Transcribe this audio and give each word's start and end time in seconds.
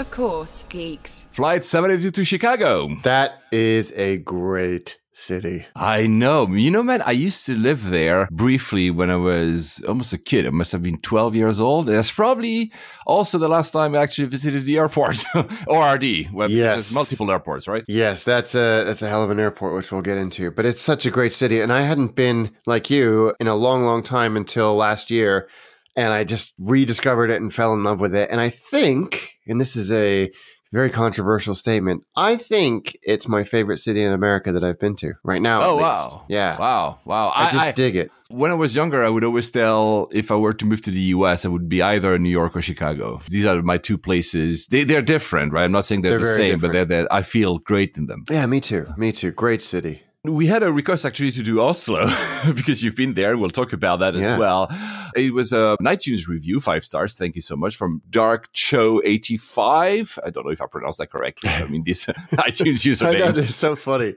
Of 0.00 0.10
course, 0.10 0.64
geeks. 0.70 1.26
Flight 1.30 1.62
72 1.62 2.10
to 2.12 2.24
Chicago. 2.24 2.88
That 3.02 3.42
is 3.52 3.92
a 3.92 4.16
great 4.16 4.98
city. 5.12 5.66
I 5.76 6.06
know. 6.06 6.48
You 6.48 6.70
know, 6.70 6.82
man, 6.82 7.02
I 7.02 7.10
used 7.10 7.44
to 7.44 7.54
live 7.54 7.90
there 7.90 8.26
briefly 8.30 8.90
when 8.90 9.10
I 9.10 9.16
was 9.16 9.84
almost 9.86 10.14
a 10.14 10.18
kid. 10.18 10.46
I 10.46 10.50
must 10.50 10.72
have 10.72 10.82
been 10.82 10.96
12 11.02 11.36
years 11.36 11.60
old. 11.60 11.86
And 11.86 11.98
that's 11.98 12.10
probably 12.10 12.72
also 13.06 13.36
the 13.36 13.46
last 13.46 13.72
time 13.72 13.94
I 13.94 13.98
actually 13.98 14.28
visited 14.28 14.64
the 14.64 14.78
airport, 14.78 15.22
ORD. 15.66 16.04
Where 16.32 16.48
Yes. 16.48 16.94
Multiple 16.94 17.30
airports, 17.30 17.68
right? 17.68 17.84
Yes, 17.86 18.24
that's 18.24 18.54
a 18.54 18.84
that's 18.86 19.02
a 19.02 19.08
hell 19.10 19.22
of 19.22 19.30
an 19.30 19.38
airport, 19.38 19.74
which 19.74 19.92
we'll 19.92 20.00
get 20.00 20.16
into. 20.16 20.50
But 20.50 20.64
it's 20.64 20.80
such 20.80 21.04
a 21.04 21.10
great 21.10 21.34
city, 21.34 21.60
and 21.60 21.70
I 21.70 21.82
hadn't 21.82 22.16
been 22.16 22.56
like 22.64 22.88
you 22.88 23.34
in 23.38 23.48
a 23.48 23.54
long, 23.54 23.84
long 23.84 24.02
time 24.02 24.34
until 24.34 24.74
last 24.74 25.10
year, 25.10 25.50
and 25.96 26.12
I 26.12 26.24
just 26.24 26.52
rediscovered 26.58 27.30
it 27.30 27.40
and 27.40 27.52
fell 27.52 27.72
in 27.74 27.82
love 27.84 28.00
with 28.00 28.14
it. 28.14 28.30
And 28.30 28.40
I 28.40 28.48
think, 28.48 29.30
and 29.46 29.60
this 29.60 29.76
is 29.76 29.90
a 29.92 30.30
very 30.72 30.88
controversial 30.90 31.54
statement, 31.54 32.04
I 32.16 32.36
think 32.36 32.96
it's 33.02 33.26
my 33.26 33.42
favorite 33.42 33.78
city 33.78 34.02
in 34.02 34.12
America 34.12 34.52
that 34.52 34.62
I've 34.62 34.78
been 34.78 34.94
to 34.96 35.14
right 35.24 35.42
now. 35.42 35.62
Oh, 35.62 35.76
wow. 35.76 36.24
Yeah, 36.28 36.58
Wow. 36.58 37.00
Wow. 37.04 37.32
I 37.34 37.50
just 37.50 37.74
dig 37.74 37.96
it. 37.96 38.10
when 38.28 38.52
I 38.52 38.54
was 38.54 38.76
younger, 38.76 39.02
I 39.02 39.08
would 39.08 39.24
always 39.24 39.50
tell 39.50 40.08
if 40.12 40.30
I 40.30 40.36
were 40.36 40.54
to 40.54 40.64
move 40.64 40.80
to 40.82 40.92
the 40.92 41.00
US, 41.16 41.44
I 41.44 41.48
would 41.48 41.68
be 41.68 41.82
either 41.82 42.14
in 42.14 42.22
New 42.22 42.30
York 42.30 42.54
or 42.54 42.62
Chicago. 42.62 43.20
These 43.28 43.46
are 43.46 43.60
my 43.62 43.78
two 43.78 43.98
places. 43.98 44.68
They, 44.68 44.84
they're 44.84 45.02
different, 45.02 45.52
right? 45.52 45.64
I'm 45.64 45.72
not 45.72 45.86
saying 45.86 46.02
they're, 46.02 46.12
They're 46.12 46.20
the 46.20 46.26
same, 46.26 46.60
but 46.60 46.70
they're, 46.70 46.84
they're, 46.84 47.12
I 47.12 47.22
feel 47.22 47.58
great 47.58 47.96
in 47.98 48.06
them. 48.06 48.22
Yeah, 48.30 48.46
me 48.46 48.60
too. 48.60 48.86
Me 48.96 49.10
too. 49.10 49.32
Great 49.32 49.62
city. 49.62 50.04
We 50.24 50.46
had 50.48 50.62
a 50.62 50.70
request 50.70 51.06
actually 51.06 51.30
to 51.30 51.42
do 51.42 51.62
Oslo 51.62 52.06
because 52.54 52.82
you've 52.84 52.94
been 52.96 53.14
there. 53.14 53.38
We'll 53.38 53.48
talk 53.48 53.72
about 53.72 54.00
that 54.00 54.14
Yeah. 54.14 54.34
as 54.34 54.38
well. 54.38 54.68
It 55.16 55.32
was 55.32 55.50
a 55.54 55.76
an 55.80 55.86
iTunes 55.86 56.28
review, 56.28 56.60
five 56.60 56.84
stars. 56.84 57.14
Thank 57.14 57.36
you 57.36 57.40
so 57.40 57.56
much 57.56 57.74
from 57.74 58.02
Dark 58.10 58.52
Cho 58.52 59.00
eighty 59.02 59.38
five. 59.38 60.18
I 60.24 60.28
don't 60.28 60.44
know 60.44 60.52
if 60.52 60.60
I 60.60 60.66
pronounced 60.66 60.98
that 60.98 61.10
correctly. 61.10 61.48
I 61.48 61.64
mean, 61.64 61.84
this 61.84 62.04
iTunes 62.32 63.02
I 63.02 63.12
know 63.12 63.28
username. 63.28 63.34
they're 63.34 63.48
so 63.48 63.74
funny. 63.74 64.14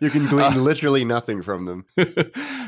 You 0.00 0.10
can 0.10 0.26
glean 0.26 0.64
literally 0.64 1.04
nothing 1.04 1.42
from 1.42 1.64
them. 1.66 1.84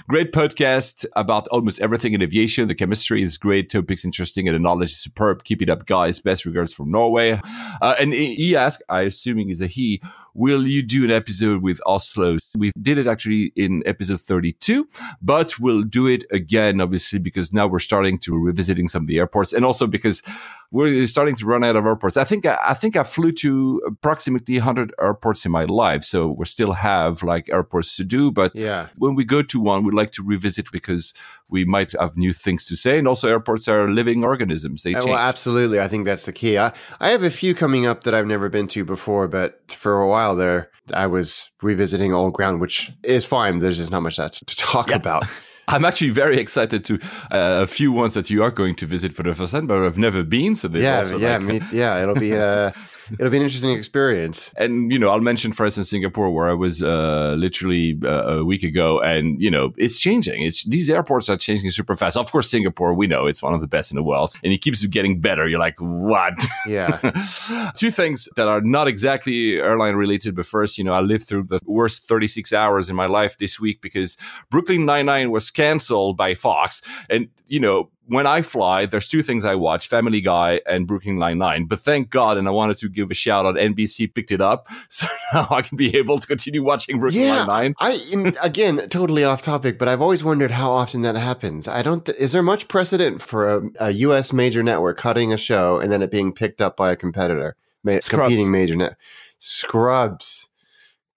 great 0.09 0.31
podcast 0.33 1.05
about 1.17 1.49
almost 1.49 1.81
everything 1.81 2.12
in 2.15 2.23
aviation. 2.23 2.69
The 2.69 2.77
chemistry 2.77 3.23
is 3.25 3.39
great, 3.39 3.71
topics 3.71 4.05
interesting, 4.05 4.47
and 4.47 4.55
the 4.55 4.61
knowledge 4.61 4.91
is 4.91 4.97
superb. 4.99 5.43
Keep 5.43 5.62
it 5.62 5.69
up, 5.69 5.87
guys. 5.87 6.21
Best 6.21 6.47
regards 6.47 6.73
from 6.73 6.93
Norway. 6.93 7.41
Uh, 7.83 7.97
and 7.99 8.12
he 8.12 8.37
he 8.37 8.55
asked, 8.56 8.84
I 8.89 9.01
assuming 9.03 9.51
is 9.51 9.61
a 9.61 9.67
he, 9.67 10.01
will 10.34 10.67
you 10.67 10.83
do 10.83 11.05
an 11.05 11.11
episode 11.11 11.62
with 11.62 11.81
Oslo? 11.87 12.39
We 12.57 12.73
did 12.81 12.98
it 12.98 13.07
actually 13.07 13.53
in 13.57 13.83
episode 13.87 14.21
32, 14.21 14.89
but 15.23 15.59
we'll 15.59 15.83
do 15.83 16.07
it 16.07 16.25
again, 16.31 16.81
obviously, 16.81 17.19
because 17.19 17.53
now 17.53 17.67
we're 17.67 17.79
starting 17.79 18.19
to 18.19 18.37
revisiting 18.37 18.89
some 18.89 19.03
of 19.03 19.09
the 19.09 19.19
airports 19.19 19.53
and 19.53 19.65
also 19.65 19.87
because 19.87 20.23
we're 20.71 21.07
starting 21.07 21.35
to 21.37 21.47
run 21.47 21.65
out 21.65 21.77
of 21.77 21.87
airports. 21.87 22.17
I 22.19 22.25
think 22.25 22.45
I, 22.45 22.75
think 22.75 22.95
I 22.97 23.03
flew 23.03 23.33
to 23.33 23.81
approximately 23.87 24.57
100 24.59 24.93
airports 25.01 25.47
in 25.47 25.53
my 25.53 25.65
life, 25.65 26.05
so 26.05 26.29
we 26.29 26.45
still 26.45 26.73
have 26.73 27.23
like 27.23 27.49
airports 27.51 27.97
to 27.97 28.05
do. 28.05 28.31
But 28.31 28.55
Yeah. 28.55 28.89
when 28.97 29.15
we 29.15 29.25
go 29.25 29.43
to 29.43 29.61
one, 29.61 29.83
we'd 29.84 29.95
like 29.95 30.11
to 30.12 30.23
revisit 30.23 30.71
because 30.71 31.15
we 31.51 31.65
might 31.65 31.93
have 31.99 32.17
new 32.19 32.33
things 32.34 32.67
to 32.67 32.77
say. 32.77 32.99
And 32.99 33.09
also, 33.09 33.28
airports 33.28 33.67
are 33.69 33.91
living 33.91 34.25
organisms; 34.25 34.83
they 34.83 34.95
Uh, 34.95 35.01
change. 35.01 35.11
Well, 35.11 35.19
absolutely. 35.19 35.81
I 35.81 35.89
think 35.89 36.05
that's 36.05 36.27
the 36.27 36.33
key. 36.33 36.59
I, 36.59 36.73
I 37.01 37.11
have 37.11 37.23
a 37.23 37.31
few 37.31 37.55
coming 37.55 37.87
up 37.87 38.05
that 38.05 38.12
I've 38.15 38.27
never 38.27 38.49
been 38.51 38.67
to 38.69 38.84
before, 38.84 39.27
but 39.28 39.62
for 39.71 40.01
a 40.01 40.09
while 40.09 40.37
there, 40.37 40.71
I 40.93 41.07
was 41.07 41.49
revisiting 41.62 42.12
old 42.12 42.34
ground, 42.34 42.61
which 42.61 42.93
is 43.03 43.25
fine. 43.25 43.59
There's 43.61 43.78
just 43.78 43.91
not 43.91 44.03
much 44.03 44.17
that 44.19 44.33
to 44.34 44.57
talk 44.57 44.91
about. 44.91 45.25
I'm 45.69 45.84
actually 45.84 46.11
very 46.11 46.39
excited 46.39 46.84
to 46.87 46.95
uh, 47.31 47.62
a 47.62 47.67
few 47.67 47.93
ones 47.93 48.15
that 48.15 48.31
you 48.31 48.43
are 48.43 48.51
going 48.51 48.75
to 48.77 48.87
visit 48.87 49.12
for 49.12 49.23
the 49.23 49.34
first 49.34 49.53
time, 49.53 49.67
but 49.67 49.79
I've 49.84 49.99
never 49.99 50.23
been. 50.25 50.55
So 50.55 50.69
yeah, 50.69 51.05
yeah, 51.17 51.37
like- 51.37 51.43
me, 51.43 51.61
yeah. 51.73 52.03
It'll 52.03 52.15
be 52.15 52.34
uh, 52.37 52.73
it'll 53.13 53.31
be 53.31 53.37
an 53.37 53.43
interesting 53.43 53.71
experience. 53.71 54.53
and 54.57 54.91
you 54.93 54.99
know 54.99 55.11
i'll 55.11 55.21
mention 55.21 55.53
for 55.53 55.65
instance 55.65 55.91
singapore 55.91 56.31
where 56.31 56.49
i 56.49 56.55
was 56.55 56.83
uh, 56.83 57.35
literally 57.39 57.99
uh, 58.05 58.39
a 58.39 58.45
week 58.45 58.63
ago. 58.63 59.01
And 59.01 59.41
you 59.41 59.51
know 59.51 59.73
it's 59.77 59.99
changing. 59.99 60.43
It's 60.43 60.65
these 60.65 60.91
airports 60.91 61.29
are 61.29 61.37
changing 61.37 61.71
super 61.71 61.95
fast. 61.95 62.17
Of 62.17 62.31
course 62.31 62.51
singapore 62.51 62.95
we 62.95 63.07
know 63.07 63.27
it's 63.27 63.43
one 63.43 63.55
of 63.55 63.61
the 63.61 63.67
best 63.67 63.91
in 63.91 63.97
the 63.97 64.03
world. 64.03 64.35
And 64.43 64.53
it 64.53 64.59
keeps 64.59 64.85
getting 64.87 65.21
better. 65.21 65.49
You're 65.49 65.59
like 65.59 65.77
what? 65.79 66.35
Yeah. 66.67 66.99
two 67.77 67.91
things 67.91 68.29
that 68.37 68.49
are 68.49 68.61
not 68.61 68.89
exactly 68.89 69.57
airline 69.57 69.95
related 69.95 70.37
but 70.37 70.47
first 70.47 70.79
you 70.79 70.85
know 70.85 70.93
i 70.93 71.01
lived 71.01 71.25
through 71.25 71.45
the 71.45 71.61
worst 71.65 72.05
36 72.05 72.53
hours 72.53 72.91
in 72.91 72.97
my 72.97 73.07
life 73.07 73.39
this 73.39 73.59
week 73.61 73.81
because 73.81 74.17
brooklyn 74.51 74.85
99 74.85 75.31
was 75.31 75.51
canceled 75.51 76.17
by 76.17 76.35
fox. 76.35 76.83
And 77.09 77.29
you 77.47 77.61
know 77.61 77.91
when 78.09 78.27
I 78.27 78.43
fly, 78.43 78.87
there's 78.87 79.09
two 79.09 79.23
things 79.23 79.45
I 79.45 79.55
watch: 79.55 79.89
Family 79.89 80.21
Guy 80.21 80.61
and 80.67 80.87
Brooklyn 80.87 81.19
Nine-Nine. 81.19 81.67
But 81.67 81.79
thank 81.81 82.11
God, 82.11 82.39
and 82.39 82.49
I 82.49 82.51
wanted 82.51 82.79
to 82.79 82.89
give 82.89 83.11
a 83.11 83.15
shout 83.15 83.47
out. 83.47 83.55
NBC 83.55 84.13
picked 84.13 84.33
it 84.33 84.41
up, 84.41 84.69
so 84.89 85.07
now 85.33 85.47
I 85.51 85.63
can 85.63 85.77
be 85.77 85.97
able 85.97 86.19
to 86.19 86.27
continue 86.27 86.63
watching 86.65 86.99
Brooklyn 86.99 87.23
Yeah, 87.23 87.45
Nine-Nine. 87.45 87.75
I 87.79 88.01
in, 88.11 88.35
again 88.43 88.79
totally 88.89 89.25
off 89.25 89.43
topic, 89.43 89.79
but 89.79 89.89
I've 89.89 90.01
always 90.01 90.25
wondered 90.25 90.51
how 90.51 90.71
often 90.71 91.03
that 91.03 91.17
happens. 91.17 91.69
I 91.69 91.83
don't. 91.83 92.05
Th- 92.05 92.19
is 92.19 92.33
there 92.33 92.43
much 92.43 92.69
precedent 92.69 93.23
for 93.23 93.49
a, 93.49 93.63
a 93.79 93.91
U.S. 93.91 94.33
major 94.33 94.63
network 94.63 94.99
cutting 94.99 95.33
a 95.33 95.37
show 95.37 95.79
and 95.79 95.93
then 95.93 96.03
it 96.03 96.11
being 96.11 96.33
picked 96.33 96.61
up 96.61 96.77
by 96.77 96.91
a 96.91 96.97
competitor, 96.97 97.57
ma- 97.85 97.99
competing 98.09 98.51
major 98.51 98.75
net? 98.75 98.97
Scrubs, 99.39 100.49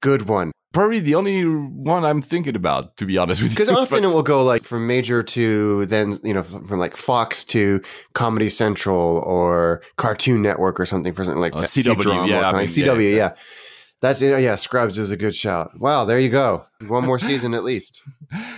good 0.02 0.28
one. 0.28 0.52
Probably 0.74 1.00
the 1.02 1.16
only 1.16 1.44
one 1.44 2.06
I'm 2.06 2.22
thinking 2.22 2.56
about, 2.56 2.96
to 2.98 3.06
be 3.06 3.18
honest 3.18 3.42
with 3.42 3.52
you. 3.52 3.56
Because 3.56 3.70
often 3.82 4.04
But- 4.04 4.10
it 4.10 4.14
will 4.14 4.24
go 4.24 4.44
like 4.44 4.64
from 4.64 4.88
major 4.88 5.22
to 5.22 5.86
then 5.88 6.18
you 6.24 6.34
know 6.34 6.44
from, 6.44 6.80
like 6.80 6.96
Fox 6.96 7.44
to 7.46 7.82
Comedy 8.14 8.48
Central 8.50 9.20
or 9.26 9.82
Cartoon 9.98 10.42
Network 10.42 10.80
or 10.80 10.86
something 10.86 11.14
for 11.14 11.26
something 11.26 11.42
like 11.42 11.54
Uh. 11.56 11.62
CW, 11.64 12.28
yeah, 12.28 12.50
I 12.50 12.54
mean, 12.54 12.68
CW, 12.68 13.12
yeah, 13.12 13.16
yeah. 13.18 13.34
That's 14.02 14.22
it. 14.22 14.42
Yeah, 14.42 14.56
Scrubs 14.56 14.98
is 14.98 15.12
a 15.12 15.18
good 15.18 15.36
shout. 15.36 15.80
Wow, 15.80 16.06
there 16.06 16.20
you 16.20 16.30
go. 16.30 16.66
One 16.88 17.06
more 17.06 17.20
season 17.20 17.54
at 17.54 17.64
least. 17.64 18.04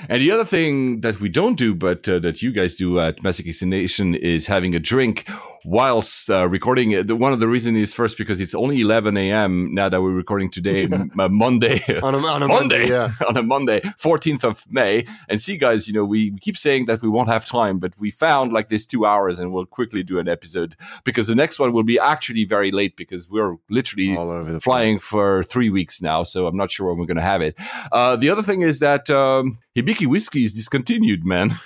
And 0.09 0.21
the 0.21 0.29
other 0.31 0.45
thing 0.45 1.01
that 1.01 1.19
we 1.19 1.29
don't 1.29 1.57
do, 1.57 1.73
but 1.73 2.07
uh, 2.07 2.19
that 2.19 2.43
you 2.43 2.51
guys 2.51 2.75
do 2.75 2.99
at 2.99 3.23
Mastication 3.23 3.69
Nation 3.69 4.13
is 4.13 4.45
having 4.45 4.75
a 4.75 4.79
drink 4.79 5.27
whilst 5.65 6.29
uh, 6.29 6.47
recording. 6.47 6.93
Uh, 6.95 7.15
One 7.15 7.33
of 7.33 7.39
the 7.39 7.47
reasons 7.47 7.77
is 7.77 7.93
first 7.93 8.17
because 8.17 8.39
it's 8.41 8.53
only 8.53 8.81
11 8.81 9.17
a.m. 9.17 9.73
now 9.73 9.89
that 9.89 10.01
we're 10.01 10.11
recording 10.11 10.51
today, 10.51 10.83
m- 10.91 11.11
uh, 11.17 11.27
Monday. 11.29 11.81
On 12.03 12.13
a, 12.13 12.17
on 12.19 12.43
a 12.43 12.47
Monday, 12.47 12.79
Monday, 12.79 12.89
yeah. 12.89 13.11
on 13.27 13.37
a 13.37 13.41
Monday, 13.41 13.79
14th 13.79 14.43
of 14.43 14.63
May. 14.69 15.05
And 15.29 15.41
see, 15.41 15.57
guys, 15.57 15.87
you 15.87 15.93
know, 15.93 16.05
we, 16.05 16.31
we 16.31 16.39
keep 16.39 16.57
saying 16.57 16.85
that 16.85 17.01
we 17.01 17.09
won't 17.09 17.29
have 17.29 17.45
time, 17.45 17.79
but 17.79 17.93
we 17.97 18.11
found 18.11 18.53
like 18.53 18.67
this 18.67 18.85
two 18.85 19.05
hours 19.05 19.39
and 19.39 19.51
we'll 19.53 19.65
quickly 19.65 20.03
do 20.03 20.19
an 20.19 20.27
episode 20.27 20.75
because 21.03 21.25
the 21.27 21.35
next 21.35 21.57
one 21.57 21.71
will 21.71 21.83
be 21.83 21.97
actually 21.97 22.45
very 22.45 22.71
late 22.71 22.95
because 22.95 23.29
we're 23.29 23.55
literally 23.69 24.15
All 24.15 24.29
over 24.29 24.51
the 24.51 24.59
flying 24.59 24.99
for 24.99 25.41
three 25.43 25.69
weeks 25.71 26.01
now, 26.01 26.23
so 26.23 26.45
I'm 26.45 26.57
not 26.57 26.69
sure 26.69 26.89
when 26.89 26.99
we're 26.99 27.07
going 27.07 27.17
to 27.17 27.23
have 27.23 27.41
it. 27.41 27.57
Uh, 27.91 28.12
the 28.15 28.29
other 28.29 28.43
thing 28.43 28.61
is 28.61 28.79
that 28.79 29.09
um, 29.09 29.57
Hibiki 29.75 30.07
whiskey 30.07 30.43
is 30.43 30.53
discontinued, 30.53 31.25
man. 31.25 31.57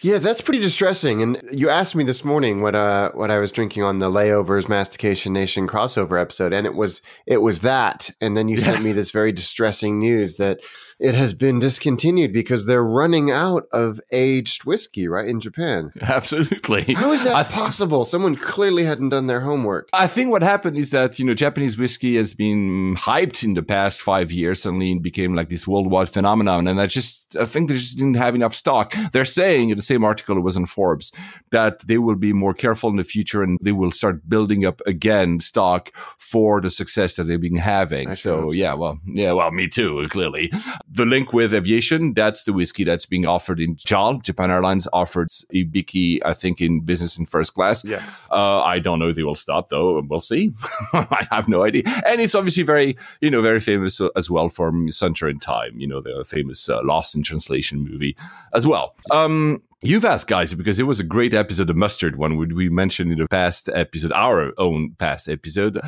Yeah, 0.00 0.18
that's 0.18 0.42
pretty 0.42 0.60
distressing. 0.60 1.22
And 1.22 1.40
you 1.50 1.70
asked 1.70 1.96
me 1.96 2.04
this 2.04 2.24
morning 2.24 2.60
what 2.60 2.74
uh 2.74 3.12
what 3.12 3.30
I 3.30 3.38
was 3.38 3.50
drinking 3.50 3.84
on 3.84 4.00
the 4.00 4.10
layovers 4.10 4.68
mastication 4.68 5.32
nation 5.32 5.66
crossover 5.66 6.20
episode, 6.20 6.52
and 6.52 6.66
it 6.66 6.74
was 6.74 7.00
it 7.26 7.38
was 7.38 7.60
that. 7.60 8.10
And 8.20 8.36
then 8.36 8.48
you 8.48 8.58
sent 8.58 8.82
me 8.82 8.92
this 8.92 9.10
very 9.10 9.32
distressing 9.32 9.98
news 9.98 10.36
that 10.36 10.60
it 11.04 11.14
has 11.14 11.34
been 11.34 11.58
discontinued 11.58 12.32
because 12.32 12.64
they're 12.64 12.82
running 12.82 13.30
out 13.30 13.66
of 13.72 14.00
aged 14.10 14.64
whiskey 14.64 15.06
right 15.06 15.28
in 15.28 15.38
Japan. 15.38 15.92
Absolutely. 16.00 16.94
How 16.94 17.12
is 17.12 17.22
that 17.24 17.36
I, 17.36 17.42
possible? 17.42 18.06
Someone 18.06 18.34
clearly 18.34 18.84
hadn't 18.84 19.10
done 19.10 19.26
their 19.26 19.40
homework. 19.40 19.90
I 19.92 20.06
think 20.06 20.30
what 20.30 20.42
happened 20.42 20.78
is 20.78 20.92
that 20.92 21.18
you 21.18 21.26
know 21.26 21.34
Japanese 21.34 21.76
whiskey 21.76 22.16
has 22.16 22.32
been 22.32 22.96
hyped 22.96 23.44
in 23.44 23.52
the 23.52 23.62
past 23.62 24.00
five 24.00 24.32
years. 24.32 24.62
Suddenly, 24.62 24.92
it 24.92 25.02
became 25.02 25.34
like 25.34 25.50
this 25.50 25.66
worldwide 25.66 26.08
phenomenon, 26.08 26.66
and 26.66 26.80
I 26.80 26.86
just 26.86 27.36
I 27.36 27.44
think 27.44 27.68
they 27.68 27.74
just 27.74 27.98
didn't 27.98 28.14
have 28.14 28.34
enough 28.34 28.54
stock. 28.54 28.94
They're 29.12 29.26
saying 29.26 29.68
in 29.68 29.76
the 29.76 29.82
same 29.82 30.04
article, 30.04 30.38
it 30.38 30.40
was 30.40 30.56
in 30.56 30.64
Forbes, 30.64 31.12
that 31.50 31.86
they 31.86 31.98
will 31.98 32.16
be 32.16 32.32
more 32.32 32.54
careful 32.54 32.88
in 32.88 32.96
the 32.96 33.04
future 33.04 33.42
and 33.42 33.58
they 33.60 33.72
will 33.72 33.90
start 33.90 34.26
building 34.26 34.64
up 34.64 34.80
again 34.86 35.40
stock 35.40 35.94
for 36.18 36.62
the 36.62 36.70
success 36.70 37.16
that 37.16 37.24
they've 37.24 37.38
been 37.38 37.56
having. 37.56 38.08
I 38.08 38.14
so 38.14 38.52
yeah, 38.52 38.72
well, 38.72 38.98
yeah, 39.04 39.32
well, 39.32 39.50
me 39.50 39.68
too, 39.68 40.06
clearly. 40.08 40.50
The 40.94 41.04
link 41.04 41.32
with 41.32 41.52
aviation, 41.52 42.14
that's 42.14 42.44
the 42.44 42.52
whiskey 42.52 42.84
that's 42.84 43.04
being 43.04 43.26
offered 43.26 43.58
in 43.58 43.76
JAL. 43.76 44.18
Japan 44.20 44.52
Airlines 44.52 44.86
offered 44.92 45.28
Hibiki, 45.52 46.20
I 46.24 46.34
think, 46.34 46.60
in 46.60 46.80
business 46.80 47.18
and 47.18 47.28
first 47.28 47.54
class. 47.54 47.84
Yes. 47.84 48.28
Uh, 48.30 48.62
I 48.62 48.78
don't 48.78 49.00
know 49.00 49.08
if 49.08 49.16
they 49.16 49.24
will 49.24 49.34
stop 49.34 49.70
though. 49.70 50.00
We'll 50.00 50.20
see. 50.20 50.52
I 50.92 51.26
have 51.32 51.48
no 51.48 51.64
idea. 51.64 51.82
And 52.06 52.20
it's 52.20 52.36
obviously 52.36 52.62
very, 52.62 52.96
you 53.20 53.28
know, 53.28 53.42
very 53.42 53.58
famous 53.58 54.00
as 54.14 54.30
well 54.30 54.48
for 54.48 54.70
Suntory 54.70 55.40
Time, 55.40 55.80
you 55.80 55.88
know, 55.88 56.00
the 56.00 56.24
famous 56.24 56.68
uh, 56.68 56.80
Lost 56.84 57.16
in 57.16 57.24
Translation 57.24 57.82
movie 57.82 58.16
as 58.52 58.64
well. 58.64 58.94
Um, 59.10 59.62
You've 59.86 60.06
asked, 60.06 60.28
guys, 60.28 60.54
because 60.54 60.78
it 60.78 60.84
was 60.84 60.98
a 60.98 61.04
great 61.04 61.34
episode 61.34 61.68
of 61.68 61.76
Mustard 61.76 62.16
one, 62.16 62.38
which 62.38 62.52
we 62.54 62.70
mentioned 62.70 63.12
in 63.12 63.18
the 63.18 63.26
past 63.26 63.68
episode, 63.68 64.12
our 64.12 64.54
own 64.56 64.94
past 64.98 65.28
episode. 65.28 65.78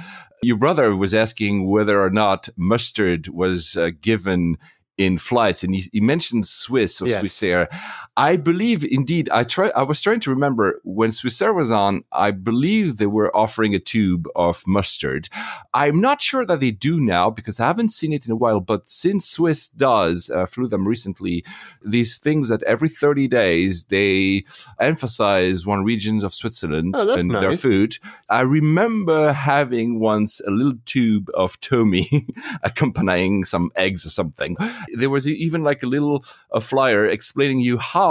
Your 0.42 0.58
brother 0.58 0.94
was 0.94 1.14
asking 1.14 1.66
whether 1.66 2.02
or 2.02 2.10
not 2.10 2.50
mustard 2.58 3.28
was 3.28 3.74
uh, 3.74 3.92
given 4.02 4.58
in 4.98 5.18
flights, 5.18 5.62
and 5.62 5.74
he, 5.74 5.88
he 5.92 6.00
mentioned 6.00 6.46
Swiss 6.46 7.00
or 7.00 7.08
Yes. 7.08 7.22
Swissair. 7.22 7.68
I 8.18 8.36
believe, 8.36 8.82
indeed, 8.82 9.28
I 9.30 9.44
try. 9.44 9.68
I 9.76 9.82
was 9.82 10.00
trying 10.00 10.20
to 10.20 10.30
remember 10.30 10.80
when 10.84 11.10
Swissair 11.10 11.54
was 11.54 11.70
on. 11.70 12.02
I 12.12 12.30
believe 12.30 12.96
they 12.96 13.06
were 13.06 13.34
offering 13.36 13.74
a 13.74 13.78
tube 13.78 14.26
of 14.34 14.62
mustard. 14.66 15.28
I'm 15.74 16.00
not 16.00 16.22
sure 16.22 16.46
that 16.46 16.60
they 16.60 16.70
do 16.70 16.98
now 16.98 17.28
because 17.28 17.60
I 17.60 17.66
haven't 17.66 17.90
seen 17.90 18.14
it 18.14 18.24
in 18.24 18.32
a 18.32 18.36
while. 18.36 18.60
But 18.60 18.88
since 18.88 19.28
Swiss 19.28 19.68
does, 19.68 20.30
uh, 20.30 20.46
flew 20.46 20.66
them 20.66 20.88
recently, 20.88 21.44
these 21.84 22.16
things 22.16 22.48
that 22.48 22.62
every 22.62 22.88
30 22.88 23.28
days 23.28 23.84
they 23.84 24.44
emphasize 24.80 25.66
one 25.66 25.84
regions 25.84 26.24
of 26.24 26.32
Switzerland 26.32 26.94
Oh, 26.96 27.14
and 27.14 27.30
their 27.30 27.56
food. 27.56 27.96
I 28.30 28.40
remember 28.40 29.32
having 29.34 30.00
once 30.00 30.40
a 30.46 30.50
little 30.50 30.78
tube 30.86 31.28
of 31.34 31.60
Thomy 31.60 32.26
accompanying 32.62 33.44
some 33.44 33.70
eggs 33.76 34.06
or 34.06 34.10
something. 34.10 34.56
There 34.94 35.10
was 35.10 35.28
even 35.28 35.64
like 35.64 35.82
a 35.82 35.86
little 35.86 36.24
a 36.50 36.62
flyer 36.62 37.04
explaining 37.06 37.60
you 37.60 37.76
how 37.76 38.05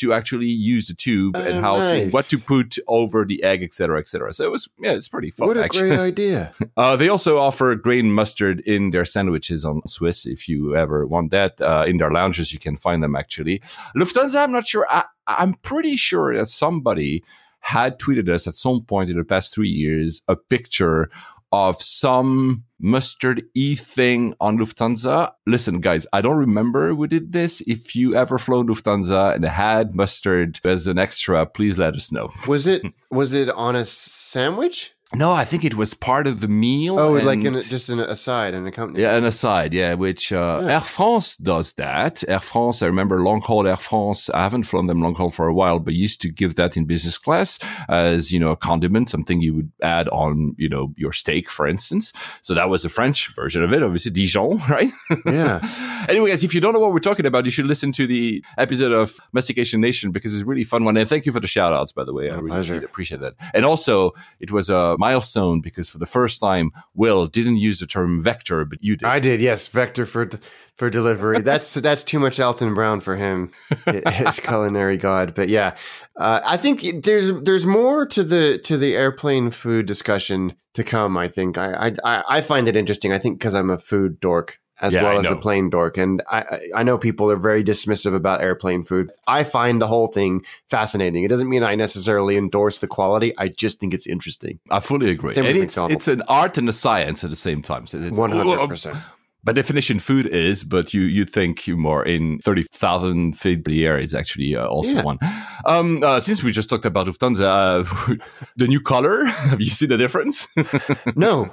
to 0.00 0.12
actually 0.14 0.46
use 0.46 0.88
the 0.88 0.94
tube 0.94 1.36
and 1.36 1.58
Oh, 1.58 1.60
how 1.60 1.86
to 1.86 2.08
what 2.10 2.24
to 2.26 2.38
put 2.38 2.76
over 2.88 3.24
the 3.26 3.42
egg, 3.42 3.62
etc., 3.62 3.98
etc. 3.98 4.32
So 4.32 4.44
it 4.44 4.50
was 4.50 4.68
yeah, 4.80 4.92
it's 4.92 5.08
pretty 5.08 5.30
fun. 5.30 5.48
What 5.48 5.58
a 5.58 5.64
actually. 5.64 5.90
great 5.90 6.00
idea. 6.00 6.52
Uh, 6.76 6.96
they 6.96 7.08
also 7.08 7.36
offer 7.38 7.74
grain 7.74 8.10
mustard 8.10 8.60
in 8.60 8.90
their 8.90 9.04
sandwiches 9.04 9.64
on 9.64 9.86
Swiss. 9.86 10.24
If 10.24 10.48
you 10.48 10.74
ever 10.74 11.06
want 11.06 11.30
that, 11.32 11.60
uh, 11.60 11.84
in 11.86 11.98
their 11.98 12.10
lounges, 12.10 12.52
you 12.54 12.58
can 12.58 12.76
find 12.76 13.02
them 13.02 13.14
actually. 13.14 13.60
Lufthansa, 13.94 14.42
I'm 14.42 14.52
not 14.52 14.66
sure. 14.66 14.86
I, 14.88 15.04
I'm 15.26 15.54
pretty 15.54 15.96
sure 15.96 16.34
that 16.36 16.46
somebody 16.46 17.22
had 17.60 17.98
tweeted 17.98 18.28
us 18.28 18.46
at 18.46 18.54
some 18.54 18.82
point 18.84 19.10
in 19.10 19.18
the 19.18 19.24
past 19.24 19.52
three 19.52 19.68
years 19.68 20.22
a 20.28 20.36
picture 20.36 21.10
of 21.52 21.80
some 21.82 22.64
mustard 22.78 23.42
e 23.54 23.74
thing 23.76 24.34
on 24.40 24.58
Lufthansa. 24.58 25.32
Listen, 25.46 25.80
guys, 25.80 26.06
I 26.12 26.20
don't 26.20 26.38
remember 26.38 26.94
who 26.94 27.06
did 27.06 27.32
this. 27.32 27.60
If 27.62 27.94
you 27.94 28.14
ever 28.14 28.38
flown 28.38 28.68
Lufthansa 28.68 29.34
and 29.34 29.44
had 29.44 29.94
mustard 29.94 30.60
as 30.64 30.86
an 30.86 30.98
extra, 30.98 31.44
please 31.46 31.78
let 31.78 31.94
us 31.94 32.12
know. 32.12 32.30
Was 32.46 32.66
it 32.66 32.82
was 33.10 33.32
it 33.32 33.48
on 33.50 33.76
a 33.76 33.84
sandwich? 33.84 34.92
No, 35.12 35.32
I 35.32 35.44
think 35.44 35.64
it 35.64 35.74
was 35.74 35.92
part 35.92 36.28
of 36.28 36.38
the 36.38 36.46
meal. 36.46 36.96
Oh, 36.96 37.14
like 37.14 37.38
and- 37.38 37.46
in 37.48 37.54
a, 37.56 37.60
just 37.62 37.88
an 37.88 37.98
aside, 37.98 38.54
an 38.54 38.64
accompaniment. 38.66 39.02
Yeah, 39.02 39.16
an 39.16 39.24
aside, 39.24 39.72
yeah, 39.74 39.94
which 39.94 40.32
uh, 40.32 40.60
Yeah. 40.62 40.74
Air 40.74 40.80
France 40.80 41.36
does 41.36 41.72
that. 41.74 42.22
Air 42.28 42.38
France, 42.38 42.80
I 42.80 42.86
remember 42.86 43.20
long 43.20 43.40
haul 43.40 43.66
Air 43.66 43.76
France. 43.76 44.30
I 44.30 44.42
haven't 44.44 44.64
flown 44.64 44.86
them 44.86 45.02
long 45.02 45.16
haul 45.16 45.30
for 45.30 45.48
a 45.48 45.52
while, 45.54 45.80
but 45.80 45.94
used 45.94 46.20
to 46.22 46.28
give 46.30 46.54
that 46.54 46.76
in 46.76 46.84
business 46.84 47.18
class 47.18 47.58
as, 47.88 48.30
you 48.30 48.38
know, 48.38 48.50
a 48.52 48.56
condiment, 48.56 49.10
something 49.10 49.40
you 49.40 49.52
would 49.54 49.72
add 49.82 50.08
on, 50.10 50.54
you 50.58 50.68
know, 50.68 50.94
your 50.96 51.12
steak, 51.12 51.50
for 51.50 51.66
instance. 51.66 52.12
So 52.42 52.54
that 52.54 52.68
was 52.68 52.82
the 52.84 52.88
French 52.88 53.34
version 53.34 53.64
of 53.64 53.72
it, 53.72 53.82
obviously 53.82 54.12
Dijon, 54.12 54.58
right? 54.70 54.90
Yeah. 55.26 55.58
anyway, 56.08 56.30
guys, 56.30 56.44
if 56.44 56.54
you 56.54 56.60
don't 56.60 56.72
know 56.72 56.78
what 56.78 56.92
we're 56.92 57.00
talking 57.00 57.26
about, 57.26 57.44
you 57.46 57.50
should 57.50 57.66
listen 57.66 57.90
to 57.92 58.06
the 58.06 58.44
episode 58.58 58.92
of 58.92 59.18
Mastication 59.32 59.80
Nation 59.80 60.12
because 60.12 60.34
it's 60.34 60.42
a 60.44 60.46
really 60.46 60.62
fun 60.62 60.84
one. 60.84 60.96
And 60.96 61.08
thank 61.08 61.26
you 61.26 61.32
for 61.32 61.40
the 61.40 61.48
shout 61.48 61.72
outs, 61.72 61.90
by 61.90 62.04
the 62.04 62.12
way. 62.14 62.30
I 62.30 62.36
really, 62.36 62.48
pleasure. 62.50 62.74
really 62.74 62.84
appreciate 62.84 63.20
that. 63.22 63.34
And 63.54 63.64
also, 63.64 64.12
it 64.38 64.52
was 64.52 64.70
a 64.70 64.96
milestone 65.00 65.60
because 65.60 65.88
for 65.88 65.98
the 65.98 66.06
first 66.06 66.40
time, 66.40 66.70
Will 66.94 67.26
didn't 67.26 67.56
use 67.56 67.80
the 67.80 67.86
term 67.86 68.22
vector, 68.22 68.64
but 68.64 68.78
you 68.80 68.96
did. 68.96 69.06
I 69.06 69.18
did, 69.18 69.40
yes. 69.40 69.66
Vector 69.66 70.06
for 70.06 70.30
for 70.76 70.88
delivery. 70.88 71.40
That's 71.50 71.74
that's 71.74 72.04
too 72.04 72.20
much 72.20 72.38
Alton 72.38 72.74
Brown 72.74 73.00
for 73.00 73.16
him, 73.16 73.50
his 73.86 74.38
culinary 74.48 74.96
god. 74.96 75.34
But 75.34 75.48
yeah, 75.48 75.76
uh, 76.16 76.40
I 76.44 76.56
think 76.56 77.02
there's 77.02 77.32
there's 77.42 77.66
more 77.66 78.06
to 78.06 78.22
the 78.22 78.58
to 78.64 78.76
the 78.76 78.94
airplane 78.94 79.50
food 79.50 79.86
discussion 79.86 80.54
to 80.74 80.84
come. 80.84 81.16
I 81.16 81.26
think 81.26 81.58
I 81.58 81.92
I, 82.04 82.22
I 82.28 82.40
find 82.40 82.68
it 82.68 82.76
interesting. 82.76 83.12
I 83.12 83.18
think 83.18 83.38
because 83.38 83.54
I'm 83.54 83.70
a 83.70 83.78
food 83.78 84.20
dork 84.20 84.58
as 84.80 84.94
Yeah, 84.94 85.02
well 85.02 85.18
as 85.18 85.30
a 85.30 85.36
plane 85.36 85.70
dork, 85.70 85.98
and 85.98 86.22
I 86.30 86.44
I- 86.74 86.82
know 86.82 86.98
people 86.98 87.30
are 87.30 87.36
very 87.36 87.62
dismissive 87.62 88.14
about 88.14 88.40
airplane 88.42 88.82
food. 88.84 89.10
I 89.26 89.44
find 89.44 89.80
the 89.80 89.86
whole 89.86 90.06
thing 90.06 90.44
fascinating. 90.68 91.24
It 91.24 91.28
doesn't 91.28 91.48
mean 91.48 91.62
I 91.62 91.74
necessarily 91.74 92.36
endorse 92.36 92.78
the 92.78 92.86
quality. 92.88 93.32
I 93.38 93.48
just 93.48 93.80
think 93.80 93.94
it's 93.94 94.06
interesting. 94.06 94.58
I 94.70 94.80
fully 94.80 95.10
agree. 95.10 95.32
It's, 95.36 95.76
it's 95.78 96.08
an 96.08 96.22
art 96.28 96.58
and 96.58 96.68
a 96.68 96.72
science 96.72 97.24
at 97.24 97.30
the 97.30 97.36
same 97.36 97.62
time. 97.62 97.86
So 97.86 97.98
it's, 97.98 98.16
One 98.18 98.30
hundred 98.32 98.68
percent. 98.68 98.96
By 99.42 99.52
definition, 99.52 100.00
food 100.00 100.26
is, 100.26 100.64
but 100.64 100.92
you 100.92 101.00
you'd 101.02 101.30
think 101.30 101.66
more 101.68 102.04
in 102.04 102.40
thirty 102.40 102.62
thousand 102.62 103.38
feet 103.38 103.64
the 103.64 103.86
air 103.86 103.98
is 103.98 104.14
actually 104.14 104.54
uh, 104.54 104.66
also 104.66 104.92
Yeah. 104.92 105.02
one. 105.02 105.18
Um, 105.64 106.02
uh, 106.04 106.20
since 106.20 106.42
we 106.44 106.52
just 106.52 106.68
talked 106.68 106.84
about 106.84 107.06
Lufthansa, 107.06 107.44
uh, 107.44 108.16
the 108.56 108.68
new 108.68 108.80
color. 108.82 109.24
Have 109.50 109.60
you 109.62 109.70
seen 109.70 109.88
the 109.88 109.96
difference? 109.96 110.46
No. 111.16 111.48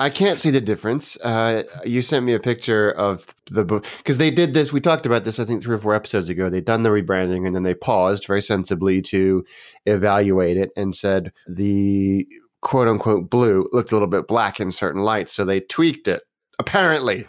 I 0.00 0.10
can't 0.10 0.38
see 0.38 0.50
the 0.50 0.60
difference. 0.60 1.16
Uh, 1.20 1.62
you 1.84 2.02
sent 2.02 2.26
me 2.26 2.34
a 2.34 2.40
picture 2.40 2.90
of 2.92 3.32
the 3.50 3.64
book 3.64 3.86
because 3.98 4.18
they 4.18 4.30
did 4.30 4.52
this. 4.52 4.72
We 4.72 4.80
talked 4.80 5.06
about 5.06 5.24
this, 5.24 5.38
I 5.38 5.44
think, 5.44 5.62
three 5.62 5.76
or 5.76 5.78
four 5.78 5.94
episodes 5.94 6.28
ago. 6.28 6.50
They'd 6.50 6.64
done 6.64 6.82
the 6.82 6.90
rebranding 6.90 7.46
and 7.46 7.54
then 7.54 7.62
they 7.62 7.74
paused 7.74 8.26
very 8.26 8.42
sensibly 8.42 9.00
to 9.02 9.44
evaluate 9.86 10.56
it 10.56 10.70
and 10.76 10.94
said 10.94 11.32
the 11.46 12.26
quote 12.60 12.88
unquote 12.88 13.30
blue 13.30 13.66
looked 13.72 13.92
a 13.92 13.94
little 13.94 14.08
bit 14.08 14.26
black 14.26 14.58
in 14.58 14.72
certain 14.72 15.02
lights. 15.02 15.32
So 15.32 15.44
they 15.44 15.60
tweaked 15.60 16.08
it. 16.08 16.22
Apparently, 16.58 17.26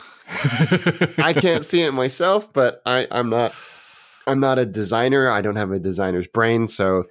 I 1.18 1.34
can't 1.40 1.66
see 1.66 1.82
it 1.82 1.92
myself, 1.92 2.52
but 2.52 2.82
I, 2.86 3.08
I'm 3.12 3.30
not. 3.30 3.54
I'm 4.28 4.40
not 4.40 4.58
a 4.58 4.66
designer. 4.66 5.30
I 5.30 5.42
don't 5.42 5.56
have 5.56 5.72
a 5.72 5.78
designer's 5.78 6.26
brain. 6.26 6.68
So, 6.68 7.04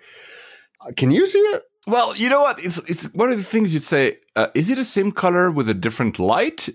uh, 0.80 0.90
can 0.96 1.12
you 1.12 1.26
see 1.26 1.38
it? 1.38 1.62
Well, 1.86 2.16
you 2.16 2.28
know 2.28 2.42
what? 2.42 2.64
It's 2.64 2.78
it's 2.88 3.04
one 3.14 3.30
of 3.30 3.36
the 3.36 3.44
things 3.44 3.74
you'd 3.74 3.82
say. 3.82 4.18
Uh, 4.36 4.48
is 4.54 4.70
it 4.70 4.76
the 4.76 4.84
same 4.84 5.12
color 5.12 5.50
with 5.50 5.68
a 5.68 5.74
different 5.74 6.18
light? 6.18 6.68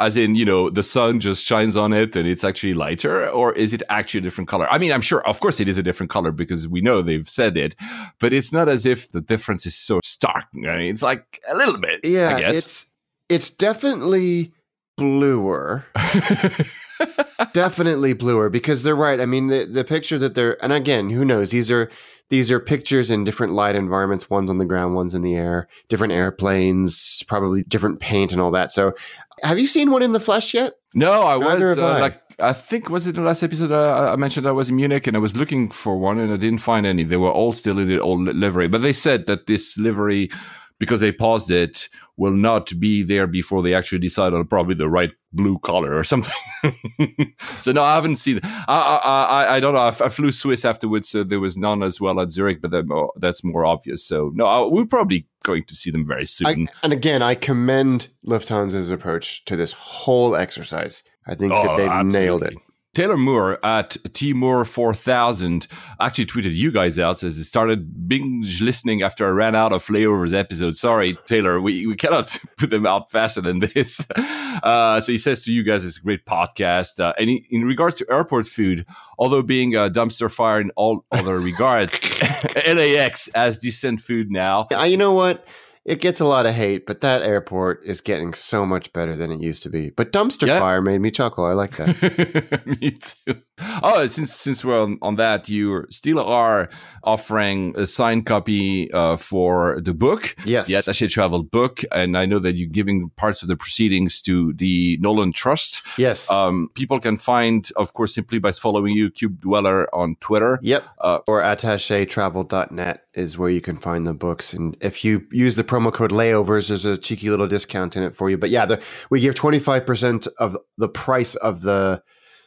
As 0.00 0.16
in, 0.16 0.34
you 0.34 0.44
know, 0.44 0.70
the 0.70 0.82
sun 0.82 1.20
just 1.20 1.44
shines 1.44 1.76
on 1.76 1.92
it 1.92 2.16
and 2.16 2.26
it's 2.26 2.42
actually 2.42 2.74
lighter, 2.74 3.28
or 3.28 3.52
is 3.52 3.72
it 3.72 3.80
actually 3.88 4.18
a 4.18 4.22
different 4.22 4.48
color? 4.48 4.66
I 4.68 4.76
mean, 4.78 4.90
I'm 4.90 5.00
sure, 5.00 5.24
of 5.24 5.38
course, 5.38 5.60
it 5.60 5.68
is 5.68 5.78
a 5.78 5.84
different 5.84 6.10
color 6.10 6.32
because 6.32 6.66
we 6.66 6.80
know 6.80 7.00
they've 7.00 7.28
said 7.28 7.56
it, 7.56 7.76
but 8.18 8.32
it's 8.32 8.52
not 8.52 8.68
as 8.68 8.86
if 8.86 9.12
the 9.12 9.20
difference 9.20 9.66
is 9.66 9.76
so 9.76 10.00
stark. 10.02 10.46
I 10.56 10.78
mean, 10.78 10.90
it's 10.90 11.02
like 11.02 11.40
a 11.48 11.56
little 11.56 11.78
bit. 11.78 12.00
Yeah, 12.02 12.34
I 12.34 12.40
guess. 12.40 12.56
it's 12.56 12.86
it's 13.28 13.50
definitely 13.50 14.52
bluer. 14.96 15.84
definitely 17.52 18.14
bluer 18.14 18.48
because 18.48 18.82
they're 18.82 18.96
right. 18.96 19.20
I 19.20 19.26
mean, 19.26 19.46
the 19.46 19.64
the 19.64 19.84
picture 19.84 20.18
that 20.18 20.34
they're 20.34 20.62
and 20.62 20.72
again, 20.72 21.10
who 21.10 21.24
knows? 21.24 21.50
These 21.50 21.70
are 21.70 21.90
these 22.30 22.50
are 22.50 22.60
pictures 22.60 23.10
in 23.10 23.24
different 23.24 23.52
light 23.52 23.74
environments. 23.74 24.30
One's 24.30 24.50
on 24.50 24.58
the 24.58 24.64
ground, 24.64 24.94
one's 24.94 25.14
in 25.14 25.22
the 25.22 25.34
air. 25.34 25.68
Different 25.88 26.12
airplanes, 26.12 27.22
probably 27.28 27.62
different 27.64 28.00
paint 28.00 28.32
and 28.32 28.40
all 28.40 28.50
that. 28.52 28.72
So, 28.72 28.94
have 29.42 29.58
you 29.58 29.66
seen 29.66 29.90
one 29.90 30.02
in 30.02 30.12
the 30.12 30.20
flesh 30.20 30.54
yet? 30.54 30.74
No, 30.94 31.22
I 31.22 31.38
Neither 31.38 31.68
was 31.68 31.78
uh, 31.78 31.86
I. 31.86 32.00
like 32.00 32.20
I 32.40 32.52
think 32.52 32.88
was 32.88 33.06
it 33.06 33.14
the 33.14 33.20
last 33.20 33.42
episode 33.42 33.70
uh, 33.72 34.12
I 34.12 34.16
mentioned 34.16 34.46
I 34.46 34.52
was 34.52 34.70
in 34.70 34.76
Munich 34.76 35.06
and 35.06 35.16
I 35.16 35.20
was 35.20 35.36
looking 35.36 35.70
for 35.70 35.98
one 35.98 36.18
and 36.18 36.32
I 36.32 36.36
didn't 36.36 36.58
find 36.58 36.86
any. 36.86 37.04
They 37.04 37.16
were 37.16 37.30
all 37.30 37.52
still 37.52 37.78
in 37.78 37.88
the 37.88 38.00
old 38.00 38.22
livery, 38.22 38.68
but 38.68 38.82
they 38.82 38.92
said 38.92 39.26
that 39.26 39.46
this 39.46 39.78
livery, 39.78 40.30
because 40.78 41.00
they 41.00 41.12
paused 41.12 41.50
it, 41.50 41.88
will 42.16 42.32
not 42.32 42.72
be 42.78 43.02
there 43.02 43.26
before 43.26 43.62
they 43.62 43.74
actually 43.74 43.98
decide 43.98 44.32
on 44.32 44.44
probably 44.46 44.74
the 44.74 44.88
right 44.88 45.12
blue 45.32 45.58
color 45.58 45.96
or 45.96 46.04
something. 46.04 46.32
so 47.38 47.72
no, 47.72 47.82
I 47.82 47.94
haven't 47.94 48.16
seen. 48.16 48.40
I 48.42 49.00
I 49.04 49.24
I, 49.24 49.56
I 49.56 49.60
don't 49.60 49.74
know. 49.74 49.80
I, 49.80 49.90
flew 50.08 50.30
Swiss 50.32 50.64
afterwards, 50.64 51.08
so 51.08 51.24
there 51.24 51.40
was 51.40 51.56
none 51.56 51.82
as 51.82 52.00
well 52.00 52.20
at 52.20 52.30
Zurich, 52.30 52.60
but 52.62 52.70
that, 52.70 52.86
mo- 52.86 53.10
that's 53.16 53.42
more 53.44 53.64
obvious. 53.64 54.06
So 54.06 54.30
no, 54.34 54.46
I, 54.46 54.66
we're 54.66 54.86
probably 54.86 55.26
going 55.42 55.64
to 55.64 55.74
see 55.74 55.90
them 55.90 56.06
very 56.06 56.26
soon. 56.26 56.68
I, 56.68 56.72
and 56.82 56.92
again, 56.92 57.22
I 57.22 57.34
commend 57.34 58.08
Lufthansa's 58.26 58.90
approach 58.90 59.44
to 59.46 59.56
this 59.56 59.72
whole 59.72 60.36
exercise. 60.36 61.02
I 61.26 61.34
think 61.34 61.52
Oh, 61.52 61.64
that 61.64 61.76
they've 61.76 62.06
nailed 62.06 62.44
it. 62.44 62.54
Taylor 62.94 63.16
Moore 63.16 63.64
at 63.64 63.90
Tmoore4000 63.90 65.66
actually 66.00 66.26
tweeted 66.26 66.54
you 66.54 66.70
guys 66.70 66.98
out 66.98 67.18
says 67.18 67.36
it 67.38 67.44
started 67.44 68.08
binge 68.08 68.62
listening 68.62 69.02
after 69.02 69.26
I 69.26 69.30
ran 69.30 69.56
out 69.56 69.72
of 69.72 69.84
layovers 69.86 70.32
episodes. 70.32 70.80
Sorry, 70.80 71.18
Taylor, 71.26 71.60
we, 71.60 71.86
we 71.86 71.96
cannot 71.96 72.38
put 72.56 72.70
them 72.70 72.86
out 72.86 73.10
faster 73.10 73.40
than 73.40 73.60
this. 73.60 74.06
Uh, 74.62 75.00
so 75.00 75.10
he 75.10 75.18
says 75.18 75.44
to 75.44 75.52
you 75.52 75.64
guys, 75.64 75.84
it's 75.84 75.98
a 75.98 76.00
great 76.00 76.24
podcast. 76.24 77.00
Uh, 77.00 77.12
and 77.18 77.28
in, 77.28 77.44
in 77.50 77.64
regards 77.64 77.98
to 77.98 78.06
airport 78.08 78.46
food, 78.46 78.86
although 79.18 79.42
being 79.42 79.74
a 79.74 79.90
dumpster 79.90 80.30
fire 80.30 80.60
in 80.60 80.70
all 80.76 81.04
other 81.10 81.40
regards, 81.40 82.00
LAX 82.66 83.28
has 83.34 83.58
decent 83.58 84.00
food 84.00 84.30
now. 84.30 84.68
Uh, 84.72 84.84
you 84.84 84.96
know 84.96 85.12
what? 85.12 85.46
It 85.84 86.00
gets 86.00 86.20
a 86.20 86.24
lot 86.24 86.46
of 86.46 86.54
hate, 86.54 86.86
but 86.86 87.02
that 87.02 87.22
airport 87.22 87.84
is 87.84 88.00
getting 88.00 88.32
so 88.32 88.64
much 88.64 88.90
better 88.94 89.14
than 89.16 89.30
it 89.30 89.40
used 89.40 89.62
to 89.64 89.68
be. 89.70 89.90
But 89.90 90.12
dumpster 90.12 90.46
Yeah. 90.46 90.58
fire 90.58 90.80
made 90.80 91.00
me 91.02 91.10
chuckle. 91.10 91.44
I 91.44 91.52
like 91.52 91.76
that. 91.76 92.62
Me 92.80 92.90
too. 92.92 93.42
Oh, 93.82 94.06
since 94.06 94.32
since 94.34 94.64
we're 94.64 94.80
on, 94.82 94.98
on 95.02 95.16
that, 95.16 95.48
you 95.48 95.84
still 95.90 96.18
are 96.18 96.68
offering 97.04 97.74
a 97.78 97.86
signed 97.86 98.24
copy 98.26 98.90
uh, 98.92 99.16
for 99.16 99.78
the 99.80 99.92
book, 99.94 100.34
Yes. 100.46 100.68
the 100.68 100.74
Attaché 100.74 101.08
Travel 101.10 101.42
book, 101.44 101.82
and 101.92 102.16
I 102.16 102.24
know 102.26 102.38
that 102.40 102.54
you're 102.54 102.68
giving 102.68 103.10
parts 103.16 103.42
of 103.42 103.48
the 103.48 103.56
proceedings 103.56 104.22
to 104.22 104.54
the 104.54 104.96
Nolan 105.02 105.32
Trust. 105.32 105.86
yes. 105.98 106.30
Um, 106.30 106.70
people 106.74 106.98
can 106.98 107.16
find, 107.18 107.68
of 107.76 107.92
course, 107.92 108.14
simply 108.14 108.38
by 108.38 108.52
following 108.52 108.96
you, 108.96 109.10
Cube 109.10 109.40
Dweller, 109.40 109.94
on 109.94 110.16
Twitter. 110.20 110.58
Yep. 110.62 110.82
Uh, 110.98 111.18
or 111.28 111.42
attachetravel.net 111.42 113.04
is 113.14 113.38
where 113.38 113.50
you 113.50 113.60
can 113.60 113.76
find 113.76 114.06
the 114.06 114.14
books. 114.14 114.52
And 114.52 114.76
if 114.80 115.04
you 115.04 115.26
use 115.30 115.56
the 115.56 115.64
promo 115.74 115.92
code 115.92 116.12
layovers, 116.12 116.68
there's 116.68 116.84
a 116.84 116.96
cheeky 116.96 117.30
little 117.30 117.48
discount 117.48 117.96
in 117.96 118.04
it 118.04 118.14
for 118.14 118.30
you. 118.30 118.38
But 118.38 118.50
yeah, 118.50 118.64
the, 118.64 118.82
we 119.10 119.18
give 119.20 119.34
25% 119.34 120.28
of 120.38 120.56
the 120.78 120.88
price 120.88 121.34
of 121.36 121.62
the 121.62 122.02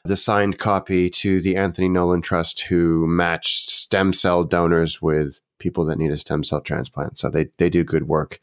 the 0.06 0.16
signed 0.16 0.58
copy 0.58 1.10
to 1.10 1.42
the 1.42 1.58
Anthony 1.58 1.90
Nolan 1.90 2.22
Trust, 2.22 2.62
who 2.62 3.06
match 3.08 3.58
stem 3.58 4.14
cell 4.14 4.46
donors 4.46 5.02
with 5.02 5.42
people 5.60 5.84
that 5.84 5.98
need 5.98 6.12
a 6.12 6.16
stem 6.16 6.46
cell 6.46 6.62
transplant. 6.62 7.18
So 7.18 7.30
they, 7.30 7.50
they 7.58 7.70
do 7.70 7.84
good 7.84 8.08
work. 8.08 8.40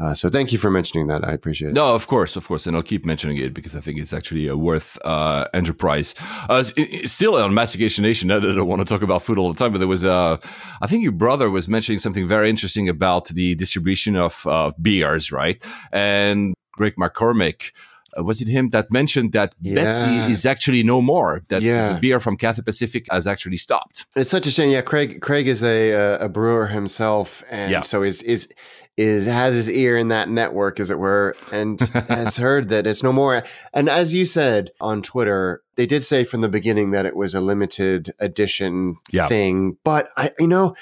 Uh, 0.00 0.14
so 0.14 0.30
thank 0.30 0.50
you 0.52 0.58
for 0.58 0.70
mentioning 0.70 1.08
that. 1.08 1.22
I 1.28 1.32
appreciate 1.32 1.70
it. 1.70 1.74
No, 1.74 1.94
of 1.94 2.06
course, 2.06 2.34
of 2.36 2.46
course, 2.48 2.66
and 2.66 2.74
I'll 2.74 2.82
keep 2.82 3.04
mentioning 3.04 3.36
it 3.36 3.52
because 3.52 3.76
I 3.76 3.80
think 3.80 3.98
it's 3.98 4.12
actually 4.14 4.48
a 4.48 4.56
worth 4.56 4.98
uh, 5.04 5.46
enterprise. 5.52 6.14
Uh, 6.48 6.54
s- 6.60 6.72
i- 6.78 6.88
i- 7.02 7.04
still 7.06 7.36
on 7.36 7.52
Mastication 7.52 8.02
Nation, 8.04 8.30
I 8.30 8.38
don't 8.40 8.66
want 8.66 8.80
to 8.80 8.86
talk 8.86 9.02
about 9.02 9.20
food 9.22 9.36
all 9.38 9.52
the 9.52 9.58
time, 9.58 9.72
but 9.72 9.78
there 9.78 9.88
was, 9.88 10.02
uh, 10.04 10.38
I 10.80 10.86
think 10.86 11.02
your 11.02 11.12
brother 11.12 11.50
was 11.50 11.68
mentioning 11.68 11.98
something 11.98 12.26
very 12.26 12.48
interesting 12.48 12.88
about 12.88 13.28
the 13.28 13.54
distribution 13.56 14.16
of 14.16 14.46
uh, 14.46 14.70
beers, 14.80 15.30
right? 15.32 15.62
And 15.92 16.54
Greg 16.72 16.94
McCormick. 16.96 17.72
Uh, 18.18 18.24
was 18.24 18.40
it 18.40 18.48
him 18.48 18.70
that 18.70 18.90
mentioned 18.90 19.30
that 19.32 19.54
Yeah. 19.60 19.74
Betsy 19.76 20.32
is 20.32 20.44
actually 20.44 20.82
no 20.82 21.00
more? 21.00 21.42
That 21.48 21.62
Yeah. 21.62 21.92
the 21.94 22.00
beer 22.00 22.18
from 22.20 22.36
Cathay 22.36 22.62
Pacific 22.62 23.06
has 23.10 23.24
actually 23.26 23.56
stopped. 23.58 24.04
It's 24.16 24.30
such 24.30 24.46
a 24.48 24.50
shame. 24.50 24.70
Yeah, 24.70 24.80
Craig. 24.80 25.20
Craig 25.20 25.46
is 25.46 25.62
a 25.62 25.92
uh, 25.94 26.24
a 26.26 26.28
brewer 26.28 26.66
himself, 26.66 27.44
and 27.50 27.70
Yeah. 27.70 27.82
so 27.82 28.02
is 28.02 28.22
is 28.22 28.48
is 28.96 29.24
has 29.26 29.54
his 29.54 29.70
ear 29.70 29.96
in 29.96 30.08
that 30.08 30.28
network, 30.28 30.78
as 30.80 30.90
it 30.90 30.98
were, 30.98 31.34
and 31.52 31.80
has 32.08 32.36
heard 32.36 32.68
that 32.70 32.86
it's 32.86 33.02
no 33.02 33.12
more. 33.12 33.42
And 33.72 33.88
as 33.88 34.14
you 34.14 34.24
said 34.24 34.70
on 34.80 35.00
Twitter, 35.02 35.62
they 35.76 35.86
did 35.86 36.04
say 36.04 36.24
from 36.24 36.40
the 36.42 36.48
beginning 36.48 36.90
that 36.90 37.06
it 37.06 37.16
was 37.16 37.34
a 37.34 37.40
limited 37.40 38.10
edition 38.18 38.96
Yeah. 39.10 39.26
thing. 39.28 39.76
But 39.84 40.10
I, 40.16 40.30
you 40.38 40.46
know. 40.48 40.74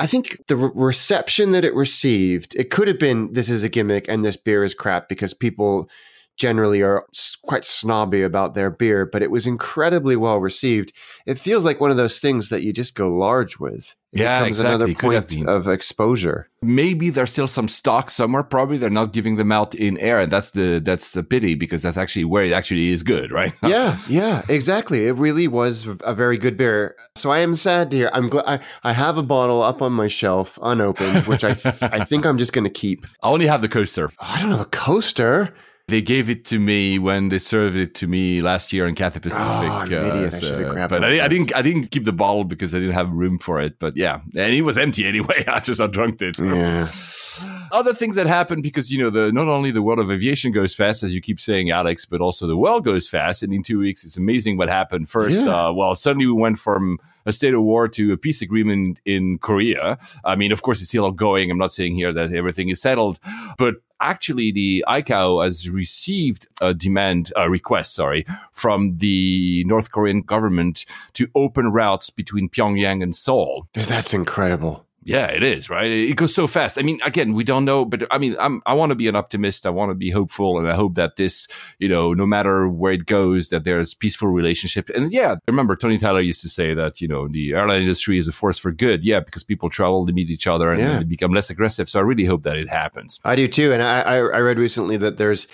I 0.00 0.06
think 0.06 0.46
the 0.46 0.54
re- 0.54 0.70
reception 0.76 1.50
that 1.50 1.64
it 1.64 1.74
received, 1.74 2.54
it 2.54 2.70
could 2.70 2.86
have 2.86 3.00
been 3.00 3.32
this 3.32 3.50
is 3.50 3.64
a 3.64 3.68
gimmick 3.68 4.06
and 4.06 4.24
this 4.24 4.36
beer 4.36 4.62
is 4.62 4.72
crap 4.72 5.08
because 5.08 5.34
people 5.34 5.90
generally 6.38 6.82
are 6.82 7.04
quite 7.44 7.64
snobby 7.64 8.22
about 8.22 8.54
their 8.54 8.70
beer, 8.70 9.04
but 9.04 9.22
it 9.22 9.30
was 9.30 9.46
incredibly 9.46 10.16
well 10.16 10.38
received. 10.38 10.92
It 11.26 11.38
feels 11.38 11.64
like 11.64 11.80
one 11.80 11.90
of 11.90 11.96
those 11.96 12.18
things 12.20 12.48
that 12.48 12.62
you 12.62 12.72
just 12.72 12.94
go 12.94 13.08
large 13.08 13.58
with. 13.58 13.94
It 14.12 14.20
Yeah, 14.20 14.38
becomes 14.38 14.58
exactly. 14.60 14.68
another 14.74 14.86
Could 14.94 15.12
have 15.14 15.28
point 15.28 15.40
been. 15.40 15.48
of 15.48 15.68
exposure. 15.68 16.48
maybe 16.62 17.10
there's 17.10 17.30
still 17.30 17.46
some 17.46 17.68
stock 17.68 18.10
somewhere. 18.10 18.42
Probably 18.42 18.78
they're 18.78 18.88
not 18.90 19.12
giving 19.12 19.36
them 19.36 19.52
out 19.52 19.74
in 19.74 19.98
air, 19.98 20.18
and 20.20 20.32
that's 20.32 20.52
the 20.52 20.80
that's 20.82 21.14
a 21.16 21.22
pity 21.22 21.54
because 21.54 21.82
that's 21.82 21.98
actually 21.98 22.24
where 22.24 22.42
it 22.44 22.52
actually 22.52 22.88
is 22.88 23.02
good, 23.02 23.30
right? 23.30 23.52
yeah, 23.62 23.98
yeah, 24.08 24.42
exactly. 24.48 25.06
It 25.06 25.12
really 25.16 25.46
was 25.46 25.86
a 26.04 26.14
very 26.14 26.38
good 26.38 26.56
beer. 26.56 26.96
So 27.16 27.30
I 27.30 27.40
am 27.40 27.52
sad 27.52 27.90
to 27.90 27.96
hear. 27.98 28.10
I'm 28.14 28.28
glad 28.30 28.44
I, 28.46 28.60
I 28.82 28.92
have 28.92 29.18
a 29.18 29.22
bottle 29.22 29.60
up 29.62 29.82
on 29.82 29.92
my 29.92 30.08
shelf 30.08 30.58
unopened, 30.62 31.26
which 31.26 31.44
I 31.44 31.50
I 31.82 32.04
think 32.04 32.24
I'm 32.24 32.38
just 32.38 32.52
going 32.54 32.64
to 32.66 32.72
keep. 32.72 33.04
I 33.22 33.28
only 33.28 33.46
have 33.46 33.60
the 33.62 33.68
coaster. 33.68 34.10
I 34.18 34.40
don't 34.40 34.50
have 34.52 34.60
a 34.60 34.64
coaster. 34.66 35.52
They 35.88 36.02
gave 36.02 36.28
it 36.28 36.44
to 36.46 36.58
me 36.60 36.98
when 36.98 37.30
they 37.30 37.38
served 37.38 37.76
it 37.76 37.94
to 37.96 38.06
me 38.06 38.42
last 38.42 38.74
year 38.74 38.86
in 38.86 38.94
Cathay 38.94 39.20
Pacific. 39.20 39.42
Oh, 39.46 39.80
an 39.80 39.92
idiot. 39.92 40.34
I 40.34 40.38
should 40.38 40.60
have 40.60 40.68
grabbed 40.74 40.90
but 40.90 41.02
I, 41.02 41.24
I 41.24 41.28
didn't. 41.28 41.54
I 41.56 41.62
didn't 41.62 41.86
keep 41.90 42.04
the 42.04 42.12
bottle 42.12 42.44
because 42.44 42.74
I 42.74 42.78
didn't 42.78 42.92
have 42.94 43.10
room 43.10 43.38
for 43.38 43.58
it. 43.58 43.78
But 43.78 43.96
yeah, 43.96 44.20
and 44.36 44.52
it 44.54 44.62
was 44.62 44.76
empty 44.76 45.06
anyway. 45.12 45.44
I 45.46 45.60
just 45.60 45.80
undrunked 45.80 46.20
it. 46.20 46.38
Yeah. 46.38 46.86
Other 47.70 47.94
things 47.94 48.16
that 48.16 48.26
happen 48.26 48.60
because 48.60 48.90
you 48.92 49.02
know 49.02 49.08
the 49.10 49.32
not 49.32 49.48
only 49.48 49.70
the 49.70 49.80
world 49.82 49.98
of 49.98 50.10
aviation 50.10 50.52
goes 50.52 50.74
fast 50.74 51.02
as 51.02 51.14
you 51.14 51.22
keep 51.22 51.40
saying, 51.40 51.70
Alex, 51.70 52.04
but 52.04 52.20
also 52.20 52.46
the 52.46 52.56
world 52.56 52.84
goes 52.84 53.08
fast. 53.08 53.42
And 53.42 53.52
in 53.54 53.62
two 53.62 53.78
weeks, 53.78 54.04
it's 54.04 54.18
amazing 54.18 54.58
what 54.58 54.68
happened. 54.68 55.08
First, 55.08 55.42
Yeah. 55.42 55.68
uh, 55.68 55.72
well, 55.72 55.94
suddenly 55.94 56.26
we 56.26 56.32
went 56.32 56.58
from 56.58 56.98
a 57.24 57.32
state 57.32 57.54
of 57.54 57.62
war 57.62 57.88
to 57.88 58.12
a 58.12 58.16
peace 58.16 58.42
agreement 58.42 59.00
in 59.06 59.38
Korea. 59.38 59.98
I 60.24 60.34
mean, 60.36 60.52
of 60.52 60.60
course, 60.62 60.80
it's 60.80 60.88
still 60.90 61.04
ongoing. 61.06 61.50
I'm 61.50 61.58
not 61.58 61.72
saying 61.72 61.94
here 61.94 62.12
that 62.12 62.34
everything 62.34 62.68
is 62.70 62.80
settled, 62.80 63.20
but 63.56 63.76
actually, 64.00 64.52
the 64.52 64.84
ICAO 64.88 65.44
has 65.44 65.68
received 65.68 66.48
a 66.60 66.74
demand, 66.74 67.32
a 67.36 67.50
request, 67.50 67.94
sorry, 67.94 68.26
from 68.52 68.96
the 68.98 69.64
North 69.66 69.90
Korean 69.92 70.22
government 70.22 70.84
to 71.14 71.28
open 71.34 71.72
routes 71.72 72.10
between 72.10 72.48
Pyongyang 72.48 73.02
and 73.02 73.14
Seoul. 73.14 73.66
That's 73.74 74.14
incredible. 74.14 74.84
Yeah, 75.08 75.26
it 75.28 75.42
is, 75.42 75.70
right? 75.70 75.90
It 75.90 76.16
goes 76.16 76.34
so 76.34 76.46
fast. 76.46 76.78
I 76.78 76.82
mean, 76.82 77.00
again, 77.02 77.32
we 77.32 77.42
don't 77.42 77.64
know, 77.64 77.84
but 77.86 78.06
I 78.10 78.18
mean, 78.18 78.36
I'm, 78.38 78.60
I 78.66 78.74
want 78.74 78.90
to 78.90 78.94
be 78.94 79.08
an 79.08 79.16
optimist. 79.16 79.64
I 79.66 79.70
want 79.70 79.90
to 79.90 79.94
be 79.94 80.10
hopeful. 80.10 80.58
And 80.58 80.68
I 80.70 80.74
hope 80.74 80.94
that 80.96 81.16
this, 81.16 81.48
you 81.78 81.88
know, 81.88 82.12
no 82.12 82.26
matter 82.26 82.68
where 82.68 82.92
it 82.92 83.06
goes, 83.06 83.48
that 83.48 83.64
there's 83.64 83.94
peaceful 83.94 84.28
relationship. 84.28 84.90
And 84.90 85.10
yeah, 85.10 85.36
remember 85.46 85.76
Tony 85.76 85.96
Tyler 85.96 86.20
used 86.20 86.42
to 86.42 86.48
say 86.50 86.74
that, 86.74 87.00
you 87.00 87.08
know, 87.08 87.26
the 87.26 87.54
airline 87.54 87.80
industry 87.80 88.18
is 88.18 88.28
a 88.28 88.32
force 88.32 88.58
for 88.58 88.70
good. 88.70 89.02
Yeah, 89.02 89.20
because 89.20 89.42
people 89.44 89.70
travel, 89.70 90.04
they 90.04 90.12
meet 90.12 90.28
each 90.30 90.46
other 90.46 90.70
and 90.72 90.80
Yeah. 90.80 90.98
they 90.98 91.04
become 91.04 91.32
less 91.32 91.48
aggressive. 91.48 91.88
So 91.88 92.00
I 92.00 92.02
really 92.02 92.26
hope 92.26 92.42
that 92.42 92.58
it 92.58 92.68
happens. 92.68 93.18
I 93.24 93.34
do 93.34 93.48
too, 93.48 93.72
and 93.72 93.82
I 93.82 94.02
I 94.02 94.40
read 94.40 94.58
recently 94.58 94.98
that 94.98 95.16
there's 95.16 95.46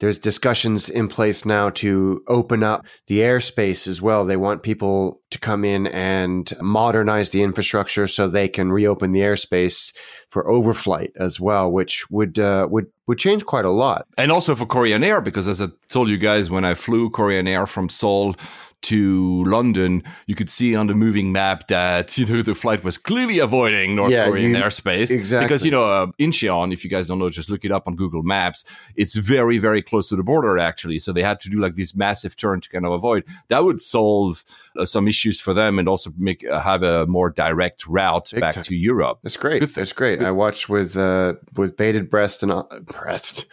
there's 0.00 0.18
discussions 0.18 0.88
in 0.88 1.08
place 1.08 1.44
now 1.44 1.70
to 1.70 2.22
open 2.26 2.62
up 2.62 2.86
the 3.06 3.18
airspace 3.18 3.86
as 3.86 4.02
well. 4.02 4.24
They 4.24 4.36
want 4.36 4.62
people 4.62 5.20
to 5.30 5.38
come 5.38 5.64
in 5.64 5.86
and 5.88 6.52
modernize 6.60 7.30
the 7.30 7.42
infrastructure 7.42 8.06
so 8.06 8.26
they 8.26 8.48
can 8.48 8.72
reopen 8.72 9.12
the 9.12 9.20
airspace 9.20 9.94
for 10.30 10.44
overflight 10.44 11.10
as 11.16 11.38
well, 11.38 11.70
which 11.70 12.10
would 12.10 12.38
uh, 12.38 12.66
would 12.70 12.86
would 13.06 13.18
change 13.18 13.44
quite 13.44 13.64
a 13.64 13.70
lot. 13.70 14.06
And 14.16 14.32
also 14.32 14.54
for 14.54 14.66
Korean 14.66 15.04
Air, 15.04 15.20
because 15.20 15.48
as 15.48 15.60
I 15.60 15.66
told 15.88 16.08
you 16.08 16.18
guys, 16.18 16.50
when 16.50 16.64
I 16.64 16.74
flew 16.74 17.10
Korean 17.10 17.46
Air 17.46 17.66
from 17.66 17.88
Seoul 17.88 18.34
to 18.82 19.44
London, 19.44 20.02
you 20.26 20.34
could 20.34 20.48
see 20.48 20.74
on 20.74 20.86
the 20.86 20.94
moving 20.94 21.32
map 21.32 21.68
that 21.68 22.16
you 22.18 22.26
know 22.26 22.42
the 22.42 22.54
flight 22.54 22.82
was 22.82 22.96
clearly 22.98 23.38
avoiding 23.38 23.94
North 23.96 24.10
Yeah, 24.10 24.26
Korean 24.28 24.50
you- 24.52 24.56
airspace. 24.56 25.10
exactly. 25.10 25.46
Because 25.46 25.64
you 25.64 25.70
know 25.70 25.90
uh, 25.90 26.06
Incheon, 26.18 26.72
if 26.72 26.82
you 26.84 26.90
guys 26.90 27.08
don't 27.08 27.18
know, 27.18 27.28
just 27.30 27.50
look 27.50 27.64
it 27.64 27.70
up 27.72 27.86
on 27.86 27.94
Google 27.96 28.22
Maps. 28.22 28.64
It's 28.96 29.14
very 29.14 29.58
very 29.58 29.82
close 29.82 30.08
to 30.08 30.16
the 30.16 30.22
border 30.22 30.58
actually. 30.58 30.98
So 30.98 31.12
they 31.12 31.22
had 31.22 31.40
to 31.40 31.50
do 31.50 31.60
like 31.60 31.76
this 31.76 31.94
massive 31.94 32.36
turn 32.36 32.60
to 32.62 32.68
kind 32.70 32.86
of 32.86 32.92
avoid. 32.92 33.24
That 33.48 33.64
would 33.64 33.80
solve 33.80 34.44
uh, 34.78 34.86
some 34.86 35.06
issues 35.08 35.40
for 35.40 35.52
them 35.54 35.78
and 35.78 35.88
also 35.88 36.10
make 36.16 36.44
uh, 36.46 36.60
have 36.60 36.82
a 36.82 37.06
more 37.06 37.30
direct 37.30 37.86
route 37.86 38.32
back 38.38 38.54
to 38.62 38.74
Europe. 38.74 39.18
It's 39.24 39.36
great. 39.36 39.60
Good 39.60 39.70
thing. 39.70 39.82
It's 39.82 39.92
great. 39.92 40.22
I 40.22 40.30
watched 40.30 40.68
with 40.68 40.96
uh, 40.96 41.34
with 41.56 41.76
bated 41.76 42.08
breast 42.08 42.42
and 42.42 42.50
uh, 42.52 42.64
breast, 42.86 43.46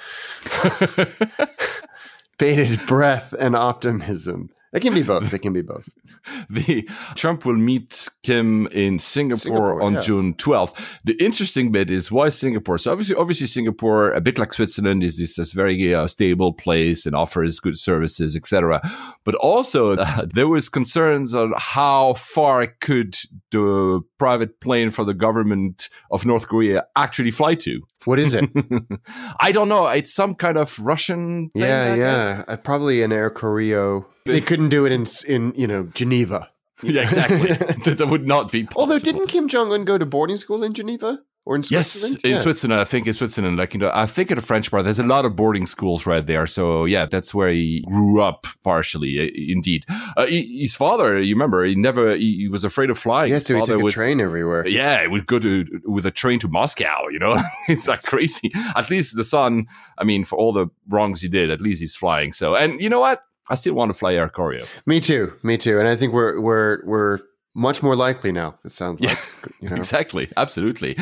bated 2.37 2.85
breath 2.87 3.33
and 3.39 3.55
optimism. 3.55 4.49
It 4.77 4.81
can 4.81 4.93
be 4.93 5.03
both. 5.03 5.33
It 5.33 5.39
can 5.39 5.53
be 5.53 5.61
both. 5.61 5.89
the 6.49 6.87
Trump 7.15 7.45
will 7.45 7.55
meet 7.55 8.07
Kim 8.21 8.67
in 8.67 8.99
Singapore, 8.99 9.37
Singapore, 9.37 9.81
on 9.81 9.93
yeah. 9.95 10.01
June 10.01 10.33
12th. 10.35 10.79
The 11.03 11.13
interesting 11.13 11.71
bit 11.71 11.89
is 11.89 12.11
why 12.11 12.29
Singapore? 12.29 12.77
So 12.77 12.91
obviously, 12.91 13.15
obviously 13.15 13.47
Singapore, 13.47 14.11
a 14.11 14.21
bit 14.21 14.37
like 14.37 14.53
Switzerland, 14.53 15.03
is 15.03 15.17
this, 15.17 15.35
this 15.35 15.51
very 15.51 15.95
uh, 15.95 16.05
stable 16.05 16.53
place 16.53 17.07
and 17.07 17.15
offers 17.15 17.59
good 17.59 17.79
services, 17.79 18.35
etc. 18.35 18.79
But 19.23 19.33
also, 19.35 19.95
uh, 19.97 20.27
there 20.31 20.47
was 20.47 20.69
concerns 20.69 21.33
on 21.33 21.53
how 21.57 22.13
far 22.13 22.67
could 22.67 23.17
the 23.51 24.01
private 24.19 24.59
plane 24.61 24.91
for 24.91 25.03
the 25.03 25.15
government 25.15 25.89
of 26.11 26.25
North 26.25 26.47
Korea 26.47 26.85
actually 26.95 27.31
fly 27.31 27.55
to. 27.55 27.81
What 28.05 28.19
is 28.19 28.33
it? 28.33 28.49
I 29.39 29.51
don't 29.51 29.69
know. 29.69 29.87
It's 29.87 30.13
some 30.13 30.35
kind 30.35 30.57
of 30.57 30.77
Russian. 30.79 31.49
Thing, 31.49 31.61
yeah, 31.63 31.91
I 31.93 31.97
guess. 31.97 31.97
yeah. 31.97 32.43
Uh, 32.47 32.57
probably 32.57 33.01
an 33.01 33.11
Air 33.11 33.29
Koryo. 33.29 34.05
They 34.25 34.41
couldn't 34.41 34.69
do 34.69 34.85
it 34.85 34.91
in 34.91 35.05
in 35.27 35.53
you 35.55 35.67
know 35.67 35.83
Geneva. 35.93 36.49
yeah, 36.83 37.01
exactly. 37.01 37.47
that, 37.53 37.83
that 37.97 38.07
would 38.07 38.27
not 38.27 38.51
be. 38.51 38.63
Possible. 38.63 38.81
Although, 38.81 38.99
didn't 38.99 39.27
Kim 39.27 39.47
Jong 39.47 39.71
Un 39.73 39.83
go 39.83 39.97
to 39.97 40.05
boarding 40.05 40.37
school 40.37 40.63
in 40.63 40.73
Geneva? 40.73 41.19
Or 41.47 41.55
in 41.55 41.63
Yes, 41.71 41.91
Switzerland? 41.91 42.21
in 42.25 42.31
Yeah. 42.31 42.37
Switzerland, 42.37 42.81
I 42.81 42.83
think 42.83 43.07
in 43.07 43.13
Switzerland, 43.13 43.57
like 43.57 43.73
you 43.73 43.79
know, 43.79 43.91
I 43.93 44.05
think 44.05 44.29
in 44.31 44.35
the 44.35 44.41
French 44.51 44.69
part, 44.69 44.83
there's 44.83 44.99
a 44.99 45.03
lot 45.15 45.23
of 45.25 45.35
boarding 45.35 45.65
schools 45.65 46.05
right 46.05 46.25
there. 46.25 46.45
So 46.47 46.85
yeah, 46.85 47.05
that's 47.05 47.33
where 47.33 47.49
he 47.49 47.83
grew 47.87 48.21
up 48.21 48.45
partially. 48.63 49.13
uh, 49.19 49.31
Indeed, 49.55 49.85
uh, 50.17 50.25
he- 50.25 50.59
his 50.61 50.75
father, 50.75 51.09
you 51.21 51.33
remember, 51.35 51.63
he 51.65 51.75
never 51.75 52.15
he, 52.15 52.29
he 52.43 52.47
was 52.49 52.63
afraid 52.63 52.89
of 52.89 52.97
flying. 52.99 53.29
Yeah, 53.29 53.35
His 53.35 53.45
so 53.47 53.53
he 53.55 53.59
father 53.61 53.73
took 53.73 53.81
a 53.81 53.85
was- 53.85 53.93
train 53.93 54.19
everywhere. 54.21 54.67
Yeah, 54.67 55.01
he 55.03 55.07
would 55.07 55.25
go 55.25 55.39
to 55.39 55.65
with 55.85 56.05
a 56.05 56.11
train 56.11 56.39
to 56.39 56.47
Moscow. 56.47 57.07
You 57.11 57.19
know, 57.19 57.35
it's 57.69 57.87
like 57.87 58.03
crazy. 58.03 58.51
At 58.75 58.89
least 58.89 59.15
the 59.15 59.23
son, 59.23 59.65
I 59.97 60.03
mean, 60.03 60.23
for 60.25 60.37
all 60.37 60.51
the 60.53 60.67
wrongs 60.89 61.21
he 61.21 61.29
did, 61.29 61.49
at 61.49 61.61
least 61.61 61.79
he's 61.81 61.95
flying. 61.95 62.33
So, 62.33 62.55
and 62.55 62.79
you 62.81 62.89
know 62.89 62.99
what? 62.99 63.21
I 63.49 63.55
still 63.55 63.75
want 63.75 63.89
to 63.93 63.97
fly 63.97 64.13
Air 64.15 64.27
Koryo. 64.27 64.65
Me 64.85 64.99
too. 64.99 65.31
Me 65.41 65.57
too. 65.57 65.79
And 65.79 65.87
I 65.87 65.95
think 65.95 66.11
we're 66.13 66.39
we're 66.41 66.83
we're 66.85 67.19
much 67.57 67.81
more 67.81 67.95
likely 67.95 68.31
now. 68.31 68.53
It 68.63 68.71
sounds 68.71 69.01
Yeah. 69.01 69.09
like 69.09 69.51
you 69.61 69.69
know. 69.69 69.75
Exactly, 69.75 70.29
absolutely. 70.37 70.95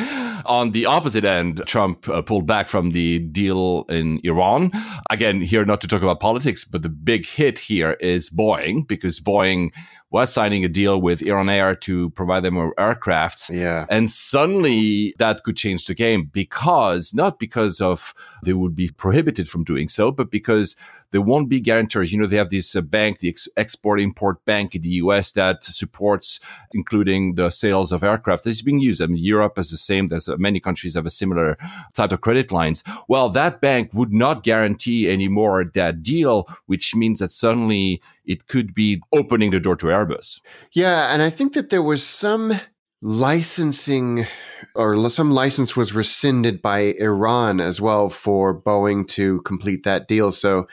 On 0.46 0.70
the 0.72 0.86
opposite 0.86 1.24
end, 1.24 1.62
Trump 1.66 2.08
uh, 2.08 2.22
pulled 2.22 2.46
back 2.46 2.66
from 2.68 2.90
the 2.92 3.18
deal 3.18 3.84
in 3.88 4.20
Iran. 4.24 4.70
Again, 5.10 5.40
here 5.42 5.64
not 5.66 5.80
to 5.82 5.88
talk 5.88 6.02
about 6.02 6.18
politics, 6.20 6.64
but 6.64 6.82
the 6.82 6.88
big 6.88 7.26
hit 7.26 7.58
here 7.58 7.92
is 8.00 8.30
Boeing 8.30 8.88
because 8.88 9.20
Boeing 9.20 9.70
was 10.10 10.32
signing 10.32 10.64
a 10.64 10.68
deal 10.68 11.00
with 11.00 11.20
Iran 11.22 11.48
Air 11.48 11.74
to 11.74 12.10
provide 12.10 12.42
them 12.44 12.54
with 12.56 12.72
aircrafts. 12.76 13.50
Yeah. 13.50 13.84
And 13.90 14.08
suddenly 14.10 15.14
that 15.18 15.42
could 15.42 15.56
change 15.56 15.86
the 15.86 15.94
game 15.94 16.30
because 16.32 17.12
not 17.12 17.38
because 17.38 17.80
of 17.80 18.14
they 18.44 18.52
would 18.52 18.74
be 18.76 18.88
prohibited 18.96 19.48
from 19.48 19.64
doing 19.64 19.88
so, 19.88 20.12
but 20.12 20.30
because 20.30 20.76
there 21.10 21.20
won't 21.20 21.48
be 21.48 21.60
guarantors. 21.60 22.12
You 22.12 22.18
know, 22.18 22.26
they 22.26 22.36
have 22.36 22.50
this 22.50 22.74
uh, 22.74 22.80
bank, 22.80 23.20
the 23.20 23.28
ex- 23.28 23.48
Export 23.56 24.00
Import 24.00 24.44
Bank 24.44 24.74
in 24.74 24.82
the 24.82 24.90
US 24.90 25.32
that 25.32 25.64
supports, 25.64 26.40
including 26.72 27.34
the 27.34 27.50
sales 27.50 27.92
of 27.92 28.02
aircraft 28.02 28.44
that's 28.44 28.62
being 28.62 28.80
used. 28.80 29.02
I 29.02 29.06
mean, 29.06 29.22
Europe 29.22 29.58
is 29.58 29.70
the 29.70 29.76
same. 29.76 30.08
There's 30.08 30.28
uh, 30.28 30.36
many 30.36 30.60
countries 30.60 30.94
have 30.94 31.06
a 31.06 31.10
similar 31.10 31.56
type 31.94 32.12
of 32.12 32.20
credit 32.20 32.52
lines. 32.52 32.82
Well, 33.08 33.28
that 33.30 33.60
bank 33.60 33.90
would 33.92 34.12
not 34.12 34.42
guarantee 34.42 35.10
anymore 35.10 35.64
that 35.74 36.02
deal, 36.02 36.48
which 36.66 36.94
means 36.94 37.20
that 37.20 37.30
suddenly 37.30 38.02
it 38.24 38.46
could 38.46 38.74
be 38.74 39.02
opening 39.12 39.50
the 39.50 39.60
door 39.60 39.76
to 39.76 39.86
Airbus. 39.86 40.40
Yeah, 40.72 41.12
and 41.12 41.22
I 41.22 41.30
think 41.30 41.54
that 41.54 41.70
there 41.70 41.82
was 41.82 42.02
some 42.02 42.54
licensing 43.02 44.26
or 44.74 45.08
some 45.10 45.30
license 45.30 45.76
was 45.76 45.94
rescinded 45.94 46.62
by 46.62 46.94
Iran 46.98 47.60
as 47.60 47.80
well 47.80 48.08
for 48.08 48.58
Boeing 48.58 49.06
to 49.08 49.40
complete 49.42 49.84
that 49.84 50.08
deal. 50.08 50.32
So 50.32 50.66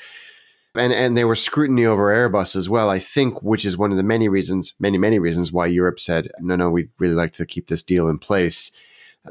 and 0.75 0.94
and 0.94 1.15
there 1.15 1.27
was 1.27 1.42
scrutiny 1.42 1.86
over 1.86 2.13
Airbus 2.13 2.56
as 2.56 2.70
well, 2.70 2.89
I 2.89 3.00
think, 3.00 3.42
which 3.44 3.65
is 3.65 3.77
one 3.77 3.92
of 3.92 3.98
the 3.98 4.03
many 4.03 4.27
reasons, 4.30 4.74
many 4.80 4.98
many 4.98 5.20
reasons 5.20 5.51
why 5.51 5.68
Europe 5.68 6.00
said, 6.00 6.30
"No, 6.39 6.56
no, 6.56 6.70
we'd 6.70 6.89
really 7.00 7.15
like 7.15 7.34
to 7.34 7.46
keep 7.46 7.68
this 7.68 7.84
deal 7.84 8.08
in 8.10 8.20
place." 8.20 8.72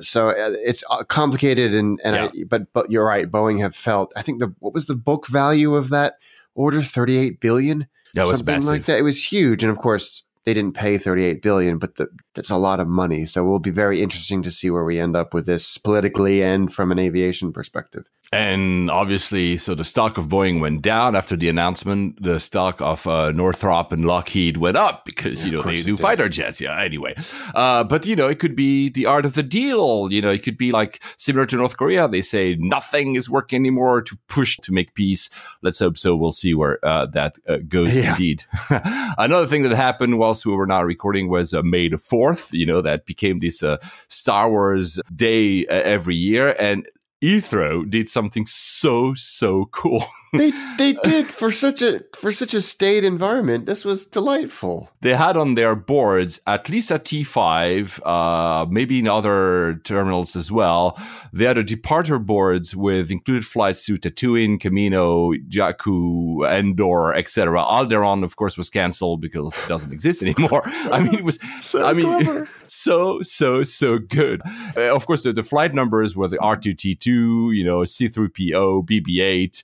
So 0.01 0.29
uh, 0.29 0.55
it's 0.65 0.85
uh, 0.91 1.05
complicated, 1.05 1.75
and 1.75 2.01
and 2.05 2.17
I, 2.17 2.31
but 2.49 2.73
but 2.73 2.91
you're 2.91 3.05
right. 3.05 3.31
Boeing 3.31 3.61
have 3.61 3.75
felt. 3.75 4.13
I 4.17 4.23
think 4.23 4.39
the 4.39 4.55
what 4.61 4.75
was 4.75 4.87
the 4.87 4.97
book 4.97 5.27
value 5.27 5.75
of 5.75 5.91
that 5.91 6.15
order? 6.55 6.83
Thirty 6.83 7.19
eight 7.19 7.41
billion 7.41 7.87
That 8.15 8.23
was 8.23 8.39
something 8.39 8.55
massive. 8.55 8.69
like 8.71 8.85
that. 8.85 8.99
It 8.99 9.03
was 9.03 9.25
huge, 9.25 9.63
and 9.63 9.71
of 9.71 9.79
course 9.79 10.27
they 10.45 10.55
didn't 10.55 10.75
pay 10.75 10.99
38 10.99 11.41
billion, 11.41 11.79
but 11.79 11.97
the, 11.97 12.09
that's 12.35 12.51
a 12.51 12.57
lot 12.57 12.81
of 12.81 12.89
money. 12.89 13.25
So 13.25 13.45
it 13.45 13.49
will 13.49 13.61
be 13.61 13.71
very 13.71 14.03
interesting 14.03 14.43
to 14.43 14.51
see 14.51 14.71
where 14.71 14.85
we 14.85 14.99
end 14.99 15.15
up 15.15 15.35
with 15.35 15.47
this 15.47 15.79
politically 15.79 16.43
and 16.43 16.73
from 16.73 16.91
an 16.91 16.99
aviation 16.99 17.53
perspective. 17.53 18.07
And 18.33 18.91
obviously, 18.91 19.59
so 19.59 19.75
the 19.75 19.85
stock 19.85 20.17
of 20.17 20.29
Boeing 20.29 20.59
went 20.61 20.81
down 20.81 21.15
after 21.15 21.37
the 21.37 21.51
announcement. 21.51 22.23
The 22.23 22.41
stock 22.41 22.81
of 22.81 23.07
uh, 23.07 23.31
Northrop 23.33 23.93
and 23.93 24.07
Lockheed 24.07 24.57
went 24.57 24.79
up 24.79 25.05
because, 25.05 25.45
Yeah, 25.45 25.51
you 25.51 25.57
know, 25.59 25.63
they 25.63 25.83
do 25.83 25.99
fighter 25.99 26.31
jets. 26.31 26.59
Yeah, 26.59 26.81
anyway. 26.81 27.15
Uh, 27.55 27.85
but, 27.85 28.07
you 28.07 28.17
know, 28.17 28.29
it 28.29 28.39
could 28.39 28.57
be 28.57 28.89
the 28.89 29.05
art 29.05 29.27
of 29.27 29.35
the 29.35 29.43
deal. 29.43 30.11
You 30.11 30.23
know, 30.23 30.31
it 30.31 30.43
could 30.43 30.57
be 30.57 30.73
like 30.73 31.03
similar 31.19 31.45
to 31.45 31.57
North 31.57 31.77
Korea. 31.77 32.09
They 32.09 32.23
say 32.23 32.57
nothing 32.59 33.17
is 33.17 33.29
working 33.29 33.61
anymore 33.61 34.01
to 34.01 34.17
push 34.29 34.57
to 34.63 34.73
make 34.73 34.95
peace. 34.95 35.29
Let's 35.61 35.79
hope 35.79 35.99
so. 35.99 36.17
We'll 36.17 36.33
see 36.33 36.55
where 36.55 36.83
uh, 36.85 37.07
that 37.13 37.37
uh, 37.47 37.59
goes 37.69 37.95
Yeah. 37.95 38.13
indeed. 38.13 38.45
Another 39.19 39.47
thing 39.47 39.63
that 39.65 39.73
happened 39.77 40.19
whilst 40.19 40.47
we 40.47 40.55
were 40.55 40.67
not 40.67 40.87
recording 40.87 41.29
was 41.29 41.53
uh, 41.53 41.61
May 41.63 41.89
the 41.89 41.97
4th. 41.97 42.51
You 42.55 42.65
know, 42.65 42.81
that 42.81 43.05
became 43.05 43.41
this 43.41 43.63
uh, 43.63 43.77
Star 44.09 44.49
Wars 44.49 44.99
day 45.15 45.67
uh, 45.67 45.73
every 45.75 46.17
year. 46.17 46.57
And 46.59 46.87
Heathrow 47.23 47.89
did 47.89 48.09
something 48.09 48.47
so 48.47 49.15
so 49.15 49.67
cool. 49.67 50.05
they 50.33 50.53
they 50.79 50.93
did 51.03 51.27
for 51.27 51.51
such 51.51 51.83
a 51.83 52.01
for 52.15 52.33
such 52.33 52.55
a 52.55 52.61
state 52.61 53.05
environment. 53.05 53.67
This 53.67 53.85
was 53.85 54.07
delightful. 54.07 54.91
they 55.01 55.15
had 55.15 55.37
on 55.37 55.55
their 55.55 55.75
boards 55.75 56.41
at 56.47 56.69
least 56.69 56.91
at 56.91 57.05
T5, 57.05 58.01
uh, 58.05 58.67
maybe 58.71 58.99
in 58.99 59.09
other 59.09 59.81
terminals 59.85 60.37
as 60.37 60.51
well. 60.51 60.99
They 61.33 61.45
had 61.45 61.59
a 61.59 61.65
departure 61.65 62.19
boards 62.19 62.75
with 62.77 63.11
included 63.11 63.45
flights 63.47 63.85
to 63.87 63.97
Tatooine, 63.97 64.59
Kamino, 64.59 65.35
Jakku, 65.49 66.49
Endor, 66.51 67.15
etc. 67.15 67.63
Alderaan, 67.63 68.25
of 68.25 68.37
course, 68.37 68.57
was 68.57 68.71
cancelled 68.71 69.21
because 69.21 69.53
it 69.53 69.69
doesn't 69.69 69.93
exist 69.93 70.23
anymore. 70.23 70.63
I 70.67 71.01
mean, 71.01 71.15
it 71.15 71.25
was 71.25 71.39
So 71.61 71.87
I 71.87 71.93
mean, 71.93 72.07
clever. 72.07 72.49
so 72.67 73.23
so 73.23 73.65
so 73.65 73.99
good. 73.99 74.43
Uh, 74.77 74.95
of 74.95 75.07
course, 75.07 75.23
the, 75.23 75.33
the 75.33 75.43
flight 75.43 75.75
numbers 75.75 76.17
were 76.17 76.29
the 76.29 76.39
R2T2, 76.39 77.55
you 77.55 77.65
know, 77.65 77.81
C3PO, 77.81 78.85
BB8, 78.87 79.63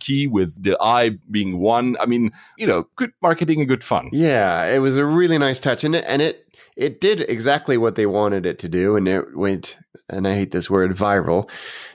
Wookiee 0.00 0.30
with 0.30 0.62
the 0.62 0.76
I 0.80 1.10
being 1.30 1.58
one. 1.58 1.96
I 2.00 2.06
mean, 2.06 2.32
you 2.56 2.66
know, 2.66 2.88
good 2.96 3.12
marketing 3.22 3.60
and 3.60 3.68
good 3.68 3.84
fun. 3.84 4.08
Yeah, 4.12 4.66
it 4.66 4.78
was 4.78 4.96
a 4.96 5.04
really 5.04 5.38
nice 5.38 5.60
touch, 5.60 5.84
and 5.84 5.94
it 5.94 6.04
and 6.06 6.22
it 6.22 6.46
it 6.76 7.00
did 7.00 7.22
exactly 7.22 7.76
what 7.76 7.94
they 7.94 8.06
wanted 8.06 8.46
it 8.46 8.58
to 8.60 8.68
do, 8.68 8.96
and 8.96 9.06
it 9.08 9.36
went. 9.36 9.78
And 10.08 10.26
I 10.26 10.34
hate 10.34 10.52
this 10.52 10.70
word, 10.70 10.92
viral, 10.92 11.50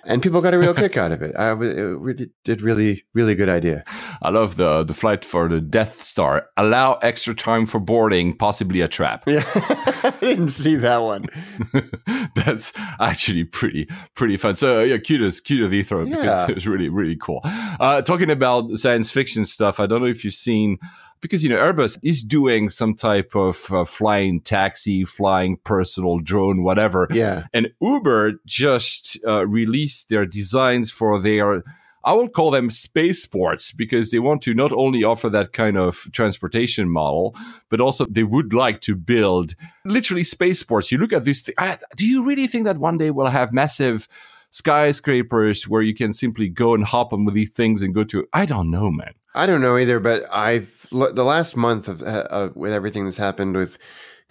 and 0.05 0.21
people 0.21 0.41
got 0.41 0.53
a 0.53 0.59
real 0.59 0.73
kick 0.83 0.97
out 0.97 1.11
of 1.11 1.21
it. 1.21 1.35
I 1.37 1.55
it 1.61 2.29
did 2.43 2.61
really 2.61 3.05
really 3.13 3.35
good 3.35 3.49
idea. 3.49 3.83
I 4.21 4.29
love 4.29 4.57
the 4.57 4.83
the 4.83 4.93
flight 4.93 5.23
for 5.23 5.47
the 5.47 5.61
Death 5.61 5.93
Star. 5.93 6.47
Allow 6.57 6.95
extra 6.95 7.33
time 7.33 7.65
for 7.65 7.79
boarding, 7.79 8.35
possibly 8.35 8.81
a 8.81 8.87
trap. 8.87 9.23
Yeah, 9.27 9.43
I 9.55 10.13
didn't 10.19 10.49
see 10.49 10.75
that 10.75 11.01
one. 11.01 11.25
That's 12.35 12.73
actually 12.99 13.45
pretty 13.45 13.87
pretty 14.13 14.37
fun. 14.37 14.55
So 14.55 14.83
yeah, 14.83 14.97
kudos 14.97 15.39
kudos 15.39 15.71
Heathrow 15.71 16.09
because 16.09 16.49
it 16.49 16.55
was 16.55 16.67
really 16.67 16.89
really 16.89 17.15
cool. 17.15 17.41
Uh, 17.43 18.01
talking 18.01 18.29
about 18.29 18.77
science 18.77 19.11
fiction 19.11 19.45
stuff, 19.45 19.79
I 19.79 19.85
don't 19.85 20.01
know 20.01 20.07
if 20.07 20.23
you've 20.23 20.33
seen 20.33 20.79
because 21.21 21.43
you 21.43 21.49
know 21.49 21.57
Airbus 21.57 21.97
is 22.03 22.21
doing 22.21 22.69
some 22.69 22.93
type 22.93 23.35
of 23.35 23.71
uh, 23.71 23.83
flying 23.83 24.41
taxi, 24.41 25.03
flying 25.03 25.57
personal 25.63 26.19
drone, 26.19 26.63
whatever. 26.63 27.07
Yeah, 27.11 27.43
And 27.53 27.71
Uber 27.85 28.33
just 28.45 29.17
uh, 29.27 29.45
released 29.47 30.09
their 30.09 30.25
designs 30.25 30.91
for 30.91 31.19
their, 31.21 31.63
I 32.03 32.13
will 32.13 32.29
call 32.29 32.51
them 32.51 32.69
spaceports 32.69 33.71
because 33.71 34.11
they 34.11 34.19
want 34.19 34.41
to 34.43 34.53
not 34.53 34.71
only 34.71 35.03
offer 35.03 35.29
that 35.29 35.53
kind 35.53 35.77
of 35.77 36.07
transportation 36.11 36.89
model, 36.89 37.35
but 37.69 37.79
also 37.81 38.05
they 38.09 38.23
would 38.23 38.53
like 38.53 38.81
to 38.81 38.95
build 38.95 39.53
literally 39.85 40.23
spaceports. 40.23 40.91
You 40.91 40.97
look 40.97 41.13
at 41.13 41.25
this, 41.25 41.43
th- 41.43 41.55
I- 41.57 41.77
do 41.95 42.05
you 42.05 42.25
really 42.25 42.47
think 42.47 42.65
that 42.65 42.77
one 42.77 42.97
day 42.97 43.11
we'll 43.11 43.27
have 43.27 43.53
massive 43.53 44.07
skyscrapers 44.51 45.67
where 45.67 45.81
you 45.81 45.93
can 45.93 46.13
simply 46.13 46.49
go 46.49 46.73
and 46.73 46.83
hop 46.83 47.13
on 47.13 47.25
with 47.25 47.33
these 47.35 47.51
things 47.51 47.81
and 47.81 47.93
go 47.93 48.03
to? 48.05 48.27
I 48.33 48.45
don't 48.45 48.71
know, 48.71 48.89
man. 48.89 49.13
I 49.33 49.45
don't 49.45 49.61
know 49.61 49.77
either, 49.77 49.99
but 49.99 50.23
I've 50.31 50.87
the 50.91 51.25
last 51.25 51.57
month 51.57 51.89
of 51.89 52.01
uh, 52.01 52.49
with 52.55 52.71
everything 52.71 53.03
that's 53.03 53.17
happened 53.17 53.55
with 53.55 53.77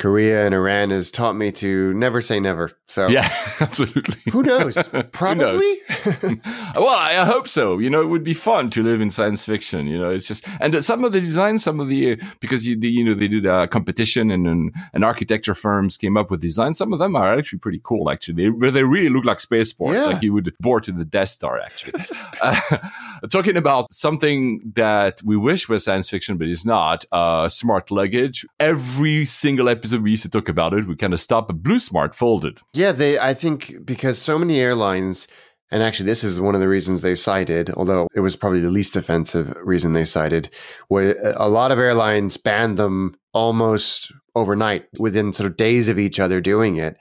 Korea 0.01 0.45
and 0.45 0.55
Iran 0.55 0.91
has 0.91 1.13
taught 1.13 1.35
me 1.37 1.53
to 1.53 1.95
never 1.95 2.21
say 2.21 2.41
never. 2.41 2.73
So 2.87 3.07
Yeah, 3.09 3.29
absolutely. 3.61 4.17
who 4.33 4.43
knows? 4.43 4.77
Who 4.89 5.03
Probably. 5.05 5.45
knows? 5.45 6.37
well, 6.75 6.89
I 6.89 7.25
hope 7.25 7.47
so. 7.47 7.79
You 7.79 7.91
know, 7.91 8.03
it 8.03 8.07
would 8.09 8.25
be 8.25 8.35
fun 8.35 8.71
to 8.71 8.83
live 8.83 9.01
in 9.01 9.09
science 9.11 9.45
fiction. 9.45 9.87
You 9.87 9.99
know, 9.99 10.11
it's 10.11 10.27
just 10.27 10.47
and 10.61 10.85
some 10.85 11.05
of 11.05 11.13
the 11.13 11.21
designs, 11.21 11.63
some 11.63 11.79
of 11.81 11.89
the 11.89 12.21
because 12.41 12.67
you 12.67 12.79
the, 12.79 12.89
you 12.91 13.05
know 13.05 13.15
they 13.15 13.29
did 13.29 13.47
a 13.47 13.69
competition 13.69 14.31
and 14.33 14.47
and, 14.49 14.73
and 14.93 15.05
architecture 15.05 15.55
firms 15.55 15.97
came 15.97 16.17
up 16.17 16.31
with 16.31 16.41
designs. 16.41 16.77
Some 16.77 16.93
of 16.93 16.99
them 16.99 17.15
are 17.15 17.39
actually 17.39 17.61
pretty 17.61 17.81
cool. 17.85 18.11
Actually, 18.11 18.51
they, 18.51 18.71
they 18.71 18.83
really 18.85 19.09
look 19.11 19.25
like 19.25 19.39
spaceports, 19.41 19.99
Yeah. 19.99 20.05
like 20.07 20.23
you 20.23 20.33
would 20.35 20.53
board 20.61 20.83
to 20.85 20.93
the 20.93 21.05
Death 21.05 21.29
Star. 21.31 21.61
Actually, 21.61 22.05
uh, 22.43 22.61
talking 23.29 23.57
about 23.57 23.93
something 23.93 24.73
that 24.75 25.21
we 25.25 25.37
wish 25.37 25.69
was 25.69 25.85
science 25.85 26.09
fiction 26.09 26.37
but 26.37 26.49
is 26.49 26.65
not. 26.65 27.05
Uh, 27.13 27.49
smart 27.49 27.91
luggage. 27.91 28.45
Every 28.61 29.25
single 29.25 29.69
episode 29.69 30.03
we 30.03 30.13
used 30.13 30.23
to 30.23 30.29
talk 30.29 30.49
about 30.49 30.75
it, 30.75 30.87
we 30.87 30.97
kind 30.97 31.13
of 31.13 31.21
stopped 31.21 31.49
But 31.49 31.63
Blue 31.63 31.79
Smart 31.79 32.15
folded. 32.15 32.59
Yeah, 32.73 32.93
they. 32.93 33.19
I 33.19 33.35
think 33.35 33.85
because 33.85 34.21
so 34.21 34.39
many 34.39 34.61
airlines, 34.61 35.29
and 35.71 35.83
actually 35.83 36.07
this 36.07 36.25
is 36.25 36.41
one 36.41 36.55
of 36.55 36.61
the 36.61 36.69
reasons 36.69 37.01
they 37.01 37.15
cited, 37.15 37.71
although 37.71 38.09
it 38.15 38.21
was 38.21 38.37
probably 38.37 38.61
the 38.61 38.71
least 38.71 38.97
offensive 38.97 39.55
reason 39.63 39.93
they 39.93 40.05
cited, 40.05 40.51
where 40.89 41.17
a 41.37 41.49
lot 41.49 41.73
of 41.73 41.79
airlines 41.79 42.37
banned 42.37 42.79
them 42.79 43.15
almost 43.33 44.13
overnight, 44.35 44.87
within 44.99 45.33
sort 45.33 45.51
of 45.51 45.57
days 45.57 45.89
of 45.89 45.99
each 45.99 46.19
other 46.19 46.41
doing 46.41 46.77
it, 46.77 46.97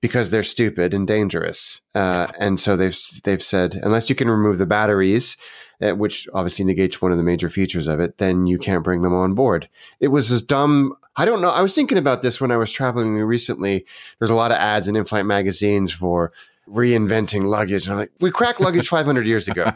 because 0.00 0.30
they're 0.30 0.42
stupid 0.42 0.94
and 0.94 1.06
dangerous. 1.06 1.80
Uh, 1.94 2.28
and 2.38 2.58
so 2.58 2.76
they've 2.76 2.96
they've 3.24 3.42
said 3.42 3.74
unless 3.82 4.08
you 4.08 4.16
can 4.16 4.30
remove 4.30 4.58
the 4.58 4.66
batteries. 4.66 5.36
uh, 5.82 5.92
Which 5.92 6.28
obviously 6.34 6.64
negates 6.64 7.00
one 7.00 7.10
of 7.12 7.18
the 7.18 7.24
major 7.24 7.48
features 7.48 7.86
of 7.86 8.00
it, 8.00 8.18
then 8.18 8.46
you 8.46 8.58
can't 8.58 8.84
bring 8.84 9.02
them 9.02 9.14
on 9.14 9.34
board. 9.34 9.68
It 9.98 10.08
was 10.08 10.30
as 10.32 10.42
dumb 10.42 10.94
I 11.16 11.24
don't 11.24 11.40
know. 11.42 11.50
I 11.50 11.60
was 11.60 11.74
thinking 11.74 11.98
about 11.98 12.22
this 12.22 12.40
when 12.40 12.50
I 12.50 12.56
was 12.56 12.72
traveling 12.72 13.14
recently. 13.14 13.84
There's 14.18 14.30
a 14.30 14.34
lot 14.36 14.52
of 14.52 14.58
ads 14.58 14.88
in 14.88 14.96
in-flight 14.96 15.26
magazines 15.26 15.92
for 15.92 16.32
reinventing 16.68 17.44
luggage. 17.44 17.84
And 17.86 17.92
I'm 17.92 17.98
like, 17.98 18.12
we 18.20 18.30
cracked 18.30 18.60
luggage 18.60 18.88
500 18.98 19.26
years 19.26 19.48
ago. 19.48 19.72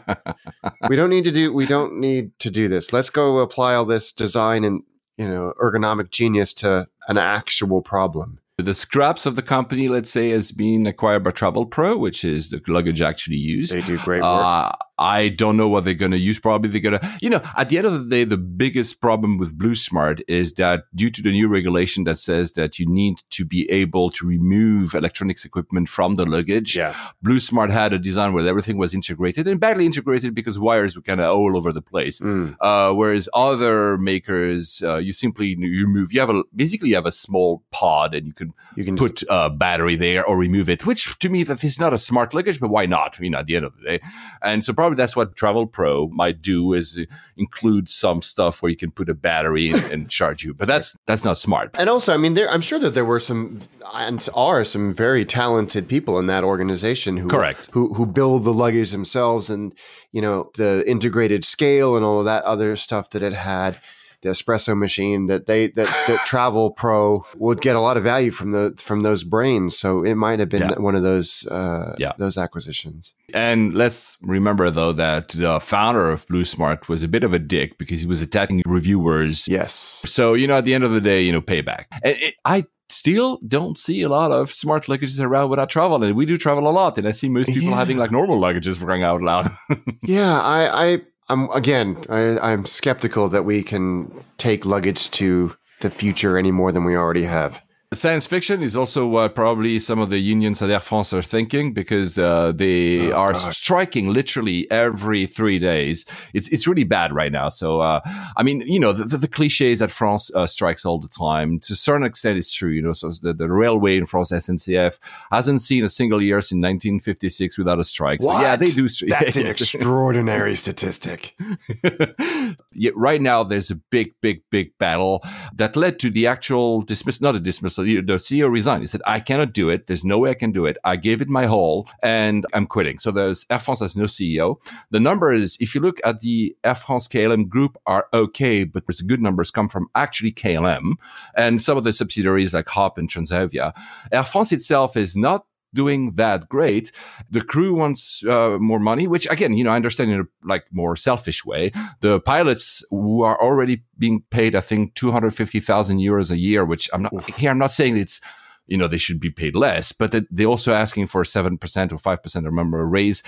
We 0.89 0.95
don't 0.95 1.09
need 1.09 1.25
to 1.25 1.31
do. 1.31 1.53
We 1.53 1.65
don't 1.65 1.99
need 1.99 2.37
to 2.39 2.49
do 2.49 2.67
this. 2.67 2.93
Let's 2.93 3.09
go 3.09 3.39
apply 3.39 3.75
all 3.75 3.85
this 3.85 4.11
design 4.11 4.63
and 4.63 4.83
you 5.17 5.27
know 5.27 5.53
ergonomic 5.61 6.09
genius 6.09 6.53
to 6.55 6.87
an 7.07 7.17
actual 7.17 7.81
problem. 7.81 8.39
The 8.57 8.73
scraps 8.73 9.25
of 9.25 9.35
the 9.35 9.41
company, 9.41 9.89
let's 9.89 10.09
say, 10.09 10.29
has 10.29 10.51
been 10.53 10.87
acquired 10.87 11.25
by 11.25 11.31
Travel 11.31 11.65
Pro, 11.65 11.97
which 11.97 12.23
is 12.23 12.51
the 12.51 12.61
luggage 12.67 13.01
actually 13.01 13.35
used. 13.35 13.73
They 13.73 13.81
do 13.81 13.97
great 13.97 14.21
work. 14.21 14.31
Uh, 14.31 14.71
I 14.97 15.29
don't 15.29 15.57
know 15.57 15.67
what 15.67 15.83
they're 15.83 15.93
going 15.93 16.11
to 16.11 16.17
use. 16.17 16.39
Probably 16.39 16.69
they're 16.69 16.91
going 16.91 16.99
to, 16.99 17.17
you 17.21 17.29
know, 17.29 17.41
at 17.57 17.69
the 17.69 17.77
end 17.77 17.87
of 17.87 17.93
the 17.93 18.09
day, 18.09 18.23
the 18.23 18.37
biggest 18.37 19.01
problem 19.01 19.37
with 19.37 19.57
Blue 19.57 19.75
Smart 19.75 20.21
is 20.27 20.53
that 20.55 20.83
due 20.95 21.09
to 21.09 21.21
the 21.21 21.31
new 21.31 21.47
regulation 21.47 22.03
that 22.05 22.19
says 22.19 22.53
that 22.53 22.79
you 22.79 22.87
need 22.87 23.17
to 23.31 23.45
be 23.45 23.69
able 23.69 24.09
to 24.11 24.27
remove 24.27 24.93
electronics 24.95 25.45
equipment 25.45 25.89
from 25.89 26.15
the 26.15 26.25
luggage, 26.25 26.75
yeah. 26.75 26.95
Blue 27.21 27.39
Smart 27.39 27.71
had 27.71 27.93
a 27.93 27.99
design 27.99 28.33
where 28.33 28.47
everything 28.47 28.77
was 28.77 28.93
integrated 28.93 29.47
and 29.47 29.59
badly 29.59 29.85
integrated 29.85 30.33
because 30.33 30.57
wires 30.57 30.95
were 30.95 31.01
kind 31.01 31.19
of 31.19 31.35
all 31.35 31.57
over 31.57 31.73
the 31.73 31.81
place. 31.81 32.19
Mm. 32.19 32.55
Uh, 32.61 32.93
whereas 32.93 33.27
other 33.33 33.97
makers, 33.97 34.81
uh, 34.85 34.97
you 34.97 35.13
simply 35.13 35.55
remove, 35.55 36.13
you 36.13 36.19
have 36.19 36.29
a, 36.29 36.43
basically 36.55 36.89
you 36.89 36.95
have 36.95 37.05
a 37.05 37.11
small 37.11 37.63
pod 37.71 38.15
and 38.15 38.27
you 38.27 38.33
can 38.33 38.53
You 38.75 38.85
can 38.85 38.97
put 38.97 39.23
a 39.29 39.49
battery 39.49 39.95
there 39.95 40.25
or 40.25 40.37
remove 40.37 40.69
it, 40.69 40.85
which 40.85 41.17
to 41.19 41.29
me, 41.29 41.41
if 41.41 41.63
it's 41.63 41.79
not 41.79 41.93
a 41.93 41.97
smart 41.97 42.33
luggage, 42.33 42.59
but 42.59 42.69
why 42.69 42.85
not? 42.85 43.17
You 43.19 43.29
know, 43.29 43.39
at 43.39 43.47
the 43.47 43.55
end 43.55 43.65
of 43.65 43.75
the 43.77 43.83
day. 43.83 43.99
And 44.41 44.63
so 44.63 44.73
probably 44.73 44.84
that's 44.93 45.15
what 45.15 45.35
Travel 45.35 45.67
Pro 45.67 46.07
might 46.09 46.41
do 46.41 46.73
is 46.73 46.99
include 47.37 47.89
some 47.89 48.21
stuff 48.21 48.61
where 48.61 48.69
you 48.69 48.77
can 48.77 48.91
put 48.91 49.09
a 49.09 49.13
battery 49.13 49.71
and, 49.71 49.83
and 49.91 50.09
charge 50.19 50.43
you. 50.43 50.53
But 50.53 50.67
that's, 50.67 50.97
that's 51.05 51.25
not 51.25 51.39
smart. 51.39 51.71
And 51.73 51.89
also, 51.89 52.13
I 52.13 52.17
mean, 52.17 52.35
there, 52.35 52.49
I'm 52.49 52.61
sure 52.61 52.79
that 52.79 52.91
there 52.91 53.05
were 53.05 53.19
some 53.19 53.59
and 53.93 54.27
are 54.33 54.63
some 54.63 54.91
very 54.91 55.25
talented 55.25 55.87
people 55.87 56.19
in 56.19 56.27
that 56.27 56.43
organization 56.43 57.17
who 57.17 57.27
Correct. 57.27 57.69
who 57.71 57.93
who 57.93 58.05
build 58.05 58.43
the 58.43 58.53
luggage 58.53 58.91
themselves, 58.91 59.49
and 59.49 59.73
you 60.11 60.21
know 60.21 60.51
the 60.55 60.83
integrated 60.87 61.45
scale 61.45 61.95
and 61.95 62.05
all 62.05 62.19
of 62.19 62.25
that 62.25 62.43
other 62.43 62.75
stuff 62.75 63.11
that 63.11 63.23
it 63.23 63.33
had. 63.33 63.79
The 64.25 64.31
espresso 64.31 64.75
machine 64.75 65.27
that 65.27 65.45
they 65.45 65.67
that, 65.77 65.85
that 66.07 66.19
Travel 66.25 66.71
Pro 66.71 67.23
would 67.37 67.61
get 67.61 67.75
a 67.75 67.79
lot 67.79 67.95
of 67.97 68.03
value 68.03 68.31
from 68.31 68.49
the 68.53 68.73
from 68.87 69.03
those 69.03 69.23
brains. 69.23 69.77
So 69.77 69.89
it 70.03 70.15
might 70.15 70.39
have 70.39 70.49
been 70.49 70.63
Yeah. 70.69 70.79
one 70.79 70.95
of 70.99 71.03
those 71.03 71.45
uh, 71.57 71.93
Yeah. 72.03 72.13
those 72.17 72.35
acquisitions. 72.45 73.13
And 73.33 73.75
let's 73.75 74.17
remember 74.21 74.69
though 74.71 74.93
that 74.93 75.29
the 75.29 75.59
founder 75.59 76.09
of 76.09 76.25
Blue 76.27 76.43
Smart 76.45 76.89
was 76.89 77.03
a 77.03 77.07
bit 77.07 77.23
of 77.23 77.33
a 77.33 77.39
dick 77.39 77.77
because 77.77 78.01
he 78.01 78.07
was 78.07 78.21
attacking 78.23 78.61
reviewers. 78.65 79.47
Yes. 79.47 79.73
So, 80.17 80.33
you 80.33 80.47
know, 80.47 80.57
at 80.57 80.65
the 80.65 80.73
end 80.73 80.83
of 80.83 80.91
the 80.91 81.01
day, 81.01 81.21
you 81.21 81.31
know, 81.31 81.41
payback. 81.41 81.85
And 82.03 82.15
it, 82.19 82.33
I 82.45 82.65
still 82.89 83.39
don't 83.47 83.77
see 83.77 84.01
a 84.03 84.09
lot 84.09 84.31
of 84.31 84.51
smart 84.51 84.85
luggages 84.85 85.19
around 85.19 85.49
without 85.49 85.69
travel. 85.69 86.03
And 86.03 86.15
we 86.15 86.25
do 86.25 86.37
travel 86.37 86.67
a 86.67 86.73
lot. 86.81 86.97
And 86.97 87.07
I 87.07 87.11
see 87.11 87.29
most 87.29 87.47
people 87.47 87.69
Yeah. 87.69 87.75
having 87.83 87.97
like 87.97 88.11
normal 88.11 88.39
luggages 88.39 88.75
for 88.77 88.85
crying 88.85 89.03
out 89.03 89.21
loud. 89.21 89.51
Yeah, 90.07 90.39
I, 90.39 90.59
I, 90.85 91.01
I'm 91.27 91.49
again, 91.51 91.97
I, 92.09 92.37
I'm 92.39 92.65
skeptical 92.65 93.29
that 93.29 93.45
we 93.45 93.63
can 93.63 94.23
take 94.37 94.65
luggage 94.65 95.09
to 95.11 95.55
the 95.81 95.89
future 95.89 96.37
any 96.37 96.51
more 96.51 96.71
than 96.71 96.85
we 96.85 96.95
already 96.95 97.23
have. 97.23 97.61
Science 97.95 98.27
fiction 98.27 98.61
is 98.61 98.75
also 98.75 99.07
what 99.07 99.33
probably 99.35 99.79
some 99.79 99.99
of 99.99 100.09
the 100.09 100.19
unions 100.19 100.61
at 100.61 100.69
Air 100.69 100.79
France 100.79 101.13
are 101.13 101.21
thinking 101.21 101.73
because 101.73 102.17
uh, 102.17 102.51
they 102.55 103.11
Oh, 103.11 103.17
are 103.17 103.33
God. 103.33 103.53
striking 103.53 104.11
literally 104.13 104.69
every 104.69 105.25
three 105.27 105.59
days. 105.59 106.05
It's 106.33 106.47
it's 106.49 106.67
really 106.67 106.83
bad 106.83 107.13
right 107.13 107.31
now. 107.31 107.49
So 107.49 107.79
uh, 107.81 108.01
I 108.37 108.43
mean, 108.43 108.61
you 108.61 108.79
know, 108.79 108.93
the, 108.93 109.05
the, 109.05 109.17
the 109.17 109.27
cliches 109.27 109.79
that 109.79 109.91
France 109.91 110.29
uh, 110.35 110.45
strikes 110.47 110.85
all 110.85 110.99
the 110.99 111.07
time. 111.07 111.59
To 111.61 111.73
a 111.73 111.75
certain 111.75 112.05
extent, 112.05 112.37
it's 112.37 112.51
true. 112.51 112.69
You 112.71 112.81
know, 112.81 112.93
so 112.93 113.11
the, 113.21 113.33
the 113.33 113.49
railway 113.49 113.97
in 113.97 114.05
France, 114.05 114.31
SNCF, 114.31 114.99
hasn't 115.31 115.61
seen 115.61 115.83
a 115.83 115.89
single 115.89 116.21
year 116.21 116.41
since 116.41 116.57
1956 116.61 117.57
without 117.57 117.79
a 117.79 117.83
strike. 117.83 118.21
So 118.21 118.31
yeah, 118.41 118.55
they 118.55 118.65
do. 118.67 118.85
stri- 118.85 119.09
That's 119.15 119.35
an 119.37 119.45
Yes. 119.45 119.61
extraordinary 119.61 120.55
statistic. 120.55 121.35
yeah, 122.73 122.91
right 122.95 123.21
now 123.21 123.43
there's 123.43 123.69
a 123.71 123.75
big, 123.75 124.13
big, 124.21 124.41
big 124.49 124.77
battle 124.77 125.23
that 125.55 125.75
led 125.75 125.99
to 125.99 126.09
the 126.09 126.27
actual 126.27 126.81
dismiss, 126.81 127.21
not 127.21 127.35
a 127.35 127.39
dismissal. 127.39 127.84
The 127.85 128.01
CEO 128.17 128.51
resigned. 128.51 128.81
He 128.81 128.87
said, 128.87 129.01
I 129.05 129.19
cannot 129.19 129.53
do 129.53 129.69
it. 129.69 129.87
There's 129.87 130.05
no 130.05 130.19
way 130.19 130.31
I 130.31 130.33
can 130.33 130.51
do 130.51 130.65
it. 130.65 130.77
I 130.83 130.95
gave 130.95 131.21
it 131.21 131.29
my 131.29 131.45
whole 131.45 131.87
and 132.03 132.45
I'm 132.53 132.67
quitting. 132.67 132.99
So 132.99 133.11
there's 133.11 133.45
Air 133.49 133.59
France 133.59 133.79
has 133.79 133.95
no 133.95 134.05
CEO. 134.05 134.57
The 134.91 134.99
numbers, 134.99 135.57
if 135.59 135.75
you 135.75 135.81
look 135.81 135.99
at 136.03 136.19
the 136.19 136.55
Air 136.63 136.75
France 136.75 137.07
KLM 137.07 137.47
group 137.47 137.77
are 137.85 138.07
okay, 138.13 138.63
but 138.63 138.85
the 138.87 139.03
good 139.05 139.21
numbers 139.21 139.51
come 139.51 139.69
from 139.69 139.87
actually 139.95 140.31
KLM 140.31 140.93
and 141.35 141.61
some 141.61 141.77
of 141.77 141.83
the 141.83 141.93
subsidiaries 141.93 142.53
like 142.53 142.67
Hop 142.69 142.97
and 142.97 143.09
Transavia. 143.09 143.73
Air 144.11 144.23
France 144.23 144.51
itself 144.51 144.97
is 144.97 145.15
not 145.15 145.45
doing 145.75 146.13
that 146.13 146.49
great. 146.49 146.91
The 147.29 147.41
crew 147.41 147.75
wants 147.75 148.25
uh, 148.25 148.57
more 148.59 148.79
money, 148.79 149.05
which 149.07 149.29
again, 149.29 149.53
you 149.53 149.63
know, 149.63 149.71
I 149.71 149.75
understand 149.75 150.11
in 150.11 150.21
a 150.21 150.25
like 150.43 150.65
more 150.71 150.95
selfish 150.95 151.45
way. 151.45 151.71
The 151.99 152.19
pilots 152.19 152.83
who 152.89 153.21
are 153.21 153.39
already 153.39 153.83
being 153.99 154.23
paid, 154.31 154.55
I 154.55 154.61
think, 154.61 154.95
two 154.95 155.11
hundred 155.11 155.35
fifty 155.35 155.59
thousand 155.59 155.99
euros 155.99 156.31
a 156.31 156.37
year, 156.37 156.65
which 156.65 156.89
I'm 156.93 157.03
not 157.03 157.29
here. 157.29 157.51
I'm 157.51 157.59
not 157.59 157.73
saying 157.73 157.97
it's 157.97 158.21
you 158.65 158.77
know 158.77 158.87
they 158.87 158.97
should 158.97 159.19
be 159.19 159.29
paid 159.29 159.55
less, 159.55 159.91
but 159.91 160.15
they're 160.31 160.47
also 160.47 160.73
asking 160.73 161.07
for 161.07 161.23
seven 161.23 161.57
percent 161.57 161.93
or 161.93 161.99
five 161.99 162.23
percent. 162.23 162.45
I 162.45 162.49
remember 162.49 162.79
a 162.79 162.85
raise. 162.85 163.21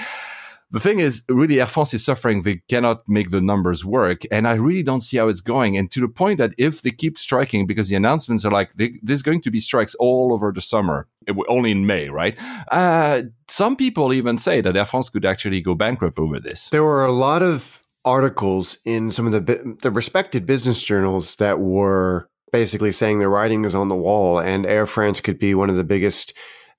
The 0.70 0.82
thing 0.82 1.00
is, 1.00 1.24
really, 1.30 1.62
Air 1.62 1.66
France 1.66 1.94
is 1.94 2.04
suffering. 2.04 2.42
They 2.42 2.62
cannot 2.68 3.08
make 3.08 3.32
the 3.32 3.42
numbers 3.42 3.86
work. 3.86 4.24
And 4.32 4.48
I 4.48 4.56
really 4.56 4.84
don't 4.84 5.02
see 5.02 5.18
how 5.18 5.30
it's 5.30 5.40
going. 5.40 5.78
And 5.78 5.90
to 5.92 6.02
the 6.02 6.10
point 6.10 6.40
that 6.40 6.54
if 6.58 6.82
they 6.82 6.92
keep 6.92 7.18
striking, 7.18 7.66
because 7.66 7.88
the 7.88 7.96
announcements 7.96 8.44
are 8.44 8.52
like, 8.52 8.74
they, 8.74 9.00
there's 9.02 9.22
going 9.22 9.42
to 9.44 9.52
be 9.52 9.62
strikes 9.62 9.96
all 9.96 10.34
over 10.34 10.52
the 10.52 10.60
summer, 10.60 11.08
only 11.48 11.72
in 11.72 11.86
May, 11.86 12.10
right? 12.10 12.38
Uh, 12.70 13.24
some 13.48 13.78
people 13.78 14.12
even 14.12 14.38
say 14.38 14.60
that 14.60 14.76
Air 14.76 14.86
France 14.86 15.10
could 15.10 15.26
actually 15.26 15.62
go 15.62 15.74
bankrupt 15.74 16.20
over 16.20 16.38
this. 16.40 16.70
There 16.70 16.84
were 16.84 17.06
a 17.06 17.14
lot 17.14 17.42
of 17.42 17.82
articles 18.04 18.78
in 18.86 19.12
some 19.12 19.26
of 19.26 19.34
the 19.34 19.78
the 19.82 19.92
respected 19.92 20.46
business 20.46 20.82
journals 20.82 21.36
that 21.36 21.60
were 21.60 22.30
basically 22.54 22.92
saying 22.92 23.20
the 23.20 23.28
writing 23.28 23.66
is 23.66 23.76
on 23.76 23.90
the 23.90 23.96
wall, 23.96 24.40
and 24.40 24.66
Air 24.66 24.86
France 24.86 25.22
could 25.22 25.40
be 25.40 25.54
one 25.54 25.70
of 25.70 25.76
the 25.76 25.84
biggest 25.84 26.34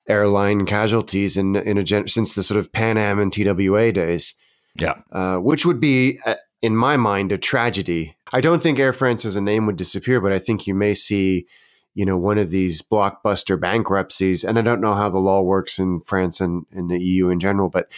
airline 0.09 0.67
casualties 0.67 1.37
in 1.37 1.57
in 1.57 1.79
a 1.79 1.83
gen- 1.85 2.09
since 2.09 2.35
the 2.35 2.43
sort 2.43 2.59
of 2.59 2.73
Pan 2.73 2.97
Am 2.99 3.19
and 3.19 3.33
TWA 3.33 3.93
days. 3.93 4.35
Yeah. 4.77 4.95
uh, 5.11 5.39
which 5.39 5.67
would 5.67 5.81
be, 5.81 6.21
uh, 6.25 6.37
in 6.63 6.77
my 6.77 6.97
mind, 6.97 7.33
a 7.33 7.39
tragedy. 7.39 8.17
I 8.33 8.41
don't 8.41 8.63
think 8.63 8.79
Air 8.79 8.93
France 8.93 9.25
as 9.25 9.35
a 9.35 9.41
name 9.41 9.67
would 9.67 9.77
disappear, 9.77 10.21
but 10.21 10.33
I 10.33 10.39
think 10.39 10.67
you 10.69 10.75
may 10.75 10.95
see, 10.95 11.47
you 11.95 12.05
know, 12.05 12.17
one 12.17 12.39
of 12.39 12.51
these 12.51 12.81
blockbuster 12.81 13.61
bankruptcies. 13.61 14.45
And 14.45 14.57
I 14.57 14.63
don't 14.63 14.81
know 14.81 14.95
how 14.95 15.09
the 15.09 15.19
law 15.19 15.43
works 15.43 15.81
in 15.81 16.01
France 16.01 16.41
and 16.41 16.65
in 16.71 16.87
the 16.87 17.01
EU 17.01 17.29
in 17.29 17.41
general, 17.41 17.69
but 17.69 17.89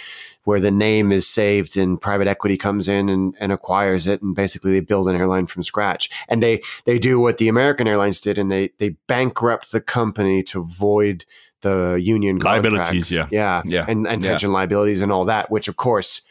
where 0.45 0.61
the 0.61 0.71
name 0.71 1.13
is 1.13 1.29
saved 1.29 1.77
and 1.77 2.01
private 2.01 2.29
equity 2.29 2.57
comes 2.57 2.89
in 2.89 3.11
and, 3.11 3.35
and 3.41 3.53
acquires 3.53 4.07
it, 4.07 4.23
and 4.23 4.35
basically 4.35 4.73
they 4.73 4.81
build 4.81 5.09
an 5.09 5.17
airline 5.17 5.47
from 5.47 5.63
scratch. 5.63 6.09
And 6.29 6.43
they 6.43 6.63
they 6.87 6.99
do 6.99 7.21
what 7.21 7.37
the 7.37 7.49
American 7.49 7.87
airlines 7.87 8.23
did, 8.23 8.39
and 8.39 8.51
they 8.51 8.71
they 8.79 8.91
bankrupt 9.07 9.71
the 9.71 9.83
company 9.83 10.43
to 10.45 10.63
void 10.63 11.27
the 11.63 11.99
union 12.03 12.39
Liabilities, 12.39 13.11
yeah. 13.11 13.27
yeah, 13.31 13.63
Yeah. 13.65 13.85
and 13.89 14.07
and 14.07 14.23
Yeah. 14.23 14.31
pension 14.31 14.53
liabilities 14.53 15.01
and 15.03 15.13
all 15.13 15.25
that, 15.27 15.51
which 15.51 15.69
of 15.69 15.77
course 15.77 16.23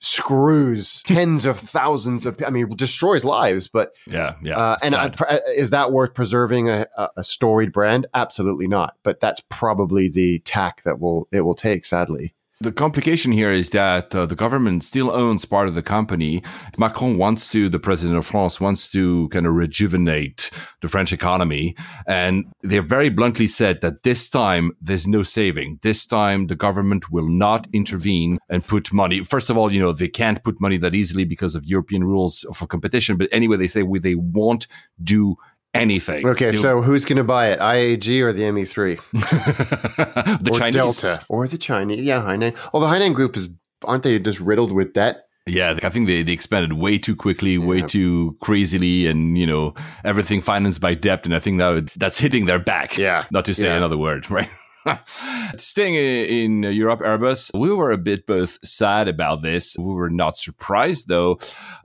screws 0.00 1.02
tens 1.06 1.46
of 1.46 1.58
thousands 1.58 2.26
of 2.26 2.40
I 2.46 2.50
mean 2.50 2.68
destroys 2.76 3.24
lives 3.24 3.68
but 3.68 3.94
Yeah. 4.06 4.34
Yeah. 4.42 4.58
uh, 4.58 4.76
and 4.82 4.92
Sad. 4.94 5.16
uh, 5.26 5.38
is 5.56 5.70
that 5.70 5.92
worth 5.92 6.12
preserving 6.12 6.68
a- 6.68 6.86
a 7.16 7.24
storied 7.24 7.72
brand 7.72 8.06
absolutely 8.12 8.66
not 8.66 8.96
but 9.02 9.18
that's 9.20 9.40
probably 9.48 10.10
the 10.10 10.40
tack 10.40 10.82
that 10.82 11.00
will 11.00 11.26
it 11.32 11.40
will 11.40 11.54
take 11.54 11.86
sadly 11.86 12.34
The 12.64 12.72
complication 12.72 13.30
here 13.30 13.50
is 13.50 13.68
that 13.70 14.14
uh, 14.14 14.24
the 14.24 14.34
government 14.34 14.84
still 14.84 15.10
owns 15.10 15.44
part 15.44 15.68
of 15.68 15.74
the 15.74 15.82
company. 15.82 16.42
Macron 16.78 17.18
wants 17.18 17.52
to, 17.52 17.68
the 17.68 17.78
president 17.78 18.16
of 18.16 18.24
France 18.24 18.58
wants 18.58 18.90
to 18.92 19.28
kind 19.28 19.46
of 19.46 19.52
rejuvenate 19.52 20.50
the 20.80 20.88
French 20.88 21.12
economy. 21.12 21.76
And 22.06 22.46
they've 22.62 22.82
very 22.82 23.10
bluntly 23.10 23.48
said 23.48 23.82
that 23.82 24.02
this 24.02 24.30
time 24.30 24.72
there's 24.80 25.06
no 25.06 25.22
saving. 25.22 25.78
This 25.82 26.06
time 26.06 26.46
the 26.46 26.56
government 26.56 27.10
will 27.10 27.28
not 27.28 27.68
intervene 27.74 28.38
and 28.48 28.66
put 28.66 28.94
money. 28.94 29.22
First 29.22 29.50
of 29.50 29.58
all, 29.58 29.70
you 29.70 29.80
know, 29.80 29.92
they 29.92 30.08
can't 30.08 30.42
put 30.42 30.58
money 30.58 30.78
that 30.78 30.94
easily 30.94 31.26
because 31.26 31.54
of 31.54 31.66
European 31.66 32.04
rules 32.04 32.46
for 32.54 32.66
competition. 32.66 33.18
But 33.18 33.28
anyway, 33.30 33.58
they 33.58 33.68
say 33.68 33.82
they 33.82 34.14
won't 34.14 34.68
do 35.02 35.36
anything. 35.74 36.26
okay 36.26 36.52
so 36.52 36.80
who's 36.82 37.04
going 37.04 37.16
to 37.18 37.24
buy 37.24 37.48
it 37.48 37.58
IAG 37.58 38.20
or 38.22 38.32
the 38.32 38.42
ME3 38.42 39.00
the 40.44 40.50
or 40.50 40.58
Chinese. 40.58 40.74
Delta 40.74 41.20
or 41.28 41.46
the 41.48 41.58
Chinese 41.58 42.00
yeah 42.00 42.20
Hainan 42.20 42.56
well 42.72 42.80
the 42.80 42.88
Hainan 42.88 43.14
group 43.14 43.36
is 43.36 43.58
aren't 43.84 44.02
they 44.02 44.18
just 44.18 44.40
riddled 44.40 44.72
with 44.72 44.92
debt 44.94 45.26
Yeah, 45.46 45.78
I 45.82 45.90
think 45.90 46.06
they, 46.06 46.22
they 46.22 46.32
expanded 46.32 46.72
way 46.72 46.96
too 46.96 47.14
quickly, 47.14 47.58
way 47.58 47.82
too 47.82 48.34
crazily, 48.40 49.06
and 49.06 49.36
you 49.36 49.46
know 49.46 49.74
everything 50.02 50.40
financed 50.40 50.80
by 50.80 50.94
debt. 50.94 51.26
And 51.26 51.34
I 51.34 51.38
think 51.38 51.58
that 51.58 51.68
would- 51.68 51.90
that's 52.00 52.16
hitting 52.18 52.46
their 52.46 52.58
back. 52.58 52.96
Yeah. 52.96 53.24
not 53.30 53.44
to 53.44 53.52
say 53.52 53.66
Yeah. 53.66 53.76
another 53.76 53.98
word, 53.98 54.30
right? 54.36 54.48
Staying 55.56 55.94
in 55.94 56.62
Europe, 56.72 57.00
Airbus, 57.00 57.50
we 57.58 57.72
were 57.72 57.90
a 57.90 57.98
bit 57.98 58.26
both 58.26 58.58
sad 58.64 59.08
about 59.08 59.42
this. 59.42 59.76
We 59.78 59.92
were 59.92 60.10
not 60.10 60.36
surprised 60.36 61.08
though. 61.08 61.36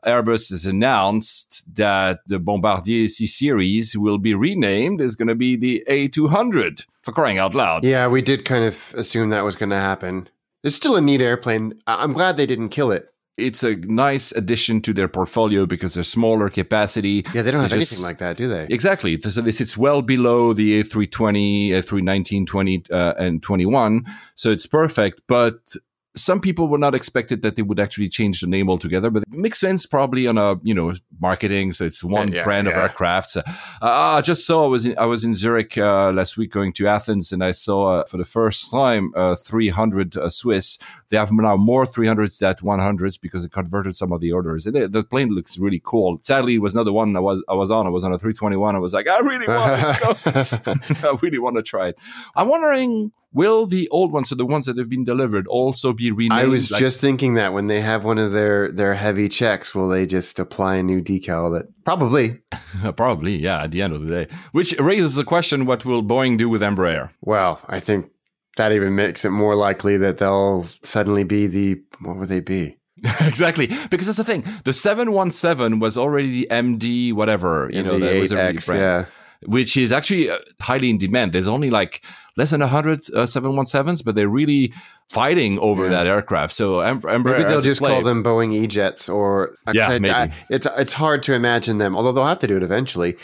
Airbus 0.06 0.50
has 0.50 0.66
announced 0.66 1.76
that 1.76 2.20
the 2.28 2.40
Bombardier 2.40 3.08
C 3.08 3.28
series 3.28 3.98
will 3.98 4.18
be 4.18 4.34
renamed. 4.34 5.02
Is 5.02 5.16
going 5.16 5.28
to 5.28 5.36
be 5.36 5.56
the 5.56 5.84
A200 5.88 6.86
for 7.04 7.12
crying 7.12 7.40
out 7.40 7.56
loud. 7.56 7.84
Yeah, 7.84 8.08
we 8.08 8.22
did 8.22 8.46
kind 8.46 8.64
of 8.64 8.94
assume 8.96 9.30
that 9.30 9.44
was 9.44 9.56
going 9.56 9.70
to 9.70 9.76
happen. 9.76 10.30
It's 10.64 10.76
still 10.76 10.96
a 10.96 11.02
neat 11.02 11.22
airplane. 11.22 11.74
I'm 11.88 12.14
glad 12.14 12.36
they 12.36 12.46
didn't 12.46 12.70
kill 12.70 12.92
it. 12.92 13.08
It's 13.40 13.64
a 13.64 13.76
nice 13.76 14.32
addition 14.32 14.82
to 14.82 14.94
their 14.94 15.08
portfolio 15.08 15.66
because 15.66 15.94
they're 15.94 16.04
smaller 16.04 16.50
capacity. 16.50 17.26
Yeah, 17.34 17.42
they 17.42 17.52
don't 17.52 17.62
have 17.62 17.72
just, 17.72 17.94
anything 17.94 18.06
like 18.06 18.18
that, 18.20 18.38
do 18.38 18.48
they? 18.48 18.68
Exactly. 18.70 19.20
So 19.22 19.42
this 19.42 19.62
is 19.62 19.78
well 19.78 20.02
below 20.02 20.54
the 20.54 20.82
A320, 20.84 21.70
A319, 21.70 22.48
20, 22.48 22.84
uh, 22.92 23.14
and 23.18 23.42
21. 23.42 24.06
So 24.36 24.52
it's 24.52 24.66
perfect. 24.66 25.22
But 25.28 25.76
some 26.16 26.42
people 26.42 26.68
were 26.68 26.78
not 26.78 26.96
expected 26.96 27.42
that 27.44 27.56
they 27.56 27.62
would 27.62 27.80
actually 27.80 28.10
change 28.10 28.42
the 28.42 28.48
name 28.48 28.70
altogether, 28.70 29.10
but 29.10 29.24
it 29.24 29.30
makes 29.30 29.60
sense 29.60 29.86
probably 29.86 30.28
on 30.28 30.38
a 30.38 30.60
you 30.64 30.74
know 30.74 30.94
marketing. 31.20 31.72
So 31.74 31.86
it's 31.86 32.04
one 32.04 32.32
yeah, 32.32 32.44
brand 32.44 32.68
yeah. 32.68 32.74
of 32.74 32.80
aircraft. 32.80 33.30
So, 33.30 33.42
uh, 33.46 33.52
I 33.82 34.22
just 34.22 34.46
saw 34.46 34.64
I 34.64 34.68
was 34.68 34.86
in, 34.86 34.98
I 34.98 35.06
was 35.06 35.24
in 35.24 35.34
Zurich 35.34 35.78
uh, 35.78 36.12
last 36.12 36.38
week 36.38 36.52
going 36.52 36.74
to 36.74 36.88
Athens, 36.88 37.32
and 37.32 37.44
I 37.44 37.52
saw 37.52 38.00
uh, 38.00 38.06
for 38.06 38.18
the 38.18 38.26
first 38.26 38.72
time 38.72 39.12
uh, 39.16 39.36
300 39.36 40.18
uh, 40.18 40.30
Swiss. 40.30 40.80
They 41.10 41.18
have 41.18 41.32
now 41.32 41.58
more 41.58 41.86
300s 41.86 42.40
than 42.40 42.56
100s 42.56 43.20
because 43.20 43.44
they 43.44 43.50
converted 43.50 43.96
some 43.96 44.12
of 44.12 44.22
the 44.22 44.32
orders, 44.32 44.66
and 44.66 44.76
it, 44.76 44.92
the 44.92 45.04
plane 45.04 45.30
looks 45.30 45.58
really 45.58 45.82
cool. 45.84 46.20
Sadly, 46.24 46.56
it 46.56 46.62
was 46.62 46.76
not 46.76 46.84
the 46.84 46.94
one 46.94 47.16
I 47.16 47.20
was 47.20 47.44
I 47.48 47.54
was 47.54 47.72
on. 47.72 47.86
I 47.86 47.90
was 47.90 48.04
on 48.04 48.14
a 48.14 48.20
321. 48.20 48.76
I 48.76 48.80
was 48.80 48.94
like, 48.94 49.08
I 49.08 49.20
really 49.20 49.48
want 49.48 49.98
to 49.98 51.00
I 51.08 51.18
really 51.22 51.40
want 51.40 51.56
to 51.58 51.64
try 51.64 51.90
it. 51.90 52.00
I'm 52.36 52.48
wondering 52.48 53.12
will 53.32 53.66
the 53.66 53.88
old 53.90 54.12
ones, 54.12 54.30
so 54.30 54.36
the 54.36 54.46
ones 54.46 54.66
that 54.66 54.78
have 54.78 54.90
been 54.90 55.04
delivered, 55.04 55.48
also 55.48 55.94
be 55.94 56.12
renamed? 56.12 56.42
I 56.42 56.46
was 56.46 56.72
like- 56.72 56.80
just 56.80 57.02
thinking 57.02 57.36
that 57.36 57.54
when 57.54 57.68
they 57.68 57.82
have 57.82 58.04
one 58.04 58.18
of 58.18 58.32
their 58.32 58.72
their 58.72 58.94
heavy 58.94 59.30
checks, 59.30 59.74
will 59.76 59.90
they 59.90 60.06
just 60.06 60.40
apply 60.40 60.76
a 60.78 60.84
new 60.84 61.02
decal? 61.02 61.58
That 61.58 61.68
probably. 61.84 62.40
probably, 62.96 63.38
yeah. 63.38 63.64
At 63.64 63.72
the 63.72 63.82
end 63.82 63.94
of 63.94 64.06
the 64.06 64.26
day, 64.26 64.36
which 64.52 64.78
raises 64.80 65.16
the 65.16 65.24
question: 65.24 65.66
What 65.66 65.86
will 65.86 66.04
Boeing 66.04 66.38
do 66.38 66.50
with 66.50 66.62
Embraer? 66.62 67.12
Well, 67.22 67.60
I 67.68 67.80
think 67.80 68.12
that 68.58 68.72
even 68.72 68.96
makes 68.96 69.24
it 69.26 69.30
more 69.32 69.56
likely 69.56 69.98
that 69.98 70.18
they'll 70.18 70.64
suddenly 70.84 71.24
be 71.24 71.48
the 71.48 71.82
what 72.02 72.18
would 72.18 72.30
they 72.30 72.42
be? 72.42 72.78
exactly, 73.22 73.68
because 73.90 74.08
that's 74.08 74.18
the 74.18 74.24
thing. 74.26 74.44
The 74.66 74.74
seven 74.74 75.14
one 75.14 75.32
seven 75.32 75.80
was 75.80 75.98
already 75.98 76.42
the 76.42 76.48
MD 76.52 77.14
whatever, 77.14 77.70
you 77.72 77.82
know, 77.82 77.98
the 77.98 78.06
that 78.06 78.20
was 78.20 78.32
a 78.34 78.36
8X, 78.36 78.54
rebrand, 78.56 78.76
yeah. 78.76 79.06
Which 79.46 79.78
is 79.78 79.92
actually 79.92 80.30
uh, 80.30 80.38
highly 80.62 80.90
in 80.90 80.98
demand. 80.98 81.32
There's 81.34 81.48
only 81.48 81.70
like 81.70 82.04
less 82.38 82.52
than 82.52 82.62
100 82.62 83.00
uh, 83.14 83.24
717s, 83.26 84.04
but 84.04 84.16
they're 84.16 84.28
really 84.30 84.74
fighting 85.10 85.58
over 85.60 85.86
Yeah. 85.86 85.90
that 85.92 86.08
aircraft. 86.08 86.54
So 86.54 86.82
em- 86.82 87.02
Embraer, 87.02 87.38
Maybe 87.38 87.44
they'll 87.46 87.62
just 87.62 87.82
call 87.82 88.02
them 88.04 88.24
Boeing 88.24 88.54
E-jets, 88.54 89.10
or 89.10 89.56
Yeah, 89.74 89.88
I- 89.90 90.00
maybe. 90.00 90.14
I- 90.14 90.32
it's 90.50 90.68
it's 90.78 90.94
hard 90.94 91.24
to 91.24 91.34
imagine 91.34 91.78
them. 91.78 91.96
Although 91.96 92.12
they'll 92.12 92.26
have 92.26 92.40
to 92.40 92.48
do 92.48 92.58
it 92.58 92.64
eventually, 92.64 93.16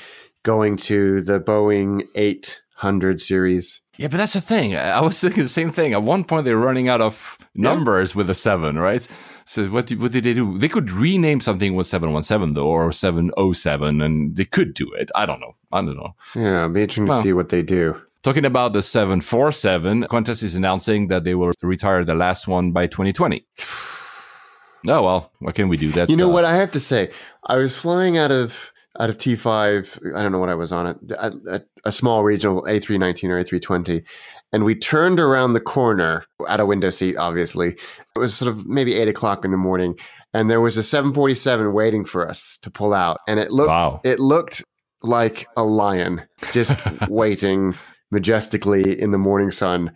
going 0.43 0.77
to 0.77 1.21
the 1.21 1.39
Boeing 1.39 2.07
800 2.15 3.21
series. 3.21 3.81
Yeah, 3.97 4.07
but 4.09 4.17
that's 4.17 4.33
the 4.33 4.41
thing. 4.41 4.75
I 4.75 4.91
I 4.97 5.01
was 5.01 5.19
thinking 5.19 5.43
the 5.43 5.49
same 5.49 5.71
thing. 5.71 5.93
At 5.93 6.03
one 6.03 6.23
point, 6.23 6.45
they're 6.45 6.57
running 6.57 6.89
out 6.89 7.01
of 7.01 7.37
numbers 7.55 8.15
with 8.15 8.27
the 8.27 8.33
seven, 8.35 8.77
right? 8.77 9.07
So 9.47 9.67
what 9.67 9.85
did, 9.87 10.01
what 10.01 10.11
did 10.11 10.23
they 10.23 10.33
do? 10.33 10.57
They 10.57 10.67
could 10.67 10.91
rename 10.91 11.39
something 11.39 11.75
with 11.75 11.85
seven 11.87 12.11
one 12.13 12.23
seven 12.23 12.53
though, 12.55 12.67
or 12.67 12.91
seven 12.91 13.31
oh 13.37 13.53
seven, 13.53 14.01
and 14.01 14.35
they 14.35 14.45
could 14.45 14.73
do 14.73 14.91
it. 14.93 15.11
I 15.15 15.25
don't 15.25 15.39
know. 15.39 15.55
I 15.71 15.81
don't 15.81 15.95
know. 15.95 16.15
Yeah, 16.35 16.57
it'll 16.63 16.69
be 16.69 16.81
interesting 16.81 17.05
Well. 17.07 17.21
to 17.21 17.23
see 17.23 17.33
what 17.33 17.49
they 17.49 17.61
do. 17.61 18.01
Talking 18.23 18.45
about 18.45 18.73
the 18.73 18.81
747, 18.81 20.05
Qantas 20.05 20.41
is 20.41 20.55
announcing 20.55 21.09
that 21.09 21.25
they 21.25 21.35
will 21.35 21.51
retire 21.61 22.03
the 22.03 22.15
last 22.15 22.47
one 22.47 22.71
by 22.71 22.87
2020. 22.87 23.45
Oh 24.87 25.01
well, 25.01 25.31
what 25.39 25.55
can 25.55 25.67
we 25.67 25.77
do? 25.77 25.89
That's 25.91 26.11
You 26.11 26.15
know 26.17 26.29
uh, 26.29 26.33
what 26.33 26.45
I 26.45 26.55
have 26.57 26.69
to 26.71 26.79
say? 26.79 27.09
I 27.47 27.55
was 27.55 27.75
flying 27.75 28.19
out 28.19 28.29
of 28.31 28.71
out 28.99 29.09
of 29.09 29.17
T5. 29.17 30.15
I 30.15 30.21
don't 30.21 30.31
know 30.31 30.37
what 30.37 30.49
I 30.49 30.53
was 30.53 30.71
on 30.71 30.85
it. 30.85 30.97
A, 31.17 31.33
a, 31.55 31.61
a 31.85 31.91
small 31.91 32.23
regional 32.23 32.61
A319 32.61 33.29
or 33.29 33.43
A320, 33.43 34.03
and 34.53 34.63
we 34.63 34.75
turned 34.75 35.19
around 35.19 35.53
the 35.53 35.59
corner 35.59 36.23
at 36.47 36.59
a 36.59 36.65
window 36.65 36.89
seat. 36.89 37.17
Obviously, 37.17 37.69
it 38.15 38.19
was 38.19 38.35
sort 38.35 38.49
of 38.49 38.67
maybe 38.67 38.95
eight 38.95 39.07
o'clock 39.07 39.43
in 39.45 39.51
the 39.51 39.57
morning, 39.57 39.95
and 40.33 40.49
there 40.49 40.61
was 40.61 40.77
a 40.77 40.83
747 40.83 41.73
waiting 41.73 42.05
for 42.05 42.27
us 42.29 42.57
to 42.61 42.69
pull 42.71 42.93
out, 42.93 43.17
and 43.27 43.39
it 43.39 43.51
looked 43.51 43.69
Wow. 43.69 44.01
it 44.03 44.19
looked 44.19 44.63
like 45.03 45.45
a 45.57 45.63
lion 45.63 46.21
just 46.51 46.75
waiting 47.09 47.75
majestically 48.11 48.99
in 48.99 49.11
the 49.11 49.17
morning 49.17 49.51
sun. 49.51 49.91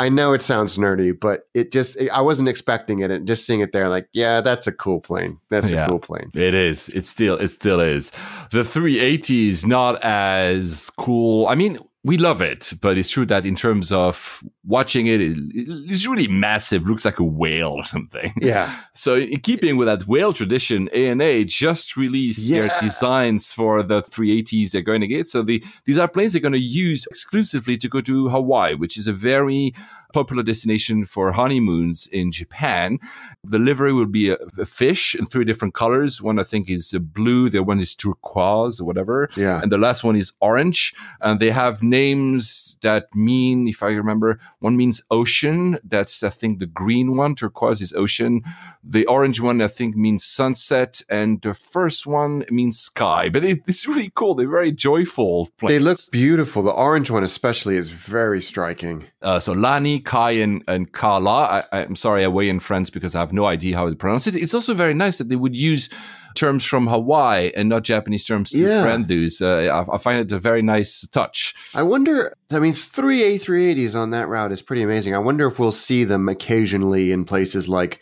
I 0.00 0.08
know 0.08 0.32
it 0.32 0.42
sounds 0.42 0.76
nerdy, 0.76 1.12
but 1.18 1.42
it 1.54 1.70
just 1.70 1.96
I 2.12 2.20
wasn't 2.20 2.48
expecting 2.48 2.98
it. 3.00 3.10
And 3.12 3.26
just 3.28 3.46
seeing 3.46 3.60
it 3.60 3.70
there, 3.72 3.88
like, 3.88 4.08
yeah, 4.12 4.40
that's 4.40 4.66
a 4.66 4.72
cool 4.72 5.00
plane. 5.00 5.38
That's 5.50 5.70
Yeah. 5.70 5.84
a 5.84 5.88
cool 5.88 6.00
plane. 6.00 6.30
It 6.34 6.52
is. 6.54 6.88
It 6.88 7.06
still. 7.06 7.36
It 7.36 7.48
still 7.48 7.78
is. 7.78 8.10
The 8.50 8.64
380 8.64 9.48
is 9.48 9.64
not 9.66 10.02
as 10.02 10.90
cool. 10.98 11.46
I 11.46 11.54
mean, 11.54 11.78
we 12.04 12.18
love 12.18 12.42
it, 12.42 12.74
but 12.82 12.98
it's 12.98 13.08
true 13.08 13.24
that 13.26 13.46
in 13.46 13.56
terms 13.56 13.90
of 13.90 14.44
watching 14.62 15.06
it, 15.06 15.22
it 15.22 15.38
it's 15.54 16.06
really 16.06 16.28
massive. 16.28 16.86
Looks 16.86 17.06
like 17.06 17.18
a 17.18 17.24
whale 17.24 17.72
or 17.72 17.84
something. 17.84 18.32
Yeah. 18.44 18.78
So, 18.92 19.14
in 19.14 19.40
keeping 19.40 19.78
with 19.78 19.86
that 19.86 20.06
whale 20.06 20.34
tradition, 20.34 20.88
ANA 20.90 21.46
just 21.46 21.96
released 21.96 22.46
their 22.46 22.68
designs 22.82 23.52
for 23.52 23.82
the 23.82 24.02
380s 24.02 24.72
they're 24.72 24.82
going 24.82 25.00
to 25.00 25.06
get. 25.06 25.26
So, 25.26 25.42
the, 25.42 25.64
these 25.86 25.98
are 25.98 26.06
planes 26.06 26.34
they're 26.34 26.42
going 26.42 26.52
to 26.52 26.58
use 26.58 27.06
exclusively 27.06 27.78
to 27.78 27.88
go 27.88 28.00
to 28.00 28.28
Hawaii, 28.28 28.74
which 28.74 28.98
is 28.98 29.06
a 29.06 29.12
very 29.12 29.72
popular 30.14 30.42
destination 30.42 31.04
for 31.04 31.32
honeymoons 31.32 32.06
in 32.06 32.30
Japan. 32.30 32.98
The 33.42 33.58
livery 33.58 33.92
will 33.92 34.06
be 34.06 34.30
a, 34.30 34.36
a 34.58 34.64
fish 34.64 35.14
in 35.14 35.26
three 35.26 35.44
different 35.44 35.74
colors. 35.74 36.22
One, 36.22 36.38
I 36.38 36.44
think, 36.44 36.70
is 36.70 36.94
blue, 37.18 37.48
the 37.50 37.58
other 37.58 37.64
one 37.64 37.80
is 37.80 37.94
turquoise 37.94 38.80
or 38.80 38.84
whatever. 38.84 39.28
Yeah. 39.36 39.60
And 39.60 39.70
the 39.70 39.78
last 39.86 40.04
one 40.04 40.16
is 40.16 40.32
orange. 40.40 40.94
And 41.20 41.40
they 41.40 41.50
have 41.50 41.82
names 41.82 42.78
that 42.82 43.04
mean, 43.14 43.68
if 43.68 43.82
I 43.82 43.88
remember, 43.88 44.38
one 44.60 44.76
means 44.76 45.02
ocean. 45.10 45.78
That's, 45.84 46.22
I 46.22 46.30
think, 46.30 46.58
the 46.58 46.66
green 46.66 47.16
one. 47.16 47.34
Turquoise 47.34 47.80
is 47.80 47.92
ocean. 47.92 48.42
The 48.82 49.06
orange 49.06 49.40
one, 49.40 49.60
I 49.60 49.68
think, 49.68 49.96
means 49.96 50.24
sunset. 50.24 51.02
And 51.10 51.42
the 51.42 51.54
first 51.54 52.06
one 52.06 52.44
means 52.50 52.78
sky. 52.78 53.28
But 53.28 53.44
it, 53.44 53.60
it's 53.66 53.86
really 53.86 54.10
cool. 54.14 54.34
They're 54.34 54.48
very 54.48 54.72
joyful 54.72 55.48
planes. 55.58 55.72
They 55.72 55.78
look 55.78 55.98
beautiful. 56.12 56.62
The 56.62 56.70
orange 56.70 57.10
one, 57.10 57.24
especially, 57.24 57.76
is 57.76 57.90
very 57.90 58.40
striking. 58.40 59.04
Uh, 59.22 59.40
so 59.40 59.52
Lani, 59.52 60.00
Kai, 60.04 60.32
and, 60.32 60.62
and 60.68 60.92
Kala. 60.92 61.62
I, 61.72 61.80
I'm 61.80 61.96
sorry, 61.96 62.24
I 62.24 62.28
weigh 62.28 62.48
in 62.48 62.60
French 62.60 62.92
because 62.92 63.14
I 63.14 63.20
have 63.20 63.32
no 63.32 63.44
idea 63.46 63.76
how 63.76 63.88
to 63.88 63.94
pronounce 63.96 64.26
it. 64.26 64.34
It's 64.36 64.54
also 64.54 64.74
very 64.74 64.94
nice 64.94 65.18
that 65.18 65.28
they 65.28 65.36
would 65.36 65.56
use 65.56 65.88
terms 66.34 66.64
from 66.64 66.88
Hawaii 66.88 67.52
and 67.54 67.68
not 67.68 67.84
Japanese 67.84 68.24
terms 68.24 68.50
to 68.50 68.58
Yeah. 68.58 68.82
brand 68.82 69.06
those. 69.08 69.40
Uh, 69.40 69.84
I, 69.88 69.94
I 69.94 69.98
find 69.98 70.18
it 70.20 70.32
a 70.32 70.38
very 70.38 70.62
nice 70.62 71.06
touch. 71.08 71.54
I 71.74 71.82
wonder. 71.82 72.32
I 72.50 72.58
mean, 72.58 72.72
three 72.72 73.20
A380s 73.20 73.94
on 73.94 74.10
that 74.10 74.28
route 74.28 74.50
is 74.52 74.60
pretty 74.62 74.82
amazing. 74.82 75.14
I 75.14 75.18
wonder 75.18 75.46
if 75.46 75.58
we'll 75.58 75.70
see 75.72 76.04
them 76.04 76.28
occasionally 76.28 77.12
in 77.12 77.24
places 77.24 77.68
like 77.68 78.00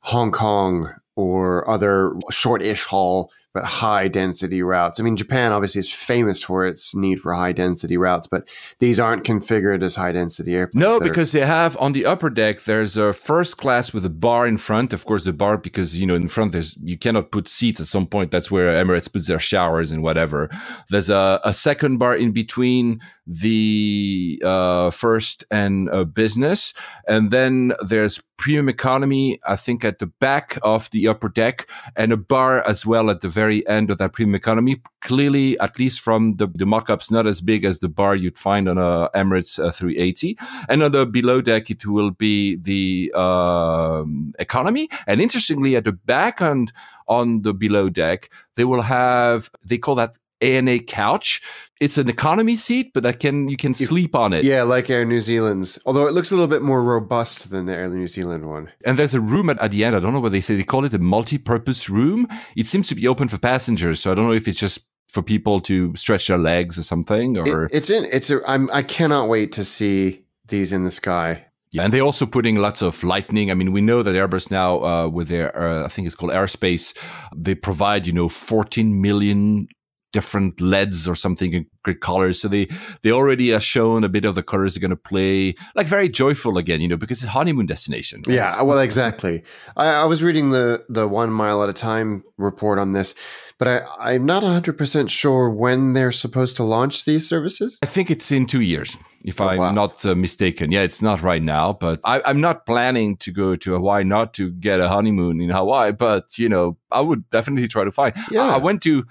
Hong 0.00 0.32
Kong 0.32 0.92
or 1.16 1.68
other 1.68 2.12
short-ish 2.30 2.84
haul 2.84 3.30
but 3.54 3.64
high 3.64 4.08
density 4.08 4.62
routes. 4.62 4.98
I 4.98 5.02
mean, 5.02 5.16
Japan 5.16 5.52
obviously 5.52 5.80
is 5.80 5.92
famous 5.92 6.42
for 6.42 6.64
its 6.64 6.94
need 6.94 7.20
for 7.20 7.34
high 7.34 7.52
density 7.52 7.96
routes, 7.96 8.26
but 8.26 8.48
these 8.78 8.98
aren't 8.98 9.24
configured 9.24 9.82
as 9.82 9.94
high 9.96 10.12
density 10.12 10.54
airplanes. 10.54 10.82
No, 10.82 10.98
that 10.98 11.04
are- 11.04 11.08
because 11.08 11.32
they 11.32 11.40
have 11.40 11.76
on 11.78 11.92
the 11.92 12.06
upper 12.06 12.30
deck, 12.30 12.62
there's 12.64 12.96
a 12.96 13.12
first 13.12 13.58
class 13.58 13.92
with 13.92 14.04
a 14.04 14.10
bar 14.10 14.46
in 14.46 14.56
front. 14.56 14.92
Of 14.92 15.04
course, 15.04 15.24
the 15.24 15.32
bar, 15.32 15.58
because, 15.58 15.98
you 15.98 16.06
know, 16.06 16.14
in 16.14 16.28
front, 16.28 16.52
there's, 16.52 16.76
you 16.82 16.96
cannot 16.96 17.30
put 17.30 17.46
seats 17.48 17.80
at 17.80 17.86
some 17.86 18.06
point. 18.06 18.30
That's 18.30 18.50
where 18.50 18.72
Emirates 18.82 19.12
puts 19.12 19.26
their 19.28 19.40
showers 19.40 19.92
and 19.92 20.02
whatever. 20.02 20.48
There's 20.88 21.10
a, 21.10 21.40
a 21.44 21.52
second 21.52 21.98
bar 21.98 22.16
in 22.16 22.32
between 22.32 23.00
the 23.26 24.42
uh, 24.44 24.90
first 24.90 25.44
and 25.50 25.88
uh, 25.90 26.04
business. 26.04 26.74
And 27.06 27.30
then 27.30 27.72
there's 27.84 28.20
premium 28.36 28.68
economy, 28.68 29.38
I 29.46 29.56
think, 29.56 29.84
at 29.84 30.00
the 30.00 30.06
back 30.06 30.58
of 30.62 30.90
the 30.90 31.06
upper 31.06 31.28
deck 31.28 31.68
and 31.96 32.12
a 32.12 32.16
bar 32.16 32.66
as 32.66 32.84
well 32.84 33.10
at 33.10 33.20
the 33.20 33.28
very 33.28 33.66
end 33.68 33.90
of 33.90 33.98
that 33.98 34.12
premium 34.12 34.34
economy. 34.34 34.82
Clearly, 35.02 35.58
at 35.60 35.78
least 35.78 36.00
from 36.00 36.36
the, 36.36 36.48
the 36.54 36.66
mock-ups, 36.66 37.10
not 37.10 37.26
as 37.26 37.40
big 37.40 37.64
as 37.64 37.78
the 37.78 37.88
bar 37.88 38.16
you'd 38.16 38.38
find 38.38 38.68
on 38.68 38.78
a 38.78 39.08
Emirates 39.14 39.58
uh, 39.62 39.70
380. 39.70 40.36
And 40.68 40.82
on 40.82 40.92
the 40.92 41.06
below 41.06 41.40
deck, 41.40 41.70
it 41.70 41.86
will 41.86 42.10
be 42.10 42.56
the 42.56 43.12
um, 43.14 44.32
economy. 44.38 44.88
And 45.06 45.20
interestingly, 45.20 45.76
at 45.76 45.84
the 45.84 45.92
back 45.92 46.40
and 46.40 46.72
on 47.08 47.42
the 47.42 47.54
below 47.54 47.88
deck, 47.88 48.30
they 48.56 48.64
will 48.64 48.82
have, 48.82 49.50
they 49.64 49.78
call 49.78 49.94
that 49.96 50.16
ANA 50.42 50.80
couch. 50.80 51.40
It's 51.80 51.98
an 51.98 52.08
economy 52.08 52.56
seat, 52.56 52.92
but 52.94 53.02
that 53.02 53.18
can 53.18 53.48
you 53.48 53.56
can 53.56 53.74
sleep 53.74 54.14
on 54.14 54.32
it. 54.32 54.44
yeah, 54.44 54.62
like 54.62 54.88
Air 54.88 55.04
New 55.04 55.18
Zealand's, 55.18 55.80
although 55.84 56.06
it 56.06 56.12
looks 56.12 56.30
a 56.30 56.34
little 56.34 56.48
bit 56.48 56.62
more 56.62 56.82
robust 56.82 57.50
than 57.50 57.66
the 57.66 57.74
Air 57.74 57.88
New 57.88 58.06
Zealand 58.06 58.48
one. 58.48 58.70
And 58.84 58.96
there's 58.98 59.14
a 59.14 59.20
room 59.20 59.50
at, 59.50 59.58
at 59.58 59.72
the 59.72 59.84
end. 59.84 59.96
I 59.96 60.00
don't 60.00 60.12
know 60.12 60.20
what 60.20 60.32
they 60.32 60.40
say. 60.40 60.54
They 60.54 60.62
call 60.62 60.84
it 60.84 60.94
a 60.94 60.98
multi-purpose 60.98 61.90
room. 61.90 62.28
It 62.56 62.66
seems 62.68 62.86
to 62.88 62.94
be 62.94 63.08
open 63.08 63.28
for 63.28 63.38
passengers. 63.38 64.00
So 64.00 64.12
I 64.12 64.14
don't 64.14 64.26
know 64.26 64.32
if 64.32 64.46
it's 64.46 64.60
just 64.60 64.86
for 65.12 65.22
people 65.22 65.60
to 65.60 65.94
stretch 65.96 66.28
their 66.28 66.38
legs 66.38 66.78
or 66.78 66.82
something. 66.82 67.36
Or 67.36 67.64
It, 67.64 67.70
it's 67.72 67.90
in. 67.90 68.06
It's 68.12 68.30
a. 68.30 68.40
I'm. 68.46 68.70
I 68.72 68.82
cannot 68.82 69.28
wait 69.28 69.50
to 69.52 69.64
see 69.64 70.24
these 70.46 70.72
in 70.72 70.84
the 70.84 70.90
sky. 70.90 71.46
Yeah, 71.72 71.84
and 71.84 71.92
they're 71.92 72.02
also 72.02 72.26
putting 72.26 72.56
lots 72.56 72.82
of 72.82 73.02
lightning. 73.02 73.50
I 73.50 73.54
mean, 73.54 73.72
we 73.72 73.80
know 73.80 74.02
that 74.02 74.14
Airbus 74.14 74.50
now, 74.50 74.84
uh, 74.84 75.08
with 75.08 75.28
their, 75.28 75.58
uh, 75.58 75.86
I 75.86 75.88
think 75.88 76.06
it's 76.06 76.14
called 76.14 76.32
Airspace, 76.32 76.94
they 77.34 77.54
provide, 77.54 78.06
you 78.06 78.12
know, 78.12 78.28
14 78.28 79.00
million 79.00 79.68
different 80.12 80.60
LEDs 80.60 81.08
or 81.08 81.14
something 81.14 81.52
in 81.52 81.66
great 81.82 82.00
colors. 82.00 82.40
So 82.40 82.48
they 82.48 82.68
they 83.02 83.10
already 83.10 83.52
are 83.52 83.60
shown 83.60 84.04
a 84.04 84.08
bit 84.08 84.24
of 84.24 84.34
the 84.34 84.42
colors 84.42 84.74
they're 84.74 84.80
going 84.80 84.90
to 84.90 84.96
play, 84.96 85.54
like 85.74 85.86
very 85.86 86.08
joyful 86.08 86.58
again, 86.58 86.80
you 86.80 86.88
know, 86.88 86.96
because 86.96 87.18
it's 87.18 87.26
a 87.26 87.30
honeymoon 87.30 87.66
destination. 87.66 88.22
Right? 88.26 88.36
Yeah, 88.36 88.62
well, 88.62 88.78
exactly. 88.78 89.42
I, 89.76 89.86
I, 89.86 90.04
was 90.04 90.22
reading 90.22 90.50
the 90.50 90.84
the 90.88 91.08
one 91.08 91.30
mile 91.30 91.62
at 91.62 91.68
a 91.68 91.72
time 91.72 92.24
report 92.36 92.78
on 92.78 92.92
this, 92.92 93.14
but 93.58 93.68
I, 93.68 93.80
I'm 93.98 94.26
not 94.26 94.42
100 94.42 94.78
percent 94.78 95.10
sure 95.10 95.50
when 95.50 95.92
they're 95.92 96.12
supposed 96.12 96.56
to 96.56 96.64
launch 96.64 97.04
these 97.04 97.28
services. 97.28 97.78
I 97.82 97.86
think 97.86 98.10
it's 98.10 98.30
in 98.30 98.46
two 98.46 98.60
years 98.60 98.96
if 99.24 99.40
oh, 99.40 99.48
I'm 99.48 99.58
wow. 99.58 99.70
not 99.72 100.04
uh, 100.04 100.14
mistaken. 100.14 100.72
Yeah, 100.72 100.82
it's 100.82 101.02
not 101.02 101.22
right 101.22 101.42
now, 101.42 101.72
but 101.72 102.00
I, 102.04 102.20
am 102.28 102.40
not 102.40 102.66
planning 102.66 103.16
to 103.18 103.32
go 103.32 103.56
to 103.56 103.72
Hawaii, 103.72 104.04
not 104.04 104.34
to 104.34 104.50
get 104.50 104.80
a 104.80 104.88
honeymoon 104.88 105.40
in 105.40 105.50
Hawaii, 105.50 105.92
but 105.92 106.38
you 106.38 106.48
know, 106.48 106.76
I 106.90 107.00
would 107.00 107.28
definitely 107.30 107.68
try 107.68 107.84
to 107.84 107.90
find. 107.90 108.14
Yeah. 108.30 108.42
I, 108.42 108.54
I 108.54 108.56
went 108.58 108.82
to 108.82 109.04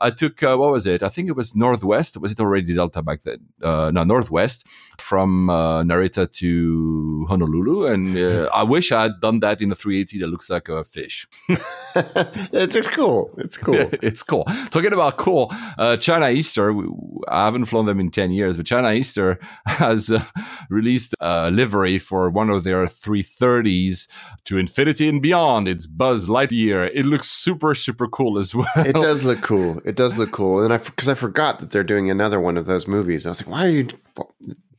I 0.00 0.10
took 0.10 0.42
uh, 0.42 0.56
what 0.56 0.72
was 0.72 0.86
it? 0.86 1.02
I 1.02 1.08
think 1.08 1.28
it 1.28 1.36
was 1.36 1.56
Northwest. 1.56 2.16
Was 2.16 2.32
it 2.32 2.40
already 2.40 2.74
Delta 2.74 3.02
back 3.02 3.22
then? 3.22 3.40
Uh, 3.62 3.90
no, 3.92 4.04
Northwest 4.04 4.66
from 4.98 5.50
uh, 5.50 5.82
Narita 5.82 6.30
to 6.30 7.26
Honolulu, 7.28 7.86
and 7.86 8.16
uh, 8.16 8.50
I 8.54 8.62
wish 8.62 8.92
I 8.92 9.02
had 9.04 9.20
done 9.20 9.40
that 9.40 9.60
in 9.60 9.68
the 9.68 9.74
380 9.74 10.20
that 10.20 10.26
looks 10.28 10.50
like 10.50 10.68
a 10.68 10.84
fish. 10.84 11.26
it's, 11.48 12.76
it's 12.76 12.88
cool. 12.88 13.34
It's 13.38 13.56
cool. 13.56 13.74
it's 14.02 14.22
cool. 14.22 14.44
Talking 14.70 14.92
about 14.92 15.16
cool, 15.16 15.52
uh, 15.78 15.96
China 15.96 16.28
Eastern. 16.30 16.92
I 17.28 17.44
haven't 17.44 17.66
flown 17.66 17.86
them 17.86 18.00
in 18.00 18.10
10 18.10 18.30
years, 18.30 18.56
but 18.56 18.66
China 18.66 18.92
Eastern 18.92 19.38
has 19.66 20.10
uh, 20.10 20.22
released 20.70 21.14
a 21.20 21.50
livery 21.50 21.98
for 21.98 22.30
one 22.30 22.50
of 22.50 22.64
their 22.64 22.84
330s 22.86 24.08
to 24.44 24.58
infinity 24.58 25.08
and 25.08 25.22
beyond. 25.22 25.68
It's 25.68 25.86
Buzz 25.86 26.28
Lightyear. 26.28 26.90
It 26.94 27.04
looks 27.04 27.28
super 27.28 27.74
super 27.74 28.08
cool 28.08 28.38
as 28.38 28.54
well. 28.54 28.68
It 28.76 28.94
does 28.94 29.24
look 29.24 29.40
cool 29.42 29.80
it 29.88 29.96
does 29.96 30.18
look 30.18 30.32
cool. 30.32 30.62
And 30.62 30.72
I 30.72 30.76
because 30.76 31.08
I 31.08 31.14
forgot 31.14 31.60
that 31.60 31.70
they're 31.70 31.82
doing 31.82 32.10
another 32.10 32.38
one 32.38 32.58
of 32.58 32.66
those 32.66 32.86
movies. 32.86 33.24
I 33.24 33.30
was 33.30 33.40
like, 33.40 33.50
why 33.50 33.66
are 33.66 33.70
you? 33.70 33.88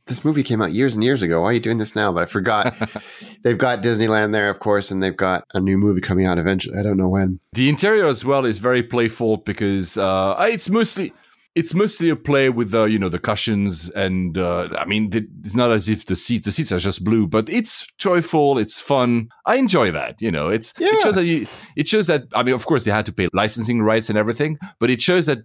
This 0.06 0.24
movie 0.24 0.44
came 0.44 0.62
out 0.62 0.72
years 0.72 0.94
and 0.94 1.02
years 1.02 1.22
ago. 1.22 1.42
Why 1.42 1.48
are 1.48 1.52
you 1.52 1.60
doing 1.60 1.78
this 1.78 1.96
now? 1.96 2.12
But 2.12 2.22
I 2.22 2.26
forgot. 2.26 2.74
they've 3.42 3.58
got 3.58 3.82
Disneyland 3.82 4.32
there, 4.32 4.48
of 4.48 4.60
course, 4.60 4.90
and 4.90 5.02
they've 5.02 5.16
got 5.16 5.46
a 5.52 5.60
new 5.60 5.76
movie 5.76 6.00
coming 6.00 6.26
out 6.26 6.38
eventually. 6.38 6.78
I 6.78 6.82
don't 6.82 6.96
know 6.96 7.08
when. 7.08 7.40
The 7.52 7.68
interior 7.68 8.06
as 8.06 8.24
well 8.24 8.44
is 8.44 8.58
very 8.58 8.84
playful 8.84 9.38
because 9.38 9.98
uh, 9.98 10.36
it's 10.48 10.70
mostly 10.70 11.12
it's 11.54 11.74
mostly 11.74 12.08
a 12.10 12.16
play 12.16 12.48
with 12.48 12.70
the 12.70 12.84
you 12.84 12.98
know 12.98 13.08
the 13.08 13.18
cushions 13.18 13.88
and 13.90 14.38
uh, 14.38 14.68
I 14.78 14.84
mean 14.84 15.10
it's 15.44 15.56
not 15.56 15.70
as 15.70 15.88
if 15.88 16.06
the 16.06 16.14
seats 16.14 16.46
the 16.46 16.52
seats 16.52 16.70
are 16.72 16.78
just 16.78 17.04
blue, 17.04 17.26
but 17.26 17.48
it's 17.48 17.86
joyful, 17.98 18.58
it's 18.58 18.80
fun. 18.80 19.28
I 19.46 19.56
enjoy 19.56 19.90
that. 19.90 20.20
You 20.20 20.30
know, 20.30 20.48
it's 20.48 20.74
yeah. 20.78 20.90
it 20.92 21.02
shows 21.02 21.14
that 21.16 21.24
you, 21.24 21.46
it 21.76 21.88
shows 21.88 22.06
that 22.06 22.22
I 22.34 22.42
mean, 22.42 22.54
of 22.54 22.66
course, 22.66 22.84
they 22.84 22.92
had 22.92 23.06
to 23.06 23.12
pay 23.12 23.28
licensing 23.32 23.82
rights 23.82 24.08
and 24.08 24.18
everything, 24.18 24.58
but 24.78 24.90
it 24.90 25.00
shows 25.00 25.26
that 25.26 25.38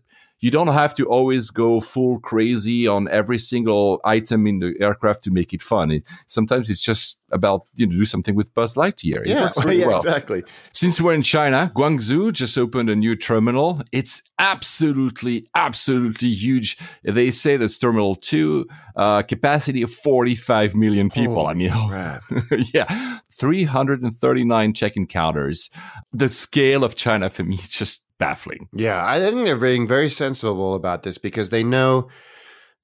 you 0.46 0.52
don't 0.52 0.68
have 0.68 0.94
to 0.94 1.06
always 1.08 1.50
go 1.50 1.80
full 1.80 2.20
crazy 2.20 2.88
on 2.88 3.08
every 3.08 3.40
single 3.40 4.00
item 4.06 4.46
in 4.46 4.60
the 4.60 4.76
aircraft 4.80 5.24
to 5.24 5.32
make 5.32 5.54
it 5.54 5.62
fun. 5.64 5.90
It, 5.90 6.04
sometimes 6.28 6.70
it's 6.70 6.80
just 6.80 7.20
about 7.32 7.64
you 7.76 7.88
know 7.88 7.94
do 7.94 8.06
something 8.06 8.36
with 8.36 8.54
Buzz 8.54 8.76
Lightyear. 8.76 9.26
Yeah, 9.26 9.50
really 9.58 9.80
yeah 9.80 9.88
well. 9.88 9.98
exactly. 9.98 10.44
Since 10.72 11.02
we're 11.02 11.16
in 11.16 11.24
China, 11.24 11.72
Guangzhou 11.76 12.32
just 12.32 12.60
opened 12.60 12.92
a 12.92 12.96
new 12.96 13.16
terminal. 13.16 13.82
It's 13.92 14.22
absolutely, 14.38 15.48
absolutely 15.56 16.32
huge. 16.32 16.78
They 17.02 17.32
say 17.32 17.58
that's 17.58 17.80
Terminal 17.80 18.16
Two, 18.16 18.68
uh, 18.96 19.24
capacity 19.24 19.82
of 19.82 19.92
forty-five 19.92 20.76
million 20.76 21.10
people. 21.10 21.48
Holy 21.48 21.72
I 21.72 22.20
mean, 22.30 22.46
yeah, 22.72 23.18
three 23.32 23.64
hundred 23.64 24.04
and 24.04 24.14
thirty-nine 24.14 24.76
check-in 24.76 25.08
counters. 25.08 25.72
The 26.14 26.30
scale 26.30 26.84
of 26.84 26.96
China 26.96 27.32
for 27.32 27.44
me 27.44 27.58
just 27.58 28.05
baffling. 28.20 28.70
Yeah, 28.74 29.06
I 29.06 29.20
think 29.20 29.46
they're 29.46 29.58
being 29.58 29.88
very 29.88 30.10
sensible 30.10 30.76
about 30.76 31.04
this 31.04 31.18
because 31.18 31.50
they 31.50 31.64
know 31.64 32.10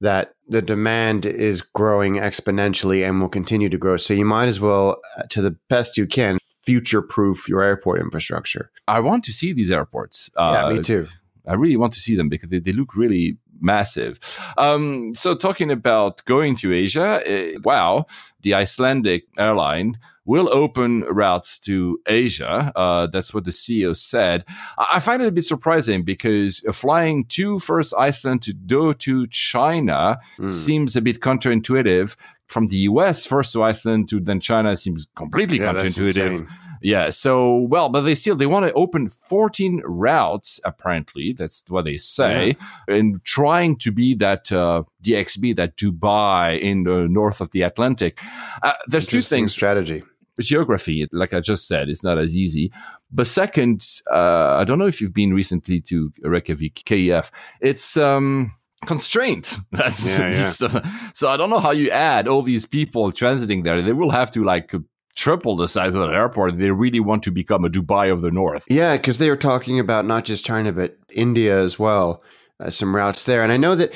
that 0.01 0.33
the 0.47 0.61
demand 0.61 1.25
is 1.25 1.61
growing 1.61 2.15
exponentially 2.15 3.07
and 3.07 3.21
will 3.21 3.29
continue 3.29 3.69
to 3.69 3.77
grow. 3.77 3.97
So 3.97 4.13
you 4.13 4.25
might 4.25 4.47
as 4.47 4.59
well, 4.59 4.99
uh, 5.17 5.23
to 5.29 5.41
the 5.41 5.55
best 5.69 5.97
you 5.97 6.07
can, 6.07 6.37
future 6.39 7.01
proof 7.01 7.47
your 7.47 7.61
airport 7.61 8.01
infrastructure. 8.01 8.71
I 8.87 8.99
want 8.99 9.23
to 9.25 9.31
see 9.31 9.53
these 9.53 9.71
airports. 9.71 10.29
Uh, 10.35 10.69
yeah, 10.69 10.75
me 10.75 10.83
too. 10.83 11.07
I 11.47 11.53
really 11.53 11.77
want 11.77 11.93
to 11.93 11.99
see 11.99 12.15
them 12.15 12.29
because 12.29 12.49
they, 12.49 12.59
they 12.59 12.71
look 12.71 12.95
really 12.95 13.37
massive. 13.59 14.19
Um, 14.57 15.13
so 15.15 15.35
talking 15.35 15.71
about 15.71 16.23
going 16.25 16.55
to 16.57 16.73
Asia, 16.73 17.21
uh, 17.25 17.59
wow, 17.63 18.05
the 18.41 18.55
Icelandic 18.55 19.25
airline 19.37 19.97
will 20.31 20.47
open 20.53 21.01
routes 21.01 21.59
to 21.59 21.99
Asia. 22.07 22.71
Uh, 22.73 23.05
that's 23.07 23.33
what 23.33 23.43
the 23.43 23.51
CEO 23.51 23.93
said. 23.93 24.45
I 24.77 24.99
find 24.99 25.21
it 25.21 25.27
a 25.27 25.31
bit 25.31 25.43
surprising 25.43 26.03
because 26.03 26.61
flying 26.71 27.25
to 27.35 27.59
first 27.59 27.93
Iceland 27.97 28.41
to 28.43 28.53
go 28.53 28.93
to 28.93 29.27
China 29.27 30.19
mm. 30.39 30.49
seems 30.49 30.95
a 30.95 31.01
bit 31.01 31.19
counterintuitive. 31.19 32.15
From 32.47 32.67
the 32.67 32.77
US 32.91 33.25
first 33.25 33.51
to 33.53 33.63
Iceland 33.63 34.07
to 34.09 34.21
then 34.21 34.39
China 34.39 34.77
seems 34.77 35.05
completely 35.17 35.59
yeah, 35.59 35.73
counterintuitive. 35.73 36.49
Yeah. 36.81 37.09
So, 37.09 37.67
well, 37.69 37.89
but 37.89 38.01
they 38.01 38.15
still 38.15 38.37
they 38.37 38.47
want 38.47 38.65
to 38.65 38.73
open 38.73 39.09
14 39.09 39.81
routes. 39.83 40.61
Apparently, 40.63 41.33
that's 41.33 41.65
what 41.67 41.83
they 41.85 41.97
say, 41.97 42.55
yeah. 42.87 42.95
and 42.95 43.23
trying 43.23 43.75
to 43.79 43.91
be 43.91 44.15
that 44.15 44.51
uh, 44.51 44.83
DXB, 45.03 45.57
that 45.57 45.77
Dubai 45.77 46.59
in 46.59 46.83
the 46.83 47.07
north 47.07 47.39
of 47.39 47.51
the 47.51 47.61
Atlantic. 47.61 48.19
Uh, 48.63 48.73
there's 48.87 49.07
two 49.07 49.21
things. 49.21 49.51
Strategy 49.51 50.03
geography, 50.47 51.07
like 51.11 51.33
I 51.33 51.39
just 51.39 51.67
said, 51.67 51.89
it's 51.89 52.03
not 52.03 52.17
as 52.17 52.35
easy. 52.35 52.71
But 53.11 53.27
second, 53.27 53.85
uh, 54.11 54.55
I 54.59 54.63
don't 54.63 54.79
know 54.79 54.87
if 54.87 55.01
you've 55.01 55.13
been 55.13 55.33
recently 55.33 55.81
to 55.81 56.11
Reykjavik, 56.23 56.75
KEF. 56.85 57.31
It's 57.59 57.97
um, 57.97 58.51
constraint. 58.85 59.57
That's 59.71 60.07
yeah, 60.07 60.31
yeah. 60.31 60.45
so, 60.45 60.81
so 61.13 61.29
I 61.29 61.37
don't 61.37 61.49
know 61.49 61.59
how 61.59 61.71
you 61.71 61.89
add 61.89 62.27
all 62.27 62.41
these 62.41 62.65
people 62.65 63.11
transiting 63.11 63.63
there. 63.63 63.81
They 63.81 63.93
will 63.93 64.11
have 64.11 64.31
to 64.31 64.43
like 64.43 64.73
triple 65.15 65.55
the 65.55 65.67
size 65.67 65.95
of 65.95 66.01
the 66.01 66.13
airport. 66.13 66.57
They 66.57 66.71
really 66.71 66.99
want 66.99 67.23
to 67.23 67.31
become 67.31 67.65
a 67.65 67.69
Dubai 67.69 68.11
of 68.11 68.21
the 68.21 68.31
North. 68.31 68.65
Yeah, 68.69 68.97
because 68.97 69.17
they 69.17 69.29
were 69.29 69.35
talking 69.35 69.79
about 69.79 70.05
not 70.05 70.25
just 70.25 70.45
China 70.45 70.71
but 70.71 70.97
India 71.11 71.59
as 71.59 71.77
well. 71.77 72.23
Uh, 72.59 72.69
some 72.69 72.95
routes 72.95 73.25
there, 73.25 73.41
and 73.41 73.51
I 73.51 73.57
know 73.57 73.73
that 73.73 73.91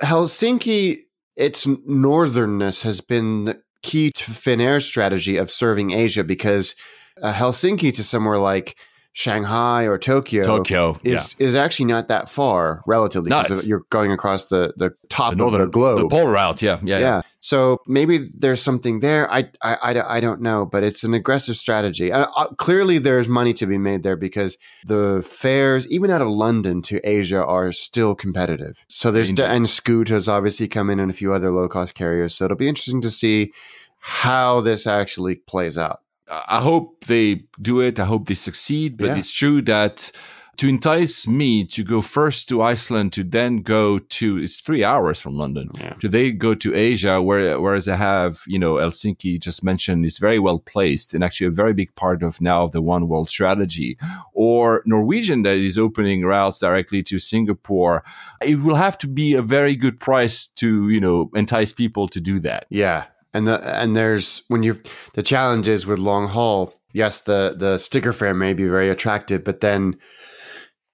Helsinki, 0.00 0.96
its 1.36 1.66
northernness 1.66 2.82
has 2.82 3.02
been 3.02 3.60
key 3.82 4.10
to 4.12 4.30
Finnair's 4.30 4.84
strategy 4.86 5.36
of 5.36 5.50
serving 5.50 5.92
Asia 5.92 6.24
because 6.24 6.74
uh, 7.22 7.32
Helsinki 7.32 7.92
to 7.94 8.02
somewhere 8.02 8.38
like 8.38 8.76
Shanghai 9.12 9.84
or 9.84 9.98
Tokyo, 9.98 10.44
Tokyo 10.44 10.98
is 11.02 11.34
yeah. 11.38 11.46
is 11.46 11.54
actually 11.56 11.86
not 11.86 12.08
that 12.08 12.30
far 12.30 12.82
relatively 12.86 13.28
because 13.28 13.66
you're 13.66 13.84
going 13.90 14.12
across 14.12 14.46
the 14.46 14.72
the 14.76 14.94
top 15.08 15.30
the 15.30 15.36
northern, 15.36 15.62
of 15.62 15.66
the 15.68 15.72
globe, 15.72 16.00
the 16.00 16.08
pole 16.08 16.28
route. 16.28 16.62
Yeah, 16.62 16.78
yeah, 16.82 16.98
yeah, 16.98 16.98
yeah. 16.98 17.22
So 17.40 17.78
maybe 17.86 18.18
there's 18.18 18.62
something 18.62 19.00
there. 19.00 19.30
I, 19.32 19.50
I, 19.62 19.74
I, 19.74 20.16
I 20.16 20.20
don't 20.20 20.42
know, 20.42 20.66
but 20.66 20.84
it's 20.84 21.04
an 21.04 21.14
aggressive 21.14 21.56
strategy. 21.56 22.12
Uh, 22.12 22.26
uh, 22.36 22.48
clearly, 22.54 22.98
there's 22.98 23.28
money 23.28 23.52
to 23.54 23.66
be 23.66 23.78
made 23.78 24.02
there 24.02 24.16
because 24.16 24.58
the 24.84 25.26
fares, 25.26 25.88
even 25.88 26.10
out 26.10 26.20
of 26.20 26.28
London 26.28 26.82
to 26.82 27.00
Asia, 27.02 27.44
are 27.44 27.72
still 27.72 28.14
competitive. 28.14 28.76
So 28.88 29.10
there's 29.10 29.30
and 29.40 29.68
Scoot 29.68 30.08
has 30.10 30.28
obviously 30.28 30.68
come 30.68 30.90
in 30.90 31.00
and 31.00 31.10
a 31.10 31.14
few 31.14 31.32
other 31.32 31.50
low 31.50 31.68
cost 31.68 31.94
carriers. 31.94 32.34
So 32.34 32.44
it'll 32.44 32.56
be 32.56 32.68
interesting 32.68 33.00
to 33.00 33.10
see 33.10 33.52
how 33.98 34.60
this 34.60 34.86
actually 34.86 35.36
plays 35.36 35.76
out. 35.76 36.00
I 36.30 36.60
hope 36.60 37.04
they 37.04 37.44
do 37.60 37.80
it. 37.80 37.98
I 37.98 38.04
hope 38.04 38.26
they 38.26 38.34
succeed. 38.34 38.96
But 38.96 39.06
yeah. 39.06 39.16
it's 39.16 39.32
true 39.32 39.62
that 39.62 40.12
to 40.60 40.68
entice 40.68 41.26
me 41.26 41.64
to 41.64 41.82
go 41.82 42.02
first 42.02 42.46
to 42.46 42.60
Iceland 42.60 43.14
to 43.14 43.24
then 43.24 43.62
go 43.62 43.98
to 43.98 44.36
it's 44.36 44.60
three 44.60 44.84
hours 44.84 45.18
from 45.18 45.38
London. 45.38 45.70
Yeah. 45.74 45.94
To 45.94 46.08
they 46.08 46.32
go 46.32 46.54
to 46.54 46.74
Asia, 46.74 47.22
where 47.22 47.58
whereas 47.58 47.88
I 47.88 47.96
have 47.96 48.42
you 48.46 48.58
know 48.58 48.74
Helsinki 48.74 49.40
just 49.40 49.64
mentioned 49.64 50.04
is 50.04 50.18
very 50.18 50.38
well 50.38 50.58
placed 50.58 51.14
and 51.14 51.24
actually 51.24 51.46
a 51.46 51.50
very 51.62 51.72
big 51.72 51.94
part 51.94 52.22
of 52.22 52.42
now 52.42 52.62
of 52.62 52.72
the 52.72 52.82
One 52.82 53.08
World 53.08 53.30
strategy, 53.30 53.96
or 54.34 54.82
Norwegian 54.84 55.44
that 55.44 55.56
is 55.56 55.78
opening 55.78 56.26
routes 56.26 56.58
directly 56.58 57.02
to 57.04 57.18
Singapore. 57.18 58.04
It 58.42 58.56
will 58.56 58.74
have 58.76 58.98
to 58.98 59.06
be 59.06 59.32
a 59.32 59.42
very 59.42 59.76
good 59.76 59.98
price 59.98 60.46
to 60.56 60.90
you 60.90 61.00
know 61.00 61.30
entice 61.34 61.72
people 61.72 62.06
to 62.08 62.20
do 62.20 62.38
that. 62.40 62.66
Yeah, 62.68 63.06
and 63.32 63.46
the 63.46 63.60
and 63.80 63.96
there's 63.96 64.42
when 64.48 64.62
you 64.62 64.80
the 65.14 65.22
challenge 65.22 65.68
is 65.68 65.86
with 65.86 65.98
long 65.98 66.28
haul. 66.28 66.74
Yes, 66.92 67.20
the 67.20 67.54
the 67.56 67.78
sticker 67.78 68.12
fare 68.12 68.34
may 68.34 68.54
be 68.54 68.66
very 68.66 68.88
attractive, 68.88 69.44
but 69.44 69.60
then 69.60 69.96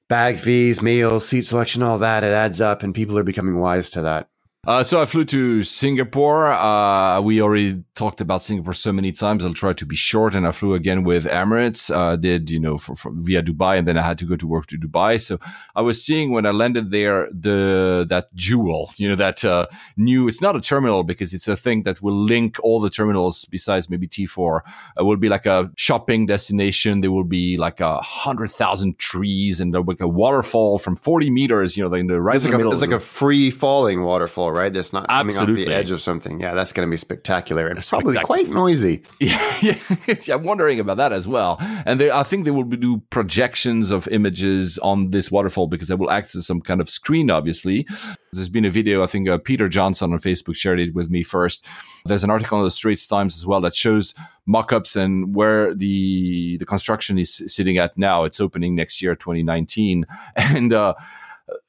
bag 0.09 0.39
fees, 0.39 0.83
meals, 0.83 1.27
seat 1.27 1.47
selection, 1.47 1.83
all 1.83 1.99
that 1.99 2.25
it 2.25 2.33
adds 2.33 2.61
up, 2.61 2.83
and 2.83 2.95
people 2.95 3.19
are 3.19 3.25
becoming 3.25 3.59
wise 3.59 3.91
to 3.91 4.03
that. 4.03 4.29
Uh, 4.67 4.83
so 4.83 5.01
I 5.01 5.05
flew 5.05 5.25
to 5.27 5.63
Singapore. 5.63 6.53
Uh, 6.53 7.21
we 7.21 7.41
already 7.41 7.85
talked 7.97 8.21
about 8.21 8.43
Singapore 8.43 8.75
so 8.75 8.93
many 8.93 9.11
times. 9.11 9.45
I'll 9.45 9.55
try 9.55 9.73
to 9.73 9.87
be 9.87 9.97
short. 9.97 10.35
And 10.35 10.47
I 10.47 10.53
flew 10.53 10.75
again 10.75 11.03
with 11.03 11.25
Emirates. 11.25 11.91
Uh, 11.95 12.15
did 12.17 12.51
you 12.51 12.61
know 12.61 12.77
for, 12.79 12.95
for, 12.95 13.11
via 13.13 13.43
Dubai, 13.43 13.79
and 13.79 13.89
then 13.89 13.97
I 13.99 14.03
had 14.03 14.19
to 14.19 14.25
go 14.25 14.37
to 14.37 14.47
work 14.47 14.67
to 14.67 14.79
Dubai. 14.79 15.21
So 15.21 15.41
I 15.75 15.83
was 15.83 16.05
seeing 16.05 16.31
when 16.31 16.47
I 16.47 16.51
landed 16.51 16.91
there 16.91 17.29
the 17.33 18.07
that 18.09 18.33
jewel, 18.35 18.93
you 18.99 19.09
know, 19.09 19.17
that 19.17 19.45
uh, 19.45 19.67
new. 19.97 20.29
It's 20.29 20.43
not 20.43 20.55
a 20.55 20.61
terminal 20.61 21.03
because 21.03 21.33
it's 21.33 21.49
a 21.49 21.57
thing 21.57 21.83
that 21.85 22.03
will 22.03 22.17
link 22.17 22.59
all 22.63 22.81
the 22.81 22.91
terminals 22.91 23.45
besides 23.47 23.89
maybe 23.91 24.07
T4. 24.07 24.61
It 24.99 25.03
will 25.03 25.17
be 25.17 25.29
like 25.29 25.47
a 25.47 25.71
shopping 25.77 26.27
destination. 26.27 27.01
There 27.01 27.11
will 27.11 27.25
be 27.25 27.57
like 27.57 27.81
a 27.81 27.99
hundred 28.01 28.51
thousand 28.51 28.99
trees 28.99 29.61
and 29.61 29.73
like 29.73 30.01
a 30.01 30.09
waterfall 30.09 30.79
from 30.79 30.97
forty 30.97 31.31
meters. 31.31 31.77
You 31.77 31.89
know, 31.89 31.95
in 31.95 32.07
the 32.07 32.21
right 32.21 32.37
it's 32.37 32.45
like, 32.45 32.53
the 32.53 32.57
a, 32.57 32.59
middle. 32.59 32.73
it's 32.73 32.83
like 32.83 32.91
a 32.91 33.01
free 33.01 33.51
falling 33.51 34.03
waterfall, 34.03 34.53
right? 34.53 34.73
That's 34.73 34.93
not 34.93 35.09
coming 35.09 35.35
off 35.35 35.43
Absolutely. 35.43 35.65
the 35.65 35.75
edge 35.75 35.91
of 35.91 36.03
something. 36.03 36.41
Yeah, 36.41 36.55
that's 36.55 36.73
going 36.73 36.87
to 36.87 36.91
be 36.91 36.97
spectacular 36.99 37.67
and 37.69 37.79
probably 37.89 38.13
Spectacular. 38.13 38.45
quite 38.45 38.55
noisy. 38.55 39.03
Yeah, 39.21 39.57
yeah. 39.63 39.79
Yeah, 40.27 40.35
I'm 40.35 40.43
wondering 40.43 40.81
about 40.81 40.97
that 40.99 41.13
as 41.13 41.27
well. 41.27 41.57
And 41.61 42.01
they, 42.01 42.11
I 42.11 42.23
think 42.23 42.45
they 42.45 42.51
will 42.51 42.65
do 42.65 42.99
projections 43.11 43.91
of 43.91 44.09
images 44.09 44.79
on 44.79 45.11
this 45.11 45.31
waterfall 45.31 45.67
because 45.67 45.89
they 45.89 45.95
will 45.95 46.11
act 46.11 46.35
as 46.35 46.47
some 46.47 46.61
kind 46.61 46.81
of 46.81 46.89
screen, 46.91 47.31
obviously. 47.31 47.87
There's 48.33 48.49
been 48.49 48.65
a 48.65 48.71
video, 48.71 49.03
I 49.03 49.07
think 49.07 49.29
uh, 49.29 49.39
Peter 49.39 49.69
Johnson 49.69 50.13
on 50.13 50.19
Facebook 50.19 50.57
shared 50.57 50.81
it 50.81 50.95
with 50.95 51.11
me 51.11 51.23
first. 51.23 51.65
There's 52.05 52.25
an 52.25 52.31
article 52.31 52.59
on 52.59 52.65
the 52.65 52.71
Straits 52.71 53.07
Times 53.09 53.37
as 53.37 53.47
well 53.47 53.61
that 53.63 53.75
shows 53.75 54.15
mock-ups 54.47 54.95
and 54.97 55.35
where 55.35 55.75
the 55.75 56.57
the 56.59 56.65
construction 56.67 57.19
is 57.19 57.35
sitting 57.53 57.79
at 57.79 57.97
now. 57.99 58.25
It's 58.25 58.41
opening 58.41 58.75
next 58.75 59.03
year, 59.03 59.15
2019. 59.15 60.05
And 60.37 60.73
uh, 60.73 60.95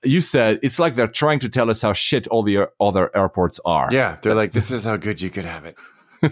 you 0.03 0.21
said 0.21 0.59
it's 0.61 0.79
like 0.79 0.95
they're 0.95 1.07
trying 1.07 1.39
to 1.39 1.49
tell 1.49 1.69
us 1.69 1.81
how 1.81 1.93
shit 1.93 2.27
all 2.27 2.43
the 2.43 2.67
other 2.79 3.15
airports 3.15 3.59
are. 3.65 3.89
Yeah, 3.91 4.17
they're 4.21 4.35
like, 4.35 4.51
this 4.51 4.71
is 4.71 4.83
how 4.83 4.97
good 4.97 5.21
you 5.21 5.29
could 5.29 5.45
have 5.45 5.65
it. 5.65 5.77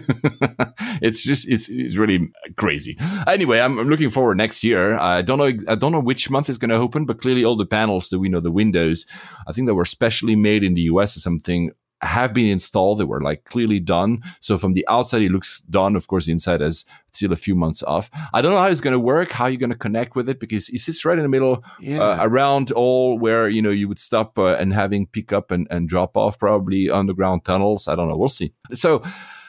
it's 1.02 1.22
just 1.22 1.48
it's, 1.48 1.68
it's 1.68 1.96
really 1.96 2.30
crazy. 2.56 2.96
Anyway, 3.26 3.60
I'm, 3.60 3.78
I'm 3.78 3.88
looking 3.88 4.10
forward 4.10 4.36
next 4.36 4.62
year. 4.64 4.98
I 4.98 5.22
don't 5.22 5.38
know 5.38 5.52
I 5.68 5.74
don't 5.74 5.92
know 5.92 6.00
which 6.00 6.30
month 6.30 6.48
is 6.48 6.58
going 6.58 6.70
to 6.70 6.76
open, 6.76 7.04
but 7.06 7.20
clearly 7.20 7.44
all 7.44 7.56
the 7.56 7.66
panels 7.66 8.08
that 8.10 8.18
we 8.18 8.28
know 8.28 8.40
the 8.40 8.50
windows, 8.50 9.06
I 9.46 9.52
think 9.52 9.66
that 9.66 9.74
were 9.74 9.84
specially 9.84 10.36
made 10.36 10.62
in 10.64 10.74
the 10.74 10.82
US 10.82 11.16
or 11.16 11.20
something 11.20 11.70
have 12.02 12.34
been 12.34 12.46
installed. 12.46 12.98
They 12.98 13.04
were 13.04 13.22
like 13.22 13.44
clearly 13.44 13.80
done. 13.80 14.22
So 14.40 14.58
from 14.58 14.74
the 14.74 14.86
outside, 14.86 15.22
it 15.22 15.32
looks 15.32 15.60
done. 15.62 15.96
Of 15.96 16.08
course, 16.08 16.26
the 16.26 16.32
inside 16.32 16.60
is 16.60 16.84
still 17.12 17.32
a 17.32 17.36
few 17.36 17.54
months 17.54 17.82
off. 17.82 18.10
I 18.34 18.42
don't 18.42 18.52
know 18.52 18.58
how 18.58 18.66
it's 18.66 18.82
going 18.82 18.92
to 18.92 18.98
work, 19.00 19.32
how 19.32 19.46
you're 19.46 19.58
going 19.58 19.70
to 19.72 19.78
connect 19.78 20.14
with 20.14 20.28
it, 20.28 20.38
because 20.38 20.68
it 20.68 20.80
sits 20.80 21.06
right 21.06 21.16
in 21.16 21.22
the 21.22 21.28
middle, 21.30 21.64
Yeah. 21.80 22.02
uh, 22.02 22.18
around 22.20 22.70
all 22.72 23.18
where 23.18 23.48
you 23.48 23.62
know 23.62 23.70
you 23.70 23.88
would 23.88 23.98
stop 23.98 24.38
uh, 24.38 24.56
and 24.56 24.74
having 24.74 25.06
pick 25.06 25.32
up 25.32 25.50
and, 25.50 25.66
and 25.70 25.88
drop 25.88 26.18
off, 26.18 26.38
probably 26.38 26.90
underground 26.90 27.46
tunnels. 27.46 27.88
I 27.88 27.94
don't 27.94 28.08
know. 28.10 28.16
We'll 28.18 28.28
see. 28.28 28.52
So, 28.74 29.02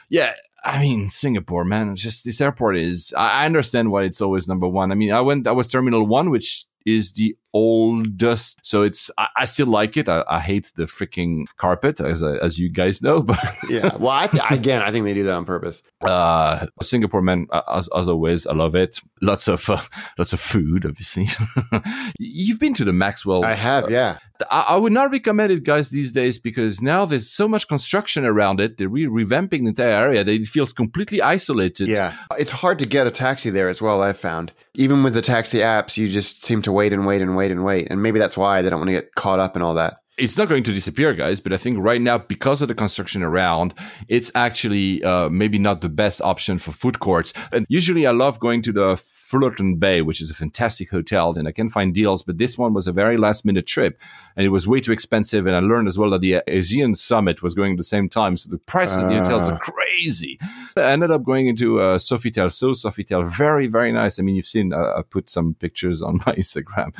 yeah. 0.08 0.34
I 0.64 0.80
mean, 0.80 1.08
Singapore, 1.08 1.64
man, 1.64 1.94
just 1.94 2.24
this 2.24 2.40
airport 2.40 2.76
is. 2.76 3.14
I 3.16 3.42
I 3.42 3.46
understand 3.46 3.90
why 3.90 4.04
it's 4.04 4.20
always 4.20 4.48
number 4.48 4.66
one. 4.68 4.90
I 4.90 4.96
mean, 4.96 5.12
I 5.12 5.20
went, 5.20 5.46
I 5.46 5.52
was 5.52 5.68
Terminal 5.68 6.04
One, 6.06 6.30
which 6.30 6.64
is 6.84 7.12
the 7.12 7.36
oldest, 7.54 8.60
so 8.64 8.82
it's. 8.82 9.10
I, 9.18 9.28
I 9.36 9.44
still 9.44 9.66
like 9.66 9.96
it. 9.96 10.08
I, 10.08 10.24
I 10.28 10.40
hate 10.40 10.72
the 10.76 10.84
freaking 10.84 11.46
carpet, 11.56 12.00
as 12.00 12.22
as 12.22 12.58
you 12.58 12.68
guys 12.70 13.02
know, 13.02 13.22
but 13.32 13.38
yeah. 13.68 13.96
Well, 13.96 14.10
I 14.12 14.26
th- 14.26 14.42
again, 14.50 14.82
I 14.82 14.90
think 14.90 15.04
they 15.04 15.14
do 15.14 15.24
that 15.24 15.34
on 15.34 15.44
purpose. 15.44 15.82
uh 16.04 16.66
singapore 16.82 17.20
man 17.22 17.46
uh, 17.50 17.60
as, 17.74 17.88
as 17.96 18.06
always 18.08 18.46
i 18.46 18.52
love 18.54 18.76
it 18.76 19.00
lots 19.20 19.48
of 19.48 19.68
uh, 19.68 19.80
lots 20.16 20.32
of 20.32 20.38
food 20.38 20.86
obviously 20.86 21.26
you've 22.18 22.60
been 22.60 22.74
to 22.74 22.84
the 22.84 22.92
maxwell 22.92 23.44
I 23.44 23.54
have, 23.54 23.90
yeah. 23.90 24.18
I, 24.50 24.60
I 24.70 24.76
would 24.76 24.92
not 24.92 25.10
recommend 25.10 25.50
it 25.52 25.64
guys 25.64 25.90
these 25.90 26.12
days 26.12 26.38
because 26.38 26.80
now 26.80 27.04
there's 27.04 27.28
so 27.28 27.48
much 27.48 27.66
construction 27.68 28.24
around 28.24 28.60
it 28.60 28.76
they're 28.76 28.88
re- 28.88 29.06
revamping 29.06 29.62
the 29.62 29.68
entire 29.74 29.90
area 30.06 30.22
that 30.24 30.32
it 30.32 30.46
feels 30.46 30.72
completely 30.72 31.20
isolated 31.20 31.88
Yeah. 31.88 32.14
It's 32.38 32.52
hard 32.52 32.78
to 32.78 32.86
get 32.86 33.06
a 33.06 33.10
taxi 33.10 33.50
there 33.50 33.68
as 33.68 33.82
well, 33.82 34.00
I've 34.02 34.18
found. 34.18 34.52
Even 34.74 35.02
with 35.02 35.14
the 35.14 35.22
taxi 35.22 35.58
apps, 35.58 35.96
you 35.96 36.06
just 36.08 36.44
seem 36.44 36.62
to 36.62 36.70
wait 36.72 36.92
and 36.92 37.04
wait 37.06 37.20
and 37.22 37.34
wait 37.36 37.37
and 37.50 37.64
wait. 37.64 37.88
And 37.90 38.02
maybe 38.02 38.18
that's 38.18 38.36
why 38.36 38.62
they 38.62 38.70
don't 38.70 38.80
want 38.80 38.88
to 38.88 38.92
get 38.92 39.14
caught 39.14 39.38
up 39.38 39.56
in 39.56 39.62
all 39.62 39.74
that. 39.74 39.98
it's 40.18 40.36
not 40.36 40.48
going 40.48 40.64
to 40.64 40.72
disappear, 40.72 41.14
guys. 41.14 41.40
But 41.40 41.52
I 41.52 41.56
think 41.56 41.78
right 41.78 42.00
now, 42.00 42.18
because 42.18 42.60
of 42.60 42.68
the 42.68 42.74
construction 42.74 43.22
around, 43.22 43.72
it's 44.08 44.30
actually 44.34 45.02
uh, 45.04 45.28
maybe 45.30 45.58
not 45.58 45.80
the 45.80 45.88
best 45.88 46.20
option 46.20 46.58
for 46.58 46.72
food 46.72 46.98
courts. 46.98 47.32
And 47.52 47.64
usually, 47.68 48.06
I 48.06 48.10
love 48.10 48.40
going 48.40 48.62
to 48.62 48.72
the 48.72 48.96
Fullerton 49.28 49.76
Bay, 49.76 50.00
which 50.00 50.20
is 50.22 50.30
a 50.30 50.34
fantastic 50.34 50.90
hotel, 50.90 51.34
and 51.36 51.46
I 51.46 51.52
can 51.52 51.68
find 51.68 51.94
deals. 51.94 52.22
But 52.22 52.38
this 52.38 52.56
one 52.56 52.72
was 52.72 52.86
a 52.88 52.92
very 52.92 53.18
last 53.18 53.44
minute 53.44 53.66
trip, 53.66 54.00
and 54.36 54.46
it 54.46 54.48
was 54.48 54.66
way 54.66 54.80
too 54.80 54.92
expensive. 54.92 55.46
And 55.46 55.54
I 55.54 55.60
learned 55.60 55.86
as 55.86 55.98
well 55.98 56.10
that 56.10 56.22
the 56.22 56.42
ASEAN 56.48 56.96
Summit 56.96 57.42
was 57.42 57.54
going 57.54 57.72
at 57.72 57.76
the 57.78 57.84
same 57.84 58.08
time, 58.08 58.38
so 58.38 58.48
the 58.50 58.56
price 58.58 58.96
of 58.96 59.02
the 59.08 59.16
hotels 59.22 59.42
Ah. 59.42 59.54
are 59.54 59.58
crazy. 59.58 60.38
I 60.76 60.80
ended 60.92 61.10
up 61.10 61.24
going 61.24 61.46
into 61.46 61.78
uh, 61.78 61.98
Sofitel. 61.98 62.50
So 62.50 62.68
Sofitel, 62.72 63.28
very 63.28 63.66
very 63.66 63.92
nice. 63.92 64.18
I 64.18 64.22
mean, 64.22 64.34
you've 64.36 64.46
seen 64.56 64.72
uh, 64.72 64.94
I 64.98 65.02
put 65.02 65.28
some 65.28 65.54
pictures 65.54 66.00
on 66.00 66.14
my 66.26 66.32
Instagram. 66.34 66.94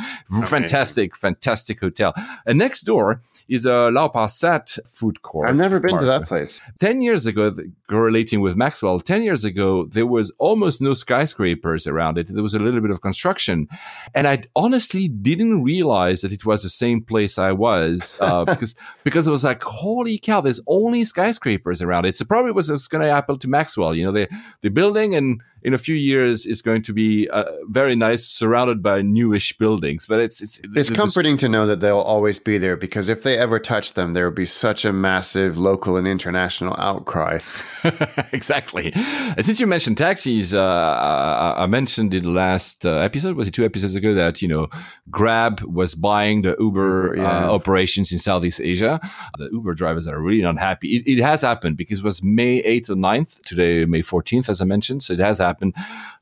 Fantastic, 0.48 1.16
fantastic 1.16 1.80
hotel. 1.80 2.12
And 2.46 2.58
next 2.58 2.82
door 2.82 3.22
is 3.48 3.64
a 3.64 3.90
Lau 3.90 4.08
Pa 4.08 4.26
Sat 4.26 4.76
food 4.86 5.22
court. 5.22 5.48
I've 5.48 5.56
never 5.56 5.80
been 5.80 5.98
to 5.98 6.04
that 6.04 6.26
place. 6.26 6.60
10 6.80 7.00
years 7.00 7.26
ago, 7.26 7.54
correlating 7.88 8.40
with 8.40 8.56
Maxwell, 8.56 9.00
10 9.00 9.22
years 9.22 9.44
ago, 9.44 9.86
there 9.86 10.06
was 10.06 10.32
almost 10.38 10.82
no 10.82 10.94
skyscrapers 10.94 11.86
around 11.86 12.18
it. 12.18 12.28
There 12.28 12.42
was 12.42 12.54
a 12.54 12.58
little 12.58 12.80
bit 12.80 12.90
of 12.90 13.00
construction. 13.00 13.68
And 14.14 14.28
I 14.28 14.44
honestly 14.54 15.08
didn't 15.08 15.62
realize 15.62 16.20
that 16.20 16.32
it 16.32 16.44
was 16.44 16.62
the 16.62 16.68
same 16.68 17.02
place 17.02 17.38
I 17.38 17.52
was 17.52 18.16
uh, 18.20 18.44
because, 18.46 18.74
because 19.04 19.26
it 19.26 19.30
was 19.30 19.44
like, 19.44 19.62
holy 19.62 20.18
cow, 20.18 20.40
there's 20.40 20.60
only 20.66 21.04
skyscrapers 21.04 21.80
around 21.80 22.04
it. 22.04 22.16
So 22.16 22.24
probably 22.24 22.52
was, 22.52 22.70
was 22.70 22.88
going 22.88 23.06
to 23.06 23.12
happen 23.12 23.38
to 23.38 23.48
Maxwell. 23.48 23.94
You 23.94 24.04
know, 24.04 24.12
they, 24.12 24.28
the 24.60 24.68
building 24.68 25.14
and 25.14 25.42
in 25.62 25.74
a 25.74 25.78
few 25.78 25.94
years 25.94 26.46
is 26.46 26.62
going 26.62 26.82
to 26.82 26.92
be 26.92 27.28
uh, 27.28 27.44
very 27.68 27.96
nice, 27.96 28.24
surrounded 28.24 28.82
by 28.82 29.02
newish 29.02 29.56
buildings. 29.58 30.06
But 30.06 30.20
it's, 30.20 30.40
it's, 30.40 30.60
It's 30.74 30.88
the- 30.88 30.94
comforting 30.94 31.36
to 31.38 31.48
know 31.48 31.66
that 31.66 31.80
they'll 31.80 31.98
always 31.98 32.38
be 32.38 32.58
there 32.58 32.76
because 32.76 33.08
if 33.08 33.22
they 33.22 33.36
ever 33.36 33.58
touch 33.58 33.94
them, 33.94 34.14
there 34.14 34.24
would 34.26 34.34
be 34.36 34.46
such 34.46 34.84
a 34.84 34.92
massive 34.92 35.58
local 35.58 35.96
and 35.96 36.06
international 36.06 36.74
outcry. 36.78 37.40
exactly. 38.32 38.92
And 38.94 39.44
since 39.44 39.60
you 39.60 39.66
mentioned 39.66 39.98
taxis, 39.98 40.54
uh, 40.54 40.60
I 40.60 41.64
I 41.64 41.66
mentioned 41.66 42.14
in 42.14 42.24
the 42.24 42.30
last 42.30 42.86
uh, 42.86 42.96
episode, 42.98 43.36
was 43.36 43.48
it 43.48 43.52
two 43.52 43.64
episodes 43.64 43.94
ago, 43.94 44.14
that, 44.14 44.40
you 44.42 44.48
know, 44.48 44.68
Grab 45.10 45.60
was 45.62 45.94
buying 45.94 46.42
the 46.42 46.56
Uber, 46.58 46.78
Uber, 46.78 47.16
yeah. 47.16 47.46
uh, 47.46 47.52
operations 47.52 48.12
in 48.12 48.18
Southeast 48.18 48.60
Asia. 48.60 49.00
The 49.38 49.48
Uber 49.52 49.74
drivers 49.74 50.06
are 50.06 50.20
really 50.20 50.42
not 50.42 50.58
happy. 50.58 50.96
It, 50.96 51.18
it 51.18 51.22
has 51.22 51.42
happened 51.42 51.76
because 51.76 51.98
it 51.98 52.04
was 52.04 52.22
May 52.22 52.62
8th 52.62 52.90
or 52.90 52.94
9th, 52.94 53.42
today, 53.42 53.84
May 53.84 54.02
14th, 54.02 54.48
as 54.48 54.60
I 54.60 54.64
mentioned. 54.64 55.02
So 55.02 55.14
it 55.14 55.18
has 55.20 55.38
happened. 55.38 55.47
And 55.60 55.74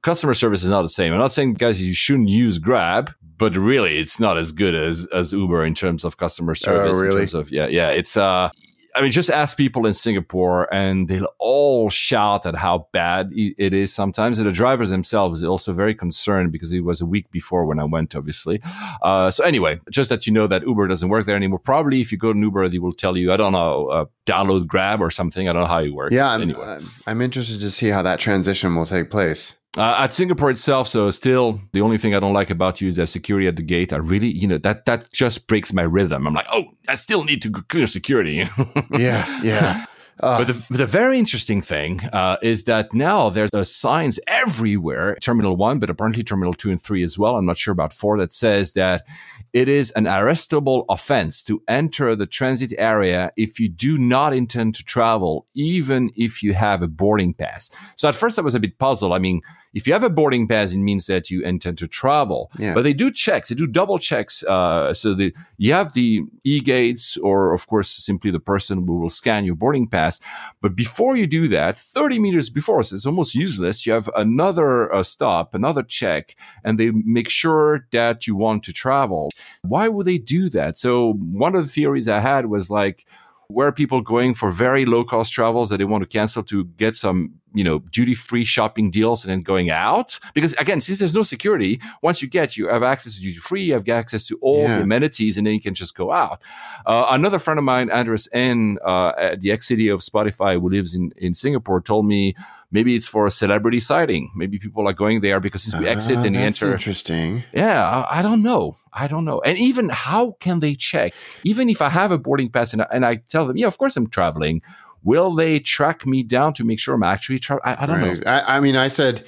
customer 0.02 0.34
service 0.34 0.62
is 0.62 0.70
not 0.70 0.82
the 0.82 0.88
same. 0.88 1.12
I'm 1.12 1.18
not 1.18 1.32
saying, 1.32 1.54
guys, 1.54 1.82
you 1.82 1.94
shouldn't 1.94 2.28
use 2.28 2.58
Grab, 2.58 3.12
but 3.38 3.56
really, 3.56 3.98
it's 3.98 4.18
not 4.18 4.38
as 4.38 4.52
good 4.52 4.74
as, 4.74 5.06
as 5.12 5.32
Uber 5.32 5.64
in 5.64 5.74
terms 5.74 6.04
of 6.04 6.16
customer 6.16 6.54
service. 6.54 6.96
In 6.96 7.04
really? 7.04 7.20
terms 7.20 7.34
of, 7.34 7.50
yeah, 7.50 7.66
yeah. 7.66 7.90
It's, 7.90 8.16
uh, 8.16 8.50
I 8.96 9.02
mean, 9.02 9.12
just 9.12 9.30
ask 9.30 9.58
people 9.58 9.84
in 9.84 9.92
Singapore, 9.92 10.72
and 10.72 11.06
they'll 11.06 11.28
all 11.38 11.90
shout 11.90 12.46
at 12.46 12.54
how 12.54 12.88
bad 12.92 13.30
it 13.34 13.74
is 13.74 13.92
sometimes. 13.92 14.38
And 14.38 14.48
the 14.48 14.52
drivers 14.52 14.88
themselves 14.88 15.44
are 15.44 15.48
also 15.48 15.74
very 15.74 15.94
concerned 15.94 16.50
because 16.50 16.72
it 16.72 16.80
was 16.80 17.02
a 17.02 17.06
week 17.06 17.30
before 17.30 17.66
when 17.66 17.78
I 17.78 17.84
went, 17.84 18.16
obviously. 18.16 18.62
Uh, 19.02 19.30
so 19.30 19.44
anyway, 19.44 19.80
just 19.90 20.08
that 20.08 20.26
you 20.26 20.32
know 20.32 20.46
that 20.46 20.66
Uber 20.66 20.88
doesn't 20.88 21.10
work 21.10 21.26
there 21.26 21.36
anymore. 21.36 21.58
Probably 21.58 22.00
if 22.00 22.10
you 22.10 22.16
go 22.16 22.32
to 22.32 22.38
Uber, 22.38 22.70
they 22.70 22.78
will 22.78 22.94
tell 22.94 23.18
you, 23.18 23.32
I 23.32 23.36
don't 23.36 23.52
know, 23.52 23.88
uh, 23.88 24.04
download 24.24 24.66
Grab 24.66 25.02
or 25.02 25.10
something. 25.10 25.46
I 25.46 25.52
don't 25.52 25.62
know 25.62 25.68
how 25.68 25.82
it 25.82 25.90
works. 25.90 26.14
Yeah, 26.14 26.30
I'm, 26.30 26.40
anyway. 26.40 26.64
I'm, 26.64 26.86
I'm 27.06 27.20
interested 27.20 27.60
to 27.60 27.70
see 27.70 27.88
how 27.88 28.00
that 28.02 28.18
transition 28.18 28.74
will 28.74 28.86
take 28.86 29.10
place. 29.10 29.58
Uh, 29.76 29.94
at 29.98 30.14
Singapore 30.14 30.50
itself, 30.50 30.88
so 30.88 31.10
still 31.10 31.60
the 31.72 31.82
only 31.82 31.98
thing 31.98 32.14
I 32.14 32.20
don't 32.20 32.32
like 32.32 32.48
about 32.48 32.80
you 32.80 32.88
is 32.88 32.96
the 32.96 33.06
security 33.06 33.46
at 33.46 33.56
the 33.56 33.62
gate. 33.62 33.92
I 33.92 33.96
really, 33.96 34.28
you 34.28 34.48
know, 34.48 34.56
that 34.58 34.86
that 34.86 35.12
just 35.12 35.46
breaks 35.46 35.72
my 35.74 35.82
rhythm. 35.82 36.26
I'm 36.26 36.32
like, 36.32 36.46
oh, 36.50 36.72
I 36.88 36.94
still 36.94 37.24
need 37.24 37.42
to 37.42 37.50
clear 37.50 37.86
security. 37.86 38.48
Yeah, 38.90 39.42
yeah. 39.42 39.84
Uh, 40.20 40.38
But 40.44 40.46
the, 40.46 40.66
the 40.70 40.86
very 40.86 41.18
interesting 41.18 41.60
thing 41.60 42.00
uh, 42.12 42.36
is 42.42 42.64
that 42.64 42.94
now 42.94 43.28
there's 43.28 43.52
uh, 43.52 43.64
signs 43.64 44.18
everywhere, 44.26 45.16
Terminal 45.20 45.56
1, 45.56 45.78
but 45.78 45.90
apparently 45.90 46.22
Terminal 46.22 46.54
2 46.54 46.70
and 46.70 46.80
3 46.80 47.02
as 47.02 47.18
well. 47.18 47.36
I'm 47.36 47.44
not 47.44 47.58
sure 47.58 47.72
about 47.72 47.92
4 47.92 48.18
that 48.18 48.32
says 48.32 48.72
that 48.72 49.06
it 49.52 49.68
is 49.68 49.90
an 49.92 50.04
arrestable 50.04 50.84
offense 50.88 51.42
to 51.44 51.62
enter 51.68 52.16
the 52.16 52.26
transit 52.26 52.72
area 52.78 53.30
if 53.36 53.60
you 53.60 53.68
do 53.68 53.98
not 53.98 54.32
intend 54.32 54.74
to 54.76 54.84
travel, 54.84 55.46
even 55.54 56.10
if 56.16 56.42
you 56.42 56.54
have 56.54 56.82
a 56.82 56.88
boarding 56.88 57.34
pass. 57.34 57.70
So 57.96 58.08
at 58.08 58.14
first 58.14 58.38
I 58.38 58.42
was 58.42 58.54
a 58.54 58.60
bit 58.60 58.78
puzzled. 58.78 59.12
I 59.12 59.18
mean, 59.18 59.42
if 59.76 59.86
you 59.86 59.92
have 59.92 60.02
a 60.02 60.08
boarding 60.08 60.48
pass, 60.48 60.72
it 60.72 60.78
means 60.78 61.06
that 61.06 61.30
you 61.30 61.42
intend 61.42 61.76
to 61.76 61.86
travel. 61.86 62.50
Yeah. 62.58 62.72
But 62.72 62.82
they 62.82 62.94
do 62.94 63.10
checks, 63.10 63.50
they 63.50 63.54
do 63.54 63.66
double 63.66 63.98
checks. 63.98 64.42
Uh, 64.42 64.94
so 64.94 65.12
the, 65.12 65.34
you 65.58 65.74
have 65.74 65.92
the 65.92 66.22
e-gates 66.44 67.18
or, 67.18 67.52
of 67.52 67.66
course, 67.66 67.90
simply 67.90 68.30
the 68.30 68.40
person 68.40 68.86
who 68.86 68.98
will 68.98 69.10
scan 69.10 69.44
your 69.44 69.54
boarding 69.54 69.86
pass. 69.86 70.18
But 70.62 70.76
before 70.76 71.14
you 71.14 71.26
do 71.26 71.46
that, 71.48 71.78
30 71.78 72.18
meters 72.20 72.48
before, 72.48 72.82
so 72.84 72.96
it's 72.96 73.04
almost 73.04 73.34
useless, 73.34 73.84
you 73.84 73.92
have 73.92 74.08
another 74.16 74.90
uh, 74.94 75.02
stop, 75.02 75.54
another 75.54 75.82
check, 75.82 76.36
and 76.64 76.78
they 76.78 76.90
make 76.90 77.28
sure 77.28 77.86
that 77.92 78.26
you 78.26 78.34
want 78.34 78.62
to 78.64 78.72
travel. 78.72 79.30
Why 79.60 79.88
would 79.88 80.06
they 80.06 80.16
do 80.16 80.48
that? 80.48 80.78
So 80.78 81.12
one 81.12 81.54
of 81.54 81.62
the 81.62 81.70
theories 81.70 82.08
I 82.08 82.20
had 82.20 82.46
was 82.46 82.70
like, 82.70 83.04
where 83.48 83.68
are 83.68 83.72
people 83.72 84.00
going 84.00 84.34
for 84.34 84.50
very 84.50 84.84
low 84.84 85.04
cost 85.04 85.32
travels 85.32 85.68
that 85.68 85.78
they 85.78 85.84
want 85.84 86.02
to 86.02 86.08
cancel 86.08 86.42
to 86.44 86.64
get 86.64 86.96
some, 86.96 87.34
you 87.56 87.64
know, 87.64 87.78
duty 87.98 88.14
free 88.14 88.44
shopping 88.44 88.90
deals 88.90 89.24
and 89.24 89.30
then 89.32 89.40
going 89.52 89.68
out? 89.70 90.18
Because 90.34 90.52
again, 90.64 90.80
since 90.80 90.98
there's 91.00 91.14
no 91.14 91.22
security, 91.24 91.80
once 92.02 92.22
you 92.22 92.28
get, 92.28 92.56
you 92.56 92.68
have 92.68 92.82
access 92.82 93.14
to 93.16 93.20
duty 93.20 93.38
free, 93.38 93.62
you 93.68 93.72
have 93.72 93.88
access 93.88 94.26
to 94.28 94.38
all 94.42 94.62
Yeah. 94.64 94.76
the 94.76 94.82
amenities, 94.84 95.36
and 95.38 95.44
then 95.46 95.54
you 95.54 95.60
can 95.60 95.74
just 95.74 95.96
go 95.96 96.12
out. 96.12 96.38
Uh, 96.84 97.06
another 97.10 97.38
friend 97.38 97.58
of 97.58 97.64
mine, 97.64 97.90
Andreas 97.90 98.28
Ehn, 98.34 98.76
uh, 98.84 99.12
at 99.18 99.40
the 99.40 99.50
ex 99.50 99.68
CTO 99.68 99.94
of 99.94 100.00
Spotify, 100.00 100.60
who 100.60 100.68
lives 100.68 100.94
in, 100.94 101.12
in 101.16 101.32
Singapore, 101.34 101.80
told 101.80 102.06
me 102.06 102.34
maybe 102.70 102.94
it's 102.96 103.08
for 103.08 103.26
a 103.26 103.30
celebrity 103.30 103.80
sighting. 103.80 104.30
Maybe 104.36 104.58
people 104.58 104.86
are 104.88 104.92
going 104.92 105.20
there 105.20 105.40
because 105.40 105.62
since 105.62 105.74
we 105.80 105.86
exit 105.88 106.18
Ah, 106.18 106.24
and 106.24 106.34
that's 106.34 106.60
enter. 106.62 106.72
interesting. 106.74 107.44
Yeah, 107.54 107.80
I, 107.88 108.18
I 108.18 108.22
don't 108.22 108.42
know. 108.42 108.76
I 108.92 109.06
don't 109.08 109.24
know. 109.24 109.40
And 109.40 109.56
even 109.58 109.88
how 109.88 110.36
can 110.40 110.60
they 110.60 110.74
check? 110.74 111.14
Even 111.44 111.68
if 111.70 111.80
I 111.80 111.88
have 111.90 112.10
a 112.12 112.18
boarding 112.18 112.50
pass 112.50 112.72
and 112.72 112.82
I, 112.82 112.86
and 112.92 113.04
I 113.06 113.16
tell 113.16 113.46
them, 113.46 113.56
yeah, 113.56 113.66
of 113.68 113.78
course 113.78 113.96
I'm 113.96 114.08
traveling, 114.08 114.62
will 115.06 115.34
they 115.34 115.58
track 115.60 116.04
me 116.04 116.22
down 116.22 116.52
to 116.54 116.64
make 116.64 116.78
sure 116.78 116.94
I'm 116.94 117.02
actually 117.02 117.38
traveling? 117.38 117.62
I, 117.64 117.82
I 117.82 117.86
don't 117.86 118.00
know. 118.02 118.14
I, 118.30 118.56
I 118.56 118.60
mean, 118.60 118.76
I 118.76 118.88
said, 118.88 119.22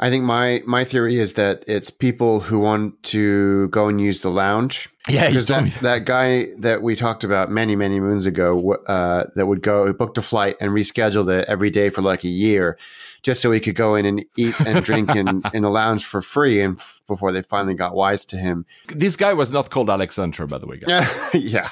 I 0.00 0.10
think 0.10 0.24
my 0.24 0.62
my 0.66 0.82
theory 0.84 1.16
is 1.18 1.34
that 1.34 1.64
it's 1.68 1.90
people 1.90 2.40
who 2.40 2.58
want 2.58 3.00
to 3.14 3.68
go 3.68 3.86
and 3.88 4.00
use 4.00 4.22
the 4.22 4.30
lounge. 4.30 4.88
Yeah, 5.08 5.28
because 5.28 5.46
that, 5.46 5.64
that 5.80 6.04
guy 6.04 6.48
that 6.58 6.82
we 6.82 6.94
talked 6.94 7.24
about 7.24 7.50
many 7.50 7.74
many 7.76 7.98
moons 7.98 8.26
ago 8.26 8.74
uh, 8.88 9.24
that 9.36 9.46
would 9.46 9.62
go 9.62 9.90
booked 9.92 10.18
a 10.18 10.22
flight 10.22 10.56
and 10.60 10.70
rescheduled 10.72 11.28
it 11.32 11.48
every 11.48 11.70
day 11.70 11.88
for 11.90 12.02
like 12.02 12.24
a 12.24 12.28
year 12.28 12.76
just 13.22 13.40
so 13.42 13.50
he 13.50 13.58
could 13.58 13.74
go 13.74 13.94
in 13.96 14.04
and 14.06 14.24
eat 14.36 14.54
and 14.60 14.84
drink 14.88 15.16
in, 15.16 15.42
in 15.54 15.62
the 15.62 15.70
lounge 15.70 16.04
for 16.04 16.20
free 16.22 16.60
and 16.60 16.78
f- 16.78 17.00
before 17.08 17.32
they 17.32 17.42
finally 17.42 17.74
got 17.74 17.94
wise 17.94 18.24
to 18.26 18.36
him 18.36 18.64
This 18.94 19.16
guy 19.16 19.32
was 19.32 19.50
not 19.50 19.70
called 19.70 19.88
Alexandra, 19.90 20.46
by 20.46 20.58
the 20.58 20.66
way, 20.66 20.76
guys. 20.76 20.88
yeah 20.90 21.30
yeah 21.40 21.70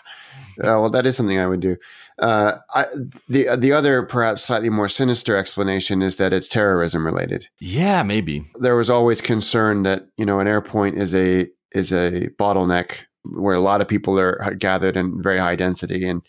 uh, 0.59 0.81
well 0.81 0.91
that 0.91 1.05
is 1.07 1.15
something 1.17 1.39
i 1.39 1.47
would 1.47 1.61
do 1.61 1.77
uh, 2.19 2.57
I, 2.75 2.85
the 3.29 3.57
the 3.59 3.73
other 3.73 4.03
perhaps 4.03 4.45
slightly 4.45 4.71
more 4.71 4.89
sinister 4.89 5.37
explanation 5.37 6.03
is 6.03 6.17
that 6.17 6.33
it's 6.33 6.49
terrorism 6.49 7.05
related 7.05 7.49
Yeah, 7.61 8.03
maybe. 8.03 8.45
there 8.61 8.77
was 8.77 8.89
always 8.91 9.21
concern 9.21 9.83
that 9.83 10.03
you 10.17 10.25
know 10.25 10.41
an 10.41 10.49
airport 10.49 10.95
is 10.95 11.15
a 11.15 11.47
is 11.73 11.93
a 11.93 12.29
bottleneck 12.39 13.03
where 13.25 13.55
a 13.57 13.61
lot 13.61 13.81
of 13.81 13.89
people 13.89 14.19
are 14.19 14.55
gathered 14.59 14.97
in 14.97 15.23
very 15.23 15.39
high 15.39 15.57
density 15.57 16.07
and 16.09 16.23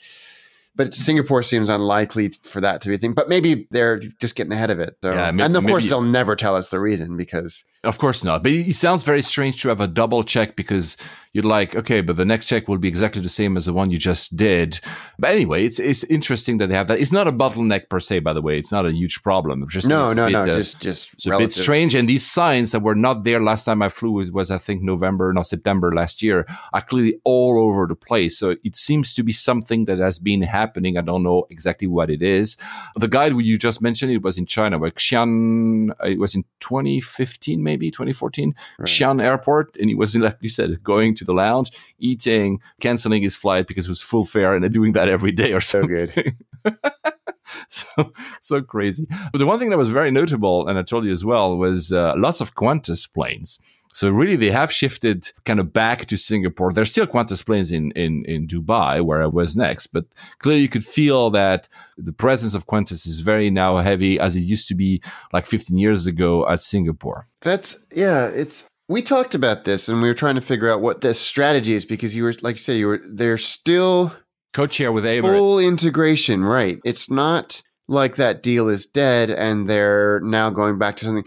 but 0.76 0.94
Singapore 0.94 1.42
seems 1.42 1.70
unlikely 1.70 2.30
for 2.44 2.62
that 2.62 2.82
to 2.82 2.90
be 2.90 2.94
a 2.96 2.98
thing. 3.00 3.14
But 3.14 3.28
maybe 3.28 3.68
they're 3.72 3.98
just 3.98 4.36
getting 4.36 4.54
ahead 4.54 4.70
of 4.70 4.80
it. 4.80 4.96
So. 5.02 5.12
Yeah, 5.12 5.32
may- 5.32 5.44
and 5.46 5.58
of 5.58 5.64
course 5.66 5.86
maybe- 5.86 5.90
they'll 5.90 6.02
never 6.04 6.36
tell 6.36 6.56
us 6.56 6.70
the 6.70 6.80
reason 6.80 7.18
because 7.18 7.66
Of 7.84 7.98
course 7.98 8.24
not. 8.24 8.44
But 8.44 8.52
it 8.52 8.76
sounds 8.76 9.04
very 9.04 9.24
strange 9.24 9.60
to 9.64 9.70
have 9.70 9.82
a 9.82 9.88
double 9.88 10.24
check 10.24 10.56
because 10.56 10.96
you're 11.38 11.44
like, 11.44 11.76
okay, 11.76 12.02
but 12.02 12.16
the 12.16 12.26
next 12.26 12.48
check 12.48 12.68
will 12.68 12.80
be 12.80 12.88
exactly 12.88 13.22
the 13.22 13.30
same 13.30 13.58
as 13.58 13.68
the 13.68 13.74
one 13.74 13.92
you 13.92 14.00
just 14.00 14.36
did. 14.36 14.80
But 15.20 15.30
anyway, 15.30 15.66
it's 15.66 15.78
it's 15.78 16.04
interesting 16.06 16.58
that 16.58 16.68
they 16.70 16.74
have 16.74 16.88
that. 16.88 17.00
It's 17.00 17.12
not 17.12 17.28
a 17.28 17.32
bottleneck 17.32 17.90
per 17.90 18.00
se, 18.00 18.20
by 18.22 18.34
the 18.34 18.42
way. 18.42 18.58
It's 18.58 18.72
not 18.72 18.88
a 18.88 18.92
huge 18.92 19.22
problem. 19.22 19.62
It's 19.62 19.72
Just 19.72 19.88
no 19.88 20.14
no 20.14 20.26
bit, 20.26 20.34
no 20.34 20.42
uh, 20.42 20.46
just 20.46 20.82
just 20.82 21.14
It's 21.14 21.28
a 21.28 21.38
bit 21.38 21.52
strange. 21.52 21.94
And 21.94 22.10
these 22.10 22.26
signs 22.26 22.72
that 22.72 22.82
were 22.82 22.96
not 22.96 23.24
there 23.24 23.40
last 23.40 23.66
time 23.66 23.84
I 23.84 23.90
flew 23.90 24.14
was, 24.14 24.32
was 24.32 24.50
I 24.50 24.58
think 24.58 24.82
November, 24.82 25.32
not 25.32 25.46
September 25.46 25.94
last 25.94 26.24
year, 26.24 26.48
are 26.74 26.82
clearly 26.82 27.20
all 27.24 27.60
over 27.60 27.86
the 27.86 27.96
place. 27.96 28.40
So 28.40 28.56
it 28.64 28.76
seems 28.76 29.14
to 29.14 29.22
be 29.22 29.32
something 29.32 29.86
that 29.86 30.00
has 30.00 30.18
been 30.18 30.42
happening. 30.42 30.98
I 30.98 31.02
don't 31.02 31.22
know 31.22 31.46
exactly 31.52 31.88
what 31.88 32.10
it 32.10 32.24
is. 32.24 32.58
The 32.96 33.08
guide 33.08 33.36
you 33.36 33.58
just 33.58 33.80
mentioned, 33.80 34.12
it 34.12 34.24
was 34.24 34.40
in 34.40 34.48
China, 34.48 34.80
where 34.80 34.90
Xi'an, 34.90 35.92
uh, 35.92 36.08
it 36.08 36.18
was 36.18 36.34
in 36.34 36.46
2015, 36.62 37.64
maybe 37.64 37.92
2014, 37.92 38.56
Right. 38.80 38.88
Xi'an 38.88 39.22
Airport. 39.22 39.78
And 39.78 39.90
he 39.90 39.96
was, 39.96 40.16
like 40.16 40.38
you 40.42 40.50
said, 40.50 40.84
going 40.84 41.14
to 41.14 41.27
the 41.28 41.34
lounge, 41.34 41.72
eating, 42.00 42.60
canceling 42.82 43.22
his 43.22 43.38
flight 43.38 43.68
because 43.68 43.86
it 43.86 43.90
was 43.90 44.02
full 44.02 44.26
fare 44.26 44.56
and 44.56 44.74
doing 44.74 44.94
that 44.94 45.08
every 45.08 45.32
day 45.32 45.54
or 45.54 45.62
something. 45.62 46.08
So 46.08 46.14
good. 46.14 46.34
so 47.70 48.14
so 48.42 48.62
crazy. 48.62 49.08
But 49.32 49.40
the 49.40 49.46
one 49.46 49.60
thing 49.60 49.70
that 49.70 49.78
was 49.78 49.92
very 49.92 50.12
notable, 50.12 50.68
and 50.68 50.78
I 50.78 50.84
told 50.84 51.06
you 51.06 51.12
as 51.12 51.26
well, 51.26 51.58
was 51.58 51.94
uh, 51.94 52.14
lots 52.18 52.42
of 52.42 52.56
Qantas 52.56 53.12
planes. 53.12 53.60
So 53.94 54.10
really, 54.10 54.36
they 54.36 54.52
have 54.52 54.72
shifted 54.72 55.32
kind 55.46 55.60
of 55.60 55.74
back 55.74 56.06
to 56.06 56.18
Singapore. 56.18 56.72
There's 56.72 56.92
still 56.92 57.08
Qantas 57.08 57.44
planes 57.44 57.72
in 57.72 57.92
in 57.92 58.26
in 58.26 58.48
Dubai, 58.48 59.04
where 59.04 59.24
I 59.24 59.28
was 59.28 59.58
next, 59.58 59.88
but 59.88 60.06
clearly 60.40 60.62
you 60.62 60.70
could 60.70 60.86
feel 60.86 61.32
that 61.32 61.68
the 61.98 62.14
presence 62.14 62.54
of 62.54 62.68
Qantas 62.68 63.08
is 63.08 63.22
very 63.22 63.50
now 63.50 63.78
heavy, 63.78 64.20
as 64.20 64.36
it 64.36 64.42
used 64.42 64.68
to 64.68 64.76
be 64.76 65.02
like 65.34 65.48
15 65.48 65.78
years 65.80 66.06
ago 66.06 66.48
at 66.48 66.62
Singapore. 66.62 67.28
That's 67.42 67.88
yeah. 67.92 68.28
It's 68.28 68.68
we 68.88 69.02
talked 69.02 69.36
about 69.36 69.66
this 69.66 69.90
and 69.90 70.02
we 70.02 70.08
were 70.08 70.14
trying 70.14 70.36
to 70.36 70.42
figure 70.42 70.72
out 70.72 70.82
what 70.82 71.02
the 71.02 71.14
strategy 71.14 71.74
is 71.74 71.86
because 71.86 72.16
you 72.16 72.24
were 72.24 72.34
like 72.42 72.56
you 72.56 72.60
say 72.60 72.78
you 72.78 72.88
were 72.88 73.02
they're 73.10 73.38
still 73.38 74.14
Codeshare 74.54 74.94
with 74.94 75.04
Emirates. 75.04 75.22
full 75.22 75.60
integration, 75.60 76.44
right? 76.44 76.80
It's 76.86 77.12
not 77.12 77.62
like 77.88 78.16
that 78.16 78.42
deal 78.44 78.70
is 78.70 78.86
dead 78.86 79.30
and 79.30 79.70
they're 79.70 80.20
now 80.22 80.50
going 80.50 80.78
back 80.78 80.98
to 80.98 81.06
something. 81.06 81.26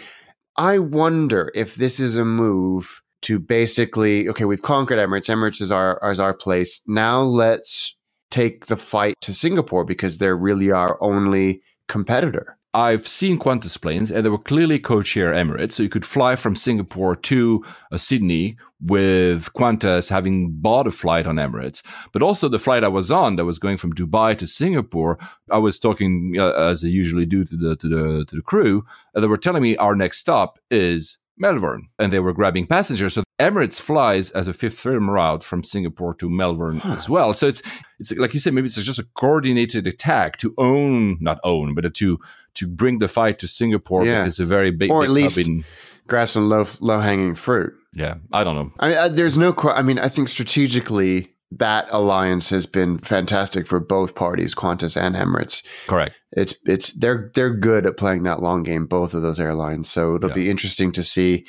I 0.56 0.78
wonder 0.78 1.52
if 1.54 1.76
this 1.76 2.00
is 2.00 2.16
a 2.16 2.24
move 2.24 3.00
to 3.22 3.38
basically 3.38 4.28
okay, 4.28 4.44
we've 4.44 4.62
conquered 4.62 4.98
Emirates. 4.98 5.28
Emirates 5.28 5.60
is 5.60 5.70
our 5.70 6.00
is 6.10 6.20
our 6.20 6.34
place. 6.34 6.80
Now 6.86 7.20
let's 7.20 7.96
take 8.30 8.66
the 8.66 8.76
fight 8.76 9.14
to 9.20 9.34
Singapore 9.34 9.84
because 9.84 10.18
they're 10.18 10.36
really 10.36 10.70
our 10.70 11.02
only 11.02 11.62
competitor. 11.88 12.56
I've 12.72 13.08
seen 13.08 13.38
Qantas 13.38 13.80
planes, 13.80 14.12
and 14.12 14.24
they 14.24 14.30
were 14.30 14.38
clearly 14.38 14.78
codeshare 14.78 15.34
Emirates, 15.34 15.72
so 15.72 15.82
you 15.82 15.88
could 15.88 16.06
fly 16.06 16.36
from 16.36 16.54
Singapore 16.54 17.16
to 17.16 17.64
uh, 17.90 17.96
Sydney 17.96 18.56
with 18.80 19.52
Qantas 19.54 20.08
having 20.08 20.52
bought 20.52 20.86
a 20.86 20.92
flight 20.92 21.26
on 21.26 21.36
Emirates. 21.36 21.82
But 22.12 22.22
also 22.22 22.48
the 22.48 22.60
flight 22.60 22.84
I 22.84 22.88
was 22.88 23.10
on, 23.10 23.36
that 23.36 23.44
was 23.44 23.58
going 23.58 23.76
from 23.76 23.92
Dubai 23.92 24.38
to 24.38 24.46
Singapore, 24.46 25.18
I 25.50 25.58
was 25.58 25.80
talking 25.80 26.36
uh, 26.38 26.52
as 26.52 26.84
I 26.84 26.88
usually 26.88 27.26
do 27.26 27.44
to 27.44 27.56
the 27.56 27.76
to 27.76 27.88
the 27.88 28.24
to 28.26 28.36
the 28.36 28.42
crew, 28.42 28.84
and 29.14 29.24
they 29.24 29.28
were 29.28 29.36
telling 29.36 29.62
me 29.62 29.76
our 29.76 29.96
next 29.96 30.18
stop 30.18 30.60
is 30.70 31.18
Melbourne, 31.36 31.88
and 31.98 32.12
they 32.12 32.20
were 32.20 32.32
grabbing 32.32 32.66
passengers. 32.66 33.14
So 33.14 33.24
Emirates 33.40 33.80
flies 33.80 34.30
as 34.30 34.46
a 34.46 34.52
fifth 34.52 34.78
freedom 34.78 35.10
route 35.10 35.42
from 35.42 35.64
Singapore 35.64 36.14
to 36.16 36.30
Melbourne 36.30 36.80
as 36.84 37.08
well. 37.08 37.34
So 37.34 37.48
it's 37.48 37.62
it's 37.98 38.12
like 38.16 38.32
you 38.32 38.40
said, 38.40 38.54
maybe 38.54 38.66
it's 38.66 38.80
just 38.80 38.98
a 38.98 39.06
coordinated 39.14 39.86
attack 39.86 40.36
to 40.38 40.54
own, 40.56 41.18
not 41.20 41.40
own, 41.42 41.74
but 41.74 41.92
to 41.94 42.18
to 42.54 42.66
bring 42.68 42.98
the 42.98 43.08
fight 43.08 43.38
to 43.40 43.48
Singapore 43.48 44.04
Yeah. 44.04 44.20
because 44.22 44.34
it's 44.34 44.40
a 44.40 44.44
very 44.46 44.70
big, 44.70 44.90
Or 44.90 45.00
big 45.02 45.10
at 45.10 45.14
least- 45.14 45.48
in, 45.48 45.64
Grab 46.06 46.28
some 46.28 46.48
low 46.48 46.66
low 46.80 46.98
hanging 47.00 47.36
fruit. 47.36 47.72
yeah, 47.94 48.14
I 48.32 48.42
don't 48.42 48.56
know. 48.56 48.72
I 48.80 48.88
mean, 48.88 48.98
uh, 48.98 49.08
there's 49.08 49.38
no. 49.38 49.52
que- 49.52 49.70
I 49.70 49.82
mean, 49.82 49.98
I 49.98 50.08
think 50.08 50.28
strategically 50.28 51.32
that 51.52 51.86
alliance 51.90 52.50
has 52.50 52.66
been 52.66 52.98
fantastic 52.98 53.66
for 53.66 53.78
both 53.80 54.14
parties, 54.16 54.54
Qantas 54.54 54.96
and 55.00 55.14
Emirates. 55.14 55.62
Correct. 55.86 56.16
It's 56.32 56.54
it's 56.64 56.92
they're 56.94 57.30
they're 57.34 57.54
good 57.54 57.86
at 57.86 57.96
playing 57.96 58.24
that 58.24 58.40
long 58.40 58.64
game, 58.64 58.86
both 58.86 59.14
of 59.14 59.22
those 59.22 59.38
airlines. 59.38 59.88
So 59.88 60.16
it'll 60.16 60.30
Yeah. 60.30 60.34
be 60.34 60.50
interesting 60.50 60.90
to 60.92 61.02
see 61.04 61.46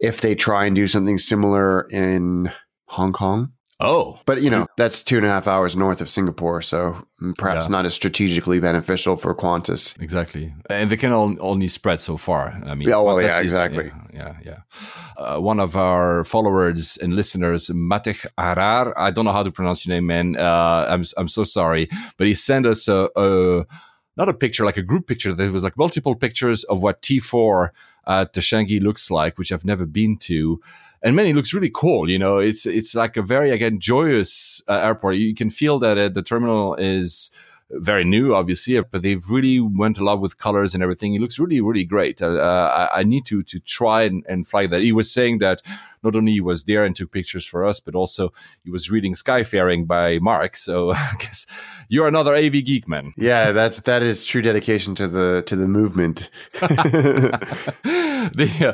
if 0.00 0.20
they 0.20 0.34
try 0.36 0.66
and 0.66 0.76
do 0.76 0.86
something 0.86 1.18
similar 1.18 1.86
in 1.90 2.52
Hong 2.86 3.12
Kong. 3.12 3.50
Oh, 3.80 4.18
But 4.26 4.42
you 4.42 4.50
know, 4.50 4.66
that's 4.76 5.04
two 5.04 5.18
and 5.18 5.26
a 5.26 5.28
half 5.28 5.46
hours 5.46 5.76
north 5.76 6.00
of 6.00 6.10
Singapore, 6.10 6.62
so 6.62 7.06
perhaps 7.38 7.66
Yeah. 7.66 7.72
not 7.72 7.84
as 7.86 7.94
strategically 7.94 8.58
beneficial 8.58 9.16
for 9.16 9.34
Qantas. 9.36 9.94
Exactly, 10.02 10.52
and 10.68 10.90
they 10.90 10.96
can 10.96 11.12
only 11.12 11.68
spread 11.68 12.00
so 12.00 12.16
far. 12.16 12.60
I 12.66 12.74
mean, 12.74 12.88
Yeah, 12.88 12.98
well, 12.98 13.22
yeah, 13.22 13.38
exactly. 13.40 13.92
Yeah, 14.12 14.34
yeah. 14.44 14.44
yeah. 14.44 14.60
Uh, 15.16 15.38
one 15.40 15.60
of 15.60 15.76
our 15.76 16.24
followers 16.24 16.96
and 17.00 17.14
listeners, 17.14 17.68
Matech 17.68 18.26
Arar, 18.36 18.92
I 18.96 19.12
don't 19.12 19.24
know 19.24 19.32
how 19.32 19.44
to 19.44 19.52
pronounce 19.52 19.86
your 19.86 19.94
name, 19.94 20.06
man. 20.06 20.36
Uh, 20.36 20.86
I'm 20.88 21.04
I'm 21.16 21.28
so 21.28 21.44
sorry, 21.44 21.88
but 22.16 22.26
he 22.26 22.34
sent 22.34 22.66
us 22.66 22.88
a, 22.88 23.08
a 23.14 23.64
not 24.16 24.28
a 24.28 24.34
picture, 24.34 24.64
like 24.66 24.76
a 24.80 24.82
group 24.82 25.06
picture. 25.06 25.32
There 25.32 25.52
was 25.52 25.62
like 25.62 25.76
multiple 25.78 26.16
pictures 26.16 26.64
of 26.64 26.82
what 26.82 27.00
T4 27.02 27.70
at 28.08 28.32
the 28.32 28.40
Changi 28.40 28.80
looks 28.82 29.08
like, 29.10 29.38
which 29.38 29.52
I've 29.52 29.64
never 29.64 29.86
been 29.86 30.16
to. 30.26 30.60
And 31.02 31.14
man, 31.14 31.26
it 31.26 31.36
looks 31.36 31.54
really 31.54 31.70
cool. 31.72 32.10
You 32.10 32.18
know, 32.18 32.38
it's 32.38 32.66
it's 32.66 32.94
like 32.94 33.16
a 33.16 33.22
very 33.22 33.50
again 33.50 33.78
joyous 33.80 34.62
uh, 34.68 34.74
airport. 34.74 35.16
You 35.16 35.34
can 35.34 35.50
feel 35.50 35.78
that 35.78 35.96
uh, 35.98 36.08
the 36.08 36.22
terminal 36.22 36.74
is 36.74 37.30
very 37.70 38.04
new, 38.04 38.34
obviously, 38.34 38.80
but 38.80 39.02
they've 39.02 39.22
really 39.28 39.60
went 39.60 39.98
a 39.98 40.04
lot 40.04 40.20
with 40.20 40.38
colors 40.38 40.74
and 40.74 40.82
everything. 40.82 41.14
It 41.14 41.20
looks 41.20 41.38
really, 41.38 41.60
really 41.60 41.84
great. 41.84 42.22
Uh, 42.22 42.88
I, 42.92 43.00
I 43.00 43.02
need 43.02 43.26
to 43.26 43.42
to 43.42 43.60
try 43.60 44.02
and, 44.02 44.24
and 44.28 44.46
fly 44.46 44.66
that. 44.66 44.80
He 44.80 44.92
was 44.92 45.10
saying 45.10 45.38
that 45.38 45.62
not 46.02 46.16
only 46.16 46.32
he 46.32 46.40
was 46.40 46.64
there 46.64 46.84
and 46.84 46.94
took 46.94 47.12
pictures 47.12 47.46
for 47.46 47.64
us, 47.64 47.80
but 47.80 47.94
also 47.94 48.32
he 48.64 48.70
was 48.70 48.90
reading 48.90 49.14
Skyfaring 49.14 49.86
by 49.86 50.18
Mark. 50.18 50.56
So 50.56 50.90
I 50.92 51.14
guess 51.18 51.46
you're 51.88 52.08
another 52.08 52.34
AV 52.34 52.64
geek, 52.64 52.88
man. 52.88 53.14
Yeah, 53.16 53.52
that's 53.52 53.80
that 53.80 54.02
is 54.02 54.24
true 54.24 54.42
dedication 54.42 54.94
to 54.96 55.08
the 55.08 55.42
to 55.46 55.56
the 55.56 55.68
movement. 55.68 56.30
the, 56.52 57.38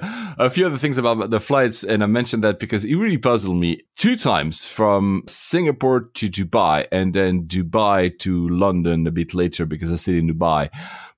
uh, 0.03 0.35
a 0.39 0.51
few 0.51 0.67
other 0.67 0.79
things 0.79 0.99
about 0.99 1.31
the 1.31 1.41
flights, 1.41 1.85
and 1.85 2.03
I 2.03 2.07
mentioned 2.07 2.43
that 2.45 2.59
because 2.59 2.85
it 2.85 2.97
really 2.97 3.19
puzzled 3.19 3.57
me 3.57 3.83
two 3.97 4.17
times 4.17 4.65
from 4.65 5.25
Singapore 5.29 6.09
to 6.15 6.29
Dubai 6.29 6.87
and 6.91 7.15
then 7.15 7.45
Dubai 7.45 8.19
to 8.21 8.49
London 8.49 9.07
a 9.07 9.11
bit 9.11 9.35
later 9.35 9.67
because 9.67 9.93
I 9.93 9.97
stayed 9.97 10.17
in 10.17 10.29
Dubai. 10.29 10.71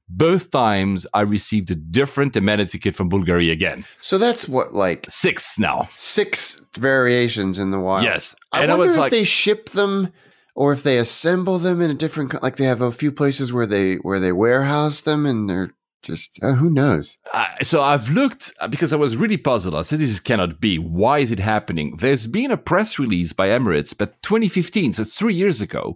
Both 0.09 0.50
times 0.50 1.07
I 1.14 1.22
received 1.22 1.70
a 1.70 1.74
different 1.74 2.36
amenity 2.36 2.78
kit 2.78 2.94
from 2.94 3.11
Bulgari 3.11 3.50
again. 3.50 3.84
so 4.00 4.18
that's 4.18 4.48
what 4.48 4.72
like 4.72 5.07
Six 5.09 5.59
now. 5.59 5.88
six 5.94 6.61
variations 6.78 7.59
in 7.59 7.70
the 7.72 7.80
wild. 7.80 8.04
Yes. 8.04 8.36
I 8.52 8.62
and 8.62 8.70
I 8.70 8.74
wonder 8.74 8.86
was 8.86 8.94
if 8.96 9.00
like, 9.00 9.11
they 9.11 9.24
ship 9.24 9.70
them 9.70 10.12
or 10.54 10.72
if 10.72 10.82
they 10.84 10.98
assemble 10.98 11.59
them 11.59 11.80
in 11.82 11.90
a 11.90 11.94
different, 11.94 12.42
like 12.42 12.57
they 12.57 12.64
have 12.64 12.80
a 12.82 12.92
few 12.92 13.12
places 13.12 13.52
where 13.52 13.66
they 13.66 13.96
where 13.96 14.18
they 14.20 14.32
warehouse 14.32 15.02
them, 15.02 15.26
and 15.26 15.50
they're 15.50 15.70
just 16.02 16.42
uh, 16.42 16.52
who 16.54 16.70
knows. 16.70 17.18
Uh, 17.34 17.44
so 17.62 17.82
I've 17.82 18.09
looked 18.09 18.54
uh, 18.61 18.68
because 18.68 18.92
I 18.92 18.96
was 18.96 19.16
really 19.18 19.36
puzzled. 19.36 19.74
I 19.74 19.82
said, 19.82 19.98
"This 19.98 20.18
cannot 20.20 20.59
be. 20.61 20.78
Why 20.78 21.18
is 21.18 21.30
it 21.30 21.40
happening?" 21.40 21.96
There's 21.98 22.26
been 22.26 22.50
a 22.50 22.57
press 22.57 22.98
release 22.98 23.34
by 23.34 23.48
Emirates, 23.48 23.92
but 23.98 24.22
2015, 24.22 24.94
so 24.94 25.02
it's 25.02 25.14
three 25.18 25.34
years 25.34 25.61
ago, 25.61 25.94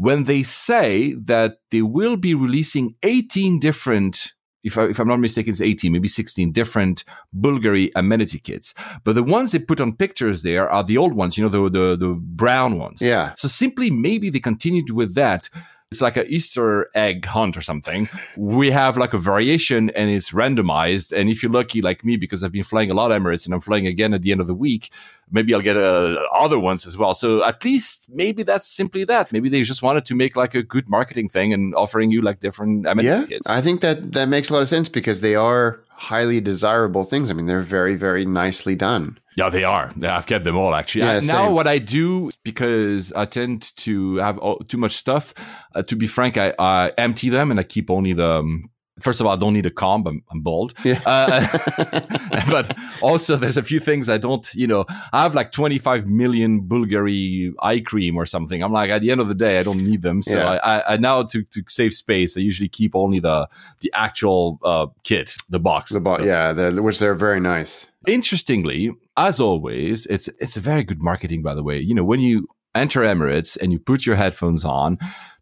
when 0.00 0.24
they 0.24 0.42
say 0.42 1.12
that 1.12 1.58
they 1.70 1.82
will 1.82 2.16
be 2.16 2.32
releasing 2.32 2.94
18 3.02 3.60
different. 3.60 4.32
If, 4.64 4.78
I, 4.78 4.84
if 4.86 4.98
I'm 4.98 5.08
not 5.08 5.20
mistaken, 5.20 5.50
it's 5.50 5.60
18, 5.60 5.92
maybe 5.92 6.08
16 6.08 6.52
different 6.52 7.04
Bulgari 7.38 7.90
amenity 7.94 8.38
kits. 8.38 8.72
But 9.04 9.14
the 9.14 9.22
ones 9.22 9.52
they 9.52 9.58
put 9.58 9.78
on 9.78 9.96
pictures 9.96 10.42
there 10.42 10.70
are 10.70 10.82
the 10.82 10.96
old 10.96 11.12
ones, 11.12 11.36
you 11.36 11.44
know, 11.44 11.50
the 11.50 11.68
the, 11.68 11.96
the 11.96 12.18
brown 12.18 12.78
ones. 12.78 13.02
Yeah, 13.02 13.34
So 13.34 13.46
simply 13.46 13.90
maybe 13.90 14.30
they 14.30 14.40
continued 14.40 14.90
with 14.90 15.14
that. 15.16 15.50
It's 15.90 16.00
like 16.00 16.16
an 16.16 16.26
Easter 16.28 16.88
egg 16.94 17.26
hunt 17.26 17.56
or 17.56 17.62
something. 17.62 18.08
We 18.36 18.70
have 18.70 18.96
like 18.96 19.12
a 19.12 19.18
variation 19.18 19.90
and 19.90 20.08
it's 20.08 20.30
randomized. 20.30 21.12
And 21.12 21.28
if 21.28 21.42
you're 21.42 21.52
lucky 21.52 21.82
like 21.82 22.04
me, 22.04 22.16
because 22.16 22.44
I've 22.44 22.52
been 22.52 22.62
flying 22.62 22.90
a 22.90 22.94
lot 22.94 23.10
of 23.10 23.20
Emirates 23.20 23.44
and 23.44 23.52
I'm 23.52 23.60
flying 23.60 23.86
again 23.86 24.14
at 24.14 24.22
the 24.22 24.30
end 24.30 24.40
of 24.40 24.46
the 24.46 24.54
week, 24.54 24.90
maybe 25.30 25.54
I'll 25.54 25.60
get 25.60 25.76
uh, 25.76 26.16
other 26.32 26.58
ones 26.58 26.86
as 26.86 26.96
well. 26.96 27.14
So 27.14 27.44
at 27.44 27.64
least 27.64 28.10
maybe 28.12 28.42
that's 28.42 28.66
simply 28.66 29.04
that. 29.04 29.32
Maybe 29.32 29.48
they 29.48 29.62
just 29.62 29.82
wanted 29.82 30.04
to 30.06 30.14
make 30.14 30.36
like 30.36 30.54
a 30.54 30.62
good 30.62 30.88
marketing 30.88 31.28
thing 31.28 31.52
and 31.52 31.74
offering 31.74 32.10
you 32.10 32.22
like 32.22 32.40
different 32.40 32.86
amenity 32.86 33.06
yeah. 33.06 33.24
kits. 33.24 33.48
I 33.48 33.60
think 33.60 33.80
that 33.80 34.12
that 34.12 34.28
makes 34.28 34.50
a 34.50 34.52
lot 34.52 34.62
of 34.62 34.68
sense 34.68 34.88
because 34.88 35.20
they 35.20 35.34
are 35.34 35.80
highly 35.88 36.40
desirable 36.40 37.04
things. 37.04 37.30
I 37.30 37.34
mean, 37.34 37.46
they're 37.46 37.60
very 37.60 37.94
very 37.94 38.24
nicely 38.24 38.74
done. 38.74 39.18
Yeah, 39.36 39.48
they 39.48 39.64
are. 39.64 39.92
Yeah, 39.96 40.16
I've 40.16 40.26
kept 40.26 40.44
them 40.44 40.56
all 40.56 40.74
actually. 40.74 41.02
Yeah, 41.02 41.20
now, 41.20 41.46
same. 41.46 41.52
what 41.52 41.66
I 41.66 41.78
do 41.78 42.30
because 42.42 43.12
I 43.12 43.26
tend 43.26 43.76
to 43.78 44.16
have 44.16 44.38
all, 44.38 44.58
too 44.58 44.78
much 44.78 44.92
stuff. 44.96 45.34
Uh, 45.74 45.82
to 45.82 45.96
be 45.96 46.06
frank, 46.06 46.36
I, 46.36 46.52
I 46.58 46.92
empty 46.98 47.28
them 47.28 47.50
and 47.50 47.60
I 47.60 47.62
keep 47.62 47.90
only 47.90 48.12
the. 48.12 48.30
Um, 48.30 48.70
first 49.00 49.20
of 49.20 49.26
all, 49.26 49.32
I 49.32 49.36
don't 49.36 49.52
need 49.54 49.66
a 49.66 49.70
comb. 49.70 50.06
I'm, 50.06 50.22
I'm 50.30 50.40
bald. 50.42 50.74
Yeah. 50.84 51.00
Uh, 51.04 51.46
but 52.50 52.76
also, 53.02 53.36
there's 53.36 53.56
a 53.56 53.62
few 53.62 53.80
things 53.80 54.08
I 54.08 54.18
don't. 54.18 54.46
You 54.54 54.66
know, 54.66 54.84
I 55.12 55.22
have 55.22 55.34
like 55.34 55.52
25 55.52 56.06
million 56.06 56.62
Bulgari 56.62 57.52
eye 57.62 57.80
cream 57.80 58.16
or 58.16 58.26
something. 58.26 58.62
I'm 58.62 58.72
like, 58.72 58.90
at 58.90 59.00
the 59.02 59.10
end 59.10 59.20
of 59.20 59.28
the 59.28 59.34
day, 59.34 59.58
I 59.58 59.62
don't 59.62 59.84
need 59.84 60.02
them. 60.02 60.22
So 60.22 60.36
Yeah. 60.36 60.58
I, 60.62 60.94
I, 60.94 60.96
now 60.96 61.22
to 61.22 61.42
to 61.42 61.62
save 61.68 61.94
space, 61.94 62.36
I 62.36 62.40
usually 62.40 62.68
keep 62.68 62.94
only 62.94 63.20
the 63.20 63.48
the 63.80 63.90
actual 63.94 64.58
uh, 64.64 64.86
kit, 65.04 65.36
the 65.48 65.60
box. 65.60 65.90
The 65.90 66.00
bo- 66.00 66.20
yeah, 66.20 66.52
they're, 66.52 66.82
which 66.82 66.98
they're 66.98 67.14
very 67.14 67.40
nice. 67.40 67.86
Interestingly, 68.06 68.92
as 69.16 69.40
always, 69.40 70.06
it's 70.06 70.28
it's 70.40 70.56
a 70.56 70.60
very 70.60 70.84
good 70.84 71.02
marketing, 71.02 71.42
by 71.42 71.54
the 71.54 71.62
way. 71.62 71.78
You 71.78 71.94
know, 71.94 72.04
when 72.04 72.20
you 72.20 72.48
enter 72.74 73.00
Emirates 73.00 73.56
and 73.60 73.72
you 73.72 73.78
put 73.78 74.06
your 74.06 74.16
headphones 74.16 74.64
on, 74.64 74.98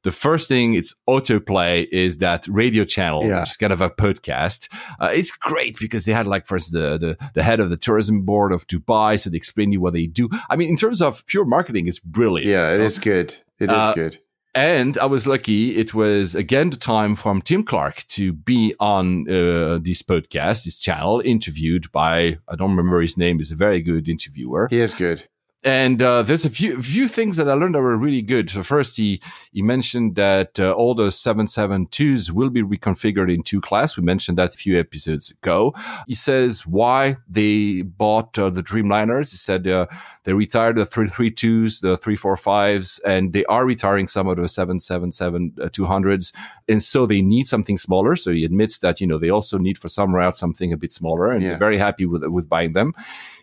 the 0.08 0.16
first 0.28 0.44
thing 0.52 0.66
it's 0.80 0.92
autoplay 1.14 1.72
is 2.04 2.12
that 2.26 2.40
radio 2.62 2.84
channel, 2.96 3.20
Yeah. 3.24 3.40
which 3.40 3.50
is 3.54 3.56
kind 3.64 3.72
of 3.78 3.80
a 3.88 3.90
podcast. 4.04 4.60
Uh, 5.02 5.10
it's 5.20 5.32
great 5.50 5.74
because 5.84 6.02
they 6.06 6.14
had 6.20 6.26
like 6.34 6.44
first 6.52 6.66
the, 6.76 6.86
the 7.04 7.12
the 7.36 7.42
head 7.48 7.60
of 7.64 7.68
the 7.72 7.76
tourism 7.86 8.16
board 8.30 8.50
of 8.56 8.60
Dubai, 8.72 9.10
so 9.20 9.24
they 9.30 9.36
explain 9.44 9.68
you 9.74 9.80
what 9.84 9.92
they 9.98 10.06
do. 10.20 10.24
I 10.50 10.54
mean, 10.58 10.68
in 10.74 10.76
terms 10.84 11.00
of 11.06 11.12
pure 11.32 11.44
marketing, 11.56 11.84
it's 11.90 12.00
brilliant. 12.18 12.50
Yeah, 12.54 12.74
it 12.76 12.80
is 12.80 12.98
good. 13.12 13.28
It 13.64 13.70
is 13.70 13.84
Uh, 13.88 13.92
good. 14.02 14.14
And 14.54 14.92
I 14.98 15.06
was 15.14 15.24
lucky. 15.34 15.62
It 15.82 15.90
was 16.02 16.34
again 16.44 16.70
the 16.70 16.78
time 16.94 17.12
from 17.22 17.36
Tim 17.48 17.62
Clark 17.70 17.96
to 18.16 18.24
be 18.50 18.60
on 18.80 19.04
uh, 19.28 19.78
this 19.88 20.02
podcast, 20.12 20.58
this 20.64 20.78
channel, 20.86 21.14
interviewed 21.34 21.84
by 21.92 22.14
I 22.52 22.54
don't 22.58 22.70
remember 22.76 23.00
his 23.00 23.16
name. 23.16 23.34
He's 23.40 23.52
a 23.52 23.56
very 23.66 23.80
good 23.90 24.08
interviewer. 24.08 24.62
He 24.70 24.80
is 24.86 24.94
good. 24.94 25.20
And 25.64 26.00
uh, 26.00 26.22
there's 26.22 26.44
a 26.44 26.50
few 26.50 26.80
few 26.80 27.08
things 27.08 27.36
that 27.36 27.48
I 27.48 27.54
learned 27.54 27.74
that 27.74 27.80
were 27.82 27.96
really 27.98 28.22
good. 28.22 28.48
So 28.48 28.62
first, 28.62 28.96
he 28.96 29.20
he 29.52 29.60
mentioned 29.60 30.14
that 30.14 30.60
uh, 30.60 30.70
all 30.72 30.94
the 30.94 31.08
772s 31.10 32.30
will 32.30 32.48
be 32.50 32.62
reconfigured 32.62 33.32
in 33.34 33.42
two 33.42 33.60
class. 33.60 33.96
We 33.96 34.04
mentioned 34.04 34.38
that 34.38 34.54
a 34.54 34.56
few 34.56 34.78
episodes 34.78 35.32
ago. 35.32 35.74
He 36.06 36.14
says 36.14 36.64
why 36.64 37.16
they 37.28 37.82
bought 37.82 38.38
uh, 38.38 38.50
the 38.50 38.62
Dreamliners. 38.62 39.30
He 39.30 39.36
said 39.36 39.66
uh, 39.66 39.86
they 40.22 40.32
retired 40.32 40.76
the 40.76 40.84
332s, 40.84 41.80
the 41.80 41.96
345s, 41.96 43.00
and 43.04 43.32
they 43.32 43.44
are 43.46 43.64
retiring 43.66 44.06
some 44.06 44.28
of 44.28 44.36
the 44.36 44.48
777 44.48 45.54
uh, 45.60 45.68
200s. 45.68 46.32
And 46.68 46.82
so 46.82 47.04
they 47.06 47.22
need 47.22 47.48
something 47.48 47.78
smaller. 47.78 48.14
So 48.14 48.30
he 48.32 48.44
admits 48.44 48.78
that, 48.80 49.00
you 49.00 49.06
know, 49.06 49.18
they 49.18 49.30
also 49.30 49.58
need 49.58 49.78
for 49.78 49.88
some 49.88 50.14
routes 50.14 50.38
something 50.38 50.72
a 50.72 50.76
bit 50.76 50.92
smaller 50.92 51.32
and 51.32 51.42
Yeah. 51.42 51.48
they're 51.50 51.58
very 51.58 51.78
happy 51.78 52.06
with, 52.06 52.22
with 52.24 52.48
buying 52.48 52.74
them. 52.74 52.94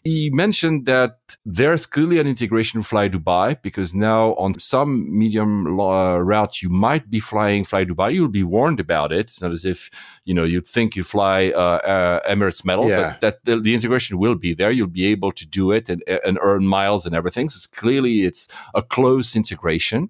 He 0.06 0.30
mentioned 0.30 0.86
that 0.86 1.18
there's 1.47 1.88
clearly 1.88 2.20
an 2.20 2.28
integration 2.28 2.84
Fly 2.84 3.10
Dubai 3.10 3.60
because 3.64 3.95
now 3.95 4.36
on 4.36 4.60
some 4.60 4.91
medium 5.18 5.80
uh, 5.80 6.20
route 6.20 6.62
you 6.62 6.70
might 6.70 7.10
be 7.10 7.20
flying 7.20 7.64
Fly 7.66 7.86
Dubai. 7.86 8.14
You'll 8.14 8.28
be 8.28 8.43
warned 8.43 8.80
about 8.80 9.12
it. 9.12 9.22
It's 9.32 9.41
not 9.41 9.51
as 9.51 9.66
if 9.66 9.89
you 10.24 10.36
know 10.36 10.43
you'd 10.43 10.68
think 10.68 10.95
you 10.95 11.03
fly 11.03 11.49
uh, 11.56 11.80
uh, 11.93 12.20
Emirates 12.30 12.64
Metal, 12.64 12.88
Yeah. 12.88 13.01
but 13.01 13.22
that 13.22 13.45
the, 13.45 13.60
the 13.60 13.74
integration 13.74 14.20
will 14.20 14.36
be 14.36 14.53
there. 14.53 14.70
You'll 14.70 14.95
be 15.01 15.08
able 15.08 15.32
to 15.32 15.45
do 15.47 15.72
it 15.72 15.89
and, 15.89 16.03
and 16.08 16.38
earn 16.39 16.68
miles 16.68 17.08
and 17.08 17.16
everything. 17.16 17.49
So 17.49 17.58
it's 17.58 17.66
clearly 17.66 18.26
it's 18.26 18.47
a 18.76 18.84
close 18.84 19.36
integration. 19.36 20.10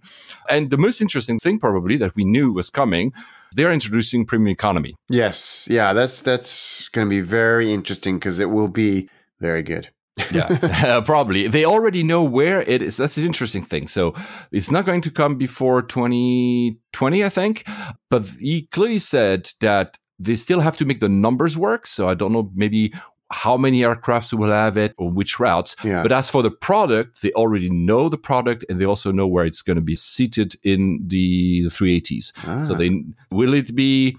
And 0.50 0.72
the 0.72 0.78
most 0.78 1.00
interesting 1.00 1.40
thing 1.40 1.58
probably 1.58 1.96
that 1.98 2.18
we 2.18 2.26
knew 2.26 2.52
was 2.52 2.70
coming. 2.70 3.14
They're 3.56 3.72
introducing 3.72 4.26
premium 4.26 4.52
economy. 4.52 4.98
Yes, 5.10 5.70
yeah, 5.72 5.94
that's 5.94 6.20
that's 6.20 6.90
going 6.90 7.08
to 7.08 7.10
be 7.10 7.22
very 7.22 7.72
interesting 7.74 8.16
because 8.20 8.42
it 8.42 8.50
will 8.50 8.68
be 8.68 9.10
very 9.40 9.64
good. 9.64 9.90
yeah, 10.32 11.02
probably. 11.06 11.48
They 11.48 11.66
already 11.66 12.04
know 12.04 12.24
where 12.24 12.62
it 12.62 12.82
is. 12.82 12.98
That's 12.98 13.18
an 13.18 13.26
interesting 13.26 13.64
thing. 13.66 13.88
So 13.88 14.14
it's 14.52 14.72
not 14.72 14.86
going 14.86 15.02
to 15.02 15.12
come 15.12 15.36
before 15.38 15.82
2020, 15.82 17.24
I 17.24 17.30
think. 17.30 17.68
But 18.10 18.26
he 18.40 18.68
clearly 18.72 19.00
said 19.00 19.50
that 19.62 19.98
they 20.20 20.36
still 20.36 20.62
have 20.62 20.78
to 20.78 20.86
make 20.86 21.00
the 21.02 21.10
numbers 21.10 21.58
work. 21.58 21.88
So 21.88 22.08
I 22.08 22.14
don't 22.14 22.32
know, 22.32 22.50
maybe 22.56 22.94
how 23.32 23.58
many 23.58 23.82
aircrafts 23.82 24.32
will 24.34 24.52
have 24.52 24.78
it 24.78 24.94
or 24.98 25.10
which 25.12 25.40
routes. 25.40 25.76
Yeah. 25.84 26.04
But 26.04 26.12
as 26.12 26.30
for 26.30 26.44
the 26.44 26.52
product, 26.52 27.22
they 27.22 27.32
already 27.32 27.70
know 27.70 28.08
the 28.08 28.18
product 28.18 28.64
and 28.70 28.80
they 28.80 28.86
also 28.86 29.12
know 29.12 29.28
where 29.28 29.46
it's 29.46 29.62
going 29.64 29.76
to 29.76 29.82
be 29.82 29.96
seated 29.96 30.56
in 30.64 31.00
the, 31.06 31.64
the 31.64 31.70
380s. 31.70 32.66
So 32.66 32.74
Ah. 32.74 32.78
they 32.78 32.92
will 33.32 33.54
it 33.54 33.76
be 33.76 34.16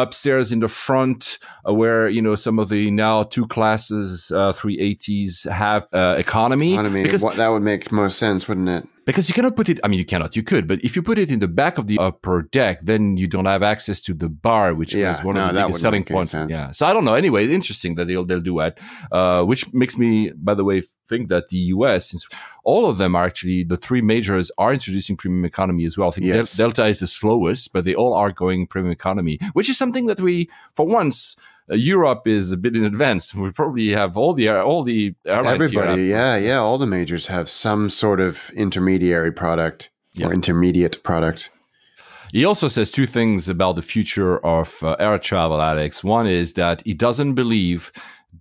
upstairs 0.00 0.52
in 0.52 0.60
the 0.60 0.68
front 0.68 1.38
uh, 1.68 1.72
where 1.72 2.08
you 2.08 2.22
know 2.22 2.34
some 2.34 2.58
of 2.58 2.68
the 2.68 2.90
now 2.90 3.22
two 3.22 3.46
classes 3.46 4.30
uh, 4.32 4.52
380s 4.52 5.48
have 5.50 5.86
uh, 5.92 6.14
economy 6.18 6.76
mean, 6.88 7.02
because 7.02 7.22
what, 7.22 7.36
that 7.36 7.48
would 7.48 7.62
make 7.62 7.90
most 7.92 8.18
sense, 8.18 8.48
wouldn't 8.48 8.68
it? 8.68 8.86
Because 9.06 9.28
you 9.28 9.34
cannot 9.34 9.56
put 9.56 9.68
it 9.68 9.78
i 9.84 9.88
mean 9.88 9.98
you 9.98 10.04
cannot 10.04 10.36
you 10.36 10.42
could 10.42 10.68
but 10.68 10.78
if 10.84 10.94
you 10.96 11.02
put 11.02 11.18
it 11.18 11.30
in 11.30 11.38
the 11.40 11.48
back 11.48 11.78
of 11.78 11.86
the 11.86 11.98
upper 11.98 12.42
deck 12.52 12.78
then 12.82 13.16
you 13.16 13.26
don't 13.26 13.46
have 13.46 13.62
access 13.62 14.00
to 14.00 14.12
the 14.14 14.28
bar 14.28 14.74
which 14.74 14.94
Yeah, 14.94 15.08
was 15.10 15.24
one 15.24 15.34
no, 15.36 15.46
of 15.48 15.54
the 15.54 15.60
biggest 15.62 15.80
selling 15.80 16.04
points. 16.04 16.34
yeah. 16.34 16.70
So 16.70 16.86
i 16.86 16.92
don't 16.92 17.04
know. 17.04 17.14
Anyway 17.14 17.42
interesting 17.52 17.94
that 17.96 18.06
they'll 18.08 18.24
they'll 18.24 18.40
do 18.52 18.58
that 18.58 18.78
uh, 19.12 19.42
which 19.44 19.72
makes 19.74 19.96
me 19.98 20.30
by 20.48 20.54
the 20.54 20.64
way 20.64 20.82
think 21.08 21.28
that 21.28 21.48
the 21.48 21.58
us 21.58 22.10
since 22.10 22.26
all 22.62 22.88
of 22.90 22.98
them 22.98 23.14
are 23.16 23.24
actually 23.24 23.64
the 23.64 23.76
three 23.76 24.02
majors 24.02 24.50
are 24.58 24.72
introducing 24.72 25.16
premium 25.16 25.44
economy 25.44 25.84
as 25.84 25.96
well. 25.98 26.08
I 26.08 26.12
think 26.12 26.26
Del- 26.26 26.36
Yes. 26.36 26.56
delta 26.56 26.84
is 26.86 27.00
the 27.00 27.06
slowest 27.06 27.72
but 27.72 27.84
they 27.84 27.94
all 27.94 28.14
are 28.22 28.30
going 28.32 28.66
premium 28.66 28.92
economy 28.92 29.38
which 29.54 29.68
is 29.72 29.76
something 29.82 30.06
that 30.06 30.20
we 30.20 30.48
for 30.76 30.86
once 30.86 31.36
Europe 31.76 32.26
is 32.26 32.52
a 32.52 32.56
bit 32.56 32.76
in 32.76 32.84
advance. 32.84 33.34
We 33.34 33.50
probably 33.52 33.90
have 33.90 34.16
all 34.16 34.32
the 34.32 34.48
all 34.48 34.82
the 34.82 35.14
airlines 35.26 35.54
Everybody, 35.54 36.04
yeah, 36.06 36.36
yeah, 36.36 36.58
all 36.58 36.78
the 36.78 36.86
majors 36.86 37.26
have 37.28 37.48
some 37.48 37.90
sort 37.90 38.20
of 38.20 38.50
intermediary 38.54 39.32
product 39.32 39.90
Yeah. 40.14 40.26
or 40.28 40.32
intermediate 40.34 41.02
product. 41.02 41.50
He 42.32 42.44
also 42.44 42.68
says 42.68 42.90
two 42.92 43.06
things 43.06 43.48
about 43.48 43.74
the 43.76 43.82
future 43.82 44.38
of 44.44 44.82
uh, 44.82 44.96
air 45.00 45.18
travel, 45.18 45.60
Alex. 45.60 46.04
One 46.04 46.26
is 46.28 46.54
that 46.54 46.82
he 46.86 46.94
doesn't 46.94 47.34
believe 47.34 47.90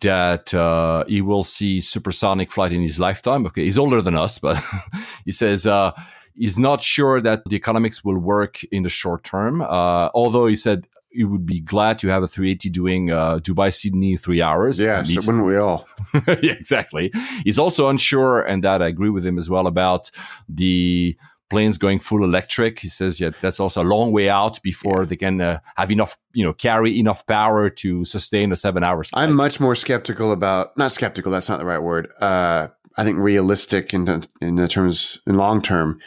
that 0.02 0.54
uh, 0.54 1.04
he 1.08 1.22
will 1.22 1.44
see 1.44 1.82
supersonic 1.82 2.52
flight 2.52 2.72
in 2.72 2.82
his 2.82 3.00
lifetime. 3.00 3.46
Okay, 3.48 3.64
he's 3.64 3.78
older 3.80 4.02
than 4.02 4.16
us, 4.16 4.38
but 4.40 4.64
he 5.26 5.32
says 5.32 5.66
uh, 5.66 5.92
he's 6.36 6.60
not 6.60 6.84
sure 6.84 7.20
that 7.22 7.42
the 7.50 7.56
economics 7.56 8.04
will 8.06 8.20
work 8.20 8.64
in 8.72 8.84
the 8.84 8.90
short 8.90 9.24
term. 9.24 9.62
Uh, 9.62 10.10
although 10.14 10.46
he 10.46 10.56
said 10.56 10.86
he 11.12 11.24
would 11.24 11.46
be 11.46 11.60
glad 11.60 12.00
to 12.00 12.08
have 12.08 12.24
a 12.24 12.28
380 12.28 12.70
doing 12.70 13.12
uh, 13.12 13.40
Dubai 13.40 13.74
Sydney 13.74 14.16
three 14.18 14.42
hours. 14.42 14.80
Yeah, 14.80 15.04
so 15.04 15.20
wouldn't 15.26 15.46
we 15.46 15.58
all? 15.58 15.88
yeah, 16.14 16.54
exactly. 16.54 17.12
He's 17.44 17.60
also 17.60 17.90
unsure, 17.90 18.42
and 18.42 18.64
that 18.64 18.82
I 18.82 18.88
agree 18.88 19.10
with 19.10 19.26
him 19.26 19.38
as 19.38 19.50
well 19.50 19.68
about 19.68 20.12
the 20.48 21.18
planes 21.50 21.78
going 21.78 22.00
full 22.00 22.24
electric. 22.24 22.80
He 22.80 22.90
says, 22.90 23.20
yeah, 23.20 23.32
that's 23.42 23.60
also 23.60 23.82
a 23.82 23.84
long 23.84 24.12
way 24.12 24.30
out 24.30 24.62
before 24.62 25.06
they 25.06 25.16
can 25.16 25.42
uh, 25.42 25.60
have 25.76 25.92
enough, 25.92 26.18
you 26.34 26.46
know, 26.46 26.54
carry 26.54 27.00
enough 27.00 27.26
power 27.26 27.70
to 27.70 28.06
sustain 28.06 28.52
a 28.52 28.56
seven 28.56 28.84
hours. 28.84 29.10
I'm 29.14 29.34
much 29.34 29.60
more 29.60 29.76
skeptical 29.76 30.32
about 30.32 30.78
not 30.78 30.92
skeptical. 30.92 31.32
That's 31.32 31.50
not 31.50 31.60
the 31.60 31.66
right 31.66 31.82
word. 31.82 32.10
Uh, 32.20 32.68
I 32.98 33.04
think 33.04 33.18
realistic 33.18 33.94
in 33.94 34.24
in 34.42 34.56
the 34.56 34.68
terms 34.68 35.20
in 35.26 35.36
long 35.36 35.62
term 35.62 36.00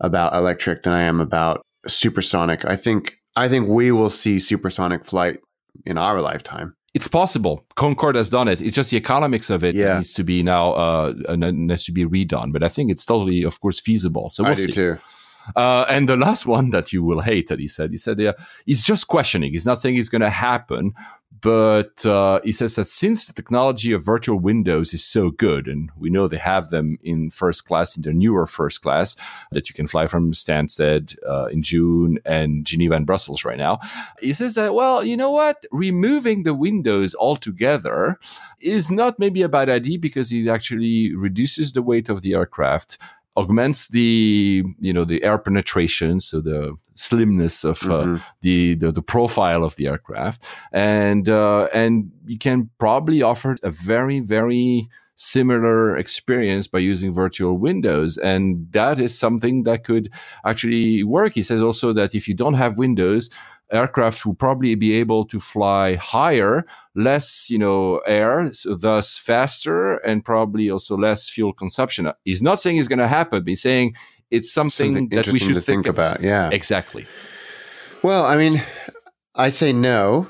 about 0.00 0.34
electric 0.34 0.82
than 0.82 0.92
I 0.92 1.02
am 1.02 1.20
about 1.20 1.64
supersonic. 1.86 2.64
I 2.64 2.76
think 2.76 3.21
I 3.36 3.48
think 3.48 3.68
we 3.68 3.92
will 3.92 4.10
see 4.10 4.38
supersonic 4.38 5.04
flight 5.04 5.38
in 5.86 5.96
our 5.98 6.20
lifetime. 6.20 6.74
It's 6.94 7.08
possible. 7.08 7.64
Concorde 7.76 8.16
has 8.16 8.28
done 8.28 8.48
it. 8.48 8.60
It's 8.60 8.76
just 8.76 8.90
the 8.90 8.98
economics 8.98 9.48
of 9.48 9.64
it 9.64 9.74
Yeah. 9.74 9.96
needs 9.96 10.12
to 10.14 10.24
be 10.24 10.42
now 10.42 10.72
uh, 10.72 11.14
uh, 11.28 11.36
needs 11.36 11.84
to 11.86 11.92
be 11.92 12.04
redone. 12.04 12.52
But 12.52 12.62
I 12.62 12.68
think 12.68 12.90
it's 12.90 13.06
totally, 13.06 13.42
of 13.44 13.58
course, 13.60 13.80
feasible. 13.80 14.28
So 14.30 14.42
we'll 14.42 14.52
I 14.52 14.54
do 14.56 14.62
see. 14.64 14.72
too. 14.72 14.96
Uh, 15.56 15.86
and 15.88 16.08
the 16.08 16.16
last 16.16 16.46
one 16.56 16.70
that 16.70 16.92
you 16.92 17.02
will 17.02 17.20
hate 17.22 17.48
that 17.48 17.58
he 17.58 17.66
said, 17.68 17.90
he 17.90 17.96
said 17.96 18.18
yeah, 18.20 18.32
he's 18.66 18.84
just 18.84 19.08
questioning. 19.08 19.52
He's 19.52 19.64
not 19.66 19.80
saying 19.80 19.96
it's 19.96 20.10
going 20.10 20.20
to 20.20 20.30
happen, 20.30 20.92
but 21.42 22.06
uh, 22.06 22.40
he 22.44 22.52
says 22.52 22.76
that 22.76 22.86
since 22.86 23.26
the 23.26 23.32
technology 23.32 23.92
of 23.92 24.04
virtual 24.04 24.38
windows 24.38 24.94
is 24.94 25.04
so 25.04 25.30
good, 25.30 25.66
and 25.66 25.90
we 25.98 26.08
know 26.08 26.28
they 26.28 26.38
have 26.38 26.70
them 26.70 26.98
in 27.02 27.30
first 27.30 27.66
class, 27.66 27.96
in 27.96 28.02
their 28.02 28.12
newer 28.12 28.46
first 28.46 28.80
class, 28.80 29.16
that 29.50 29.68
you 29.68 29.74
can 29.74 29.88
fly 29.88 30.06
from 30.06 30.32
Stansted 30.32 31.16
uh, 31.28 31.46
in 31.46 31.62
June 31.62 32.20
and 32.24 32.64
Geneva 32.64 32.94
and 32.94 33.06
Brussels 33.06 33.44
right 33.44 33.58
now, 33.58 33.80
he 34.20 34.32
says 34.32 34.54
that, 34.54 34.72
well, 34.72 35.04
you 35.04 35.16
know 35.16 35.32
what? 35.32 35.66
Removing 35.72 36.44
the 36.44 36.54
windows 36.54 37.14
altogether 37.16 38.20
is 38.60 38.88
not 38.88 39.18
maybe 39.18 39.42
a 39.42 39.48
bad 39.48 39.68
idea 39.68 39.98
because 39.98 40.30
it 40.30 40.46
actually 40.46 41.12
reduces 41.14 41.72
the 41.72 41.82
weight 41.82 42.08
of 42.08 42.22
the 42.22 42.34
aircraft 42.34 42.98
augments 43.36 43.88
the 43.88 44.62
you 44.78 44.92
know 44.92 45.04
the 45.04 45.22
air 45.22 45.38
penetration 45.38 46.20
so 46.20 46.40
the 46.40 46.74
slimness 46.94 47.64
of 47.64 47.82
uh, 47.84 48.04
mm-hmm. 48.04 48.16
the, 48.42 48.74
the, 48.74 48.92
the 48.92 49.02
profile 49.02 49.64
of 49.64 49.76
the 49.76 49.86
aircraft. 49.86 50.44
And 50.72 51.28
uh, 51.28 51.68
and 51.72 52.10
you 52.26 52.38
can 52.38 52.70
probably 52.78 53.22
offer 53.22 53.56
a 53.62 53.70
very 53.70 54.20
very 54.20 54.88
similar 55.16 55.96
experience 55.96 56.66
by 56.66 56.80
using 56.80 57.12
virtual 57.12 57.56
windows. 57.56 58.18
And 58.18 58.66
that 58.72 58.98
is 58.98 59.16
something 59.16 59.62
that 59.64 59.84
could 59.84 60.10
actually 60.44 61.04
work. 61.04 61.34
He 61.34 61.42
says 61.42 61.62
also 61.62 61.92
that 61.92 62.14
if 62.14 62.26
you 62.26 62.34
don't 62.34 62.54
have 62.54 62.78
windows 62.78 63.30
aircraft 63.72 64.24
will 64.26 64.34
probably 64.34 64.74
be 64.74 64.94
able 64.94 65.24
to 65.26 65.40
fly 65.40 65.94
higher, 65.96 66.66
less, 66.94 67.48
you 67.50 67.58
know, 67.58 67.98
air, 68.06 68.52
so 68.52 68.74
thus 68.74 69.16
faster 69.18 69.96
and 69.98 70.24
probably 70.24 70.70
also 70.70 70.96
less 70.96 71.28
fuel 71.28 71.52
consumption. 71.52 72.10
He's 72.24 72.42
not 72.42 72.60
saying 72.60 72.76
it's 72.76 72.88
going 72.88 72.98
to 72.98 73.08
happen. 73.08 73.44
He's 73.46 73.62
saying 73.62 73.94
it's 74.30 74.52
something, 74.52 74.94
something 74.94 75.08
that 75.10 75.28
we 75.28 75.38
should 75.38 75.54
think, 75.54 75.64
think 75.64 75.86
about. 75.86 76.16
about. 76.16 76.24
Yeah, 76.24 76.50
exactly. 76.50 77.06
Well, 78.02 78.24
I 78.24 78.36
mean, 78.36 78.62
I'd 79.34 79.54
say 79.54 79.72
no, 79.72 80.28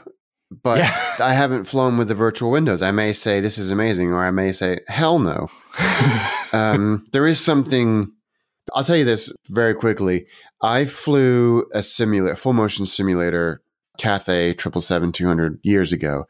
but 0.50 0.78
yeah. 0.78 0.94
I 1.20 1.34
haven't 1.34 1.64
flown 1.64 1.96
with 1.96 2.08
the 2.08 2.14
virtual 2.14 2.50
windows. 2.50 2.82
I 2.82 2.90
may 2.90 3.12
say 3.12 3.40
this 3.40 3.58
is 3.58 3.70
amazing, 3.70 4.12
or 4.12 4.24
I 4.24 4.30
may 4.30 4.52
say 4.52 4.80
hell 4.88 5.18
no. 5.18 5.48
um, 6.52 7.06
there 7.12 7.26
is 7.26 7.40
something. 7.40 8.12
I'll 8.74 8.84
tell 8.84 8.96
you 8.96 9.04
this 9.04 9.32
very 9.50 9.74
quickly. 9.74 10.26
I 10.62 10.84
flew 10.84 11.66
a 11.74 11.82
simulator, 11.82 12.36
full 12.36 12.52
motion 12.52 12.86
simulator, 12.86 13.62
Cathay 13.98 14.54
777-200 14.54 15.58
years 15.62 15.92
ago, 15.92 16.26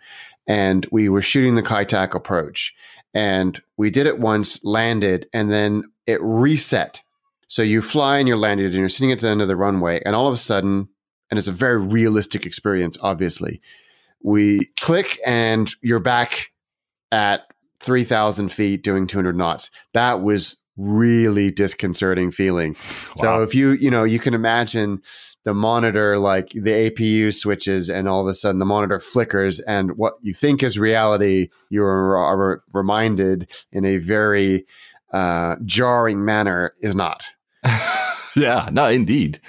and 0.47 0.87
we 0.91 1.09
were 1.09 1.23
shooting 1.23 1.55
the 1.55 1.63
Kai 1.63 1.85
Tak 1.85 2.15
approach. 2.15 2.75
And 3.15 3.61
we 3.77 3.91
did 3.91 4.07
it 4.07 4.19
once, 4.19 4.65
landed, 4.65 5.27
and 5.35 5.53
then 5.53 5.85
it 6.07 6.19
reset. 6.23 7.03
So 7.47 7.61
you 7.63 7.83
fly 7.83 8.19
and 8.19 8.27
you're 8.27 8.39
landed 8.39 8.67
and 8.67 8.77
you're 8.77 8.89
sitting 8.89 9.13
at 9.13 9.19
the 9.19 9.29
end 9.29 9.43
of 9.43 9.49
the 9.49 9.57
runway, 9.57 10.01
and 10.07 10.17
all 10.17 10.27
of 10.27 10.35
a 10.35 10.39
sudden, 10.39 10.89
and 11.31 11.39
it's 11.39 11.49
a 11.49 11.53
very 11.53 11.79
realistic 11.79 12.47
experience, 12.47 12.97
obviously. 13.03 13.61
We 14.23 14.71
click 14.81 15.21
and 15.27 15.71
you're 15.83 16.01
back 16.01 16.51
at 17.11 17.43
3,000 17.81 18.51
feet 18.51 18.83
doing 18.83 19.07
200 19.07 19.37
knots. 19.37 19.71
That 19.93 20.23
was 20.23 20.62
really 20.83 21.51
disconcerting 21.51 22.31
feeling. 22.31 22.73
Wow. 22.73 23.15
So 23.17 23.43
if 23.43 23.55
you, 23.55 23.71
you 23.73 23.91
know, 23.91 24.05
you 24.05 24.19
can 24.19 24.35
imagine 24.35 25.03
the 25.45 25.55
monitor, 25.55 26.19
like 26.19 26.51
the 26.51 26.91
APU 26.91 27.35
switches, 27.35 27.89
and 27.89 28.09
all 28.09 28.21
of 28.21 28.27
a 28.27 28.35
sudden 28.35 28.59
the 28.59 28.65
monitor 28.65 29.01
flickers, 29.01 29.61
and 29.61 29.97
what 29.97 30.15
you 30.23 30.33
think 30.33 30.63
is 30.63 30.79
reality, 30.79 31.49
you 31.71 31.83
are 31.83 32.63
reminded 32.73 33.51
in 33.73 33.85
a 33.85 33.99
very 33.99 34.67
uh, 35.13 35.57
jarring 35.65 36.25
manner 36.25 36.75
is 36.81 36.95
not. 36.95 37.27
yeah, 38.37 38.69
no, 38.73 38.87
indeed. 38.87 39.41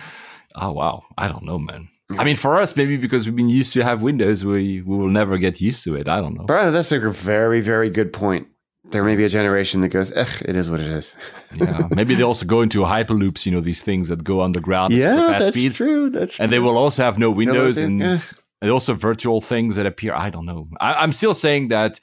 Oh 0.56 0.72
wow, 0.72 1.04
I 1.18 1.28
don't 1.28 1.44
know, 1.44 1.58
man. 1.58 1.90
I 2.18 2.24
mean, 2.24 2.36
for 2.36 2.56
us, 2.60 2.76
maybe 2.76 2.98
because 2.98 3.26
we've 3.26 3.36
been 3.36 3.50
used 3.50 3.74
to 3.74 3.84
have 3.84 4.04
Windows, 4.04 4.46
we 4.46 4.82
we 4.82 4.98
will 4.98 5.10
never 5.10 5.38
get 5.38 5.62
used 5.62 5.84
to 5.86 5.96
it. 5.96 6.08
I 6.08 6.22
don't 6.22 6.36
know. 6.36 6.46
Bro, 6.46 6.72
that's 6.72 6.92
a 6.92 7.00
very, 7.00 7.62
very 7.62 7.90
good 7.90 8.14
point 8.14 8.48
there 8.94 9.04
may 9.04 9.16
be 9.16 9.26
a 9.26 9.30
generation 9.30 9.82
that 9.82 9.90
goes, 9.90 10.12
eh, 10.14 10.26
it 10.46 10.56
is 10.56 10.70
what 10.70 10.80
it 10.80 10.86
is. 10.86 11.14
yeah, 11.56 11.88
maybe 11.92 12.16
they 12.16 12.24
also 12.24 12.46
go 12.46 12.62
into 12.62 12.80
hyperloops. 12.84 13.46
You 13.46 13.52
know, 13.52 13.60
these 13.60 13.82
things 13.82 14.08
that 14.08 14.24
go 14.24 14.42
underground. 14.42 14.94
Yeah, 14.94 15.16
that's 15.16 15.50
speeds. 15.50 15.78
true. 15.78 16.10
That's 16.10 16.40
and 16.40 16.50
true. 16.50 16.56
they 16.56 16.60
will 16.60 16.78
also 16.78 17.04
have 17.04 17.20
no 17.20 17.30
windows 17.30 17.78
and, 17.78 18.02
eh. 18.02 18.20
and 18.62 18.72
also 18.72 18.94
virtual 18.94 19.42
things 19.42 19.76
that 19.76 19.86
appear. 19.86 20.14
I 20.14 20.30
don't 20.30 20.46
know. 20.46 20.66
I, 20.80 20.94
I'm 20.94 21.12
still 21.12 21.34
saying 21.34 21.68
that 21.70 22.00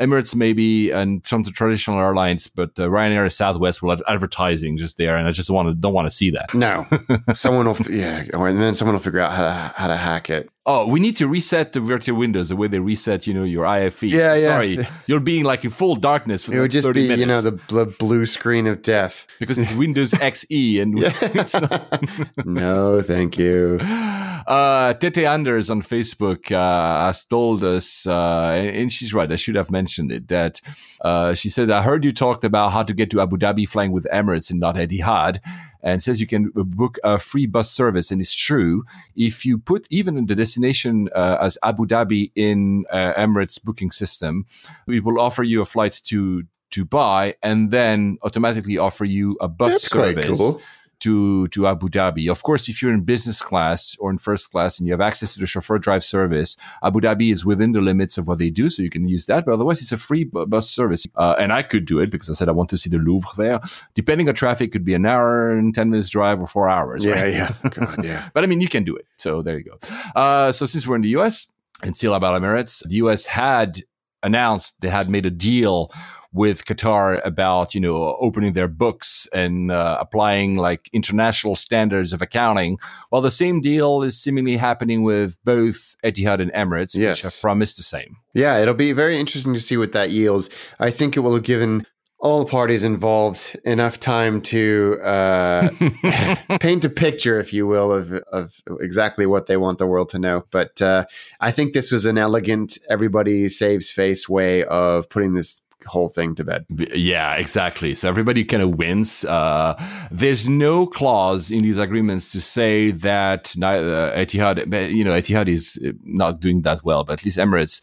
Emirates 0.00 0.34
maybe 0.34 0.90
and 0.90 1.26
some 1.26 1.40
of 1.40 1.46
the 1.46 1.50
traditional 1.50 1.98
airlines, 1.98 2.46
but 2.46 2.70
uh, 2.78 2.82
Ryanair 2.82 3.22
and 3.22 3.32
Southwest 3.32 3.82
will 3.82 3.90
have 3.90 4.02
advertising 4.06 4.76
just 4.76 4.96
there, 4.96 5.16
and 5.16 5.26
I 5.26 5.32
just 5.32 5.50
want 5.50 5.68
to 5.68 5.74
don't 5.74 5.92
want 5.92 6.06
to 6.06 6.10
see 6.10 6.30
that. 6.30 6.54
No, 6.54 6.86
someone 7.34 7.66
will, 7.66 7.76
yeah, 7.90 8.24
and 8.32 8.60
then 8.60 8.74
someone 8.74 8.94
will 8.94 9.02
figure 9.02 9.20
out 9.20 9.32
how 9.32 9.42
to 9.42 9.72
how 9.74 9.88
to 9.88 9.96
hack 9.96 10.30
it. 10.30 10.48
Oh, 10.70 10.86
we 10.86 11.00
need 11.00 11.16
to 11.16 11.26
reset 11.26 11.72
the 11.72 11.80
virtual 11.80 12.18
windows 12.18 12.50
the 12.50 12.56
way 12.56 12.68
they 12.68 12.78
reset, 12.78 13.26
you 13.26 13.32
know, 13.32 13.42
your 13.42 13.64
IFE. 13.64 14.02
Yeah, 14.02 14.34
yeah. 14.34 14.48
Sorry, 14.48 14.86
you're 15.06 15.18
being 15.18 15.44
like 15.44 15.64
in 15.64 15.70
full 15.70 15.96
darkness 15.96 16.44
for 16.44 16.54
it 16.54 16.60
would 16.60 16.70
just 16.70 16.92
be, 16.92 17.08
minutes. 17.08 17.20
you 17.20 17.24
know, 17.24 17.40
the, 17.40 17.52
the 17.68 17.86
blue 17.86 18.26
screen 18.26 18.66
of 18.66 18.82
death 18.82 19.26
because 19.38 19.56
it's 19.56 19.72
Windows 19.72 20.10
XE 20.12 20.82
and 20.82 20.98
it's 21.34 21.54
not. 21.54 22.44
no, 22.44 23.00
thank 23.00 23.38
you. 23.38 23.78
Uh, 23.80 24.92
Tete 24.92 25.24
Anders 25.24 25.70
on 25.70 25.80
Facebook 25.80 26.52
uh, 26.52 27.06
has 27.06 27.24
told 27.24 27.64
us, 27.64 28.06
uh, 28.06 28.50
and 28.52 28.92
she's 28.92 29.14
right. 29.14 29.32
I 29.32 29.36
should 29.36 29.56
have 29.56 29.70
mentioned 29.70 30.12
it. 30.12 30.28
That 30.28 30.60
uh, 31.00 31.32
she 31.32 31.48
said, 31.48 31.70
"I 31.70 31.80
heard 31.80 32.04
you 32.04 32.12
talked 32.12 32.44
about 32.44 32.72
how 32.72 32.82
to 32.82 32.92
get 32.92 33.10
to 33.12 33.22
Abu 33.22 33.38
Dhabi 33.38 33.66
flying 33.66 33.92
with 33.92 34.06
Emirates 34.12 34.50
and 34.50 34.60
not 34.60 34.74
Etihad." 34.74 35.40
And 35.82 36.02
says 36.02 36.20
you 36.20 36.26
can 36.26 36.50
book 36.54 36.98
a 37.04 37.18
free 37.18 37.46
bus 37.46 37.70
service. 37.70 38.10
And 38.10 38.20
it's 38.20 38.34
true. 38.34 38.84
If 39.16 39.44
you 39.44 39.58
put 39.58 39.86
even 39.90 40.26
the 40.26 40.34
destination 40.34 41.08
uh, 41.14 41.38
as 41.40 41.58
Abu 41.62 41.86
Dhabi 41.86 42.32
in 42.34 42.84
uh, 42.90 43.14
Emirates 43.14 43.62
booking 43.62 43.90
system, 43.90 44.46
we 44.86 45.00
will 45.00 45.20
offer 45.20 45.42
you 45.42 45.62
a 45.62 45.66
flight 45.66 46.00
to 46.04 46.44
Dubai 46.70 47.34
and 47.42 47.70
then 47.70 48.18
automatically 48.22 48.76
offer 48.76 49.04
you 49.04 49.36
a 49.40 49.48
bus 49.48 49.72
That's 49.72 49.90
service. 49.90 50.38
Cool 50.38 50.60
to 51.00 51.46
to 51.48 51.66
Abu 51.66 51.88
Dhabi. 51.88 52.30
Of 52.30 52.42
course, 52.42 52.68
if 52.68 52.82
you're 52.82 52.92
in 52.92 53.02
business 53.02 53.40
class 53.40 53.96
or 53.98 54.10
in 54.10 54.18
first 54.18 54.50
class 54.50 54.78
and 54.78 54.86
you 54.86 54.92
have 54.92 55.00
access 55.00 55.34
to 55.34 55.40
the 55.40 55.46
chauffeur 55.46 55.78
drive 55.78 56.04
service, 56.04 56.56
Abu 56.82 57.00
Dhabi 57.00 57.32
is 57.32 57.44
within 57.44 57.72
the 57.72 57.80
limits 57.80 58.18
of 58.18 58.28
what 58.28 58.38
they 58.38 58.50
do, 58.50 58.68
so 58.70 58.82
you 58.82 58.90
can 58.90 59.06
use 59.08 59.26
that. 59.26 59.44
But 59.44 59.54
otherwise, 59.54 59.80
it's 59.80 59.92
a 59.92 59.96
free 59.96 60.24
bus 60.24 60.70
service, 60.70 61.06
uh, 61.16 61.34
and 61.38 61.52
I 61.52 61.62
could 61.62 61.84
do 61.84 62.00
it 62.00 62.10
because 62.10 62.30
I 62.30 62.32
said 62.32 62.48
I 62.48 62.52
want 62.52 62.70
to 62.70 62.76
see 62.76 62.90
the 62.90 62.98
Louvre 62.98 63.30
there. 63.36 63.60
Depending 63.94 64.28
on 64.28 64.34
traffic, 64.34 64.72
could 64.72 64.84
be 64.84 64.94
an 64.94 65.06
hour 65.06 65.50
and 65.50 65.74
ten 65.74 65.90
minutes 65.90 66.08
drive 66.10 66.40
or 66.40 66.46
four 66.46 66.68
hours. 66.68 67.04
Yeah, 67.04 67.22
right? 67.22 67.32
yeah, 67.32 67.54
God, 67.70 68.04
yeah. 68.04 68.28
but 68.34 68.44
I 68.44 68.46
mean, 68.46 68.60
you 68.60 68.68
can 68.68 68.84
do 68.84 68.96
it. 68.96 69.06
So 69.16 69.42
there 69.42 69.58
you 69.58 69.64
go. 69.64 69.78
Uh, 70.14 70.52
so 70.52 70.66
since 70.66 70.86
we're 70.86 70.96
in 70.96 71.02
the 71.02 71.08
U.S. 71.10 71.52
and 71.82 71.96
still 71.96 72.14
about 72.14 72.40
Emirates, 72.40 72.86
the 72.86 72.96
U.S. 72.96 73.26
had 73.26 73.82
announced 74.22 74.80
they 74.80 74.88
had 74.88 75.08
made 75.08 75.26
a 75.26 75.30
deal 75.30 75.92
with 76.38 76.64
Qatar 76.64 77.20
about 77.26 77.74
you 77.74 77.80
know 77.80 78.16
opening 78.20 78.52
their 78.52 78.68
books 78.68 79.28
and 79.34 79.72
uh, 79.72 79.98
applying 80.00 80.56
like 80.56 80.88
international 80.92 81.56
standards 81.56 82.12
of 82.12 82.22
accounting. 82.22 82.78
While 83.10 83.22
the 83.22 83.30
same 83.32 83.60
deal 83.60 84.02
is 84.02 84.16
seemingly 84.16 84.56
happening 84.56 85.02
with 85.02 85.36
both 85.44 85.96
Etihad 86.04 86.40
and 86.40 86.52
Emirates, 86.52 86.94
yes. 86.94 87.18
which 87.18 87.22
have 87.24 87.40
promised 87.42 87.76
the 87.76 87.82
same. 87.82 88.16
Yeah, 88.34 88.58
it'll 88.58 88.74
be 88.74 88.92
very 88.92 89.18
interesting 89.18 89.52
to 89.52 89.60
see 89.60 89.76
what 89.76 89.92
that 89.92 90.10
yields. 90.10 90.48
I 90.78 90.90
think 90.90 91.16
it 91.16 91.20
will 91.20 91.34
have 91.34 91.42
given 91.42 91.84
all 92.20 92.44
parties 92.44 92.84
involved 92.84 93.58
enough 93.64 93.98
time 93.98 94.40
to 94.40 94.98
uh, 95.02 95.70
paint 96.60 96.84
a 96.84 96.90
picture, 96.90 97.40
if 97.40 97.52
you 97.52 97.66
will, 97.66 97.92
of 97.92 98.12
of 98.32 98.54
exactly 98.80 99.26
what 99.26 99.46
they 99.46 99.56
want 99.56 99.78
the 99.78 99.88
world 99.88 100.08
to 100.10 100.20
know. 100.20 100.44
But 100.52 100.80
uh, 100.80 101.04
I 101.40 101.50
think 101.50 101.72
this 101.72 101.90
was 101.90 102.04
an 102.04 102.16
elegant, 102.16 102.78
everybody 102.88 103.48
saves 103.48 103.90
face 103.90 104.28
way 104.28 104.62
of 104.64 105.10
putting 105.10 105.34
this 105.34 105.60
whole 105.88 106.08
thing 106.08 106.34
to 106.36 106.44
bed. 106.44 106.64
Yeah, 106.94 107.34
exactly. 107.34 107.94
So 107.94 108.08
everybody 108.08 108.44
kind 108.44 108.62
of 108.62 108.76
wins. 108.76 109.24
Uh, 109.24 109.74
there's 110.10 110.48
no 110.48 110.86
clause 110.86 111.50
in 111.50 111.62
these 111.62 111.78
agreements 111.78 112.32
to 112.32 112.40
say 112.40 112.90
that 112.92 113.54
uh, 113.58 114.12
Etihad, 114.14 114.94
you 114.94 115.04
know, 115.04 115.12
Etihad 115.12 115.48
is 115.48 115.80
not 116.04 116.40
doing 116.40 116.62
that 116.62 116.84
well, 116.84 117.04
but 117.04 117.14
at 117.14 117.24
least 117.24 117.38
Emirates. 117.38 117.82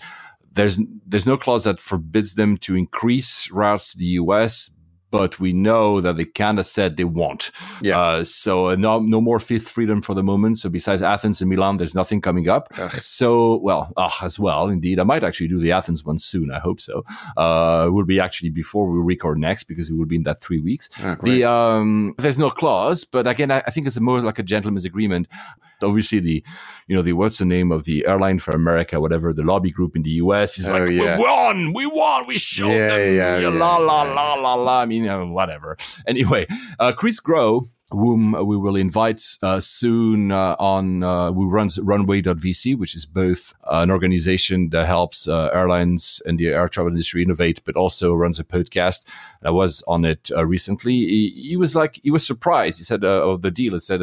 There's 0.53 0.79
there's 1.05 1.27
no 1.27 1.35
clause 1.35 1.65
that 1.65 1.81
forbids 1.81 2.35
them 2.35 2.57
to 2.59 2.77
increase 2.77 3.51
routes 3.51 3.91
to 3.91 3.99
the 3.99 4.05
US, 4.21 4.71
but 5.11 5.39
we 5.39 5.53
know 5.53 6.01
that 6.01 6.17
they 6.17 6.25
kind 6.25 6.59
of 6.59 6.65
said 6.65 6.97
they 6.97 7.03
won't. 7.03 7.51
Yeah. 7.81 7.99
Uh, 7.99 8.23
so 8.23 8.69
uh, 8.69 8.75
no, 8.75 8.99
no 8.99 9.21
more 9.21 9.39
fifth 9.39 9.69
freedom 9.69 10.01
for 10.01 10.13
the 10.13 10.23
moment. 10.23 10.57
So 10.57 10.69
besides 10.69 11.01
Athens 11.01 11.41
and 11.41 11.49
Milan, 11.49 11.77
there's 11.77 11.95
nothing 11.95 12.21
coming 12.21 12.49
up. 12.49 12.67
Ugh. 12.77 12.91
So 12.91 13.57
well, 13.57 13.91
uh, 13.97 14.11
as 14.21 14.39
well, 14.39 14.67
indeed, 14.67 14.99
I 14.99 15.03
might 15.03 15.23
actually 15.23 15.47
do 15.47 15.59
the 15.59 15.71
Athens 15.71 16.03
one 16.03 16.19
soon. 16.19 16.51
I 16.51 16.59
hope 16.59 16.79
so. 16.79 17.05
Uh, 17.37 17.85
it 17.87 17.91
will 17.91 18.05
be 18.05 18.19
actually 18.19 18.49
before 18.49 18.89
we 18.89 18.99
record 18.99 19.37
next 19.39 19.65
because 19.65 19.89
it 19.89 19.95
will 19.95 20.05
be 20.05 20.17
in 20.17 20.23
that 20.23 20.41
three 20.41 20.61
weeks. 20.61 20.89
Oh, 21.03 21.15
the 21.23 21.43
um, 21.43 22.15
there's 22.17 22.39
no 22.39 22.49
clause, 22.49 23.05
but 23.05 23.27
again, 23.27 23.51
I, 23.51 23.63
I 23.65 23.71
think 23.71 23.87
it's 23.87 23.99
more 23.99 24.21
like 24.21 24.39
a 24.39 24.43
gentleman's 24.43 24.85
agreement 24.85 25.27
obviously 25.81 26.19
the 26.19 26.43
you 26.87 26.95
know 26.95 27.01
the 27.01 27.13
what's 27.13 27.37
the 27.37 27.45
name 27.45 27.71
of 27.71 27.83
the 27.83 28.05
airline 28.05 28.39
for 28.39 28.51
America, 28.51 28.99
whatever 28.99 29.33
the 29.33 29.43
lobby 29.43 29.71
group 29.71 29.95
in 29.95 30.03
the 30.03 30.11
U.S. 30.11 30.57
is 30.59 30.69
oh, 30.69 30.77
like 30.77 30.91
yeah. 30.91 31.17
we 31.17 31.23
won, 31.23 31.73
we 31.73 31.85
won, 31.85 32.27
we 32.27 32.37
showed 32.37 32.69
yeah, 32.69 32.97
them, 32.97 33.15
yeah, 33.15 33.37
yeah, 33.37 33.49
la 33.49 33.77
la 33.77 34.03
la 34.03 34.33
la 34.35 34.53
la. 34.55 34.81
I 34.81 34.85
mean, 34.85 35.03
you 35.03 35.09
know, 35.09 35.25
whatever. 35.27 35.77
Anyway, 36.07 36.47
uh, 36.79 36.91
Chris 36.91 37.19
Grow 37.19 37.63
whom 37.91 38.31
we 38.31 38.57
will 38.57 38.75
invite 38.75 39.21
uh, 39.43 39.59
soon 39.59 40.31
uh, 40.31 40.55
on 40.57 41.03
uh, 41.03 41.31
who 41.31 41.47
runs 41.49 41.79
runway.vc 41.79 42.77
which 42.77 42.95
is 42.95 43.05
both 43.05 43.53
an 43.69 43.91
organization 43.91 44.69
that 44.69 44.87
helps 44.87 45.27
uh, 45.27 45.49
airlines 45.53 46.21
and 46.25 46.39
the 46.39 46.47
air 46.47 46.67
travel 46.67 46.91
industry 46.91 47.21
innovate 47.21 47.61
but 47.63 47.75
also 47.75 48.13
runs 48.13 48.39
a 48.39 48.43
podcast 48.43 49.07
i 49.43 49.51
was 49.51 49.83
on 49.87 50.03
it 50.03 50.31
uh, 50.35 50.45
recently 50.45 50.93
he, 50.93 51.29
he, 51.49 51.57
was 51.57 51.75
like 51.75 51.99
he 52.01 52.09
was 52.09 52.25
surprised 52.25 52.79
he 52.79 52.83
said 52.83 53.03
uh, 53.03 53.29
of 53.29 53.43
the 53.43 53.51
deal 53.51 53.73
he 53.73 53.79
said 53.79 54.01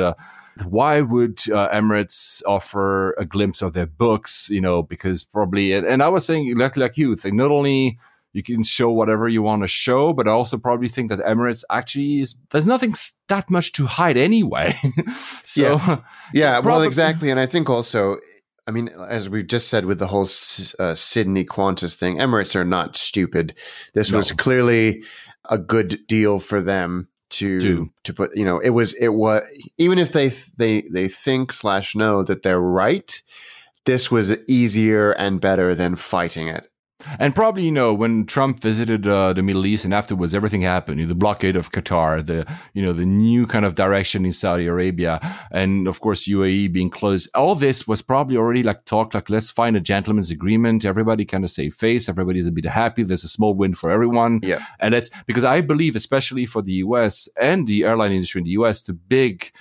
why 0.65 1.01
would 1.01 1.37
Emirates 1.39 2.43
offer 2.47 3.13
a 3.13 3.25
glimpse 3.25 3.63
of 3.63 3.73
their 3.73 3.87
books? 3.87 4.49
You 4.51 4.61
know, 4.61 4.83
because 4.83 5.25
probably, 5.25 5.73
and, 5.73 5.87
and 5.87 6.03
I 6.03 6.09
was 6.09 6.27
saying, 6.27 6.57
like, 6.57 6.77
like 6.77 6.97
you, 6.97 7.17
think 7.17 7.35
not 7.35 7.51
only 7.51 7.99
you 8.33 8.43
can 8.43 8.63
show 8.63 8.91
whatever 8.91 9.29
you 9.29 9.43
want 9.43 9.63
to 9.63 9.69
show, 9.69 10.13
but 10.13 10.27
I 10.27 10.31
also 10.31 10.59
probably 10.59 10.89
think 10.89 11.11
that 11.11 11.21
Emirates 11.21 11.65
actually 11.71 12.21
is 12.21 12.37
there's 12.51 12.67
nothing 12.67 12.95
that 13.29 13.51
much 13.51 13.73
to 13.73 13.87
hide 13.87 14.17
anyway. 14.17 14.75
so 15.45 15.63
yeah, 15.63 16.01
yeah 16.33 16.59
well, 16.59 16.83
exactly, 16.83 17.31
and 17.31 17.41
I 17.41 17.47
think 17.47 17.69
also. 17.69 18.19
I 18.65 18.71
mean, 18.71 18.91
as 19.09 19.29
we 19.29 19.43
just 19.43 19.67
said 19.67 19.87
with 19.87 19.99
the 19.99 20.07
whole 20.07 20.23
uh, 20.23 20.95
Sydney 20.95 21.45
Qantas 21.45 21.97
thing, 21.97 22.19
Emirates 22.19 22.55
are 22.55 22.65
not 22.65 22.97
stupid. 22.97 23.57
This 23.93 24.13
no. 24.13 24.19
was 24.19 24.31
clearly 24.31 25.03
a 25.51 25.59
good 25.59 26.07
deal 26.07 26.39
for 26.39 26.63
them 26.63 27.09
to 27.33 27.91
to 28.05 28.15
put. 28.15 28.37
You 28.37 28.45
know, 28.45 28.59
it 28.59 28.71
was 28.71 28.93
it 28.95 29.09
was 29.09 29.43
even 29.79 29.99
if 29.99 30.13
they 30.13 30.29
they 30.57 30.83
they 30.93 31.09
think 31.09 31.53
slash 31.53 31.95
know 31.95 32.23
that 32.23 32.43
they're 32.43 32.61
right, 32.61 33.21
this 33.85 34.11
was 34.11 34.37
easier 34.47 35.13
and 35.13 35.41
better 35.41 35.75
than 35.75 35.97
fighting 35.97 36.49
it. 36.49 36.65
And 37.19 37.35
probably, 37.35 37.65
you 37.65 37.73
know, 37.73 37.93
when 37.93 38.27
Trump 38.27 38.61
visited 38.61 39.07
uh, 39.07 39.33
the 39.33 39.43
Middle 39.43 39.67
East 39.67 39.85
and 39.85 39.95
afterwards 39.95 40.35
everything 40.35 40.63
happened, 40.63 41.01
you 41.01 41.07
know, 41.07 41.09
the 41.09 41.15
blockade 41.15 41.57
of 41.57 41.71
Qatar, 41.71 42.25
the, 42.25 42.47
you 42.75 42.83
know, 42.83 42.93
the 42.93 43.07
new 43.07 43.47
kind 43.47 43.65
of 43.65 43.75
direction 43.75 44.25
in 44.25 44.33
Saudi 44.33 44.67
Arabia, 44.67 45.21
and 45.51 45.89
of 45.89 46.01
course, 46.01 46.29
UAE 46.29 46.73
being 46.73 46.91
closed. 46.91 47.31
All 47.35 47.55
this 47.55 47.87
was 47.87 48.03
probably 48.03 48.37
already 48.37 48.63
like 48.63 48.85
talk, 48.85 49.15
like, 49.15 49.31
let's 49.31 49.51
find 49.51 49.77
a 49.77 49.81
gentleman's 49.81 50.31
agreement. 50.31 50.85
Everybody 50.85 51.25
kind 51.25 51.45
of 51.45 51.51
save 51.51 51.75
face. 51.75 52.09
Everybody's 52.09 52.47
a 52.47 52.53
bit 52.53 52.67
happy. 52.67 53.03
There's 53.03 53.25
a 53.25 53.29
small 53.29 53.55
win 53.55 53.75
for 53.75 53.91
everyone. 53.91 54.41
Yeah. 54.43 54.65
And 54.81 54.95
that's 54.95 55.11
because 55.27 55.45
I 55.45 55.61
believe, 55.61 55.97
especially 55.97 56.47
for 56.47 56.63
the 56.63 56.75
US 56.75 57.29
and 57.41 57.67
the 57.67 57.85
airline 57.85 58.13
industry 58.13 58.41
in 58.41 58.45
the 58.45 58.51
US, 58.53 58.83
the 58.83 58.93
big, 58.93 59.53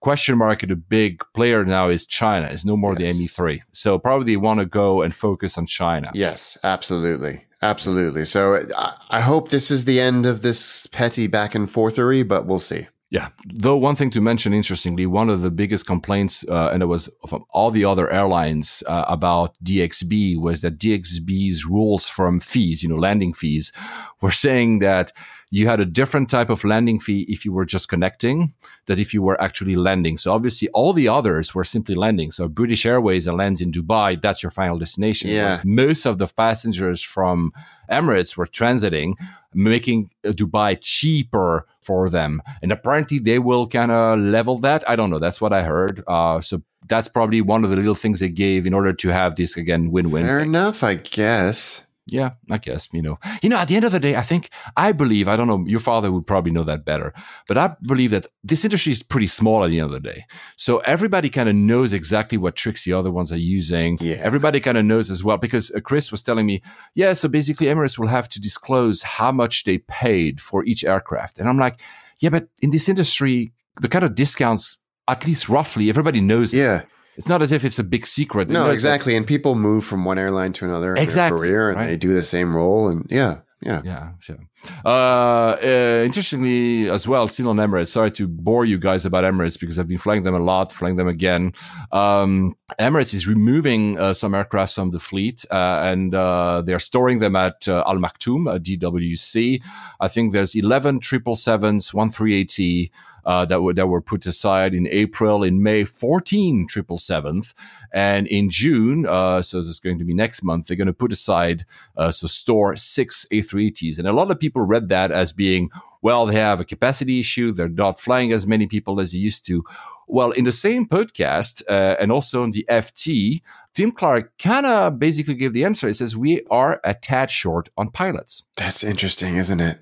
question 0.00 0.38
mark 0.38 0.60
the 0.60 0.76
big 0.76 1.22
player 1.34 1.64
now 1.64 1.88
is 1.88 2.06
China. 2.06 2.48
It's 2.48 2.64
no 2.64 2.76
more 2.76 2.94
yes. 2.98 3.16
the 3.16 3.26
ME3. 3.26 3.60
So 3.72 3.98
probably 3.98 4.36
want 4.36 4.60
to 4.60 4.66
go 4.66 5.02
and 5.02 5.14
focus 5.14 5.58
on 5.58 5.66
China. 5.66 6.10
Yes, 6.14 6.58
absolutely. 6.62 7.44
Absolutely. 7.60 8.24
So 8.24 8.64
I 9.10 9.20
hope 9.20 9.48
this 9.48 9.70
is 9.70 9.84
the 9.84 10.00
end 10.00 10.26
of 10.26 10.42
this 10.42 10.86
petty 10.86 11.26
back 11.26 11.54
and 11.54 11.68
forthery, 11.68 12.22
but 12.22 12.46
we'll 12.46 12.60
see. 12.60 12.86
Yeah. 13.10 13.28
Though 13.46 13.76
one 13.76 13.96
thing 13.96 14.10
to 14.10 14.20
mention, 14.20 14.52
interestingly, 14.52 15.06
one 15.06 15.30
of 15.30 15.40
the 15.40 15.50
biggest 15.50 15.86
complaints, 15.86 16.46
uh, 16.46 16.70
and 16.72 16.82
it 16.82 16.86
was 16.86 17.08
from 17.26 17.44
all 17.50 17.70
the 17.70 17.84
other 17.84 18.10
airlines 18.10 18.82
uh, 18.86 19.06
about 19.08 19.54
DXB, 19.64 20.38
was 20.38 20.60
that 20.60 20.78
DXB's 20.78 21.64
rules 21.64 22.06
from 22.06 22.38
fees, 22.38 22.82
you 22.82 22.88
know, 22.88 22.96
landing 22.96 23.32
fees, 23.32 23.72
were 24.20 24.30
saying 24.30 24.80
that 24.80 25.12
you 25.50 25.66
had 25.66 25.80
a 25.80 25.84
different 25.84 26.28
type 26.28 26.50
of 26.50 26.64
landing 26.64 27.00
fee 27.00 27.24
if 27.28 27.44
you 27.44 27.52
were 27.52 27.64
just 27.64 27.88
connecting 27.88 28.52
that 28.86 28.98
if 28.98 29.14
you 29.14 29.22
were 29.22 29.40
actually 29.40 29.74
landing. 29.74 30.16
So 30.16 30.32
obviously 30.32 30.68
all 30.70 30.92
the 30.92 31.08
others 31.08 31.54
were 31.54 31.64
simply 31.64 31.94
landing. 31.94 32.30
So 32.32 32.48
British 32.48 32.84
Airways 32.84 33.24
that 33.24 33.32
lands 33.32 33.60
in 33.60 33.72
Dubai, 33.72 34.20
that's 34.20 34.42
your 34.42 34.50
final 34.50 34.78
destination. 34.78 35.30
Yeah. 35.30 35.60
Most 35.64 36.04
of 36.04 36.18
the 36.18 36.26
passengers 36.26 37.02
from 37.02 37.52
Emirates 37.90 38.36
were 38.36 38.46
transiting, 38.46 39.14
making 39.54 40.10
Dubai 40.22 40.76
cheaper 40.80 41.66
for 41.80 42.10
them. 42.10 42.42
And 42.62 42.70
apparently 42.70 43.18
they 43.18 43.38
will 43.38 43.66
kind 43.66 43.90
of 43.90 44.18
level 44.18 44.58
that. 44.58 44.88
I 44.88 44.96
don't 44.96 45.08
know. 45.08 45.18
That's 45.18 45.40
what 45.40 45.54
I 45.54 45.62
heard. 45.62 46.04
Uh, 46.06 46.42
so 46.42 46.62
that's 46.88 47.08
probably 47.08 47.40
one 47.40 47.64
of 47.64 47.70
the 47.70 47.76
little 47.76 47.94
things 47.94 48.20
they 48.20 48.28
gave 48.28 48.66
in 48.66 48.74
order 48.74 48.92
to 48.92 49.08
have 49.08 49.36
this 49.36 49.56
again 49.56 49.90
win-win. 49.90 50.26
Fair 50.26 50.40
thing. 50.40 50.50
enough, 50.50 50.84
I 50.84 50.94
guess 50.96 51.82
yeah, 52.08 52.30
I 52.50 52.58
guess, 52.58 52.88
you 52.92 53.02
know. 53.02 53.18
You 53.42 53.48
know, 53.48 53.56
at 53.56 53.68
the 53.68 53.76
end 53.76 53.84
of 53.84 53.92
the 53.92 54.00
day, 54.00 54.16
I 54.16 54.22
think, 54.22 54.50
I 54.76 54.92
believe, 54.92 55.28
I 55.28 55.36
don't 55.36 55.46
know, 55.46 55.64
your 55.66 55.80
father 55.80 56.10
would 56.10 56.26
probably 56.26 56.50
know 56.50 56.64
that 56.64 56.84
better, 56.84 57.12
but 57.46 57.56
I 57.56 57.76
believe 57.86 58.10
that 58.10 58.26
this 58.42 58.64
industry 58.64 58.92
is 58.92 59.02
pretty 59.02 59.26
small 59.26 59.64
at 59.64 59.68
the 59.68 59.78
end 59.78 59.86
of 59.86 59.92
the 59.92 60.00
day. 60.00 60.24
So 60.56 60.78
everybody 60.78 61.28
kind 61.28 61.48
of 61.48 61.54
knows 61.54 61.92
exactly 61.92 62.38
what 62.38 62.56
tricks 62.56 62.84
the 62.84 62.92
other 62.94 63.10
ones 63.10 63.30
are 63.30 63.38
using. 63.38 63.98
Yeah. 64.00 64.16
Everybody 64.16 64.60
kind 64.60 64.78
of 64.78 64.84
knows 64.84 65.10
as 65.10 65.22
well, 65.22 65.36
because 65.36 65.70
uh, 65.70 65.80
Chris 65.80 66.10
was 66.10 66.22
telling 66.22 66.46
me, 66.46 66.62
yeah, 66.94 67.12
so 67.12 67.28
basically 67.28 67.66
Emirates 67.66 67.98
will 67.98 68.08
have 68.08 68.28
to 68.30 68.40
disclose 68.40 69.02
how 69.02 69.30
much 69.30 69.64
they 69.64 69.78
paid 69.78 70.40
for 70.40 70.64
each 70.64 70.84
aircraft. 70.84 71.38
And 71.38 71.48
I'm 71.48 71.58
like, 71.58 71.80
yeah, 72.20 72.30
but 72.30 72.48
in 72.62 72.70
this 72.70 72.88
industry, 72.88 73.52
the 73.80 73.88
kind 73.88 74.04
of 74.04 74.14
discounts, 74.14 74.78
at 75.06 75.26
least 75.26 75.48
roughly, 75.48 75.88
everybody 75.88 76.20
knows. 76.20 76.52
Yeah. 76.52 76.82
It 77.18 77.22
it's 77.22 77.28
not 77.28 77.42
as 77.42 77.52
if 77.52 77.64
it's 77.64 77.78
a 77.78 77.84
big 77.84 78.06
secret. 78.06 78.48
No, 78.48 78.70
exactly. 78.70 79.12
Like, 79.12 79.18
and 79.18 79.26
people 79.26 79.56
move 79.56 79.84
from 79.84 80.04
one 80.04 80.18
airline 80.18 80.52
to 80.54 80.64
another 80.64 80.94
in 80.94 81.02
exactly, 81.02 81.48
their 81.48 81.48
career, 81.48 81.70
and 81.70 81.78
right? 81.80 81.86
they 81.88 81.96
do 81.96 82.14
the 82.14 82.22
same 82.22 82.54
role. 82.54 82.88
And 82.88 83.06
yeah, 83.10 83.40
yeah, 83.60 83.82
yeah, 83.84 84.12
sure. 84.20 84.38
Uh, 84.84 85.56
uh, 85.62 86.02
interestingly, 86.04 86.88
as 86.88 87.08
well, 87.08 87.26
still 87.26 87.48
on 87.48 87.56
Emirates. 87.56 87.88
Sorry 87.88 88.12
to 88.12 88.28
bore 88.28 88.64
you 88.64 88.78
guys 88.78 89.04
about 89.04 89.24
Emirates 89.24 89.58
because 89.58 89.78
I've 89.80 89.88
been 89.88 89.98
flying 89.98 90.22
them 90.22 90.34
a 90.34 90.38
lot, 90.38 90.72
flying 90.72 90.94
them 90.94 91.08
again. 91.08 91.54
Um, 91.90 92.56
Emirates 92.78 93.14
is 93.14 93.26
removing 93.26 93.98
uh, 93.98 94.14
some 94.14 94.34
aircraft 94.34 94.74
from 94.74 94.90
the 94.90 95.00
fleet, 95.00 95.44
uh, 95.50 95.80
and 95.82 96.14
uh, 96.14 96.62
they're 96.62 96.78
storing 96.78 97.18
them 97.18 97.34
at 97.34 97.66
uh, 97.66 97.82
Al 97.86 97.98
Maktoum, 97.98 98.54
at 98.54 98.62
DWC. 98.62 99.60
I 100.00 100.08
think 100.08 100.32
there's 100.32 100.54
11 100.54 101.00
777s, 101.00 101.92
one 101.92 102.10
380 102.10 102.92
uh, 103.28 103.44
that 103.44 103.60
were 103.60 103.74
that 103.74 103.86
were 103.86 104.00
put 104.00 104.26
aside 104.26 104.72
in 104.72 104.88
April, 104.88 105.42
in 105.42 105.62
May, 105.62 105.84
14 105.84 106.66
triple 106.66 106.96
seventh, 106.96 107.52
and 107.92 108.26
in 108.26 108.48
June, 108.48 109.04
uh, 109.06 109.42
so 109.42 109.58
this 109.58 109.68
is 109.68 109.80
going 109.80 109.98
to 109.98 110.04
be 110.04 110.14
next 110.14 110.42
month, 110.42 110.66
they're 110.66 110.78
going 110.78 110.86
to 110.86 110.94
put 110.94 111.12
aside 111.12 111.66
uh, 111.98 112.10
so 112.10 112.26
store 112.26 112.74
six 112.74 113.26
A380s, 113.30 113.98
and 113.98 114.08
a 114.08 114.14
lot 114.14 114.30
of 114.30 114.40
people 114.40 114.62
read 114.62 114.88
that 114.88 115.12
as 115.12 115.34
being 115.34 115.68
well, 116.00 116.24
they 116.24 116.36
have 116.36 116.58
a 116.58 116.64
capacity 116.64 117.20
issue, 117.20 117.52
they're 117.52 117.68
not 117.68 118.00
flying 118.00 118.32
as 118.32 118.46
many 118.46 118.66
people 118.66 118.98
as 118.98 119.12
they 119.12 119.18
used 119.18 119.44
to. 119.46 119.62
Well, 120.06 120.30
in 120.30 120.44
the 120.44 120.52
same 120.52 120.88
podcast 120.88 121.62
uh, 121.68 121.96
and 122.00 122.10
also 122.10 122.44
in 122.44 122.52
the 122.52 122.64
FT, 122.70 123.42
Tim 123.74 123.92
Clark 123.92 124.38
kind 124.38 124.64
of 124.64 124.98
basically 124.98 125.34
gave 125.34 125.52
the 125.52 125.66
answer. 125.66 125.86
He 125.86 125.92
says, 125.92 126.16
We 126.16 126.44
are 126.50 126.80
a 126.82 126.94
tad 126.94 127.30
short 127.30 127.68
on 127.76 127.90
pilots. 127.90 128.44
That's 128.56 128.82
interesting, 128.82 129.36
isn't 129.36 129.60
it? 129.60 129.78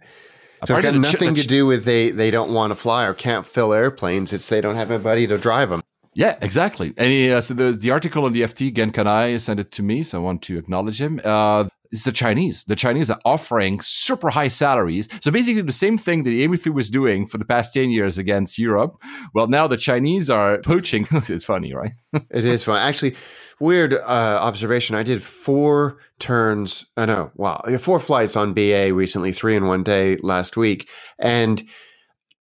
So 0.65 0.75
it's 0.77 0.83
got 0.83 0.95
nothing 0.95 1.35
ch- 1.35 1.43
to 1.43 1.47
do 1.47 1.67
with 1.67 1.85
they 1.85 2.11
they 2.11 2.31
don't 2.31 2.53
want 2.53 2.71
to 2.71 2.75
fly 2.75 3.05
or 3.05 3.15
can't 3.15 3.45
fill 3.45 3.73
airplanes. 3.73 4.33
It's 4.33 4.49
they 4.49 4.61
don't 4.61 4.77
have 4.77 4.91
anybody 4.91 5.27
to 5.27 5.39
drive 5.39 5.71
them. 5.71 5.83
Yeah, 6.15 6.39
exactly. 6.41 6.95
And 6.97 7.11
he, 7.11 7.31
uh, 7.31 7.43
so 7.43 7.53
the 7.53 7.73
the 7.73 7.91
article 7.91 8.25
on 8.25 8.33
the 8.33 8.43
FT, 8.43 8.75
Gen 8.75 8.91
Kanai 8.91 9.39
sent 9.39 9.61
it 9.61 9.71
to 9.73 9.83
me, 9.83 10.03
so 10.03 10.19
I 10.19 10.23
want 10.23 10.41
to 10.43 10.57
acknowledge 10.57 11.01
him. 11.01 11.21
Uh, 11.23 11.65
it's 11.93 12.05
the 12.05 12.13
Chinese. 12.13 12.65
The 12.65 12.77
Chinese 12.77 13.11
are 13.11 13.21
offering 13.25 13.81
super 13.81 14.31
high 14.31 14.49
salaries. 14.49 15.09
So 15.21 15.31
basically, 15.31 15.63
the 15.63 15.73
same 15.73 15.99
thing 15.99 16.23
that 16.25 16.31
the 16.31 16.47
ME3 16.47 16.75
was 16.75 16.91
doing 16.91 17.27
for 17.27 17.39
the 17.39 17.45
past 17.45 17.75
10 17.75 17.91
years 17.91 18.19
against 18.19 18.59
Europe. 18.59 18.97
Well, 19.35 19.47
now 19.47 19.67
the 19.67 19.77
Chinese 19.77 20.31
are 20.31 20.59
poaching. 20.59 21.07
it's 21.13 21.45
funny, 21.45 21.75
right? 21.75 21.93
it 22.13 22.45
is 22.45 22.65
funny. 22.65 22.81
Actually, 22.81 23.15
weird 23.61 23.95
uh, 23.95 24.39
observation. 24.41 24.97
I 24.97 25.03
did 25.03 25.23
four 25.23 25.99
turns. 26.19 26.87
I 26.97 27.03
uh, 27.03 27.07
know. 27.07 27.31
Wow, 27.35 27.63
four 27.79 28.01
flights 28.01 28.37
on 28.37 28.55
BA 28.55 28.93
recently, 28.93 29.33
three 29.33 29.57
in 29.57 29.67
one 29.67 29.83
day 29.83 30.17
last 30.17 30.57
week, 30.57 30.89
and 31.19 31.63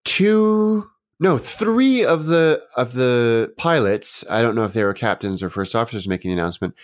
two. 0.05 0.89
No, 1.21 1.39
three 1.39 2.05
of 2.05 2.27
the 2.27 2.63
of 2.77 2.95
the 2.95 3.53
pilots. 3.57 4.25
I 4.29 4.43
don't 4.43 4.55
know 4.55 4.65
if 4.65 4.73
they 4.73 4.85
were 4.85 4.95
captains 4.95 5.43
or 5.43 5.51
first 5.51 5.75
officers 5.75 6.09
making 6.09 6.31
the 6.31 6.41
announcement. 6.41 6.75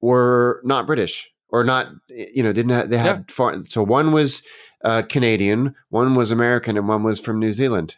Were 0.00 0.60
not 0.64 0.86
British 0.86 1.30
or 1.48 1.64
not. 1.64 1.88
You 2.08 2.42
know, 2.42 2.52
didn't 2.52 2.72
have, 2.72 2.90
they 2.90 2.98
had 2.98 3.24
yeah. 3.28 3.34
far, 3.34 3.64
so 3.64 3.82
one 3.82 4.12
was 4.12 4.42
uh, 4.84 5.02
Canadian, 5.02 5.74
one 5.88 6.14
was 6.14 6.30
American, 6.30 6.76
and 6.76 6.88
one 6.88 7.02
was 7.02 7.20
from 7.20 7.38
New 7.38 7.50
Zealand. 7.50 7.96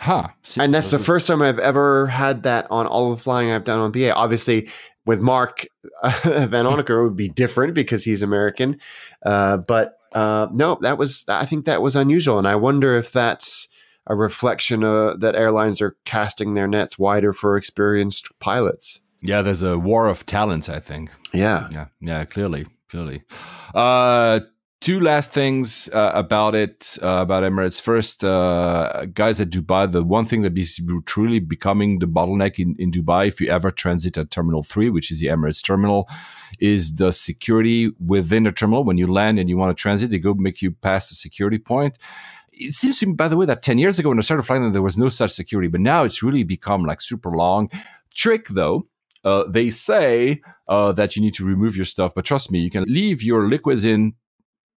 Huh. 0.00 0.28
And 0.56 0.72
that's 0.72 0.90
the 0.90 0.98
first 0.98 1.26
time 1.26 1.42
I've 1.42 1.58
ever 1.58 2.06
had 2.06 2.44
that 2.44 2.66
on 2.70 2.86
all 2.86 3.10
the 3.10 3.20
flying 3.20 3.50
I've 3.50 3.64
done 3.64 3.80
on 3.80 3.92
BA. 3.92 4.14
Obviously, 4.14 4.68
with 5.04 5.20
Mark 5.20 5.66
uh, 6.02 6.10
Vanhoenacker, 6.22 7.00
it 7.00 7.02
would 7.02 7.16
be 7.16 7.28
different 7.28 7.74
because 7.74 8.02
he's 8.02 8.22
American. 8.22 8.80
Uh, 9.24 9.58
but 9.58 9.98
uh, 10.12 10.48
no, 10.52 10.78
that 10.80 10.96
was 10.96 11.24
I 11.28 11.44
think 11.44 11.66
that 11.66 11.82
was 11.82 11.96
unusual, 11.96 12.38
and 12.38 12.48
I 12.48 12.56
wonder 12.56 12.96
if 12.96 13.12
that's 13.12 13.68
a 14.06 14.14
reflection 14.16 14.82
uh, 14.84 15.16
that 15.18 15.36
airlines 15.36 15.82
are 15.82 15.96
casting 16.04 16.54
their 16.54 16.66
nets 16.66 16.98
wider 16.98 17.32
for 17.32 17.56
experienced 17.56 18.28
pilots. 18.40 19.02
Yeah, 19.22 19.42
there's 19.42 19.62
a 19.62 19.78
war 19.78 20.08
of 20.08 20.24
talents. 20.24 20.68
I 20.70 20.80
think. 20.80 21.10
Yeah. 21.34 21.68
Yeah. 21.70 21.86
Yeah. 22.00 22.24
Clearly. 22.24 22.66
Clearly. 22.88 23.22
Two 24.80 24.98
last 24.98 25.30
things 25.30 25.90
uh, 25.92 26.10
about 26.14 26.54
it 26.54 26.96
uh, 27.02 27.18
about 27.20 27.42
Emirates. 27.42 27.78
First, 27.78 28.24
uh, 28.24 29.04
guys 29.12 29.38
at 29.38 29.50
Dubai, 29.50 29.92
the 29.92 30.02
one 30.02 30.24
thing 30.24 30.40
that 30.40 30.56
is 30.56 30.80
truly 31.04 31.38
becoming 31.38 31.98
the 31.98 32.06
bottleneck 32.06 32.58
in, 32.58 32.76
in 32.78 32.90
Dubai, 32.90 33.28
if 33.28 33.42
you 33.42 33.48
ever 33.48 33.70
transit 33.70 34.16
at 34.16 34.30
Terminal 34.30 34.62
Three, 34.62 34.88
which 34.88 35.10
is 35.10 35.20
the 35.20 35.26
Emirates 35.26 35.62
terminal, 35.62 36.08
is 36.60 36.94
the 36.94 37.12
security 37.12 37.92
within 38.06 38.44
the 38.44 38.52
terminal. 38.52 38.82
When 38.82 38.96
you 38.96 39.06
land 39.06 39.38
and 39.38 39.50
you 39.50 39.58
want 39.58 39.76
to 39.76 39.80
transit, 39.80 40.08
they 40.08 40.18
go 40.18 40.32
make 40.32 40.62
you 40.62 40.70
pass 40.70 41.10
the 41.10 41.14
security 41.14 41.58
point. 41.58 41.98
it 42.54 42.74
seems 42.74 42.98
to 43.00 43.06
me, 43.06 43.12
by 43.12 43.28
the 43.28 43.36
way, 43.36 43.44
that 43.44 43.62
10 43.62 43.76
years 43.76 43.98
ago 43.98 44.08
when 44.08 44.18
I 44.18 44.22
started 44.22 44.44
flying 44.44 44.72
there 44.72 44.80
was 44.80 44.96
no 44.96 45.10
such 45.10 45.32
security, 45.32 45.68
but 45.68 45.82
now 45.82 46.04
it's 46.04 46.22
really 46.22 46.42
become 46.42 46.84
like 46.84 47.02
super 47.02 47.30
long. 47.30 47.70
Trick 48.14 48.48
though, 48.48 48.86
uh, 49.24 49.44
they 49.44 49.68
say 49.68 50.40
uh, 50.68 50.92
that 50.92 51.16
you 51.16 51.22
need 51.22 51.34
to 51.34 51.44
remove 51.44 51.76
your 51.76 51.84
stuff, 51.84 52.14
but 52.14 52.24
trust 52.24 52.50
me, 52.50 52.60
you 52.60 52.70
can 52.70 52.84
leave 52.84 53.22
your 53.22 53.46
liquids 53.46 53.84
in 53.84 54.14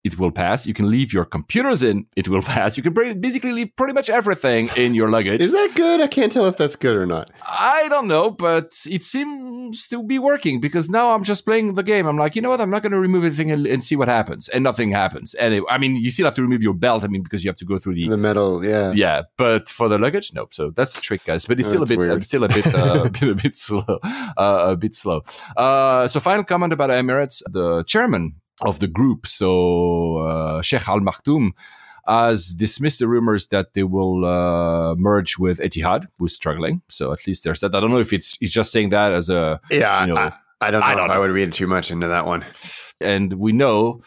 it 0.04 0.18
will 0.18 0.30
pass. 0.30 0.66
You 0.66 0.74
can 0.74 0.90
leave 0.90 1.12
your 1.12 1.24
computers 1.24 1.82
in, 1.82 2.06
it 2.14 2.28
will 2.28 2.42
pass. 2.54 2.76
You 2.76 2.82
can 2.82 2.92
basically 3.20 3.52
leave 3.52 3.74
pretty 3.76 3.94
much 3.94 4.10
everything 4.10 4.68
in 4.76 4.94
your 4.94 5.08
luggage. 5.08 5.40
Is 5.40 5.52
that 5.52 5.72
good? 5.74 6.00
I 6.00 6.06
can't 6.06 6.30
tell 6.30 6.44
if 6.46 6.56
that's 6.56 6.76
good 6.76 6.94
or 6.94 7.06
not. 7.06 7.30
I 7.42 7.88
don't 7.88 8.06
know, 8.06 8.30
but 8.30 8.74
it 8.86 9.02
seems 9.02 9.88
to 9.88 10.02
be 10.02 10.18
working 10.18 10.60
because 10.60 10.90
now 10.90 11.10
I'm 11.10 11.24
just 11.24 11.46
playing 11.46 11.74
the 11.74 11.82
game. 11.82 12.06
I'm 12.06 12.18
like, 12.18 12.36
you 12.36 12.42
know 12.42 12.50
what? 12.50 12.60
I'm 12.60 12.70
not 12.70 12.82
going 12.82 12.92
to 12.92 13.00
remove 13.00 13.24
anything 13.24 13.50
and, 13.50 13.66
and, 13.66 13.82
see 13.82 13.96
what 13.96 14.08
happens. 14.08 14.48
And 14.48 14.62
nothing 14.62 14.90
happens. 14.90 15.34
And 15.34 15.62
I 15.68 15.78
mean, 15.78 15.96
you 15.96 16.10
still 16.10 16.26
have 16.26 16.34
to 16.36 16.42
remove 16.42 16.62
your 16.62 16.74
belt. 16.74 17.02
I 17.04 17.08
mean, 17.08 17.22
because 17.22 17.44
you 17.44 17.48
have 17.48 17.56
to 17.58 17.64
go 17.64 17.78
through 17.78 17.94
the, 17.94 18.08
the 18.08 18.16
metal. 18.16 18.64
Yeah. 18.64 18.92
Yeah. 18.92 19.22
But 19.36 19.68
for 19.68 19.88
the 19.88 19.98
luggage, 19.98 20.32
nope. 20.34 20.54
So 20.54 20.70
that's 20.70 20.94
the 20.94 21.00
trick, 21.00 21.24
guys. 21.24 21.46
But 21.46 21.58
it's 21.58 21.68
still 21.68 21.82
a 21.82 21.86
bit, 21.86 21.98
uh, 21.98 22.20
still 22.20 22.44
a 22.44 22.48
bit, 22.48 22.66
uh, 22.74 23.04
a 23.04 23.10
bit, 23.10 23.22
a 23.30 23.34
bit 23.34 23.56
slow, 23.56 23.98
uh, 24.36 24.66
a 24.68 24.76
bit 24.76 24.94
slow. 24.94 25.22
Uh, 25.56 26.08
so 26.08 26.20
final 26.20 26.44
comment 26.44 26.72
about 26.72 26.90
Emirates, 26.90 27.42
the 27.50 27.84
chairman 27.84 28.36
of 28.62 28.80
the 28.80 28.86
group. 28.86 29.26
So 29.26 30.18
uh, 30.18 30.62
Sheikh 30.62 30.88
Al 30.88 31.00
Maktoum 31.00 31.50
has 32.06 32.54
dismissed 32.54 32.98
the 32.98 33.08
rumors 33.08 33.48
that 33.48 33.72
they 33.74 33.82
will 33.82 34.24
uh, 34.24 34.94
merge 34.96 35.38
with 35.38 35.58
Etihad, 35.58 36.06
who's 36.18 36.34
struggling. 36.34 36.82
So 36.88 37.12
at 37.12 37.26
least 37.26 37.44
there's 37.44 37.60
that. 37.60 37.74
I 37.74 37.80
don't 37.80 37.90
know 37.90 37.98
if 37.98 38.12
it's 38.12 38.36
he's 38.38 38.52
just 38.52 38.72
saying 38.72 38.90
that 38.90 39.12
as 39.12 39.30
a 39.30 39.60
yeah. 39.70 40.04
You 40.04 40.14
know, 40.14 40.20
I, 40.20 40.32
I, 40.60 40.70
don't 40.70 40.80
know. 40.80 40.86
I, 40.86 40.94
don't 40.94 41.08
know. 41.08 41.14
I 41.14 41.18
would 41.18 41.30
read 41.30 41.52
too 41.52 41.66
much 41.66 41.90
into 41.90 42.08
that 42.08 42.26
one. 42.26 42.44
And 43.00 43.34
we 43.34 43.52
know 43.52 44.02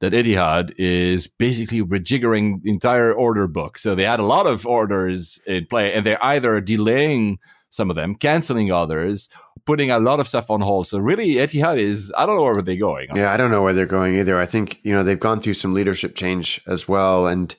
that 0.00 0.12
Etihad 0.12 0.74
is 0.76 1.26
basically 1.26 1.82
rejiggering 1.82 2.62
the 2.62 2.70
entire 2.70 3.12
order 3.12 3.46
book. 3.46 3.78
So 3.78 3.94
they 3.94 4.04
had 4.04 4.20
a 4.20 4.24
lot 4.24 4.46
of 4.46 4.66
orders 4.66 5.40
in 5.46 5.66
play, 5.66 5.94
and 5.94 6.04
they're 6.04 6.22
either 6.22 6.60
delaying 6.60 7.38
some 7.70 7.90
of 7.90 7.96
them, 7.96 8.14
canceling 8.14 8.70
others, 8.70 9.30
putting 9.66 9.90
a 9.90 9.98
lot 9.98 10.20
of 10.20 10.28
stuff 10.28 10.50
on 10.50 10.60
hold. 10.60 10.86
So 10.86 10.98
really, 10.98 11.34
Etihad 11.34 11.78
is 11.78 12.12
I 12.16 12.24
don't 12.24 12.36
know 12.36 12.42
where 12.42 12.62
they're 12.62 12.76
going. 12.76 13.10
Honestly. 13.10 13.20
Yeah, 13.20 13.32
I 13.32 13.36
don't 13.36 13.50
know 13.50 13.62
where 13.62 13.72
they're 13.72 13.86
going 13.86 14.14
either. 14.16 14.38
I 14.38 14.46
think 14.46 14.80
you 14.82 14.92
know 14.92 15.02
they've 15.02 15.20
gone 15.20 15.40
through 15.40 15.54
some 15.54 15.74
leadership 15.74 16.14
change 16.14 16.60
as 16.66 16.88
well, 16.88 17.26
and 17.26 17.54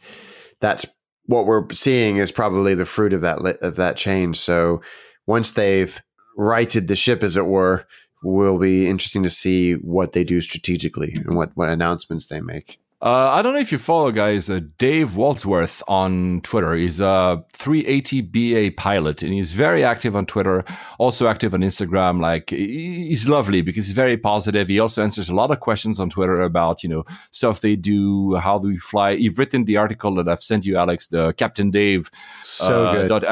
that's 0.59 0.87
what 1.25 1.45
we're 1.45 1.69
seeing 1.71 2.17
is 2.17 2.31
probably 2.31 2.73
the 2.73 2.85
fruit 2.85 3.13
of 3.13 3.21
that 3.21 3.39
of 3.61 3.75
that 3.75 3.97
change. 3.97 4.37
So 4.37 4.81
once 5.27 5.51
they've 5.51 6.01
righted 6.37 6.87
the 6.87 6.95
ship, 6.95 7.21
as 7.21 7.37
it 7.37 7.45
were, 7.45 7.85
will 8.23 8.57
be 8.57 8.89
interesting 8.89 9.23
to 9.23 9.29
see 9.29 9.73
what 9.73 10.13
they 10.13 10.23
do 10.23 10.41
strategically 10.41 11.13
and 11.25 11.35
what 11.35 11.51
what 11.55 11.69
announcements 11.69 12.27
they 12.27 12.41
make. 12.41 12.79
Uh, 12.99 13.29
I 13.29 13.43
don't 13.43 13.53
know 13.53 13.59
if 13.59 13.71
you 13.71 13.77
follow 13.77 14.11
guys 14.11 14.49
uh, 14.49 14.59
Dave 14.79 15.11
Wallsworth 15.11 15.83
on 15.87 16.41
Twitter. 16.41 16.73
He's 16.73 16.99
a 16.99 17.43
380BA 17.53 18.75
pilot 18.75 19.21
and 19.21 19.31
he's 19.31 19.53
very 19.53 19.83
active 19.83 20.15
on 20.15 20.25
Twitter, 20.25 20.65
also 20.97 21.27
active 21.27 21.53
on 21.53 21.61
Instagram. 21.61 22.19
Like 22.19 22.49
he's 22.49 23.29
lovely 23.29 23.61
because 23.61 23.85
he's 23.85 23.95
very 23.95 24.17
positive. 24.17 24.67
He 24.67 24.79
also 24.79 25.03
answers 25.03 25.29
a 25.29 25.35
lot 25.35 25.51
of 25.51 25.59
questions 25.59 25.99
on 25.99 26.09
Twitter 26.09 26.41
about, 26.41 26.81
you 26.81 26.89
know, 26.89 27.05
stuff 27.29 27.61
they 27.61 27.75
do, 27.75 28.33
how 28.37 28.57
do 28.57 28.69
we 28.69 28.77
fly. 28.77 29.11
You've 29.11 29.37
written 29.37 29.65
the 29.65 29.77
article 29.77 30.15
that 30.15 30.27
I've 30.27 30.41
sent 30.41 30.65
you, 30.65 30.75
Alex, 30.77 31.09
the 31.09 31.33
Captain 31.33 31.69
Dave 31.69 32.09
so 32.41 32.87
uh, 32.87 33.07
dot 33.07 33.23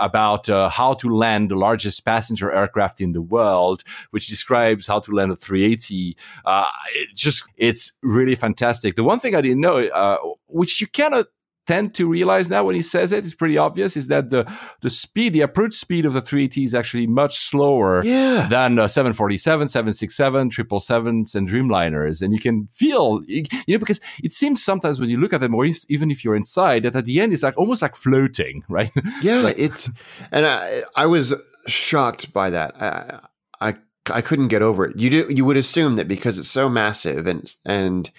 about 0.00 0.48
uh, 0.48 0.68
how 0.68 0.94
to 0.94 1.12
land 1.12 1.50
the 1.50 1.56
largest 1.56 2.04
passenger 2.04 2.52
aircraft 2.52 3.00
in 3.00 3.10
the 3.10 3.22
world, 3.22 3.82
which 4.12 4.28
describes 4.28 4.86
how 4.86 5.00
to 5.00 5.10
land 5.10 5.32
a 5.32 5.36
380. 5.36 6.16
Uh, 6.44 6.66
it 6.94 7.16
just, 7.16 7.42
it's 7.56 7.98
really 8.04 8.36
fantastic. 8.36 8.94
The 8.94 9.07
one 9.08 9.20
thing 9.20 9.34
I 9.34 9.40
didn't 9.40 9.60
know, 9.60 9.78
uh, 9.78 10.18
which 10.46 10.82
you 10.82 10.86
cannot 10.86 11.26
tend 11.66 11.94
to 11.94 12.06
realize 12.06 12.48
now 12.48 12.64
when 12.64 12.74
he 12.74 12.82
says 12.82 13.10
it, 13.10 13.24
it's 13.24 13.34
pretty 13.34 13.56
obvious, 13.58 13.96
is 13.96 14.08
that 14.08 14.28
the 14.28 14.50
the 14.82 14.90
speed, 14.90 15.32
the 15.32 15.40
approach 15.40 15.74
speed 15.74 16.04
of 16.04 16.12
the 16.12 16.20
380 16.20 16.64
is 16.64 16.74
actually 16.74 17.06
much 17.06 17.38
slower 17.38 18.02
yeah. 18.04 18.46
than 18.48 18.78
uh, 18.78 18.86
747, 18.86 19.68
767, 19.68 20.50
777s, 20.50 21.34
and 21.34 21.48
Dreamliners. 21.48 22.22
And 22.22 22.34
you 22.34 22.38
can 22.38 22.68
feel, 22.72 23.22
you 23.26 23.44
know, 23.68 23.78
because 23.78 24.00
it 24.22 24.32
seems 24.32 24.62
sometimes 24.62 25.00
when 25.00 25.10
you 25.10 25.18
look 25.18 25.32
at 25.32 25.40
them, 25.40 25.54
or 25.54 25.66
even 25.88 26.10
if 26.10 26.22
you're 26.22 26.36
inside, 26.36 26.82
that 26.82 26.94
at 26.94 27.06
the 27.06 27.18
end 27.20 27.32
it's 27.32 27.42
like 27.42 27.56
almost 27.56 27.80
like 27.80 27.96
floating, 27.96 28.62
right? 28.68 28.92
Yeah, 29.22 29.40
like, 29.40 29.58
it's, 29.58 29.90
and 30.32 30.44
I, 30.46 30.82
I 30.96 31.06
was 31.06 31.34
shocked 31.66 32.32
by 32.34 32.50
that. 32.50 32.70
I, 32.80 33.20
I, 33.60 33.74
I 34.10 34.20
couldn't 34.20 34.48
get 34.48 34.62
over 34.62 34.86
it. 34.86 34.98
You 34.98 35.10
do, 35.10 35.26
you 35.28 35.44
would 35.46 35.56
assume 35.56 35.96
that 35.96 36.08
because 36.08 36.38
it's 36.38 36.50
so 36.50 36.68
massive 36.68 37.26
and, 37.26 37.54
and, 37.64 38.10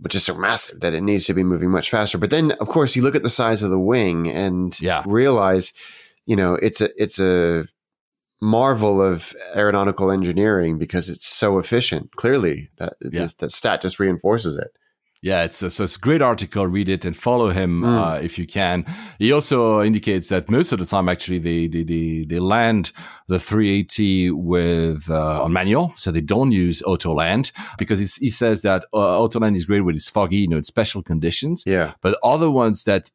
which 0.00 0.14
is 0.14 0.24
so 0.24 0.36
massive 0.36 0.80
that 0.80 0.94
it 0.94 1.02
needs 1.02 1.24
to 1.26 1.34
be 1.34 1.42
moving 1.42 1.70
much 1.70 1.90
faster. 1.90 2.18
But 2.18 2.30
then, 2.30 2.52
of 2.52 2.68
course, 2.68 2.94
you 2.94 3.02
look 3.02 3.16
at 3.16 3.22
the 3.22 3.30
size 3.30 3.62
of 3.62 3.70
the 3.70 3.78
wing 3.78 4.28
and 4.28 4.78
yeah. 4.80 5.02
realize, 5.06 5.72
you 6.26 6.36
know, 6.36 6.54
it's 6.54 6.80
a 6.80 6.90
it's 7.02 7.18
a 7.18 7.66
marvel 8.40 9.02
of 9.02 9.34
aeronautical 9.54 10.12
engineering 10.12 10.78
because 10.78 11.08
it's 11.08 11.26
so 11.26 11.58
efficient. 11.58 12.12
Clearly, 12.12 12.70
that 12.78 12.94
yeah. 13.00 13.26
that 13.38 13.52
stat 13.52 13.80
just 13.80 13.98
reinforces 13.98 14.56
it. 14.56 14.70
Yeah, 15.20 15.42
it's 15.42 15.60
a, 15.62 15.70
so 15.70 15.84
it's 15.84 15.96
a 15.96 15.98
great 15.98 16.22
article. 16.22 16.66
Read 16.66 16.88
it 16.88 17.04
and 17.04 17.16
follow 17.16 17.50
him 17.50 17.82
mm. 17.82 17.88
uh, 17.88 18.20
if 18.20 18.38
you 18.38 18.46
can. 18.46 18.84
He 19.18 19.32
also 19.32 19.82
indicates 19.82 20.28
that 20.28 20.48
most 20.48 20.70
of 20.70 20.78
the 20.78 20.86
time, 20.86 21.08
actually, 21.08 21.40
they 21.40 21.66
they 21.66 21.82
they, 21.82 22.24
they 22.28 22.38
land 22.38 22.92
the 23.26 23.40
380 23.40 24.30
with 24.30 25.10
uh, 25.10 25.42
on 25.42 25.52
manual, 25.52 25.88
so 25.90 26.12
they 26.12 26.20
don't 26.20 26.52
use 26.52 26.82
auto 26.82 27.12
land 27.12 27.50
because 27.78 27.98
he 28.16 28.30
says 28.30 28.62
that 28.62 28.84
uh, 28.94 29.20
auto 29.20 29.40
land 29.40 29.56
is 29.56 29.64
great 29.64 29.80
when 29.80 29.96
it's 29.96 30.08
foggy, 30.08 30.36
you 30.36 30.48
know, 30.48 30.56
in 30.56 30.62
special 30.62 31.02
conditions. 31.02 31.64
Yeah, 31.66 31.94
but 32.00 32.16
other 32.22 32.50
ones 32.50 32.84
that 32.84 33.10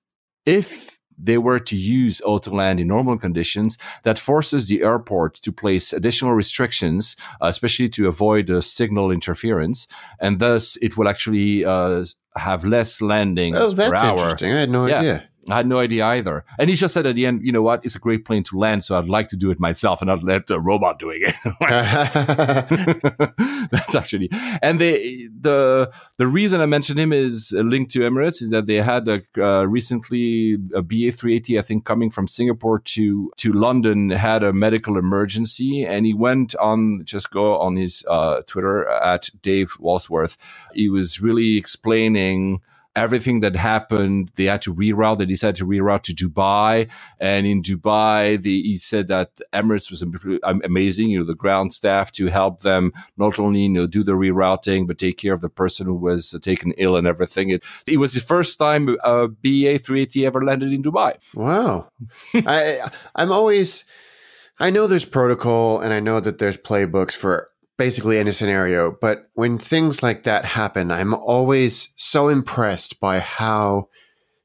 if 0.45 0.92
they 1.17 1.37
were 1.37 1.59
to 1.59 1.75
use 1.75 2.21
auto 2.25 2.51
land 2.51 2.79
in 2.79 2.87
normal 2.87 3.17
conditions, 3.17 3.77
that 4.03 4.19
forces 4.19 4.67
the 4.67 4.81
airport 4.81 5.35
to 5.35 5.51
place 5.51 5.93
additional 5.93 6.33
restrictions, 6.33 7.15
uh, 7.41 7.47
especially 7.47 7.89
to 7.89 8.07
avoid 8.07 8.49
uh, 8.49 8.61
signal 8.61 9.11
interference, 9.11 9.87
and 10.19 10.39
thus 10.39 10.75
it 10.77 10.97
will 10.97 11.07
actually 11.07 11.65
uh, 11.65 12.05
have 12.35 12.65
less 12.65 13.01
landings 13.01 13.57
oh, 13.59 13.69
that's 13.69 13.89
per 13.89 13.95
hour. 13.95 14.19
Interesting. 14.19 14.51
I 14.51 14.59
had 14.59 14.69
no 14.69 14.85
yeah. 14.87 14.99
idea. 14.99 15.29
I 15.49 15.57
had 15.57 15.67
no 15.67 15.79
idea 15.79 16.05
either. 16.05 16.45
And 16.57 16.69
he 16.69 16.75
just 16.75 16.93
said 16.93 17.05
at 17.05 17.15
the 17.15 17.25
end, 17.25 17.45
you 17.45 17.51
know 17.51 17.61
what? 17.61 17.85
It's 17.85 17.95
a 17.95 17.99
great 17.99 18.25
plane 18.25 18.43
to 18.43 18.57
land, 18.57 18.83
so 18.83 18.97
I'd 18.97 19.09
like 19.09 19.29
to 19.29 19.35
do 19.35 19.51
it 19.51 19.59
myself 19.59 20.01
and 20.01 20.07
not 20.07 20.23
let 20.23 20.49
a 20.49 20.59
robot 20.59 20.99
doing 20.99 21.21
it. 21.21 21.35
That's 23.71 23.95
actually, 23.95 24.29
and 24.61 24.79
they, 24.79 25.27
the 25.39 25.91
the 26.17 26.27
reason 26.27 26.61
I 26.61 26.65
mentioned 26.65 26.99
him 26.99 27.11
is 27.11 27.51
a 27.51 27.63
link 27.63 27.89
to 27.89 27.99
Emirates 27.99 28.41
is 28.41 28.49
that 28.51 28.67
they 28.67 28.75
had 28.75 29.07
a, 29.07 29.21
uh, 29.37 29.65
recently 29.65 30.57
a 30.73 30.81
BA 30.81 31.11
380, 31.11 31.59
I 31.59 31.61
think, 31.61 31.85
coming 31.85 32.09
from 32.09 32.27
Singapore 32.27 32.79
to 32.79 33.31
to 33.37 33.53
London 33.53 34.11
had 34.11 34.43
a 34.43 34.53
medical 34.53 34.97
emergency, 34.97 35.85
and 35.85 36.05
he 36.05 36.13
went 36.13 36.55
on 36.55 37.03
just 37.03 37.31
go 37.31 37.59
on 37.59 37.75
his 37.75 38.05
uh, 38.09 38.41
Twitter 38.47 38.87
at 38.89 39.29
Dave 39.41 39.73
Wallsworth. 39.79 40.37
He 40.73 40.89
was 40.89 41.21
really 41.21 41.57
explaining 41.57 42.61
everything 42.95 43.39
that 43.39 43.55
happened, 43.55 44.31
they 44.35 44.45
had 44.45 44.61
to 44.63 44.73
reroute. 44.73 45.17
They 45.17 45.25
decided 45.25 45.55
to 45.57 45.65
reroute 45.65 46.03
to 46.03 46.13
Dubai, 46.13 46.89
and 47.19 47.45
in 47.47 47.61
Dubai, 47.61 48.43
he 48.43 48.77
said 48.77 49.07
that 49.07 49.31
Emirates 49.51 49.89
was 49.89 50.01
amazing. 50.43 51.09
You 51.09 51.19
know, 51.19 51.25
the 51.25 51.35
ground 51.35 51.73
staff 51.73 52.11
to 52.13 52.27
help 52.27 52.61
them 52.61 52.93
not 53.17 53.39
only 53.39 53.61
you 53.61 53.69
know 53.69 53.87
do 53.87 54.03
the 54.03 54.13
rerouting 54.13 54.87
but 54.87 54.97
take 54.97 55.17
care 55.17 55.33
of 55.33 55.41
the 55.41 55.49
person 55.49 55.87
who 55.87 55.95
was 55.95 56.37
taken 56.41 56.73
ill 56.77 56.95
and 56.95 57.07
everything. 57.07 57.49
It, 57.49 57.63
it 57.87 57.97
was 57.97 58.13
the 58.13 58.21
first 58.21 58.57
time 58.57 58.89
a 59.03 59.27
BA 59.27 59.79
380 59.79 60.25
ever 60.25 60.43
landed 60.43 60.71
in 60.71 60.83
Dubai. 60.83 61.15
Wow, 61.33 61.89
I 62.33 62.79
I'm 63.15 63.31
always. 63.31 63.85
I 64.59 64.69
know 64.69 64.85
there's 64.85 65.03
protocol 65.03 65.79
and 65.79 65.91
I 65.91 65.99
know 65.99 66.19
that 66.19 66.37
there's 66.37 66.57
playbooks 66.57 67.13
for 67.13 67.49
basically 67.77 68.17
any 68.17 68.31
scenario. 68.31 68.95
But 68.99 69.29
when 69.33 69.57
things 69.57 70.03
like 70.03 70.23
that 70.23 70.45
happen, 70.45 70.91
I'm 70.91 71.13
always 71.13 71.93
so 71.95 72.29
impressed 72.29 72.99
by 72.99 73.19
how 73.19 73.89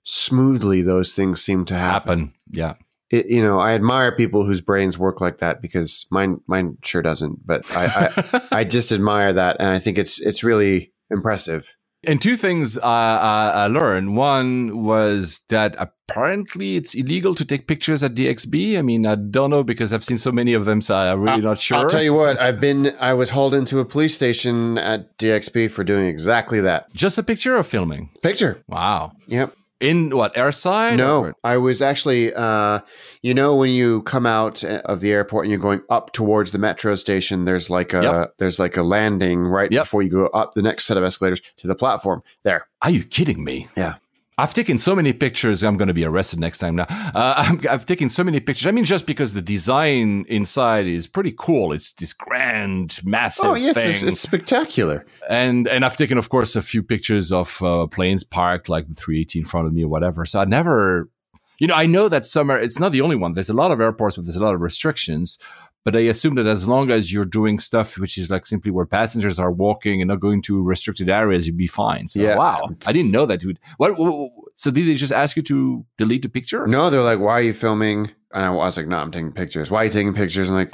smoothly 0.04 0.82
those 0.82 1.12
things 1.12 1.42
seem 1.42 1.64
to 1.66 1.74
happen. 1.74 2.18
happen. 2.18 2.34
Yeah. 2.50 2.74
It, 3.10 3.26
you 3.26 3.42
know, 3.42 3.58
I 3.58 3.72
admire 3.72 4.14
people 4.14 4.44
whose 4.44 4.60
brains 4.60 4.98
work 4.98 5.20
like 5.20 5.38
that 5.38 5.62
because 5.62 6.06
mine, 6.10 6.40
mine 6.46 6.76
sure 6.82 7.02
doesn't. 7.02 7.46
But 7.46 7.64
I, 7.74 7.86
I, 8.16 8.40
I 8.58 8.64
just 8.64 8.92
admire 8.92 9.32
that, 9.32 9.56
and 9.60 9.70
I 9.70 9.78
think 9.78 9.96
it's 9.96 10.20
it's 10.20 10.44
really 10.44 10.92
impressive. 11.10 11.74
And 12.08 12.22
two 12.22 12.36
things 12.36 12.78
uh, 12.78 12.80
I 12.82 13.66
learned. 13.66 14.16
One 14.16 14.82
was 14.82 15.40
that 15.50 15.76
apparently 15.78 16.76
it's 16.76 16.94
illegal 16.94 17.34
to 17.34 17.44
take 17.44 17.66
pictures 17.66 18.02
at 18.02 18.14
DXB. 18.14 18.78
I 18.78 18.82
mean, 18.82 19.04
I 19.04 19.14
don't 19.14 19.50
know 19.50 19.62
because 19.62 19.92
I've 19.92 20.04
seen 20.04 20.16
so 20.16 20.32
many 20.32 20.54
of 20.54 20.64
them, 20.64 20.80
so 20.80 20.96
I'm 20.96 21.20
really 21.20 21.42
not 21.42 21.58
sure. 21.58 21.76
I'll 21.76 21.90
tell 21.90 22.02
you 22.02 22.14
what, 22.14 22.40
I've 22.40 22.60
been, 22.60 22.94
I 22.98 23.12
was 23.12 23.28
hauled 23.28 23.52
into 23.52 23.78
a 23.78 23.84
police 23.84 24.14
station 24.14 24.78
at 24.78 25.18
DXB 25.18 25.70
for 25.70 25.84
doing 25.84 26.06
exactly 26.06 26.62
that. 26.62 26.90
Just 26.94 27.18
a 27.18 27.22
picture 27.22 27.56
of 27.56 27.66
filming? 27.66 28.08
Picture. 28.22 28.62
Wow. 28.68 29.12
Yep. 29.26 29.52
In 29.80 30.10
what 30.16 30.34
airside? 30.34 30.96
No, 30.96 31.26
or? 31.26 31.34
I 31.44 31.56
was 31.56 31.80
actually. 31.80 32.34
Uh, 32.34 32.80
you 33.22 33.32
know, 33.32 33.54
when 33.56 33.70
you 33.70 34.02
come 34.02 34.26
out 34.26 34.64
of 34.64 35.00
the 35.00 35.12
airport 35.12 35.44
and 35.44 35.50
you're 35.52 35.60
going 35.60 35.82
up 35.88 36.12
towards 36.12 36.50
the 36.50 36.58
metro 36.58 36.94
station, 36.96 37.44
there's 37.44 37.70
like 37.70 37.92
a 37.92 38.02
yep. 38.02 38.34
there's 38.38 38.58
like 38.58 38.76
a 38.76 38.82
landing 38.82 39.40
right 39.40 39.70
yep. 39.70 39.84
before 39.84 40.02
you 40.02 40.10
go 40.10 40.26
up 40.28 40.54
the 40.54 40.62
next 40.62 40.86
set 40.86 40.96
of 40.96 41.04
escalators 41.04 41.40
to 41.58 41.66
the 41.68 41.76
platform. 41.76 42.22
There. 42.42 42.66
Are 42.82 42.90
you 42.90 43.04
kidding 43.04 43.44
me? 43.44 43.68
Yeah. 43.76 43.94
I've 44.38 44.54
taken 44.54 44.78
so 44.78 44.94
many 44.94 45.12
pictures. 45.12 45.64
I'm 45.64 45.76
going 45.76 45.88
to 45.88 45.94
be 45.94 46.04
arrested 46.04 46.38
next 46.38 46.58
time 46.58 46.76
now. 46.76 46.86
Uh, 46.88 47.34
I'm, 47.38 47.60
I've 47.68 47.86
taken 47.86 48.08
so 48.08 48.22
many 48.22 48.38
pictures. 48.38 48.68
I 48.68 48.70
mean, 48.70 48.84
just 48.84 49.04
because 49.04 49.34
the 49.34 49.42
design 49.42 50.24
inside 50.28 50.86
is 50.86 51.08
pretty 51.08 51.34
cool. 51.36 51.72
It's 51.72 51.92
this 51.92 52.12
grand, 52.12 53.00
massive 53.04 53.44
Oh 53.46 53.54
yeah, 53.54 53.70
it's, 53.70 53.82
thing. 53.82 53.92
it's, 53.92 54.02
it's 54.04 54.20
spectacular. 54.20 55.04
and 55.28 55.66
and 55.66 55.84
I've 55.84 55.96
taken, 55.96 56.18
of 56.18 56.28
course, 56.28 56.54
a 56.54 56.62
few 56.62 56.82
pictures 56.84 57.32
of 57.32 57.60
uh, 57.62 57.88
planes 57.88 58.22
parked, 58.22 58.68
like 58.68 58.86
the 58.86 58.94
380 58.94 59.40
in 59.40 59.44
front 59.44 59.66
of 59.66 59.72
me 59.72 59.82
or 59.82 59.88
whatever. 59.88 60.24
So 60.24 60.40
I 60.40 60.44
never, 60.44 61.10
you 61.58 61.66
know, 61.66 61.74
I 61.74 61.86
know 61.86 62.08
that 62.08 62.24
are. 62.36 62.58
It's 62.60 62.78
not 62.78 62.92
the 62.92 63.00
only 63.00 63.16
one. 63.16 63.32
There's 63.34 63.50
a 63.50 63.54
lot 63.54 63.72
of 63.72 63.80
airports 63.80 64.16
but 64.16 64.24
there's 64.24 64.36
a 64.36 64.44
lot 64.44 64.54
of 64.54 64.60
restrictions. 64.60 65.38
But 65.84 65.96
I 65.96 66.00
assume 66.00 66.34
that 66.34 66.46
as 66.46 66.68
long 66.68 66.90
as 66.90 67.12
you're 67.12 67.24
doing 67.24 67.58
stuff 67.60 67.96
which 67.98 68.18
is 68.18 68.28
like 68.30 68.44
simply 68.46 68.70
where 68.70 68.84
passengers 68.84 69.38
are 69.38 69.50
walking 69.50 70.02
and 70.02 70.08
not 70.08 70.20
going 70.20 70.42
to 70.42 70.62
restricted 70.62 71.08
areas, 71.08 71.46
you'd 71.46 71.56
be 71.56 71.66
fine. 71.66 72.08
So 72.08 72.20
Yeah. 72.20 72.36
wow, 72.36 72.68
I 72.86 72.92
didn't 72.92 73.10
know 73.10 73.24
that. 73.26 73.40
Dude. 73.40 73.58
What, 73.78 73.96
what? 73.98 74.30
So 74.54 74.70
did 74.70 74.86
they 74.86 74.94
just 74.94 75.12
ask 75.12 75.36
you 75.36 75.42
to 75.44 75.84
delete 75.96 76.22
the 76.22 76.28
picture? 76.28 76.66
No, 76.66 76.90
they're 76.90 77.02
like, 77.02 77.20
"Why 77.20 77.32
are 77.38 77.42
you 77.42 77.54
filming?" 77.54 78.10
And 78.34 78.44
I 78.44 78.50
was 78.50 78.76
like, 78.76 78.88
"No, 78.88 78.98
I'm 78.98 79.10
taking 79.12 79.32
pictures." 79.32 79.70
Why 79.70 79.82
are 79.82 79.84
you 79.84 79.90
taking 79.90 80.12
pictures? 80.14 80.50
I'm 80.50 80.56
like, 80.56 80.72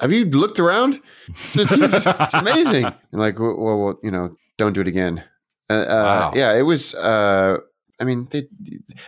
"Have 0.00 0.12
you 0.12 0.26
looked 0.26 0.60
around? 0.60 1.00
It's, 1.28 1.56
it's- 1.56 2.34
amazing." 2.34 2.84
And 3.12 3.20
like, 3.20 3.38
well, 3.40 3.56
well, 3.56 3.98
you 4.02 4.10
know, 4.10 4.36
don't 4.58 4.74
do 4.74 4.82
it 4.82 4.86
again. 4.88 5.24
Uh, 5.70 5.72
uh, 5.72 6.02
Wow. 6.04 6.32
Yeah, 6.36 6.54
it 6.56 6.62
was. 6.62 6.94
Uh, 6.94 7.56
I 7.98 8.04
mean, 8.04 8.28
they 8.30 8.46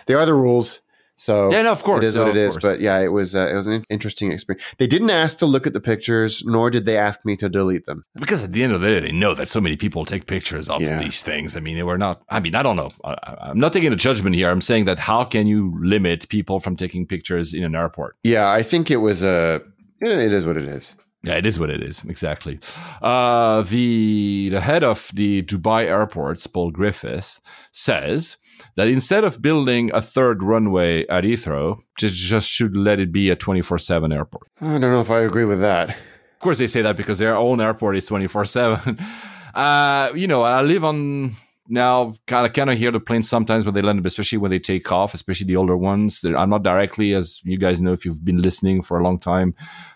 they 0.06 0.14
are 0.14 0.26
the 0.26 0.34
rules. 0.34 0.80
So 1.20 1.50
Yeah, 1.52 1.62
no, 1.62 1.72
of 1.72 1.82
course. 1.82 2.04
it 2.04 2.08
is 2.08 2.14
no, 2.14 2.22
what 2.26 2.36
it 2.36 2.40
is. 2.46 2.54
course. 2.56 2.64
But 2.64 2.80
yeah, 2.80 3.00
it 3.00 3.12
was 3.12 3.34
uh, 3.34 3.48
it 3.52 3.54
was 3.54 3.66
an 3.66 3.84
interesting 3.90 4.30
experience. 4.32 4.64
They 4.78 4.86
didn't 4.86 5.10
ask 5.10 5.38
to 5.38 5.46
look 5.46 5.66
at 5.66 5.72
the 5.72 5.80
pictures, 5.80 6.42
nor 6.46 6.70
did 6.70 6.84
they 6.86 6.96
ask 6.96 7.24
me 7.24 7.34
to 7.42 7.48
delete 7.48 7.84
them. 7.86 8.04
because 8.24 8.44
at 8.44 8.52
the 8.52 8.62
end 8.64 8.72
of 8.72 8.80
the 8.80 8.86
day, 8.86 9.00
they 9.00 9.12
know 9.12 9.34
that 9.34 9.48
so 9.48 9.60
many 9.60 9.76
people 9.76 10.04
take 10.04 10.26
pictures 10.26 10.68
of 10.70 10.80
Yeah. 10.80 11.02
these 11.02 11.20
things. 11.22 11.56
I 11.56 11.60
mean, 11.60 11.84
we're 11.84 11.96
not. 12.08 12.22
I 12.30 12.38
mean, 12.40 12.54
I 12.54 12.62
don't 12.62 12.76
know. 12.76 12.88
I, 13.04 13.14
I'm 13.50 13.58
not 13.58 13.72
taking 13.72 13.92
a 13.92 13.96
judgment 13.96 14.36
here. 14.36 14.48
I'm 14.48 14.60
saying 14.70 14.84
that 14.86 14.98
how 15.00 15.24
can 15.24 15.46
you 15.48 15.60
limit 15.94 16.28
people 16.28 16.60
from 16.60 16.76
taking 16.76 17.04
pictures 17.06 17.52
in 17.52 17.64
an 17.64 17.74
airport? 17.74 18.16
Yeah, 18.22 18.48
I 18.58 18.62
think 18.62 18.90
it 18.90 18.98
was 19.08 19.22
a. 19.24 19.60
it 20.00 20.32
is 20.32 20.46
what 20.46 20.56
it 20.56 20.68
is. 20.78 20.94
Yeah, 21.24 21.34
it 21.34 21.46
is 21.46 21.58
what 21.58 21.68
it 21.70 21.82
is. 21.82 22.04
Exactly. 22.04 22.60
Uh, 23.02 23.62
the 23.62 24.50
the 24.50 24.60
head 24.60 24.84
of 24.84 25.10
the 25.14 25.42
Dubai 25.42 25.82
airports, 25.86 26.46
Paul 26.46 26.70
Griffith, 26.70 27.40
says 27.72 28.36
that 28.76 28.88
instead 28.88 29.24
of 29.24 29.40
building 29.42 29.90
a 29.94 30.00
third 30.00 30.42
runway 30.42 31.06
at 31.08 31.24
Heathrow, 31.24 31.78
just 31.98 32.14
just 32.14 32.48
should 32.50 32.76
let 32.76 32.98
it 33.00 33.10
be 33.12 33.30
a 33.30 33.36
24/7 33.36 34.12
airport. 34.12 34.48
I 34.60 34.66
don't 34.78 34.80
know 34.80 35.00
if 35.00 35.10
I 35.10 35.20
agree 35.20 35.44
with 35.44 35.60
that. 35.60 35.90
Of 35.90 36.40
course, 36.40 36.58
they 36.58 36.66
say 36.68 36.82
that 36.82 36.96
because 36.96 37.18
their 37.18 37.36
own 37.36 37.60
airport 37.60 37.96
is 37.96 38.06
24 38.06 38.44
7. 38.44 38.98
Uh, 39.54 40.12
you 40.14 40.28
know, 40.28 40.42
I 40.42 40.62
live 40.62 40.84
on 40.84 41.34
now, 41.68 42.12
kind 42.26 42.46
of 42.46 42.52
kind 42.52 42.70
of 42.70 42.78
hear 42.78 42.92
the 42.92 43.00
planes 43.00 43.28
sometimes 43.28 43.64
when 43.64 43.74
they 43.74 43.82
land, 43.82 44.06
especially 44.06 44.38
when 44.38 44.50
they 44.52 44.60
take 44.60 44.92
off, 44.92 45.14
especially 45.14 45.46
the 45.46 45.56
older 45.56 45.76
ones. 45.76 46.20
They're- 46.20 46.36
I'm 46.36 46.50
not 46.50 46.62
directly, 46.62 47.12
as 47.14 47.40
you 47.44 47.58
guys 47.58 47.80
know, 47.82 47.92
if 47.92 48.04
you've 48.04 48.24
been 48.24 48.40
listening 48.40 48.82
for 48.82 48.98
a 49.00 49.02
long 49.02 49.18
time, 49.18 49.54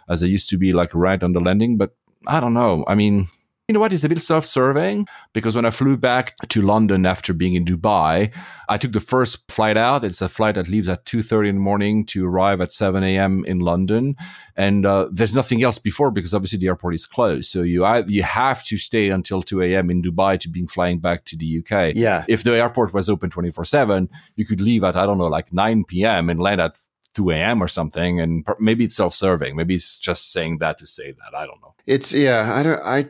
as 0.08 0.22
I 0.22 0.26
used 0.26 0.48
to 0.50 0.56
be 0.58 0.72
like 0.72 0.90
right 0.94 1.22
on 1.22 1.32
the 1.32 1.40
landing. 1.40 1.76
But 1.76 1.90
I 2.26 2.40
don't 2.40 2.54
know. 2.54 2.84
I 2.88 2.94
mean, 2.96 3.28
you 3.68 3.74
know 3.74 3.80
what? 3.80 3.92
It's 3.92 4.02
a 4.02 4.08
bit 4.08 4.20
self-serving 4.20 5.06
because 5.32 5.54
when 5.54 5.64
I 5.64 5.70
flew 5.70 5.96
back 5.96 6.36
to 6.48 6.62
London 6.62 7.06
after 7.06 7.32
being 7.32 7.54
in 7.54 7.64
Dubai, 7.64 8.34
I 8.68 8.76
took 8.76 8.92
the 8.92 9.00
first 9.00 9.50
flight 9.50 9.76
out. 9.76 10.04
It's 10.04 10.20
a 10.20 10.28
flight 10.28 10.56
that 10.56 10.68
leaves 10.68 10.88
at 10.88 11.04
2.30 11.04 11.48
in 11.48 11.54
the 11.56 11.60
morning 11.60 12.04
to 12.06 12.26
arrive 12.26 12.60
at 12.60 12.72
7 12.72 13.04
a.m. 13.04 13.44
in 13.46 13.60
London. 13.60 14.16
And 14.56 14.84
uh, 14.84 15.08
there's 15.12 15.36
nothing 15.36 15.62
else 15.62 15.78
before 15.78 16.10
because 16.10 16.34
obviously 16.34 16.58
the 16.58 16.66
airport 16.66 16.94
is 16.94 17.06
closed. 17.06 17.50
So 17.50 17.62
you, 17.62 17.86
you 18.08 18.24
have 18.24 18.64
to 18.64 18.76
stay 18.76 19.10
until 19.10 19.42
2 19.42 19.62
a.m. 19.62 19.90
in 19.90 20.02
Dubai 20.02 20.40
to 20.40 20.48
being 20.48 20.66
flying 20.66 20.98
back 20.98 21.24
to 21.26 21.36
the 21.36 21.58
UK. 21.60 21.94
Yeah, 21.94 22.24
If 22.28 22.42
the 22.42 22.54
airport 22.56 22.92
was 22.92 23.08
open 23.08 23.30
24-7, 23.30 24.08
you 24.34 24.44
could 24.44 24.60
leave 24.60 24.82
at, 24.82 24.96
I 24.96 25.06
don't 25.06 25.18
know, 25.18 25.28
like 25.28 25.52
9 25.52 25.84
p.m. 25.84 26.28
and 26.28 26.40
land 26.40 26.60
at 26.60 26.76
2 27.14 27.30
a.m. 27.30 27.62
or 27.62 27.68
something. 27.68 28.20
And 28.20 28.44
maybe 28.58 28.84
it's 28.84 28.96
self-serving. 28.96 29.54
Maybe 29.54 29.76
it's 29.76 29.98
just 29.98 30.32
saying 30.32 30.58
that 30.58 30.78
to 30.78 30.86
say 30.86 31.12
that. 31.12 31.38
I 31.38 31.46
don't 31.46 31.60
know. 31.62 31.74
it's 31.86 32.12
yeah. 32.12 32.52
I 32.52 32.62
don't. 32.62 32.80
I 32.82 33.06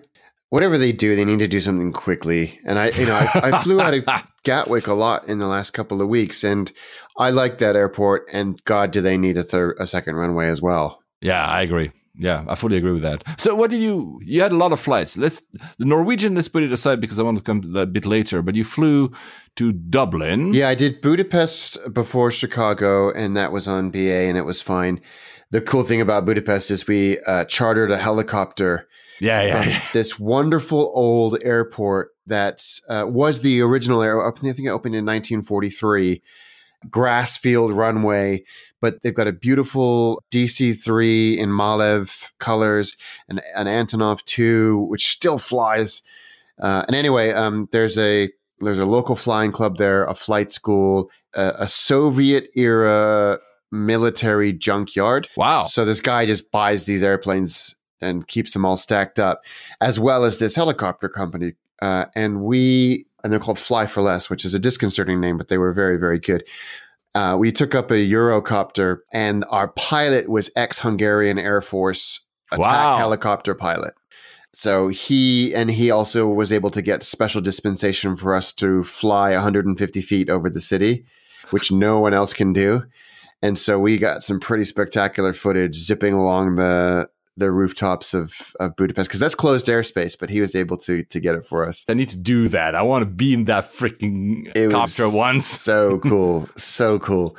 whatever 0.53 0.77
they 0.77 0.93
do, 0.93 1.17
they 1.17 1.25
need 1.25 1.39
to 1.39 1.49
do 1.49 1.63
something 1.63 1.93
quickly. 1.93 2.61
And 2.67 2.79
I, 2.79 2.91
you 2.91 3.07
know, 3.07 3.15
I, 3.15 3.41
I 3.43 3.63
flew 3.63 3.81
out 3.81 3.95
of 3.95 4.07
Gatwick 4.43 4.87
a 4.87 4.93
lot 4.93 5.27
in 5.27 5.39
the 5.39 5.47
last 5.47 5.71
couple 5.71 6.03
of 6.03 6.09
weeks, 6.09 6.45
and 6.45 6.71
I 7.17 7.31
like 7.31 7.57
that 7.59 7.75
airport. 7.75 8.27
And 8.31 8.63
God, 8.65 8.91
do 8.91 9.01
they 9.01 9.17
need 9.17 9.39
a 9.39 9.45
third, 9.45 9.77
a 9.81 9.87
second 9.87 10.17
runway 10.17 10.49
as 10.49 10.61
well? 10.61 11.03
Yeah, 11.23 11.43
I 11.43 11.63
agree. 11.63 11.91
Yeah, 12.17 12.45
I 12.47 12.55
fully 12.55 12.77
agree 12.77 12.93
with 12.93 13.01
that. 13.01 13.25
So, 13.41 13.55
what 13.55 13.71
do 13.71 13.79
you? 13.79 14.21
You 14.23 14.43
had 14.43 14.53
a 14.53 14.57
lot 14.57 14.73
of 14.73 14.79
flights. 14.79 15.17
Let's 15.17 15.41
the 15.79 15.87
Norwegian. 15.87 16.35
Let's 16.35 16.49
put 16.49 16.63
it 16.63 16.71
aside 16.71 17.01
because 17.01 17.19
I 17.19 17.23
want 17.23 17.39
to 17.39 17.43
come 17.43 17.63
to 17.63 17.69
that 17.69 17.83
a 17.83 17.87
bit 17.87 18.05
later. 18.05 18.43
But 18.43 18.55
you 18.55 18.65
flew 18.65 19.11
to 19.57 19.73
Dublin. 19.73 20.53
Yeah, 20.53 20.69
I 20.69 20.75
did 20.75 21.01
Budapest 21.01 21.95
before 21.95 22.31
Chicago, 22.31 23.11
and 23.11 23.35
that 23.39 23.53
was 23.53 23.67
on 23.67 23.91
BA, 23.91 24.29
and 24.29 24.37
it 24.37 24.45
was 24.45 24.61
fine. 24.61 25.01
The 25.51 25.63
cool 25.63 25.83
thing 25.83 26.03
about 26.03 26.27
Budapest 26.27 26.71
is 26.71 26.87
we 26.87 27.19
uh, 27.21 27.47
chartered 27.47 27.91
a 27.91 27.97
helicopter 27.97 28.87
yeah, 29.21 29.43
yeah. 29.43 29.83
this 29.93 30.19
wonderful 30.19 30.91
old 30.95 31.39
airport 31.43 32.11
that 32.27 32.63
uh, 32.89 33.05
was 33.09 33.43
the 33.43 33.61
original 33.61 34.03
air. 34.03 34.25
I 34.27 34.31
think 34.33 34.59
it 34.59 34.69
opened 34.69 34.95
in 34.95 35.05
1943. 35.05 36.23
Grass 36.91 37.37
field 37.37 37.73
runway, 37.73 38.43
but 38.81 39.03
they've 39.03 39.15
got 39.15 39.29
a 39.29 39.33
beautiful 39.33 40.21
DC3 40.33 41.39
in 41.39 41.51
Malev 41.51 42.31
colors 42.41 42.97
and 43.29 43.41
an 43.55 43.69
Antonov 43.69 44.25
2, 44.25 44.79
which 44.89 45.13
still 45.13 45.39
flies. 45.39 46.03
Uh, 46.61 46.85
and 46.89 46.97
anyway, 46.97 47.31
um, 47.31 47.67
there's 47.71 47.97
a 47.97 48.31
there's 48.59 48.81
a 48.81 48.85
local 48.85 49.15
flying 49.15 49.53
club 49.53 49.77
there, 49.77 50.05
a 50.07 50.15
flight 50.15 50.53
school, 50.53 51.09
a, 51.35 51.53
a 51.61 51.69
Soviet 51.69 52.51
era 52.57 53.39
military 53.71 54.53
junkyard. 54.53 55.29
Wow. 55.37 55.65
So 55.65 55.85
this 55.85 56.01
guy 56.01 56.27
just 56.27 56.51
buys 56.51 56.85
these 56.85 57.03
airplanes 57.03 57.75
and 58.03 58.27
keeps 58.29 58.53
them 58.53 58.65
all 58.65 58.77
stacked 58.77 59.19
up, 59.19 59.45
as 59.81 59.99
well 60.01 60.25
as 60.25 60.39
this 60.39 60.55
helicopter 60.55 61.09
company. 61.09 61.55
Uh, 61.81 62.07
and 62.15 62.43
we, 62.43 63.07
and 63.23 63.33
they're 63.33 63.41
called 63.41 63.59
Fly 63.59 63.87
for 63.87 64.03
Less, 64.03 64.29
which 64.31 64.45
is 64.45 64.55
a 64.55 64.59
disconcerting 64.59 65.21
name, 65.21 65.37
but 65.37 65.49
they 65.49 65.59
were 65.59 65.73
very, 65.73 65.97
very 65.99 66.19
good. 66.19 66.45
Uh, 67.15 67.37
we 67.39 67.53
took 67.53 67.75
up 67.75 67.91
a 67.91 67.95
Eurocopter, 67.95 68.99
and 69.13 69.45
our 69.51 69.69
pilot 69.69 70.29
was 70.29 70.51
ex 70.57 70.79
Hungarian 70.79 71.39
Air 71.39 71.61
Force 71.61 72.21
attack 72.51 72.67
Wow. 72.67 72.97
helicopter 72.99 73.55
pilot. 73.55 73.95
So 74.55 74.89
he 74.89 75.55
and 75.55 75.71
he 75.71 75.91
also 75.91 76.27
was 76.29 76.53
able 76.53 76.71
to 76.71 76.83
get 76.83 77.03
special 77.03 77.41
dispensation 77.41 78.17
for 78.17 78.35
us 78.35 78.53
to 78.55 78.83
fly 78.85 79.33
150 79.33 80.03
feet 80.03 80.29
over 80.29 80.51
the 80.51 80.61
city, 80.61 81.07
which 81.51 81.73
no 81.73 82.01
one 82.01 82.13
else 82.13 82.35
can 82.35 82.53
do. 82.53 82.85
And 83.41 83.59
so 83.59 83.79
we 83.79 83.97
got 83.99 84.23
some 84.23 84.39
pretty 84.39 84.65
spectacular 84.65 85.33
footage 85.33 85.75
zipping 85.75 86.13
along 86.15 86.57
the 86.57 87.09
the 87.37 87.51
rooftops 87.51 88.15
of, 88.15 88.55
of 88.61 88.77
Budapest 88.77 89.09
because 89.09 89.21
that's 89.21 89.35
closed 89.35 89.67
airspace, 89.67 90.19
but 90.19 90.31
he 90.31 90.41
was 90.41 90.55
able 90.55 90.77
to 90.79 91.03
to 91.05 91.21
get 91.21 91.35
it 91.35 91.47
for 91.47 91.67
us. 91.67 91.85
I 91.89 91.95
need 91.95 92.11
to 92.11 92.17
do 92.17 92.49
that. 92.49 92.75
I 92.75 92.83
want 92.83 93.03
to 93.03 93.07
be 93.07 93.35
in 93.35 93.45
that 93.47 93.73
freaking 93.73 94.53
It 94.55 94.71
copter 94.71 95.09
once. 95.11 95.47
so 95.47 95.99
cool, 95.99 96.49
so 96.57 96.99
cool. 96.99 97.37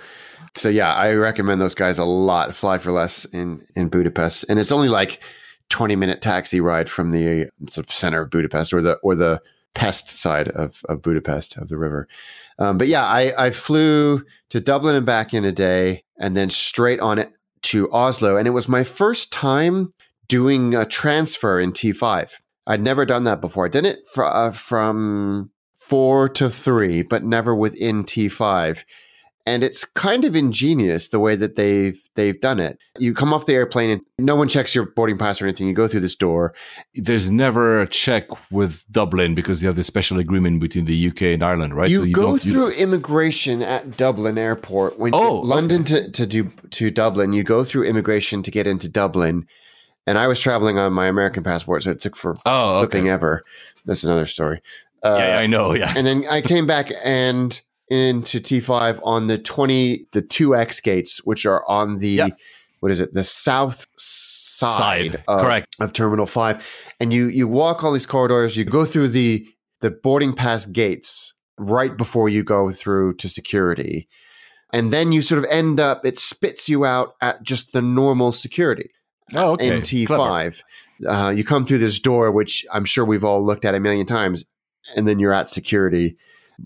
So 0.55 0.69
yeah, 0.69 0.93
I 0.93 1.13
recommend 1.13 1.61
those 1.61 1.75
guys 1.75 1.97
a 1.97 2.05
lot. 2.05 2.55
Fly 2.55 2.77
for 2.79 2.91
less 2.91 3.25
in 3.25 3.65
in 3.75 3.89
Budapest, 3.89 4.45
and 4.49 4.59
it's 4.59 4.71
only 4.71 4.89
like 4.89 5.21
twenty 5.69 5.95
minute 5.95 6.21
taxi 6.21 6.59
ride 6.59 6.89
from 6.89 7.11
the 7.11 7.49
sort 7.69 7.87
of 7.87 7.93
center 7.93 8.21
of 8.21 8.29
Budapest 8.29 8.73
or 8.73 8.81
the 8.81 8.93
or 9.03 9.15
the 9.15 9.41
pest 9.75 10.09
side 10.09 10.47
of 10.49 10.83
of 10.89 11.01
Budapest 11.01 11.57
of 11.57 11.69
the 11.69 11.77
river. 11.77 12.07
Um, 12.59 12.77
but 12.77 12.87
yeah, 12.87 13.05
I 13.05 13.47
I 13.47 13.51
flew 13.51 14.23
to 14.49 14.59
Dublin 14.59 14.95
and 14.95 15.05
back 15.05 15.33
in 15.33 15.45
a 15.45 15.51
day, 15.51 16.03
and 16.19 16.35
then 16.35 16.49
straight 16.49 16.99
on 16.99 17.19
it 17.19 17.31
to 17.63 17.91
Oslo, 17.91 18.37
and 18.37 18.47
it 18.47 18.51
was 18.51 18.69
my 18.69 18.83
first 18.83 19.31
time 19.31 19.89
doing 20.27 20.73
a 20.75 20.85
transfer 20.85 21.59
in 21.59 21.73
T 21.73 21.91
five. 21.91 22.41
I'd 22.65 22.81
never 22.81 23.05
done 23.05 23.25
that 23.25 23.41
before. 23.41 23.65
I 23.65 23.69
did 23.69 23.85
it 23.85 24.07
uh, 24.17 24.51
from 24.51 25.51
four 25.71 26.29
to 26.29 26.49
three, 26.49 27.01
but 27.03 27.23
never 27.23 27.53
within 27.53 28.03
T5. 28.05 28.83
And 29.45 29.61
it's 29.61 29.83
kind 29.83 30.23
of 30.23 30.37
ingenious 30.37 31.09
the 31.09 31.19
way 31.19 31.35
that 31.35 31.57
they've 31.57 31.99
they've 32.15 32.39
done 32.39 32.61
it. 32.61 32.77
You 32.97 33.13
come 33.13 33.33
off 33.33 33.45
the 33.45 33.53
airplane 33.55 33.89
and 33.89 34.01
no 34.17 34.37
one 34.37 34.47
checks 34.47 34.73
your 34.73 34.85
boarding 34.85 35.17
pass 35.17 35.41
or 35.41 35.45
anything. 35.45 35.67
You 35.67 35.73
go 35.73 35.87
through 35.89 35.99
this 35.99 36.15
door. 36.15 36.53
There's 36.95 37.29
never 37.29 37.81
a 37.81 37.87
check 37.87 38.51
with 38.51 38.85
Dublin 38.89 39.35
because 39.35 39.61
you 39.61 39.67
have 39.67 39.75
the 39.75 39.83
special 39.83 40.17
agreement 40.17 40.61
between 40.61 40.85
the 40.85 41.07
UK 41.09 41.21
and 41.23 41.43
Ireland, 41.43 41.75
right? 41.75 41.89
You, 41.89 42.09
go 42.11 42.21
don't- 42.21 42.45
you- 42.45 42.53
through 42.53 42.69
immigration 42.71 43.61
at 43.61 43.97
Dublin 43.97 44.37
Airport. 44.37 44.97
When 44.97 45.13
Oh, 45.13 45.35
London 45.41 45.83
to, 45.85 46.09
to 46.11 46.25
do 46.25 46.49
to 46.71 46.89
Dublin, 46.89 47.33
you 47.33 47.43
go 47.43 47.65
through 47.65 47.83
immigration 47.83 48.43
to 48.43 48.51
get 48.51 48.65
into 48.65 48.87
Dublin. 48.87 49.45
And 50.07 50.17
I 50.17 50.27
was 50.27 50.39
traveling 50.39 50.77
on 50.77 50.93
my 50.93 51.07
American 51.07 51.43
passport, 51.43 51.83
so 51.83 51.91
it 51.91 51.99
took 51.99 52.15
for 52.15 52.37
oh, 52.45 52.79
okay. 52.79 52.91
flipping 52.91 53.09
ever. 53.09 53.43
That's 53.85 54.05
another 54.05 54.25
story. 54.25 54.61
Uh, 55.03 55.17
yeah, 55.19 55.37
I 55.39 55.47
know. 55.47 55.73
Yeah. 55.73 55.93
and 55.97 56.07
then 56.07 56.23
I 56.29 56.39
came 56.41 56.65
back 56.65 56.91
and 57.03 57.59
into 57.93 58.39
T5 58.39 58.99
on 59.03 59.27
the 59.27 59.37
20 59.37 60.07
the 60.13 60.21
2X 60.21 60.81
gates 60.83 61.23
which 61.25 61.45
are 61.45 61.63
on 61.69 61.99
the 61.99 62.07
Yeah. 62.07 62.27
what 62.79 62.91
is 62.91 62.99
it 62.99 63.13
the 63.13 63.23
south 63.23 63.85
side, 63.97 65.11
Side, 65.11 65.23
of, 65.27 65.41
correct. 65.41 65.75
of 65.79 65.93
terminal 65.93 66.25
5 66.25 66.65
and 66.99 67.13
you 67.13 67.27
you 67.27 67.47
walk 67.47 67.83
all 67.83 67.91
these 67.93 68.05
corridors 68.07 68.57
you 68.57 68.65
go 68.65 68.83
through 68.85 69.09
the 69.09 69.45
the 69.81 69.91
boarding 69.91 70.33
pass 70.33 70.65
gates 70.65 71.33
right 71.59 71.95
before 71.97 72.29
you 72.29 72.41
go 72.43 72.71
through 72.71 73.13
to 73.15 73.27
security. 73.29 74.07
And 74.71 74.91
then 74.91 75.11
you 75.11 75.21
sort 75.21 75.37
of 75.37 75.45
end 75.51 75.79
up, 75.79 76.03
it 76.03 76.17
spits 76.17 76.67
you 76.67 76.83
out 76.85 77.13
at 77.21 77.43
just 77.43 77.73
the 77.73 77.81
normal 77.81 78.31
security 78.31 78.89
Oh, 79.35 79.51
okay. 79.51 79.67
in 79.67 79.81
T5. 79.83 80.63
Uh, 81.05 81.29
you 81.35 81.43
come 81.43 81.63
through 81.65 81.77
this 81.79 81.99
door, 81.99 82.31
which 82.31 82.65
I'm 82.73 82.85
sure 82.85 83.05
we've 83.05 83.23
all 83.25 83.43
looked 83.45 83.65
at 83.65 83.75
a 83.75 83.79
million 83.79 84.05
times, 84.07 84.45
and 84.95 85.05
then 85.07 85.19
you're 85.19 85.33
at 85.33 85.47
security 85.49 86.15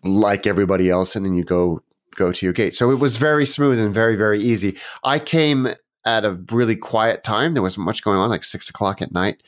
like 0.03 0.47
everybody 0.47 0.89
else, 0.89 1.15
and 1.15 1.26
then 1.26 1.34
you 1.34 1.43
go 1.43 1.81
go 2.15 2.31
to 2.31 2.45
your 2.45 2.53
gate. 2.53 2.76
So 2.76 2.91
it 2.91 2.99
was 2.99 3.18
very 3.18 3.45
smooth 3.45 3.80
and 3.80 3.93
very 3.93 4.15
very 4.15 4.39
easy. 4.39 4.77
I 5.03 5.19
came 5.19 5.69
at 6.05 6.26
a 6.26 6.31
really 6.51 6.76
quiet 6.76 7.23
time. 7.23 7.53
There 7.53 7.64
wasn't 7.64 7.85
much 7.85 8.03
going 8.03 8.18
on, 8.18 8.30
like 8.30 8.43
six 8.43 8.69
o'clock 8.69 9.01
at 9.01 9.11
night, 9.11 9.43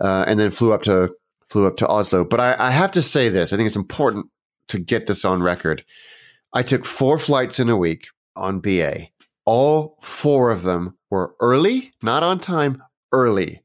uh, 0.00 0.24
and 0.26 0.38
then 0.38 0.50
flew 0.50 0.74
up 0.74 0.82
to 0.82 1.14
flew 1.48 1.66
up 1.66 1.76
to 1.78 1.88
Oslo. 1.88 2.24
But 2.24 2.40
I, 2.40 2.56
I 2.58 2.70
have 2.70 2.92
to 2.92 3.02
say 3.02 3.28
this: 3.28 3.52
I 3.52 3.56
think 3.56 3.66
it's 3.66 3.76
important 3.76 4.26
to 4.68 4.78
get 4.78 5.06
this 5.06 5.24
on 5.24 5.42
record. 5.42 5.84
I 6.52 6.62
took 6.62 6.84
four 6.84 7.18
flights 7.18 7.58
in 7.60 7.70
a 7.70 7.76
week 7.76 8.08
on 8.36 8.60
BA. 8.60 9.08
All 9.44 9.98
four 10.02 10.50
of 10.50 10.62
them 10.62 10.96
were 11.10 11.34
early, 11.40 11.92
not 12.02 12.22
on 12.22 12.38
time, 12.38 12.82
early. 13.12 13.61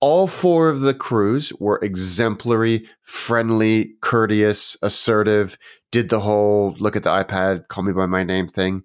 All 0.00 0.26
four 0.26 0.68
of 0.68 0.80
the 0.80 0.94
crews 0.94 1.52
were 1.60 1.78
exemplary, 1.82 2.86
friendly, 3.02 3.92
courteous, 4.00 4.76
assertive, 4.82 5.58
did 5.92 6.08
the 6.08 6.20
whole 6.20 6.74
look 6.78 6.96
at 6.96 7.02
the 7.02 7.10
iPad, 7.10 7.68
call 7.68 7.84
me 7.84 7.92
by 7.92 8.06
my 8.06 8.24
name 8.24 8.48
thing. 8.48 8.82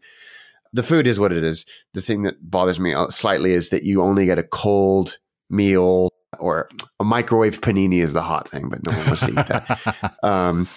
The 0.73 0.83
food 0.83 1.07
is 1.07 1.19
what 1.19 1.31
it 1.31 1.43
is. 1.43 1.65
The 1.93 2.01
thing 2.01 2.23
that 2.23 2.35
bothers 2.41 2.79
me 2.81 2.93
uh, 2.93 3.07
slightly 3.07 3.53
is 3.53 3.69
that 3.69 3.83
you 3.83 4.01
only 4.01 4.25
get 4.25 4.39
a 4.39 4.43
cold 4.43 5.17
meal 5.49 6.09
or 6.37 6.67
a 6.99 7.05
microwave 7.05 7.61
panini 7.61 8.01
is 8.01 8.11
the 8.11 8.21
hot 8.21 8.49
thing, 8.49 8.67
but 8.67 8.83
no 8.83 8.97
one 8.97 9.07
wants 9.07 9.25
to 9.25 9.29
eat 9.29 9.47
that 9.47 10.17
um, 10.23 10.67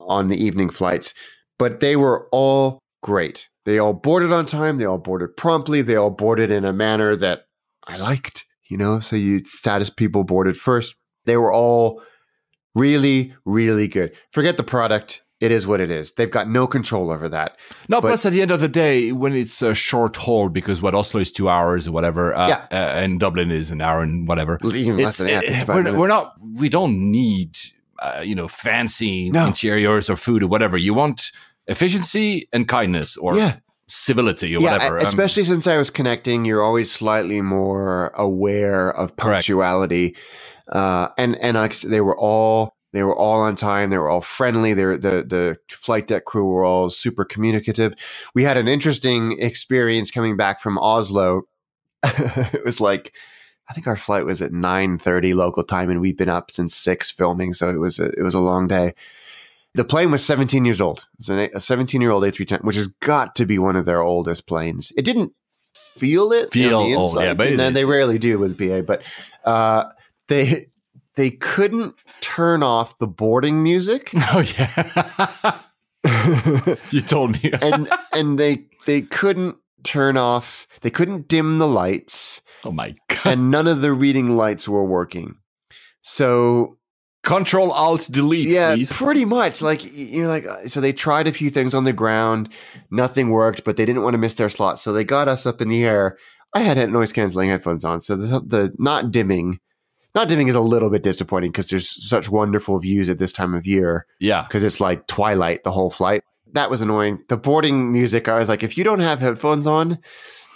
on 0.00 0.28
the 0.28 0.42
evening 0.42 0.70
flights. 0.70 1.12
But 1.58 1.80
they 1.80 1.96
were 1.96 2.28
all 2.30 2.78
great. 3.02 3.48
They 3.64 3.78
all 3.78 3.94
boarded 3.94 4.32
on 4.32 4.46
time. 4.46 4.76
They 4.76 4.84
all 4.84 4.98
boarded 4.98 5.36
promptly. 5.36 5.82
They 5.82 5.96
all 5.96 6.10
boarded 6.10 6.50
in 6.50 6.64
a 6.64 6.72
manner 6.72 7.16
that 7.16 7.46
I 7.84 7.96
liked, 7.96 8.44
you 8.68 8.76
know. 8.76 9.00
So 9.00 9.16
you 9.16 9.40
status 9.44 9.90
people 9.90 10.24
boarded 10.24 10.56
first. 10.56 10.94
They 11.24 11.36
were 11.36 11.52
all 11.52 12.02
really, 12.74 13.34
really 13.44 13.88
good. 13.88 14.12
Forget 14.32 14.56
the 14.56 14.62
product. 14.64 15.22
It 15.40 15.52
is 15.52 15.68
what 15.68 15.80
it 15.80 15.88
is. 15.90 16.12
They've 16.14 16.30
got 16.30 16.48
no 16.48 16.66
control 16.66 17.12
over 17.12 17.28
that. 17.28 17.58
No, 17.88 18.00
But- 18.00 18.08
plus 18.08 18.26
at 18.26 18.32
the 18.32 18.42
end 18.42 18.50
of 18.50 18.58
the 18.60 18.66
day, 18.68 19.12
when 19.12 19.34
it's 19.34 19.62
a 19.62 19.72
short 19.72 20.16
haul, 20.16 20.48
because 20.48 20.82
what 20.82 20.96
Oslo 20.96 21.20
is 21.20 21.30
two 21.30 21.48
hours 21.48 21.86
or 21.86 21.92
whatever, 21.92 22.34
uh, 22.34 22.48
Yeah. 22.48 22.66
uh, 22.72 22.74
and 22.74 23.20
Dublin 23.20 23.52
is 23.52 23.70
an 23.70 23.80
hour 23.80 24.02
and 24.02 24.26
whatever. 24.26 24.58
Even 24.74 24.96
less 24.96 25.18
than 25.18 25.28
that. 25.28 25.44
eh, 25.44 25.58
55 25.64 25.84
we're, 25.84 25.94
we're 25.96 26.08
not. 26.08 26.34
We 26.56 26.68
don't 26.68 27.12
need, 27.12 27.56
uh, 28.00 28.20
you 28.24 28.34
know, 28.34 28.48
fancy 28.48 29.30
No. 29.30 29.46
interiors 29.46 30.10
or 30.10 30.16
food 30.16 30.42
or 30.42 30.48
whatever. 30.48 30.76
You 30.76 30.92
want 30.94 31.30
efficiency 31.68 32.48
and 32.52 32.66
kindness 32.66 33.16
or 33.16 33.36
yeah, 33.36 33.56
civility 33.88 34.54
or 34.54 34.60
yeah. 34.60 34.72
whatever. 34.72 34.98
Um, 34.98 35.06
Especially 35.06 35.44
since 35.44 35.66
I 35.66 35.76
was 35.76 35.90
connecting, 35.90 36.44
you're 36.44 36.62
always 36.62 36.90
slightly 36.90 37.40
more 37.40 38.08
aware 38.14 38.90
of 38.90 39.16
punctuality. 39.16 40.16
Uh, 40.70 41.08
and 41.16 41.36
and 41.36 41.56
I 41.56 41.68
they 41.84 42.00
were 42.00 42.16
all 42.16 42.76
they 42.92 43.02
were 43.02 43.16
all 43.16 43.40
on 43.40 43.56
time. 43.56 43.90
They 43.90 43.98
were 43.98 44.08
all 44.08 44.20
friendly. 44.20 44.74
Were, 44.74 44.96
the 44.96 45.24
the 45.24 45.58
flight 45.70 46.06
deck 46.06 46.24
crew 46.24 46.46
were 46.46 46.64
all 46.64 46.90
super 46.90 47.24
communicative. 47.24 47.94
We 48.34 48.44
had 48.44 48.56
an 48.56 48.68
interesting 48.68 49.40
experience 49.40 50.10
coming 50.10 50.36
back 50.36 50.60
from 50.60 50.78
Oslo. 50.78 51.42
it 52.04 52.64
was 52.64 52.80
like 52.80 53.14
I 53.68 53.74
think 53.74 53.86
our 53.86 53.96
flight 53.96 54.24
was 54.24 54.40
at 54.40 54.52
nine 54.52 54.98
thirty 54.98 55.34
local 55.34 55.62
time, 55.62 55.90
and 55.90 56.00
we'd 56.00 56.16
been 56.16 56.28
up 56.28 56.50
since 56.50 56.74
six 56.74 57.10
filming, 57.10 57.52
so 57.52 57.68
it 57.68 57.78
was 57.78 57.98
a, 57.98 58.10
it 58.10 58.22
was 58.22 58.34
a 58.34 58.40
long 58.40 58.68
day. 58.68 58.94
The 59.74 59.84
plane 59.84 60.10
was 60.10 60.24
17 60.24 60.64
years 60.64 60.80
old. 60.80 61.06
It's 61.18 61.28
a 61.28 61.60
17 61.60 62.00
year 62.00 62.10
old 62.10 62.24
A310, 62.24 62.64
which 62.64 62.76
has 62.76 62.88
got 63.00 63.34
to 63.36 63.46
be 63.46 63.58
one 63.58 63.76
of 63.76 63.84
their 63.84 64.02
oldest 64.02 64.46
planes. 64.46 64.92
It 64.96 65.04
didn't 65.04 65.32
feel 65.74 66.32
it 66.32 66.52
Feel 66.52 66.78
on 66.78 66.90
the 66.90 66.96
old, 66.96 67.10
inside. 67.10 67.24
yeah, 67.24 67.34
but 67.34 67.46
and 67.48 67.60
then 67.60 67.74
they 67.74 67.84
rarely 67.84 68.18
do 68.18 68.38
with 68.38 68.56
BA, 68.56 68.82
but 68.82 69.02
uh, 69.44 69.84
they 70.28 70.68
they 71.16 71.30
couldn't 71.30 71.94
turn 72.20 72.62
off 72.62 72.98
the 72.98 73.06
boarding 73.06 73.62
music, 73.62 74.10
oh 74.32 74.44
yeah, 74.56 75.58
you 76.90 77.00
told 77.00 77.42
me. 77.42 77.52
and 77.62 77.88
and 78.12 78.38
they 78.38 78.66
they 78.86 79.02
couldn't 79.02 79.56
turn 79.82 80.16
off. 80.16 80.66
They 80.80 80.90
couldn't 80.90 81.28
dim 81.28 81.58
the 81.58 81.68
lights, 81.68 82.42
oh 82.64 82.72
my 82.72 82.94
god! 83.08 83.32
and 83.32 83.50
none 83.50 83.66
of 83.66 83.80
the 83.80 83.92
reading 83.92 84.36
lights 84.36 84.68
were 84.68 84.84
working. 84.84 85.36
So 86.00 86.77
Control 87.24 87.72
Alt 87.72 88.08
Delete, 88.10 88.48
yeah, 88.48 88.74
please. 88.74 88.92
pretty 88.92 89.24
much. 89.24 89.60
Like 89.60 89.80
you're 89.92 90.28
like, 90.28 90.46
uh, 90.46 90.66
so 90.68 90.80
they 90.80 90.92
tried 90.92 91.26
a 91.26 91.32
few 91.32 91.50
things 91.50 91.74
on 91.74 91.84
the 91.84 91.92
ground, 91.92 92.48
nothing 92.90 93.30
worked, 93.30 93.64
but 93.64 93.76
they 93.76 93.84
didn't 93.84 94.02
want 94.02 94.14
to 94.14 94.18
miss 94.18 94.34
their 94.34 94.48
slot, 94.48 94.78
so 94.78 94.92
they 94.92 95.04
got 95.04 95.28
us 95.28 95.44
up 95.44 95.60
in 95.60 95.68
the 95.68 95.84
air. 95.84 96.16
I 96.54 96.60
had 96.60 96.76
had 96.76 96.90
noise 96.90 97.12
canceling 97.12 97.50
headphones 97.50 97.84
on, 97.84 98.00
so 98.00 98.16
the, 98.16 98.40
the 98.40 98.74
not 98.78 99.10
dimming, 99.10 99.58
not 100.14 100.28
dimming 100.28 100.48
is 100.48 100.54
a 100.54 100.60
little 100.60 100.90
bit 100.90 101.02
disappointing 101.02 101.50
because 101.50 101.68
there's 101.68 102.08
such 102.08 102.30
wonderful 102.30 102.78
views 102.78 103.08
at 103.08 103.18
this 103.18 103.32
time 103.32 103.52
of 103.52 103.66
year 103.66 104.06
Yeah, 104.20 104.42
because 104.42 104.62
it's 104.62 104.80
like 104.80 105.06
twilight 105.06 105.64
the 105.64 105.72
whole 105.72 105.90
flight. 105.90 106.22
That 106.52 106.70
was 106.70 106.80
annoying. 106.80 107.22
The 107.28 107.36
boarding 107.36 107.92
music, 107.92 108.26
I 108.28 108.38
was 108.38 108.48
like, 108.48 108.62
if 108.62 108.78
you 108.78 108.84
don't 108.84 109.00
have 109.00 109.20
headphones 109.20 109.66
on. 109.66 109.98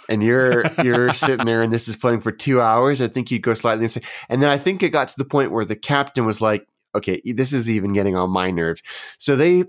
And 0.09 0.23
you're 0.23 0.65
you're 0.83 1.13
sitting 1.13 1.45
there, 1.45 1.61
and 1.61 1.71
this 1.71 1.87
is 1.87 1.95
playing 1.95 2.21
for 2.21 2.31
two 2.31 2.61
hours. 2.61 3.01
I 3.01 3.07
think 3.07 3.31
you'd 3.31 3.41
go 3.41 3.53
slightly 3.53 3.85
insane. 3.85 4.03
And 4.29 4.41
then 4.41 4.49
I 4.49 4.57
think 4.57 4.83
it 4.83 4.89
got 4.89 5.07
to 5.09 5.17
the 5.17 5.25
point 5.25 5.51
where 5.51 5.65
the 5.65 5.75
captain 5.75 6.25
was 6.25 6.41
like, 6.41 6.67
"Okay, 6.95 7.21
this 7.25 7.53
is 7.53 7.69
even 7.69 7.93
getting 7.93 8.15
on 8.15 8.29
my 8.29 8.51
nerves." 8.51 8.81
So 9.17 9.35
they, 9.35 9.65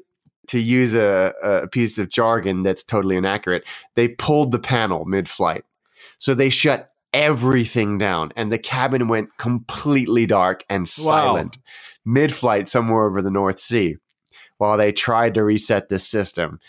to 0.49 0.59
use 0.59 0.95
a, 0.95 1.33
a 1.43 1.69
piece 1.69 1.99
of 1.99 2.09
jargon 2.09 2.63
that's 2.63 2.83
totally 2.83 3.17
inaccurate, 3.17 3.65
they 3.95 4.09
pulled 4.09 4.53
the 4.53 4.59
panel 4.59 5.05
mid-flight. 5.05 5.65
So 6.19 6.35
they 6.35 6.51
shut 6.51 6.91
everything 7.13 7.99
down, 7.99 8.33
and 8.37 8.51
the 8.51 8.59
cabin 8.59 9.09
went 9.09 9.37
completely 9.39 10.27
dark 10.27 10.65
and 10.69 10.89
silent 10.89 11.59
mid-flight 12.05 12.69
somewhere 12.69 13.05
over 13.05 13.23
the 13.23 13.31
North 13.31 13.59
Sea, 13.59 13.97
while 14.59 14.77
they 14.77 14.93
tried 14.93 15.35
to 15.35 15.45
reset 15.45 15.89
this 15.89 16.07
system. 16.07 16.61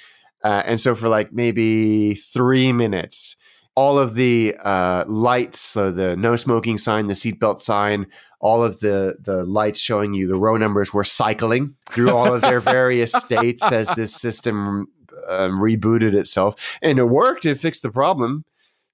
Uh, 0.43 0.61
and 0.65 0.79
so 0.79 0.93
for 0.93 1.09
like 1.09 1.33
maybe 1.33 2.13
three 2.13 2.71
minutes, 2.71 3.35
all 3.75 3.99
of 3.99 4.15
the 4.15 4.55
uh, 4.63 5.03
lights, 5.07 5.59
so 5.59 5.91
the 5.91 6.15
no 6.15 6.35
smoking 6.35 6.77
sign, 6.77 7.07
the 7.07 7.13
seatbelt 7.13 7.61
sign, 7.61 8.07
all 8.39 8.63
of 8.63 8.79
the 8.79 9.17
the 9.19 9.43
lights 9.45 9.79
showing 9.79 10.13
you 10.13 10.27
the 10.27 10.37
row 10.37 10.57
numbers 10.57 10.93
were 10.93 11.03
cycling 11.03 11.75
through 11.89 12.11
all 12.11 12.33
of 12.33 12.41
their 12.41 12.59
various 12.59 13.11
states 13.13 13.63
as 13.63 13.89
this 13.89 14.15
system 14.15 14.87
um, 15.29 15.59
rebooted 15.59 16.13
itself, 16.13 16.77
and 16.81 16.99
it 16.99 17.05
worked. 17.05 17.45
It 17.45 17.59
fixed 17.59 17.83
the 17.83 17.91
problem. 17.91 18.45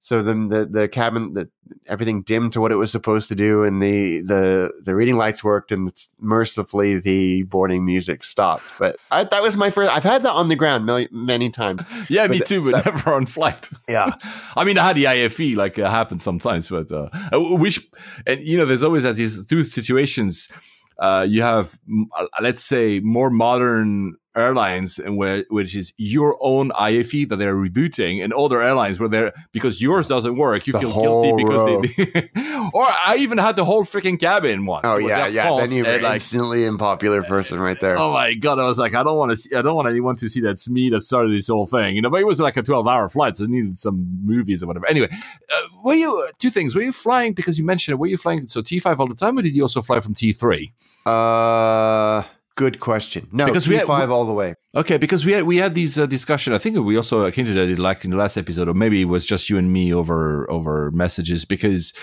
So 0.04 0.24
then 0.24 0.50
the 0.50 0.66
the 0.66 0.88
cabin, 0.88 1.34
the, 1.36 1.48
everything 1.86 2.24
dimmed 2.24 2.54
to 2.54 2.62
what 2.62 2.72
it 2.72 2.76
was 2.76 2.92
supposed 2.92 3.28
to 3.30 3.36
do, 3.36 3.64
and 3.64 3.80
the 3.80 4.22
the 4.22 4.74
the 4.84 4.96
reading 4.96 5.16
lights 5.16 5.44
worked, 5.44 5.72
and 5.72 5.94
mercifully 6.20 7.00
the 7.00 7.44
boarding 7.44 7.86
music 7.86 8.24
stopped. 8.24 8.64
But 8.80 8.96
I, 9.12 9.26
that 9.26 9.44
was 9.44 9.58
my 9.58 9.70
first. 9.70 9.96
I've 9.96 10.04
had 10.04 10.24
that 10.24 10.34
on 10.34 10.48
the 10.48 10.56
ground 10.56 10.88
many, 10.88 11.08
many 11.12 11.52
times. 11.52 11.84
yeah, 12.10 12.26
me 12.26 12.40
too, 12.40 12.72
but 12.72 12.84
never 12.84 13.14
on 13.14 13.28
flight. 13.28 13.70
Yeah, 13.88 14.16
I 14.58 14.64
mean, 14.64 14.80
I 14.80 14.88
had 14.88 14.96
the 14.96 15.06
IFE, 15.06 15.56
like 15.56 15.78
uh, 15.78 15.88
happens 15.88 16.24
sometimes, 16.24 16.68
but 16.68 16.92
uh, 16.92 17.10
I 17.14 17.38
wish, 17.38 17.80
and 18.26 18.42
you 18.42 18.58
know, 18.58 18.66
there's 18.66 18.84
always 18.84 19.06
as 19.06 19.18
these 19.18 19.46
two 19.46 19.64
situations. 19.64 20.50
Uh, 20.98 21.26
you 21.28 21.42
have, 21.42 21.78
uh, 22.18 22.26
let's 22.42 22.64
say, 22.64 23.00
more 23.00 23.30
modern 23.30 24.16
airlines, 24.36 25.00
and 25.00 25.18
where 25.18 25.46
which 25.50 25.76
is 25.76 25.94
your 25.98 26.38
own 26.42 26.72
IFE 26.80 27.28
that 27.30 27.38
they're 27.38 27.56
rebooting, 27.56 28.24
and 28.24 28.34
older 28.34 28.62
airlines 28.62 29.00
where 29.00 29.10
they're 29.10 29.34
because 29.52 29.82
yours 29.82 30.08
doesn't 30.08 30.36
work, 30.38 30.68
you 30.68 30.74
The 30.74 30.80
feel 30.80 30.94
guilty 30.94 31.44
because 31.44 31.82
they. 31.98 32.30
or 32.74 32.86
I 32.86 33.18
even 33.20 33.38
had 33.38 33.56
the 33.56 33.66
whole 33.66 33.84
freaking 33.84 34.20
cabin 34.20 34.66
once. 34.66 34.86
Oh 34.86 34.98
yeah, 34.98 35.28
yeah. 35.28 35.48
France, 35.48 35.70
Then 35.70 35.78
you're 35.78 35.94
and, 35.94 36.04
like, 36.04 36.14
instantly 36.16 36.66
unpopular 36.66 37.24
person 37.36 37.60
right 37.60 37.80
there. 37.80 37.98
Oh 37.98 38.14
my 38.14 38.34
god! 38.34 38.60
I 38.60 38.68
was 38.68 38.80
like, 38.80 38.96
I 38.96 39.04
don't 39.04 39.18
want 39.18 39.32
to 39.32 39.38
see. 39.38 39.56
I 39.56 39.62
don't 39.62 39.76
want 39.76 39.88
anyone 39.88 40.16
to 40.18 40.30
see 40.30 40.42
that's 40.42 40.70
me 40.70 40.90
that 40.90 41.02
started 41.02 41.34
this 41.34 41.48
whole 41.48 41.68
thing. 41.68 41.96
You 41.96 42.02
know, 42.02 42.10
but 42.10 42.22
it 42.22 42.28
was 42.28 42.40
like 42.40 42.58
a 42.58 42.64
twelve-hour 42.64 43.10
flight, 43.10 43.38
so 43.38 43.46
I 43.46 43.48
needed 43.48 43.78
some 43.80 44.20
movies 44.24 44.64
or 44.64 44.68
whatever. 44.68 44.88
Anyway, 44.88 45.10
uh, 45.12 45.68
were 45.84 45.96
you 45.96 46.30
two 46.40 46.50
things? 46.50 46.76
Were 46.76 46.82
you 46.82 46.92
flying 46.92 47.34
because 47.34 47.58
you 47.60 47.66
mentioned 47.66 47.94
it? 47.94 47.98
Were 47.98 48.08
you 48.08 48.18
flying 48.18 48.48
so 48.48 48.62
T 48.62 48.80
five 48.80 49.00
all 49.00 49.08
the 49.08 49.16
time, 49.16 49.38
or 49.38 49.42
did 49.42 49.56
you 49.56 49.64
also 49.64 49.82
fly 49.82 50.00
from 50.00 50.14
T 50.14 50.34
three? 50.34 50.74
Uh, 51.06 52.24
good 52.64 52.78
question. 52.80 53.22
No, 53.32 53.46
Because 53.46 53.66
T 53.66 53.72
we 53.72 53.76
had- 53.78 53.88
five 53.88 54.10
all 54.16 54.26
the 54.26 54.38
way. 54.42 54.54
Okay, 54.82 54.98
because 55.06 55.22
we 55.26 55.32
had 55.36 55.44
we 55.52 55.58
had 55.64 55.74
these 55.74 55.94
uh, 56.00 56.06
discussion. 56.18 56.54
I 56.54 56.60
think 56.60 56.78
we 56.80 56.96
also 56.96 57.30
hinted 57.32 57.58
at 57.58 57.70
it 57.70 57.80
like 57.80 58.06
in 58.06 58.12
the 58.12 58.18
last 58.24 58.38
episode, 58.38 58.68
or 58.70 58.74
maybe 58.74 58.98
it 59.02 59.10
was 59.16 59.26
just 59.26 59.50
you 59.50 59.58
and 59.58 59.70
me 59.78 59.94
over 59.94 60.50
over 60.58 60.92
messages. 60.92 61.46
Because 61.46 61.94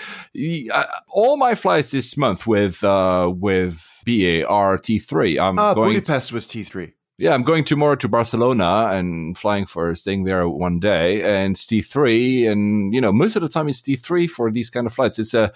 uh, 0.73 0.83
all 1.19 1.37
my 1.37 1.55
flights 1.55 1.89
this 1.91 2.15
month 2.17 2.45
with 2.45 2.83
uh 2.83 3.31
with 3.47 3.75
BA 4.05 4.45
are 4.47 4.77
T 4.77 4.99
three. 4.99 5.39
I'm 5.39 5.57
Uh, 5.57 5.73
going. 5.73 5.93
Budapest 5.93 6.31
was 6.33 6.45
T 6.45 6.63
three. 6.63 6.93
Yeah, 7.19 7.33
I'm 7.33 7.43
going 7.43 7.65
tomorrow 7.65 7.95
to 7.95 8.07
Barcelona 8.07 8.91
and 8.93 9.37
flying 9.37 9.65
for 9.65 9.93
staying 9.93 10.23
there 10.23 10.47
one 10.47 10.79
day. 10.79 11.21
And 11.21 11.53
it's 11.53 11.65
T3, 11.65 12.49
and 12.49 12.93
you 12.93 13.01
know, 13.01 13.11
most 13.11 13.35
of 13.35 13.41
the 13.41 13.49
time 13.49 13.67
it's 13.67 13.81
T3 13.81 14.29
for 14.29 14.49
these 14.49 14.69
kind 14.69 14.87
of 14.87 14.93
flights. 14.93 15.19
It's 15.19 15.33
a, 15.33 15.51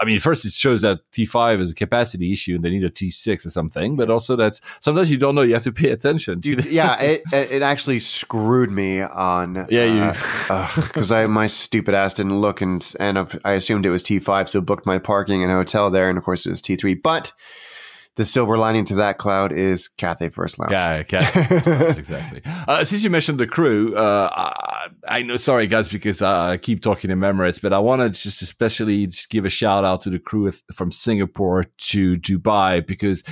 I 0.00 0.04
mean, 0.04 0.20
first 0.20 0.44
it 0.44 0.52
shows 0.52 0.82
that 0.82 1.00
T5 1.10 1.58
is 1.58 1.72
a 1.72 1.74
capacity 1.74 2.32
issue 2.32 2.54
and 2.54 2.64
they 2.64 2.70
need 2.70 2.84
a 2.84 2.90
T6 2.90 3.44
or 3.44 3.50
something, 3.50 3.96
but 3.96 4.08
also 4.08 4.36
that's 4.36 4.60
sometimes 4.80 5.10
you 5.10 5.16
don't 5.16 5.34
know. 5.34 5.42
You 5.42 5.54
have 5.54 5.64
to 5.64 5.72
pay 5.72 5.90
attention. 5.90 6.40
To 6.42 6.50
yeah, 6.70 6.94
it, 7.00 7.22
it 7.32 7.62
actually 7.62 7.98
screwed 7.98 8.70
me 8.70 9.02
on. 9.02 9.66
Yeah, 9.68 9.86
you 9.86 10.12
uh, 10.48 10.70
because 10.76 11.10
I 11.10 11.26
my 11.26 11.48
stupid 11.48 11.92
ass 11.92 12.14
didn't 12.14 12.38
look 12.38 12.60
and 12.60 12.88
and 13.00 13.18
I 13.44 13.54
assumed 13.54 13.84
it 13.84 13.90
was 13.90 14.04
T5, 14.04 14.48
so 14.48 14.60
booked 14.60 14.86
my 14.86 15.00
parking 15.00 15.42
and 15.42 15.50
hotel 15.50 15.90
there, 15.90 16.08
and 16.08 16.16
of 16.16 16.22
course 16.22 16.46
it 16.46 16.50
was 16.50 16.62
T3, 16.62 17.02
but 17.02 17.32
the 18.16 18.24
silver 18.24 18.58
lining 18.58 18.84
to 18.86 18.96
that 18.96 19.18
cloud 19.18 19.52
is 19.52 19.88
Cathay 19.88 20.30
First 20.30 20.58
Lounge. 20.58 20.72
Yeah, 20.72 21.02
Cathay. 21.02 21.90
exactly. 21.98 22.42
Uh, 22.44 22.84
since 22.84 23.04
you 23.04 23.10
mentioned 23.10 23.38
the 23.38 23.46
crew, 23.46 23.94
uh, 23.96 24.28
I, 24.32 24.88
I, 25.08 25.22
know, 25.22 25.36
sorry 25.36 25.66
guys, 25.66 25.88
because 25.88 26.20
I 26.20 26.56
keep 26.56 26.82
talking 26.82 27.10
to 27.10 27.16
Emirates, 27.16 27.62
but 27.62 27.72
I 27.72 27.78
want 27.78 28.02
to 28.02 28.08
just 28.10 28.42
especially 28.42 29.06
just 29.06 29.30
give 29.30 29.44
a 29.44 29.48
shout 29.48 29.84
out 29.84 30.02
to 30.02 30.10
the 30.10 30.18
crew 30.18 30.50
from 30.72 30.90
Singapore 30.90 31.66
to 31.78 32.16
Dubai 32.16 32.84
because 32.84 33.22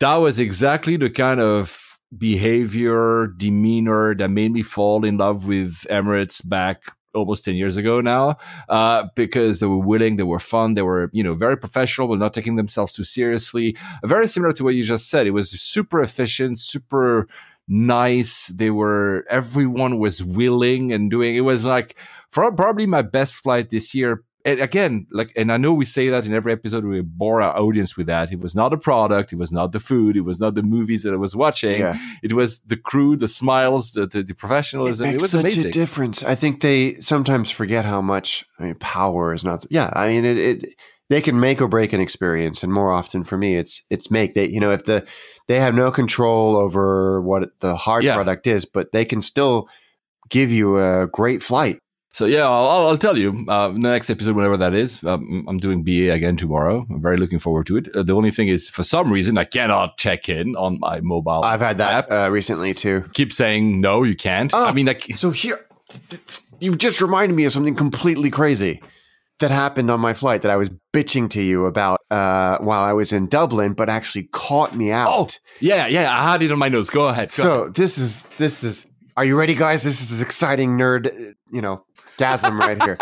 that 0.00 0.16
was 0.16 0.38
exactly 0.38 0.96
the 0.96 1.10
kind 1.10 1.40
of 1.40 1.98
behavior, 2.16 3.28
demeanor 3.28 4.14
that 4.14 4.28
made 4.28 4.52
me 4.52 4.62
fall 4.62 5.04
in 5.04 5.16
love 5.16 5.48
with 5.48 5.86
Emirates 5.90 6.46
back 6.46 6.82
almost 7.14 7.44
10 7.44 7.54
years 7.54 7.76
ago 7.76 8.00
now 8.00 8.36
uh, 8.68 9.04
because 9.14 9.60
they 9.60 9.66
were 9.66 9.78
willing 9.78 10.16
they 10.16 10.22
were 10.22 10.38
fun 10.38 10.74
they 10.74 10.82
were 10.82 11.10
you 11.12 11.22
know 11.22 11.34
very 11.34 11.56
professional 11.56 12.08
but 12.08 12.18
not 12.18 12.34
taking 12.34 12.56
themselves 12.56 12.94
too 12.94 13.04
seriously. 13.04 13.76
Very 14.04 14.28
similar 14.28 14.52
to 14.54 14.64
what 14.64 14.74
you 14.74 14.82
just 14.82 15.08
said 15.10 15.26
it 15.26 15.30
was 15.32 15.50
super 15.50 16.00
efficient 16.02 16.58
super 16.58 17.28
nice 17.68 18.48
they 18.48 18.70
were 18.70 19.24
everyone 19.30 19.98
was 19.98 20.22
willing 20.22 20.92
and 20.92 21.10
doing 21.10 21.36
it 21.36 21.40
was 21.40 21.64
like 21.64 21.96
probably 22.30 22.86
my 22.86 23.02
best 23.02 23.34
flight 23.34 23.70
this 23.70 23.94
year 23.94 24.24
and 24.44 24.60
again, 24.60 25.06
like, 25.10 25.32
and 25.36 25.52
I 25.52 25.56
know 25.56 25.72
we 25.72 25.84
say 25.84 26.08
that 26.08 26.26
in 26.26 26.34
every 26.34 26.52
episode, 26.52 26.84
we 26.84 27.00
bore 27.00 27.40
our 27.40 27.56
audience 27.56 27.96
with 27.96 28.06
that. 28.06 28.32
It 28.32 28.40
was 28.40 28.54
not 28.54 28.72
a 28.72 28.76
product, 28.76 29.32
it 29.32 29.36
was 29.36 29.52
not 29.52 29.72
the 29.72 29.80
food, 29.80 30.16
it 30.16 30.22
was 30.22 30.40
not 30.40 30.54
the 30.54 30.62
movies 30.62 31.04
that 31.04 31.12
I 31.12 31.16
was 31.16 31.36
watching. 31.36 31.78
Yeah. 31.80 31.98
It 32.22 32.32
was 32.32 32.60
the 32.62 32.76
crew, 32.76 33.16
the 33.16 33.28
smiles, 33.28 33.92
the, 33.92 34.06
the, 34.06 34.22
the 34.22 34.34
professionalism. 34.34 35.06
It, 35.06 35.12
makes 35.12 35.22
it 35.22 35.24
was 35.24 35.30
such 35.30 35.40
amazing. 35.40 35.66
a 35.66 35.70
difference. 35.70 36.24
I 36.24 36.34
think 36.34 36.60
they 36.60 37.00
sometimes 37.00 37.50
forget 37.50 37.84
how 37.84 38.00
much. 38.00 38.44
I 38.58 38.64
mean, 38.64 38.74
power 38.76 39.32
is 39.32 39.44
not. 39.44 39.64
Yeah, 39.70 39.90
I 39.94 40.08
mean, 40.08 40.24
it, 40.24 40.36
it 40.36 40.74
they 41.08 41.20
can 41.20 41.38
make 41.38 41.60
or 41.60 41.68
break 41.68 41.92
an 41.92 42.00
experience, 42.00 42.62
and 42.62 42.72
more 42.72 42.90
often 42.90 43.22
for 43.22 43.36
me, 43.36 43.56
it's 43.56 43.82
it's 43.90 44.10
make. 44.10 44.34
They 44.34 44.48
you 44.48 44.60
know 44.60 44.72
if 44.72 44.84
the 44.84 45.06
they 45.46 45.60
have 45.60 45.74
no 45.74 45.90
control 45.90 46.56
over 46.56 47.20
what 47.20 47.50
the 47.60 47.76
hard 47.76 48.02
yeah. 48.04 48.14
product 48.14 48.46
is, 48.46 48.64
but 48.64 48.92
they 48.92 49.04
can 49.04 49.20
still 49.20 49.68
give 50.30 50.50
you 50.50 50.78
a 50.80 51.06
great 51.06 51.42
flight 51.42 51.78
so 52.12 52.26
yeah, 52.26 52.46
I'll, 52.46 52.88
I'll 52.88 52.98
tell 52.98 53.16
you 53.16 53.44
uh, 53.48 53.68
the 53.68 53.78
next 53.78 54.10
episode, 54.10 54.36
whenever 54.36 54.56
that 54.58 54.74
is. 54.74 55.02
Um, 55.04 55.46
I'm 55.48 55.58
doing 55.58 55.82
BA 55.82 56.12
again 56.12 56.36
tomorrow. 56.36 56.86
I'm 56.90 57.00
very 57.00 57.16
looking 57.16 57.38
forward 57.38 57.66
to 57.68 57.78
it. 57.78 57.88
Uh, 57.94 58.02
the 58.02 58.14
only 58.14 58.30
thing 58.30 58.48
is, 58.48 58.68
for 58.68 58.84
some 58.84 59.10
reason, 59.10 59.38
I 59.38 59.44
cannot 59.44 59.96
check 59.96 60.28
in 60.28 60.54
on 60.56 60.78
my 60.78 61.00
mobile. 61.00 61.42
I've 61.42 61.60
had 61.60 61.78
that 61.78 62.10
uh, 62.10 62.30
recently 62.30 62.74
too. 62.74 63.04
Keep 63.14 63.32
saying 63.32 63.80
no, 63.80 64.02
you 64.02 64.14
can't. 64.14 64.52
I 64.52 64.72
mean, 64.72 64.86
like, 64.86 65.02
so 65.16 65.30
here, 65.30 65.66
you've 66.60 66.78
just 66.78 67.00
reminded 67.00 67.34
me 67.34 67.44
of 67.44 67.52
something 67.52 67.74
completely 67.74 68.30
crazy 68.30 68.82
that 69.42 69.50
happened 69.50 69.90
on 69.90 70.00
my 70.00 70.14
flight 70.14 70.42
that 70.42 70.50
I 70.50 70.56
was 70.56 70.70
bitching 70.92 71.28
to 71.30 71.42
you 71.42 71.66
about 71.66 72.00
uh, 72.10 72.58
while 72.58 72.82
I 72.82 72.92
was 72.92 73.12
in 73.12 73.26
Dublin, 73.26 73.74
but 73.74 73.88
actually 73.88 74.24
caught 74.32 74.74
me 74.74 74.90
out. 74.90 75.08
Oh, 75.10 75.28
yeah, 75.60 75.86
yeah. 75.86 76.12
I 76.12 76.32
had 76.32 76.42
it 76.42 76.52
on 76.52 76.58
my 76.58 76.68
nose. 76.68 76.90
Go 76.90 77.08
ahead. 77.08 77.28
Go 77.28 77.42
so 77.42 77.60
ahead. 77.62 77.74
this 77.74 77.98
is 77.98 78.28
this 78.38 78.64
is. 78.64 78.86
Are 79.14 79.24
you 79.26 79.38
ready, 79.38 79.54
guys? 79.54 79.82
This 79.82 80.10
is 80.10 80.22
exciting 80.22 80.78
nerd. 80.78 81.34
You 81.50 81.60
know, 81.60 81.84
gasm 82.22 82.58
right 82.58 82.82
here. 82.82 82.98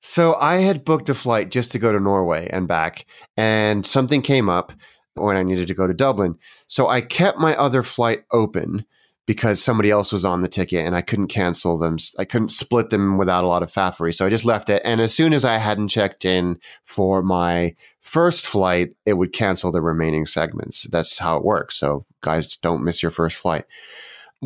so 0.00 0.34
I 0.34 0.56
had 0.56 0.84
booked 0.84 1.08
a 1.08 1.14
flight 1.14 1.50
just 1.50 1.72
to 1.72 1.78
go 1.78 1.92
to 1.92 2.00
Norway 2.00 2.48
and 2.50 2.66
back, 2.66 3.06
and 3.36 3.84
something 3.84 4.22
came 4.22 4.48
up 4.48 4.72
when 5.14 5.36
I 5.36 5.42
needed 5.42 5.68
to 5.68 5.74
go 5.74 5.86
to 5.86 5.94
Dublin. 5.94 6.36
So 6.66 6.88
I 6.88 7.00
kept 7.00 7.38
my 7.38 7.54
other 7.56 7.82
flight 7.82 8.24
open 8.32 8.84
because 9.26 9.62
somebody 9.62 9.90
else 9.90 10.12
was 10.12 10.24
on 10.24 10.42
the 10.42 10.48
ticket 10.48 10.84
and 10.84 10.94
I 10.94 11.00
couldn't 11.00 11.28
cancel 11.28 11.78
them. 11.78 11.96
I 12.18 12.24
couldn't 12.24 12.50
split 12.50 12.90
them 12.90 13.16
without 13.16 13.44
a 13.44 13.46
lot 13.46 13.62
of 13.62 13.72
faffery. 13.72 14.12
So 14.12 14.26
I 14.26 14.28
just 14.28 14.44
left 14.44 14.68
it. 14.68 14.82
And 14.84 15.00
as 15.00 15.14
soon 15.14 15.32
as 15.32 15.44
I 15.44 15.56
hadn't 15.56 15.88
checked 15.88 16.24
in 16.24 16.58
for 16.84 17.22
my 17.22 17.74
first 18.00 18.46
flight, 18.46 18.90
it 19.06 19.14
would 19.14 19.32
cancel 19.32 19.72
the 19.72 19.80
remaining 19.80 20.26
segments. 20.26 20.84
That's 20.90 21.18
how 21.18 21.38
it 21.38 21.44
works. 21.44 21.76
So 21.76 22.04
guys, 22.20 22.56
don't 22.56 22.84
miss 22.84 23.02
your 23.02 23.12
first 23.12 23.36
flight 23.36 23.64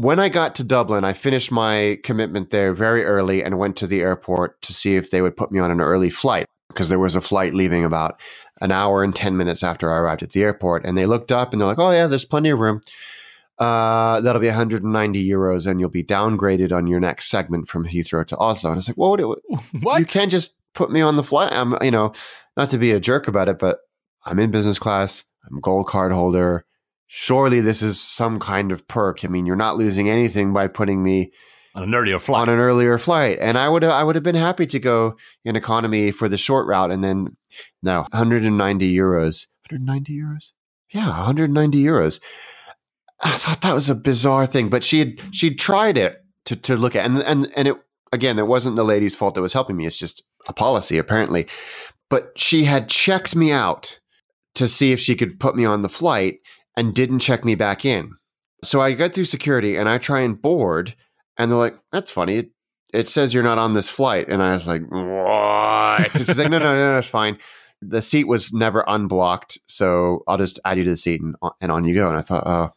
when 0.00 0.20
I 0.20 0.28
got 0.28 0.54
to 0.56 0.64
Dublin, 0.64 1.04
I 1.04 1.12
finished 1.12 1.50
my 1.50 1.98
commitment 2.04 2.50
there 2.50 2.72
very 2.72 3.04
early 3.04 3.42
and 3.42 3.58
went 3.58 3.76
to 3.78 3.86
the 3.86 4.00
airport 4.00 4.60
to 4.62 4.72
see 4.72 4.94
if 4.94 5.10
they 5.10 5.20
would 5.20 5.36
put 5.36 5.50
me 5.50 5.58
on 5.58 5.72
an 5.72 5.80
early 5.80 6.08
flight 6.08 6.46
because 6.68 6.88
there 6.88 7.00
was 7.00 7.16
a 7.16 7.20
flight 7.20 7.52
leaving 7.52 7.84
about 7.84 8.20
an 8.60 8.70
hour 8.70 9.02
and 9.02 9.14
10 9.14 9.36
minutes 9.36 9.64
after 9.64 9.92
I 9.92 9.98
arrived 9.98 10.22
at 10.22 10.30
the 10.30 10.42
airport. 10.42 10.84
And 10.84 10.96
they 10.96 11.06
looked 11.06 11.32
up 11.32 11.52
and 11.52 11.60
they're 11.60 11.66
like, 11.66 11.80
oh, 11.80 11.90
yeah, 11.90 12.06
there's 12.06 12.24
plenty 12.24 12.50
of 12.50 12.60
room. 12.60 12.80
Uh, 13.58 14.20
that'll 14.20 14.40
be 14.40 14.46
190 14.46 15.28
euros 15.28 15.66
and 15.66 15.80
you'll 15.80 15.88
be 15.88 16.04
downgraded 16.04 16.70
on 16.70 16.86
your 16.86 17.00
next 17.00 17.28
segment 17.28 17.66
from 17.66 17.84
Heathrow 17.84 18.24
to 18.26 18.38
Oslo. 18.38 18.70
And 18.70 18.76
I 18.76 18.78
was 18.78 18.88
like, 18.88 18.96
well, 18.96 19.16
what? 19.16 19.38
what? 19.80 19.98
You 19.98 20.06
can't 20.06 20.30
just 20.30 20.54
put 20.74 20.92
me 20.92 21.00
on 21.00 21.16
the 21.16 21.24
flight. 21.24 21.52
I'm, 21.52 21.76
you 21.82 21.90
know, 21.90 22.12
not 22.56 22.70
to 22.70 22.78
be 22.78 22.92
a 22.92 23.00
jerk 23.00 23.26
about 23.26 23.48
it, 23.48 23.58
but 23.58 23.80
I'm 24.24 24.38
in 24.38 24.52
business 24.52 24.78
class. 24.78 25.24
I'm 25.50 25.58
a 25.58 25.60
gold 25.60 25.88
card 25.88 26.12
holder 26.12 26.64
surely 27.08 27.60
this 27.60 27.82
is 27.82 28.00
some 28.00 28.38
kind 28.38 28.70
of 28.70 28.86
perk. 28.86 29.24
I 29.24 29.28
mean, 29.28 29.46
you're 29.46 29.56
not 29.56 29.76
losing 29.76 30.08
anything 30.08 30.52
by 30.52 30.68
putting 30.68 31.02
me 31.02 31.32
on 31.74 31.82
an 31.82 31.94
earlier 31.94 32.18
flight. 32.18 32.42
On 32.42 32.48
an 32.48 32.60
earlier 32.60 32.98
flight, 32.98 33.38
and 33.40 33.58
I 33.58 33.68
would 33.68 33.82
I 33.82 34.04
would 34.04 34.14
have 34.14 34.24
been 34.24 34.34
happy 34.34 34.66
to 34.66 34.78
go 34.78 35.16
in 35.44 35.56
economy 35.56 36.10
for 36.12 36.28
the 36.28 36.38
short 36.38 36.66
route, 36.66 36.90
and 36.90 37.02
then 37.02 37.36
now 37.82 38.02
190 38.12 38.94
euros. 38.94 39.46
190 39.70 40.16
euros. 40.16 40.52
Yeah, 40.92 41.08
190 41.08 41.82
euros. 41.82 42.20
I 43.22 43.32
thought 43.32 43.62
that 43.62 43.74
was 43.74 43.90
a 43.90 43.94
bizarre 43.94 44.46
thing, 44.46 44.68
but 44.68 44.84
she 44.84 45.00
had 45.00 45.20
she'd 45.32 45.58
tried 45.58 45.98
it 45.98 46.24
to 46.44 46.56
to 46.56 46.76
look 46.76 46.94
at, 46.94 47.04
and 47.04 47.18
and 47.18 47.50
and 47.56 47.68
it 47.68 47.76
again, 48.12 48.38
it 48.38 48.46
wasn't 48.46 48.76
the 48.76 48.84
lady's 48.84 49.14
fault 49.14 49.34
that 49.34 49.42
was 49.42 49.52
helping 49.52 49.76
me. 49.76 49.86
It's 49.86 49.98
just 49.98 50.22
a 50.46 50.52
policy 50.52 50.98
apparently. 50.98 51.46
But 52.10 52.32
she 52.36 52.64
had 52.64 52.88
checked 52.88 53.36
me 53.36 53.52
out 53.52 53.98
to 54.54 54.66
see 54.66 54.92
if 54.92 55.00
she 55.00 55.14
could 55.14 55.38
put 55.38 55.56
me 55.56 55.64
on 55.64 55.82
the 55.82 55.88
flight 55.88 56.40
and 56.78 56.94
didn't 56.94 57.18
check 57.18 57.44
me 57.44 57.56
back 57.56 57.84
in. 57.84 58.14
So 58.62 58.80
I 58.80 58.92
get 58.92 59.12
through 59.12 59.24
security 59.24 59.76
and 59.76 59.88
I 59.88 59.98
try 59.98 60.20
and 60.20 60.40
board, 60.40 60.94
and 61.36 61.50
they're 61.50 61.58
like, 61.58 61.76
"That's 61.90 62.10
funny. 62.10 62.36
It, 62.36 62.50
it 62.94 63.08
says 63.08 63.34
you're 63.34 63.42
not 63.42 63.58
on 63.58 63.74
this 63.74 63.88
flight." 63.88 64.28
And 64.28 64.42
I 64.42 64.52
was 64.52 64.66
like, 64.68 64.82
"What?" 64.88 66.10
She's 66.12 66.38
like, 66.38 66.50
"No, 66.50 66.58
no, 66.58 66.74
no, 66.74 66.98
it's 66.98 67.08
fine." 67.08 67.36
The 67.82 68.00
seat 68.00 68.28
was 68.28 68.52
never 68.52 68.84
unblocked, 68.86 69.58
so 69.66 70.22
I'll 70.28 70.38
just 70.38 70.60
add 70.64 70.78
you 70.78 70.84
to 70.84 70.90
the 70.90 70.96
seat 70.96 71.20
and, 71.20 71.34
and 71.60 71.72
on 71.72 71.84
you 71.84 71.94
go. 71.94 72.08
And 72.08 72.16
I 72.16 72.22
thought, 72.22 72.44
oh, 72.46 72.72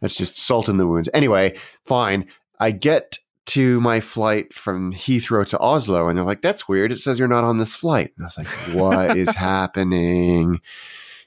that's 0.00 0.16
just 0.16 0.38
salt 0.38 0.68
in 0.68 0.76
the 0.76 0.86
wounds. 0.86 1.08
Anyway, 1.12 1.56
fine. 1.86 2.26
I 2.58 2.70
get 2.70 3.18
to 3.46 3.80
my 3.80 4.00
flight 4.00 4.52
from 4.52 4.92
Heathrow 4.92 5.46
to 5.46 5.58
Oslo, 5.58 6.08
and 6.08 6.18
they're 6.18 6.24
like, 6.26 6.42
"That's 6.42 6.68
weird. 6.68 6.92
It 6.92 6.98
says 6.98 7.18
you're 7.18 7.26
not 7.26 7.44
on 7.44 7.56
this 7.56 7.74
flight." 7.74 8.12
And 8.16 8.24
I 8.24 8.26
was 8.26 8.38
like, 8.38 8.74
"What 8.74 9.16
is 9.16 9.34
happening?" 9.34 10.60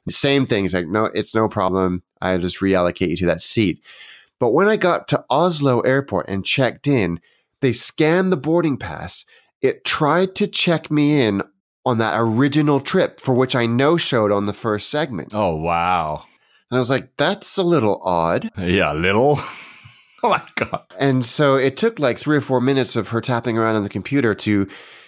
Same 0.09 0.45
thing. 0.45 0.63
He's 0.63 0.73
like, 0.73 0.87
no, 0.87 1.05
it's 1.05 1.33
no 1.33 1.47
problem. 1.47 2.03
I'll 2.21 2.39
just 2.39 2.59
reallocate 2.59 3.09
you 3.09 3.17
to 3.17 3.25
that 3.27 3.41
seat. 3.41 3.81
But 4.39 4.51
when 4.51 4.67
I 4.67 4.75
got 4.75 5.07
to 5.09 5.23
Oslo 5.29 5.81
airport 5.81 6.27
and 6.27 6.45
checked 6.45 6.87
in, 6.87 7.21
they 7.61 7.71
scanned 7.71 8.31
the 8.31 8.37
boarding 8.37 8.77
pass. 8.77 9.25
It 9.61 9.85
tried 9.85 10.35
to 10.35 10.47
check 10.47 10.91
me 10.91 11.21
in 11.21 11.43
on 11.85 11.97
that 11.99 12.15
original 12.17 12.79
trip 12.79 13.19
for 13.19 13.33
which 13.33 13.55
I 13.55 13.65
no 13.65 13.97
showed 13.97 14.31
on 14.31 14.45
the 14.45 14.53
first 14.53 14.89
segment. 14.89 15.33
Oh, 15.33 15.55
wow. 15.55 16.25
And 16.69 16.77
I 16.77 16.79
was 16.79 16.89
like, 16.89 17.15
that's 17.17 17.57
a 17.57 17.63
little 17.63 18.01
odd. 18.03 18.49
Yeah, 18.57 18.91
a 18.91 18.95
little. 18.95 19.37
oh 20.23 20.29
my 20.29 20.41
God. 20.55 20.83
And 20.99 21.25
so 21.25 21.55
it 21.55 21.77
took 21.77 21.99
like 21.99 22.17
three 22.17 22.37
or 22.37 22.41
four 22.41 22.61
minutes 22.61 22.95
of 22.95 23.09
her 23.09 23.21
tapping 23.21 23.57
around 23.57 23.75
on 23.75 23.83
the 23.83 23.89
computer 23.89 24.33
to 24.35 24.67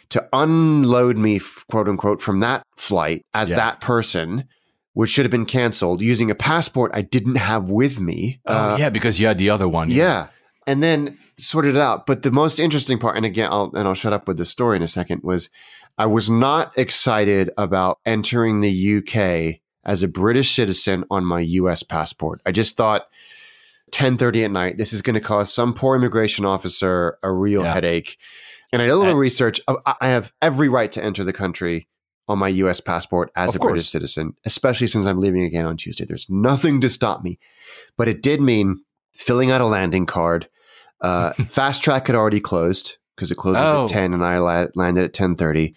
to 0.09 0.29
unload 0.31 1.17
me, 1.17 1.41
quote 1.69 1.89
unquote, 1.89 2.21
from 2.21 2.39
that 2.39 2.63
flight 2.77 3.25
as 3.33 3.49
yeah. 3.49 3.55
that 3.55 3.81
person 3.81 4.47
which 4.95 5.09
should 5.09 5.25
have 5.25 5.31
been 5.31 5.45
canceled 5.45 6.01
using 6.01 6.31
a 6.31 6.35
passport 6.35 6.89
I 6.93 7.01
didn't 7.01 7.35
have 7.35 7.69
with 7.69 7.99
me. 7.99 8.39
Oh, 8.45 8.73
uh, 8.73 8.77
yeah, 8.79 8.89
because 8.89 9.19
you 9.19 9.27
had 9.27 9.37
the 9.37 9.49
other 9.49 9.67
one. 9.67 9.91
Yeah. 9.91 10.27
And 10.65 10.81
then 10.81 11.17
sorted 11.37 11.75
it 11.75 11.81
out. 11.81 12.05
But 12.05 12.23
the 12.23 12.31
most 12.31 12.59
interesting 12.59 12.97
part, 12.97 13.17
and 13.17 13.25
again, 13.25 13.49
I'll, 13.51 13.71
and 13.75 13.89
I'll 13.89 13.93
shut 13.93 14.13
up 14.13 14.25
with 14.25 14.37
the 14.37 14.45
story 14.45 14.77
in 14.77 14.81
a 14.81 14.87
second, 14.87 15.21
was 15.21 15.49
I 15.97 16.05
was 16.05 16.29
not 16.29 16.77
excited 16.77 17.51
about 17.57 17.99
entering 18.05 18.61
the 18.61 18.97
UK 18.97 19.59
as 19.83 20.01
a 20.01 20.07
British 20.07 20.55
citizen 20.55 21.03
on 21.11 21.25
my 21.25 21.41
US 21.41 21.83
passport. 21.83 22.41
I 22.45 22.53
just 22.53 22.77
thought 22.77 23.07
10:30 23.91 24.45
at 24.45 24.51
night 24.51 24.77
this 24.77 24.93
is 24.93 25.01
going 25.01 25.13
to 25.15 25.19
cause 25.19 25.53
some 25.53 25.73
poor 25.73 25.95
immigration 25.95 26.45
officer 26.45 27.19
a 27.21 27.31
real 27.31 27.63
yeah. 27.63 27.73
headache. 27.73 28.17
And 28.71 28.81
I 28.81 28.85
did 28.85 28.91
a 28.91 28.97
little 28.97 29.15
research. 29.15 29.59
I 29.67 30.07
have 30.07 30.33
every 30.41 30.69
right 30.69 30.91
to 30.93 31.03
enter 31.03 31.23
the 31.23 31.33
country 31.33 31.87
on 32.27 32.39
my 32.39 32.47
US 32.49 32.79
passport 32.79 33.31
as 33.35 33.55
Of 33.55 33.61
a 33.61 33.65
British 33.65 33.87
citizen, 33.89 34.33
especially 34.45 34.87
since 34.87 35.05
I'm 35.05 35.19
leaving 35.19 35.43
again 35.43 35.65
on 35.65 35.77
Tuesday. 35.77 36.05
There's 36.05 36.27
nothing 36.29 36.81
to 36.81 36.89
stop 36.89 37.23
me. 37.23 37.37
But 37.97 38.07
it 38.07 38.21
did 38.23 38.41
mean 38.41 38.75
filling 39.15 39.51
out 39.51 39.61
a 39.61 39.65
landing 39.67 40.05
card. 40.05 40.47
Uh, 41.01 41.33
Fast 41.47 41.83
track 41.83 42.07
had 42.07 42.15
already 42.15 42.39
closed 42.39 42.97
because 43.15 43.31
it 43.31 43.35
closes 43.37 43.61
Oh. 43.63 43.83
at 43.83 43.89
10 43.89 44.13
and 44.13 44.25
I 44.25 44.39
la- 44.39 44.67
landed 44.75 45.03
at 45.05 45.13
10:30. 45.13 45.73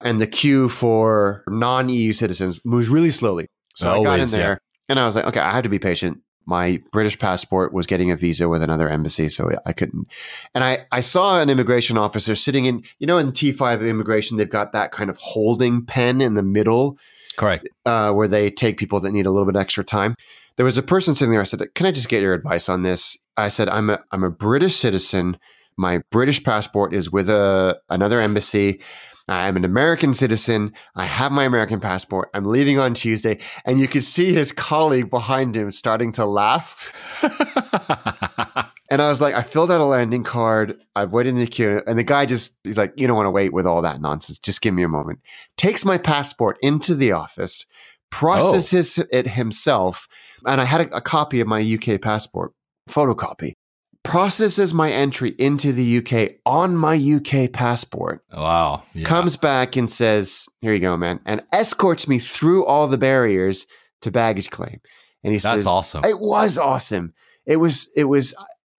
And 0.00 0.20
the 0.20 0.26
queue 0.26 0.68
for 0.68 1.42
non-EU 1.48 2.12
citizens 2.12 2.60
moves 2.64 2.88
really 2.88 3.10
slowly. 3.10 3.48
So 3.74 3.90
I 3.90 3.94
got 3.96 4.00
in 4.00 4.06
Always, 4.20 4.32
yeah. 4.34 4.38
there 4.40 4.60
and 4.88 4.98
I 5.00 5.04
was 5.06 5.16
like, 5.16 5.26
okay, 5.26 5.40
I 5.40 5.50
have 5.52 5.64
to 5.64 5.68
be 5.68 5.78
patient. 5.78 6.18
My 6.48 6.82
British 6.92 7.18
passport 7.18 7.74
was 7.74 7.86
getting 7.86 8.10
a 8.10 8.16
visa 8.16 8.48
with 8.48 8.62
another 8.62 8.88
embassy, 8.88 9.28
so 9.28 9.50
I 9.66 9.74
couldn't. 9.74 10.08
And 10.54 10.64
I, 10.64 10.86
I 10.90 11.00
saw 11.00 11.42
an 11.42 11.50
immigration 11.50 11.98
officer 11.98 12.34
sitting 12.34 12.64
in, 12.64 12.84
you 12.98 13.06
know, 13.06 13.18
in 13.18 13.32
T5 13.32 13.86
immigration, 13.86 14.38
they've 14.38 14.48
got 14.48 14.72
that 14.72 14.90
kind 14.90 15.10
of 15.10 15.18
holding 15.18 15.84
pen 15.84 16.22
in 16.22 16.34
the 16.34 16.42
middle 16.42 16.96
Correct. 17.36 17.68
uh, 17.84 18.12
where 18.12 18.26
they 18.26 18.50
take 18.50 18.78
people 18.78 18.98
that 19.00 19.12
need 19.12 19.26
a 19.26 19.30
little 19.30 19.44
bit 19.44 19.60
extra 19.60 19.84
time. 19.84 20.14
There 20.56 20.64
was 20.64 20.78
a 20.78 20.82
person 20.82 21.14
sitting 21.14 21.32
there. 21.32 21.42
I 21.42 21.44
said, 21.44 21.62
"Can 21.74 21.84
I 21.84 21.92
just 21.92 22.08
get 22.08 22.22
your 22.22 22.32
advice 22.32 22.70
on 22.70 22.82
this?" 22.82 23.18
I 23.36 23.48
said, 23.48 23.68
"I'm 23.68 23.90
a 23.90 24.00
I'm 24.10 24.24
a 24.24 24.30
British 24.30 24.74
citizen. 24.74 25.38
My 25.76 26.00
British 26.10 26.42
passport 26.42 26.94
is 26.94 27.12
with 27.12 27.28
a 27.28 27.78
another 27.90 28.22
embassy. 28.22 28.80
I'm 29.28 29.56
an 29.56 29.64
American 29.64 30.14
citizen. 30.14 30.72
I 30.96 31.04
have 31.04 31.32
my 31.32 31.44
American 31.44 31.80
passport. 31.80 32.30
I'm 32.34 32.44
leaving 32.44 32.78
on 32.78 32.94
Tuesday." 32.94 33.38
And 33.64 33.78
you 33.78 33.88
could 33.88 34.04
see 34.04 34.32
his 34.32 34.52
colleague 34.52 35.10
behind 35.10 35.56
him 35.56 35.70
starting 35.70 36.12
to 36.12 36.24
laugh. 36.24 36.92
And 38.90 39.02
I 39.02 39.08
was 39.08 39.20
like, 39.20 39.34
I 39.34 39.42
filled 39.42 39.70
out 39.70 39.80
a 39.80 39.84
landing 39.84 40.24
card. 40.24 40.78
I 40.96 41.04
waited 41.04 41.30
in 41.30 41.38
the 41.38 41.46
queue, 41.46 41.82
and 41.86 41.98
the 41.98 42.04
guy 42.04 42.24
just 42.24 42.58
he's 42.64 42.78
like, 42.78 42.94
"You 42.96 43.06
don't 43.06 43.16
want 43.16 43.26
to 43.26 43.30
wait 43.30 43.52
with 43.52 43.66
all 43.66 43.82
that 43.82 44.00
nonsense. 44.00 44.38
Just 44.38 44.62
give 44.62 44.72
me 44.72 44.82
a 44.82 44.88
moment." 44.88 45.20
Takes 45.56 45.84
my 45.84 45.98
passport 45.98 46.56
into 46.62 46.94
the 46.94 47.12
office, 47.12 47.66
processes 48.10 48.98
it 49.12 49.28
himself, 49.28 50.08
and 50.46 50.60
I 50.60 50.64
had 50.64 50.80
a, 50.80 50.96
a 50.96 51.00
copy 51.02 51.40
of 51.40 51.46
my 51.46 51.60
UK 51.60 52.00
passport, 52.00 52.52
photocopy. 52.88 53.56
Processes 54.04 54.72
my 54.72 54.90
entry 54.90 55.34
into 55.38 55.72
the 55.72 55.98
UK 55.98 56.36
on 56.46 56.76
my 56.76 56.94
UK 56.96 57.52
passport. 57.52 58.24
wow. 58.32 58.82
Yeah. 58.94 59.04
Comes 59.06 59.36
back 59.36 59.76
and 59.76 59.90
says, 59.90 60.46
"Here 60.62 60.72
you 60.72 60.80
go, 60.80 60.96
man," 60.96 61.20
and 61.26 61.42
escorts 61.52 62.08
me 62.08 62.18
through 62.18 62.64
all 62.64 62.88
the 62.88 62.96
barriers 62.96 63.66
to 64.00 64.10
baggage 64.10 64.50
claim. 64.50 64.80
And 65.24 65.32
he 65.32 65.38
That's 65.38 65.58
says, 65.62 65.66
awesome. 65.66 66.04
it 66.04 66.20
was 66.20 66.56
awesome. 66.56 67.12
It 67.44 67.56
was 67.56 67.90
it 67.96 68.04
was 68.04 68.34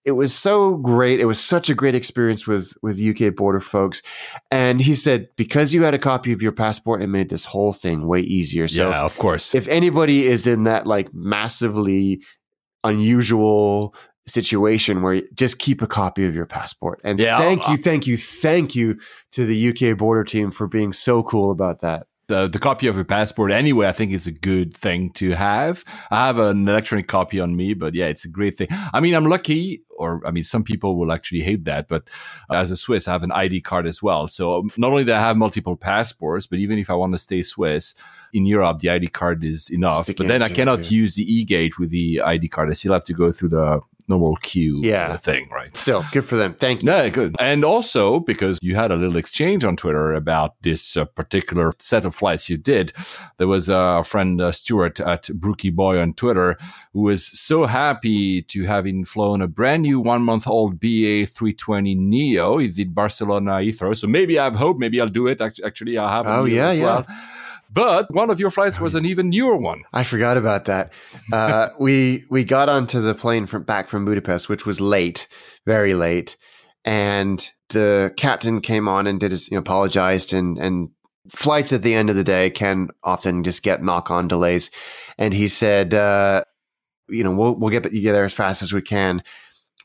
it 0.06 0.14
was 0.14 0.34
so 0.34 0.78
great. 0.78 1.20
It 1.20 1.26
was 1.26 1.40
such 1.40 1.70
a 1.70 1.76
great 1.76 1.94
experience 1.94 2.48
with 2.48 2.74
with 2.82 3.00
UK 3.00 3.36
border 3.36 3.60
folks. 3.60 4.02
And 4.50 4.82
he 4.82 4.96
said 4.96 5.28
because 5.36 5.74
you 5.74 5.84
had 5.84 5.94
a 5.94 6.00
copy 6.00 6.32
of 6.32 6.42
your 6.42 6.54
passport, 6.54 7.04
it 7.04 7.08
made 7.08 7.30
this 7.30 7.46
whole 7.46 7.74
thing 7.74 8.08
way 8.08 8.22
easier. 8.22 8.68
So 8.68 8.90
yeah, 8.90 9.02
of 9.04 9.18
course. 9.18 9.54
if 9.54 9.68
anybody 9.68 10.26
is 10.26 10.48
in 10.48 10.64
that 10.64 10.88
like 10.88 11.14
massively 11.14 12.22
unusual 12.84 13.94
situation 14.30 15.02
where 15.02 15.16
you 15.16 15.28
just 15.34 15.60
keep 15.60 15.82
a 15.82 15.88
copy 15.88 16.26
of 16.26 16.34
your 16.36 16.46
passport. 16.46 17.02
And 17.04 17.20
Yeah, 17.20 17.38
thank 17.38 17.64
I'll- 17.64 17.72
you, 17.72 17.78
thank 17.78 18.08
you, 18.08 18.18
thank 18.18 18.76
you 18.76 18.98
to 19.32 19.46
the 19.46 19.70
UK 19.70 19.98
border 19.98 20.24
team 20.24 20.52
for 20.52 20.68
being 20.68 20.94
so 20.94 21.24
cool 21.24 21.52
about 21.52 21.82
that. 21.82 22.06
the, 22.30 22.48
the 22.48 22.60
copy 22.60 22.86
of 22.86 22.96
your 22.96 23.06
passport 23.06 23.52
anyway, 23.52 23.88
I 23.88 23.92
think 23.92 24.12
is 24.12 24.28
a 24.28 24.32
good 24.32 24.78
thing 24.78 25.12
to 25.14 25.32
have. 25.32 25.84
I 26.12 26.28
have 26.28 26.38
an 26.38 26.68
electronic 26.70 27.08
copy 27.08 27.40
on 27.40 27.56
me, 27.56 27.74
but 27.74 27.96
yeah, 27.96 28.06
it's 28.06 28.24
a 28.24 28.30
great 28.30 28.56
thing. 28.56 28.68
I 28.94 29.00
mean, 29.00 29.16
I'm 29.16 29.26
lucky, 29.26 29.82
or 29.98 30.22
I 30.24 30.30
mean, 30.30 30.44
some 30.44 30.64
people 30.64 30.96
will 31.00 31.12
actually 31.12 31.42
hate 31.42 31.64
that, 31.66 31.88
but 31.88 32.04
as 32.52 32.70
a 32.70 32.76
Swiss, 32.78 33.08
I 33.08 33.14
have 33.14 33.24
an 33.24 33.32
ID 33.32 33.62
card 33.62 33.88
as 33.88 34.04
well. 34.04 34.28
So 34.28 34.60
um, 34.60 34.70
not 34.78 34.92
only 34.92 35.06
do 35.06 35.14
I 35.14 35.20
have 35.20 35.38
multiple 35.38 35.76
passports, 35.76 36.46
but 36.46 36.60
even 36.60 36.78
if 36.78 36.92
I 36.92 36.94
want 36.94 37.14
to 37.14 37.18
stay 37.18 37.42
Swiss 37.42 37.96
in 38.34 38.46
Europe, 38.46 38.80
the 38.80 38.90
ID 38.90 39.08
card 39.08 39.44
is 39.44 39.70
enough. 39.72 40.08
But 40.08 40.28
then 40.28 40.42
I 40.42 40.50
cannot 40.50 40.90
use 40.92 41.16
the 41.16 41.24
e-gate 41.24 41.80
with 41.80 41.90
the 41.90 42.22
ID 42.22 42.48
card. 42.50 42.70
I 42.70 42.74
still 42.74 42.94
have 42.94 43.06
to 43.06 43.14
go 43.14 43.32
through 43.32 43.50
the 43.50 43.82
normal 44.08 44.36
queue 44.38 44.82
Yeah. 44.84 45.10
uh, 45.12 45.18
thing, 45.18 45.48
right? 45.52 45.76
Still, 45.76 46.04
good 46.12 46.26
for 46.26 46.36
them. 46.36 46.56
Thank 46.56 46.82
you. 46.82 46.88
No, 46.88 47.12
good. 47.12 47.36
And 47.38 47.64
also 47.64 48.20
because 48.20 48.58
you 48.60 48.74
had 48.74 48.90
a 48.90 48.96
little 48.96 49.18
exchange 49.18 49.64
on 49.64 49.76
Twitter 49.76 50.14
about 50.16 50.56
this 50.64 50.98
uh, 50.98 51.06
particular 51.06 51.72
set 51.78 52.06
of 52.06 52.16
flights 52.16 52.50
you 52.50 52.58
did. 52.58 52.92
There 53.38 53.48
was 53.48 53.70
a 53.70 54.02
friend, 54.04 54.42
uh, 54.42 54.52
Stuart 54.52 55.00
at 55.00 55.30
Brookie 55.36 55.70
Boy 55.70 56.00
on 56.02 56.14
Twitter, 56.16 56.58
who 56.94 57.02
was 57.02 57.24
so 57.24 57.68
happy 57.68 58.42
to 58.42 58.64
having 58.64 59.06
flown 59.06 59.44
a 59.44 59.48
brand 59.48 59.84
new 59.84 60.00
one 60.00 60.24
month 60.24 60.48
old 60.48 60.80
BA 60.80 61.28
320 61.28 61.94
Neo. 61.94 62.58
He 62.58 62.68
did 62.70 62.96
Barcelona 62.96 63.52
Heathrow. 63.62 63.96
So 63.96 64.08
maybe 64.08 64.40
I 64.40 64.46
have 64.46 64.56
hope. 64.56 64.80
Maybe 64.80 65.00
I'll 65.00 65.08
do 65.08 65.28
it. 65.28 65.40
Actually, 65.40 66.00
I 66.00 66.16
have. 66.16 66.26
a 66.26 66.38
Oh, 66.38 66.46
yeah, 66.46 66.72
yeah. 66.72 66.84
well. 66.84 67.06
But 67.72 68.12
one 68.14 68.30
of 68.30 68.40
your 68.40 68.50
flights 68.50 68.80
was 68.80 68.96
an 68.96 69.06
even 69.06 69.30
newer 69.30 69.56
one. 69.56 69.84
I 69.94 70.04
forgot 70.04 70.38
about 70.38 70.66
that. 70.66 70.92
Uh, 71.32 71.70
we 71.80 72.26
we 72.30 72.44
got 72.44 72.70
onto 72.70 73.02
the 73.02 73.14
plane 73.14 73.46
from 73.46 73.64
back 73.64 73.90
from 73.90 74.06
Budapest, 74.06 74.50
which 74.50 74.66
was 74.66 74.82
late, 74.82 75.28
very 75.66 75.94
late, 75.94 76.36
and 76.84 77.50
the 77.70 78.14
captain 78.18 78.62
came 78.62 78.88
on 78.88 79.06
and 79.06 79.20
did 79.20 79.32
his 79.32 79.50
you 79.50 79.56
know, 79.56 79.60
apologized 79.60 80.34
and 80.34 80.58
and 80.58 80.90
flights 81.30 81.72
at 81.72 81.84
the 81.84 81.94
end 81.94 82.10
of 82.10 82.16
the 82.16 82.24
day 82.24 82.50
can 82.50 82.90
often 83.04 83.44
just 83.44 83.62
get 83.62 83.84
knock 83.84 84.10
on 84.10 84.28
delays, 84.28 84.72
and 85.18 85.34
he 85.34 85.48
said, 85.48 85.94
uh, 85.94 86.44
you 87.08 87.24
know, 87.24 87.36
we'll 87.36 87.56
we'll 87.56 87.70
get 87.70 87.92
you 87.94 88.12
there 88.12 88.26
as 88.26 88.34
fast 88.34 88.64
as 88.64 88.74
we 88.74 88.82
can, 88.82 89.22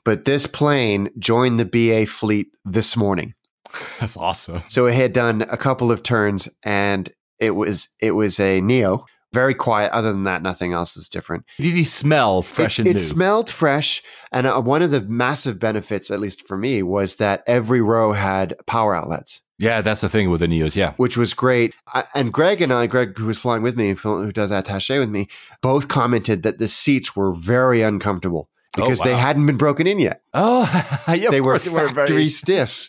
but 0.05 0.25
this 0.25 0.47
plane 0.47 1.11
joined 1.19 1.61
the 1.61 1.65
BA 1.67 2.07
fleet 2.07 2.49
this 2.65 2.97
morning. 2.97 3.35
That's 4.01 4.17
awesome. 4.17 4.63
So 4.69 4.87
it 4.87 4.95
had 4.95 5.13
done 5.13 5.43
a 5.43 5.57
couple 5.57 5.91
of 5.91 6.03
turns 6.03 6.49
and 6.63 7.13
it 7.39 7.53
was 7.53 7.89
it 8.01 8.13
was 8.13 8.39
a 8.41 8.61
Neo. 8.61 9.07
Very 9.33 9.55
quiet. 9.55 9.91
Other 9.91 10.13
than 10.13 10.23
that, 10.25 10.43
nothing 10.43 10.73
else 10.73 10.97
is 10.97 11.09
different. 11.09 11.45
Did 11.59 11.75
he 11.75 11.83
smell 11.83 12.41
fresh 12.41 12.79
it, 12.79 12.83
and 12.83 12.89
it 12.89 12.93
new? 12.93 12.99
smelled 13.01 13.51
fresh, 13.51 14.01
and 14.31 14.47
uh, 14.47 14.61
one 14.61 14.81
of 14.81 14.93
the 14.93 15.01
massive 15.01 15.59
benefits, 15.59 16.09
at 16.13 16.21
least 16.21 16.47
for 16.47 16.57
me, 16.57 16.85
was 16.85 17.17
that 17.17 17.43
every 17.49 17.81
row 17.81 18.13
had 18.13 18.55
power 18.67 18.95
outlets, 18.95 19.43
yeah, 19.59 19.81
that's 19.81 20.01
the 20.01 20.09
thing 20.09 20.31
with 20.31 20.41
the 20.41 20.47
Neos. 20.47 20.75
Yeah. 20.75 20.95
which 20.97 21.17
was 21.17 21.33
great. 21.33 21.75
I, 21.93 22.05
and 22.15 22.33
Greg 22.33 22.61
and 22.61 22.73
I, 22.73 22.87
Greg, 22.87 23.17
who 23.17 23.27
was 23.27 23.39
flying 23.39 23.63
with 23.63 23.77
me, 23.77 23.93
who 23.93 24.33
does 24.33 24.51
attaché 24.51 24.99
with 24.99 25.11
me, 25.11 25.29
both 25.63 25.89
commented 25.89 26.43
that 26.43 26.59
the 26.59 26.69
seats 26.69 27.15
were 27.15 27.33
very 27.33 27.83
uncomfortable 27.83 28.49
because 28.75 29.01
they 29.01 29.13
wow. 29.13 29.19
hadn't 29.19 29.47
been 29.47 29.57
broken 29.57 29.87
in 29.87 30.01
yet. 30.01 30.23
Oh, 30.33 30.63
yeah. 31.09 31.31
they 31.31 31.41
were 31.41 31.59
factory 31.59 31.93
very- 31.95 32.29
stiff. 32.29 32.89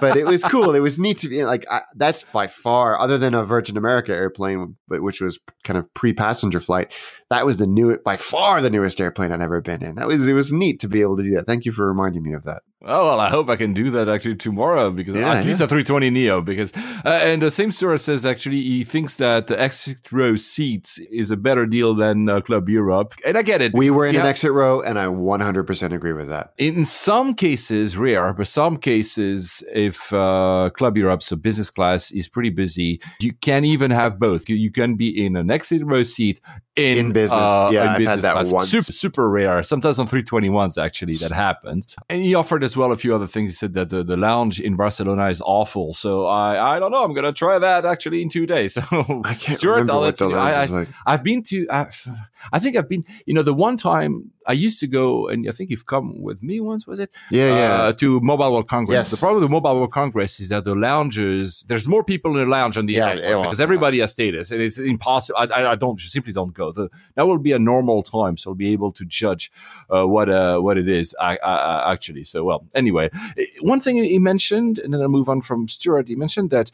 But 0.00 0.16
it 0.16 0.26
was 0.26 0.42
cool. 0.44 0.74
It 0.74 0.80
was 0.80 0.98
neat 0.98 1.18
to 1.18 1.28
be 1.28 1.44
like 1.44 1.66
I, 1.70 1.82
that's 1.94 2.22
by 2.24 2.46
far, 2.46 2.98
other 2.98 3.18
than 3.18 3.34
a 3.34 3.44
Virgin 3.44 3.76
America 3.76 4.12
airplane, 4.12 4.76
which 4.88 5.20
was 5.20 5.38
kind 5.62 5.78
of 5.78 5.92
pre-passenger 5.94 6.60
flight. 6.60 6.92
That 7.34 7.46
was 7.46 7.56
the 7.56 7.66
new, 7.66 7.98
by 7.98 8.16
far 8.16 8.62
the 8.62 8.70
newest 8.70 9.00
airplane 9.00 9.32
I'd 9.32 9.40
ever 9.40 9.60
been 9.60 9.82
in. 9.82 9.96
That 9.96 10.06
was 10.06 10.28
it 10.28 10.34
was 10.34 10.52
neat 10.52 10.78
to 10.80 10.88
be 10.88 11.00
able 11.02 11.16
to 11.16 11.22
do 11.22 11.30
that. 11.34 11.46
Thank 11.46 11.64
you 11.64 11.72
for 11.72 11.86
reminding 11.88 12.22
me 12.22 12.32
of 12.32 12.44
that. 12.44 12.62
Oh 12.86 13.06
well, 13.06 13.18
I 13.20 13.30
hope 13.30 13.48
I 13.48 13.56
can 13.56 13.72
do 13.72 13.90
that 13.90 14.08
actually 14.08 14.36
tomorrow 14.36 14.90
because 14.90 15.14
Yeah, 15.14 15.32
at 15.32 15.44
least 15.46 15.60
yeah. 15.60 15.64
a 15.64 15.68
320 15.68 16.10
Neo. 16.10 16.42
Because 16.42 16.72
uh, 16.76 17.20
and 17.22 17.40
the 17.40 17.50
same 17.50 17.72
source 17.72 18.02
says 18.04 18.24
actually 18.26 18.60
he 18.60 18.84
thinks 18.84 19.16
that 19.16 19.46
the 19.46 19.58
exit 19.58 20.12
row 20.12 20.36
seats 20.36 20.98
is 21.10 21.30
a 21.30 21.36
better 21.36 21.64
deal 21.66 21.94
than 21.94 22.28
uh, 22.28 22.40
Club 22.42 22.68
Europe, 22.68 23.14
and 23.26 23.38
I 23.38 23.42
get 23.42 23.62
it. 23.62 23.72
We 23.74 23.90
were 23.90 24.06
in 24.06 24.16
an 24.16 24.26
exit 24.26 24.52
row, 24.52 24.82
and 24.82 24.98
I 24.98 25.06
100% 25.06 25.92
agree 25.94 26.12
with 26.12 26.28
that. 26.28 26.52
in 26.58 26.84
some 26.84 27.34
cases 27.34 27.96
rare, 27.96 28.32
but 28.34 28.46
some 28.46 28.76
cases 28.76 29.64
if 29.72 30.12
uh, 30.12 30.70
Club 30.74 30.96
Europe, 30.96 31.22
so 31.22 31.36
business 31.36 31.70
class, 31.70 32.10
is 32.12 32.28
pretty 32.28 32.50
busy, 32.50 33.00
you 33.18 33.32
can 33.32 33.64
even 33.64 33.90
have 33.90 34.18
both. 34.18 34.48
You, 34.48 34.56
you 34.56 34.70
can 34.70 34.96
be 34.96 35.24
in 35.24 35.36
an 35.36 35.50
exit 35.50 35.82
row 35.84 36.02
seat 36.02 36.40
in, 36.76 36.98
In 36.98 37.12
business. 37.12 37.40
uh, 37.40 37.70
Yeah, 37.72 37.82
in 37.82 37.88
I've 37.88 37.90
had 37.92 37.98
business 37.98 38.22
that 38.22 38.32
class. 38.32 38.52
once. 38.52 38.68
Super, 38.70 38.92
super 38.92 39.28
rare. 39.30 39.62
Sometimes 39.62 39.98
on 40.00 40.08
321s 40.08 40.76
actually 40.82 41.12
that 41.14 41.30
happens. 41.32 41.94
And 42.08 42.22
he 42.22 42.34
offered 42.34 42.64
as 42.64 42.76
well 42.76 42.90
a 42.90 42.96
few 42.96 43.14
other 43.14 43.28
things. 43.28 43.52
He 43.52 43.56
said 43.56 43.74
that 43.74 43.90
the, 43.90 44.02
the 44.02 44.16
lounge 44.16 44.60
in 44.60 44.74
Barcelona 44.76 45.26
is 45.28 45.40
awful. 45.44 45.94
So 45.94 46.26
I 46.26 46.76
I 46.76 46.78
don't 46.80 46.90
know. 46.90 47.04
I'm 47.04 47.14
gonna 47.14 47.32
try 47.32 47.58
that 47.60 47.84
actually 47.86 48.22
in 48.22 48.28
two 48.28 48.46
days. 48.46 48.74
So 48.84 49.22
I 49.24 49.34
can't 49.34 49.58
Stuart, 49.58 49.72
remember 49.72 50.00
what 50.00 50.16
the 50.16 50.28
lounge 50.28 50.56
I- 50.56 50.62
is 50.64 50.70
like. 50.72 50.88
I've 51.06 51.22
been 51.22 51.42
to. 51.44 51.66
I've, 51.70 52.06
I 52.52 52.58
think 52.58 52.76
I've 52.76 52.88
been. 52.88 53.04
You 53.26 53.34
know, 53.34 53.42
the 53.42 53.54
one 53.54 53.76
time 53.76 54.32
I 54.46 54.52
used 54.52 54.80
to 54.80 54.86
go, 54.86 55.28
and 55.28 55.48
I 55.48 55.52
think 55.52 55.70
you've 55.70 55.86
come 55.86 56.20
with 56.20 56.42
me 56.42 56.60
once. 56.60 56.86
Was 56.86 56.98
it? 56.98 57.10
Yeah, 57.30 57.54
yeah. 57.56 57.74
Uh, 57.84 57.92
to 57.94 58.20
Mobile 58.20 58.52
World 58.52 58.68
Congress. 58.68 58.94
Yes. 58.96 59.10
The 59.12 59.16
problem 59.16 59.42
with 59.42 59.50
Mobile 59.50 59.76
World 59.76 59.92
Congress 59.92 60.40
is 60.40 60.48
that 60.50 60.64
the 60.64 60.74
lounges. 60.74 61.64
There's 61.68 61.86
more 61.88 62.02
people 62.04 62.32
in 62.32 62.38
the 62.44 62.50
lounge 62.50 62.76
on 62.76 62.86
the 62.86 62.94
Yeah, 62.94 63.14
because 63.14 63.60
everybody 63.60 64.00
has 64.00 64.12
status, 64.12 64.50
and 64.50 64.60
it's 64.60 64.78
impossible. 64.78 65.38
I, 65.38 65.44
I, 65.44 65.70
I 65.72 65.74
don't 65.76 66.00
simply 66.00 66.32
don't 66.32 66.52
go. 66.52 66.63
The, 66.72 66.90
that 67.14 67.26
will 67.26 67.38
be 67.38 67.52
a 67.52 67.58
normal 67.58 68.02
time, 68.02 68.36
so 68.36 68.50
I'll 68.50 68.54
be 68.54 68.72
able 68.72 68.92
to 68.92 69.04
judge 69.04 69.50
uh, 69.94 70.06
what 70.06 70.28
uh, 70.28 70.58
what 70.58 70.78
it 70.78 70.88
is 70.88 71.14
I, 71.20 71.36
I, 71.36 71.92
actually. 71.92 72.24
So 72.24 72.44
well, 72.44 72.66
anyway, 72.74 73.10
eh, 73.36 73.46
one 73.60 73.80
thing 73.80 73.96
he 73.96 74.18
mentioned, 74.18 74.78
and 74.78 74.92
then 74.92 75.02
I 75.02 75.06
move 75.06 75.28
on 75.28 75.40
from 75.40 75.68
Stuart. 75.68 76.08
He 76.08 76.16
mentioned 76.16 76.50
that 76.50 76.70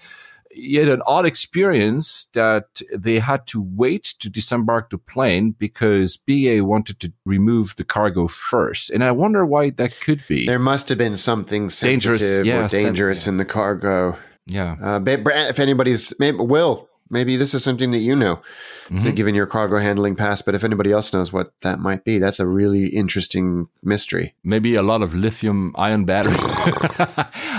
he 0.51 0.75
had 0.75 0.89
an 0.89 1.03
odd 1.07 1.27
experience 1.27 2.27
that 2.35 2.83
they 2.93 3.21
had 3.21 3.47
to 3.49 3.63
wait 3.63 4.15
to 4.19 4.29
disembark 4.29 4.91
the 4.91 4.99
plane 4.99 5.53
because 5.53 6.17
BA 6.17 6.65
wanted 6.65 6.99
to 7.01 7.13
remove 7.25 7.77
the 7.77 7.85
cargo 7.85 8.27
first. 8.27 8.91
And 8.91 9.05
I 9.05 9.13
wonder 9.13 9.47
why 9.47 9.71
that 9.71 10.01
could 10.01 10.23
be. 10.29 10.47
there 10.47 10.59
must 10.59 10.89
have 10.89 10.99
been 10.99 11.17
something 11.17 11.69
Dangerous, 11.69 12.45
yeah, 12.45 12.65
or 12.65 12.69
dangerous 12.69 13.27
in 13.27 13.37
the 13.37 13.45
cargo. 13.45 14.17
Yeah. 14.47 14.77
Uh, 14.83 15.01
if 15.07 15.61
anybody's, 15.61 16.13
maybe, 16.19 16.39
Will, 16.39 16.89
maybe 17.11 17.37
this 17.37 17.53
is 17.55 17.63
something 17.65 17.91
that 17.91 17.99
you 17.99 18.15
know, 18.17 18.41
Mhm. 18.89 19.15
given 19.15 19.35
your 19.35 19.47
cargo 19.47 19.79
handling 19.79 20.17
past. 20.17 20.45
But 20.47 20.55
if 20.55 20.65
anybody 20.65 20.91
else 20.93 21.13
knows 21.13 21.33
what 21.33 21.53
that 21.63 21.79
might 21.79 22.05
be, 22.05 22.19
that's 22.19 22.41
a 22.41 22.47
really 22.47 22.87
interesting 22.87 23.69
mystery. 23.83 24.35
Maybe 24.43 24.75
a 24.75 24.83
lot 24.83 25.03
of 25.03 25.15
lithium 25.15 25.73
ion 25.77 26.05
battery. 26.05 26.37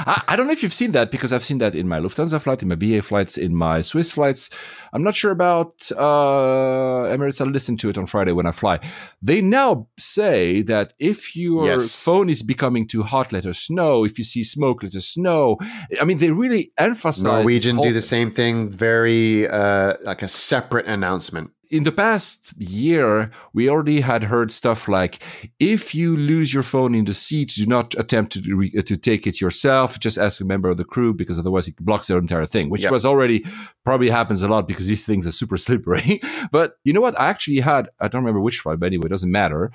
I, 0.06 0.22
I 0.30 0.36
don't 0.36 0.48
know 0.48 0.53
if 0.53 0.64
you've 0.64 0.73
seen 0.73 0.91
that 0.94 1.11
because 1.11 1.32
I've 1.34 1.44
seen 1.44 1.60
that 1.60 1.76
in 1.76 1.88
my 1.88 1.99
Lufthansa 1.99 2.41
flight, 2.41 2.61
in 2.61 2.68
my 2.69 2.76
BA 2.76 3.02
flights, 3.02 3.38
in 3.38 3.56
my 3.56 3.82
Swiss 3.82 4.11
flights. 4.11 4.49
I'm 4.94 5.04
not 5.04 5.16
sure 5.16 5.32
about 5.32 5.74
uh, 5.98 7.08
Emirates. 7.14 7.40
I'll 7.42 7.48
listen 7.48 7.78
to 7.78 7.90
it 7.90 7.98
on 7.98 8.06
Friday 8.06 8.32
when 8.32 8.46
I 8.46 8.52
fly. 8.52 8.80
They 9.22 9.42
now 9.42 9.88
say 9.98 10.62
that 10.64 10.94
if 11.00 11.36
your 11.36 11.66
Yes. 11.66 12.04
phone 12.04 12.30
is 12.30 12.44
becoming 12.44 12.88
too 12.88 13.04
hot, 13.04 13.32
let 13.32 13.46
us 13.46 13.70
know. 13.70 14.04
If 14.06 14.18
you 14.18 14.24
see 14.24 14.44
smoke, 14.44 14.84
let 14.84 14.96
us 14.96 15.18
know. 15.18 15.58
I 16.00 16.04
mean, 16.04 16.18
they 16.18 16.32
really 16.32 16.72
emphasize 16.78 17.24
Norwegian 17.24 17.78
do 17.78 17.94
the 17.94 18.02
same 18.02 18.32
thing, 18.32 18.70
very 18.70 19.48
uh, 19.48 19.94
like 20.04 20.22
a 20.22 20.28
separate 20.28 20.88
announcement. 20.88 21.52
In 21.72 21.84
the 21.84 21.91
past 21.91 22.53
year, 22.57 23.31
we 23.53 23.69
already 23.69 24.02
had 24.02 24.23
heard 24.23 24.52
stuff 24.52 24.88
like, 24.88 25.19
if 25.60 25.95
you 25.95 26.18
lose 26.18 26.53
your 26.53 26.64
phone 26.64 26.93
in 26.93 27.06
the 27.06 27.14
seat, 27.14 27.53
do 27.56 27.65
not 27.65 27.95
attempt 27.98 28.34
to 28.34 28.56
re- 28.56 28.73
uh, 28.77 28.81
to 28.84 28.95
take 28.98 29.26
it 29.26 29.39
yourself. 29.41 29.99
Just 29.99 30.18
ask 30.18 30.41
a 30.41 30.45
member 30.45 30.69
of 30.69 30.77
the 30.77 30.84
crew 30.84 31.14
because 31.14 31.39
otherwise 31.39 31.68
it 31.68 31.76
blocks 31.77 32.07
the 32.07 32.18
entire 32.18 32.45
thing, 32.45 32.69
which 32.69 32.84
Yep. 32.84 32.91
was 32.91 33.06
already 33.06 33.45
probably 33.85 34.10
happens 34.10 34.41
a 34.41 34.48
lot 34.48 34.68
because 34.68 34.88
these 34.88 35.06
things 35.06 35.26
are 35.26 35.31
super 35.31 35.57
slippery. 35.68 36.22
but 36.52 36.73
you 36.84 36.93
know 36.93 37.02
what? 37.02 37.19
I 37.19 37.30
actually 37.30 37.60
had, 37.61 37.89
I 37.99 38.07
don't 38.07 38.22
remember 38.23 38.41
which 38.41 38.60
flight, 38.60 38.80
but 38.80 38.88
anyway, 38.88 39.06
it 39.06 39.10
doesn't 39.15 39.31
matter. 39.31 39.72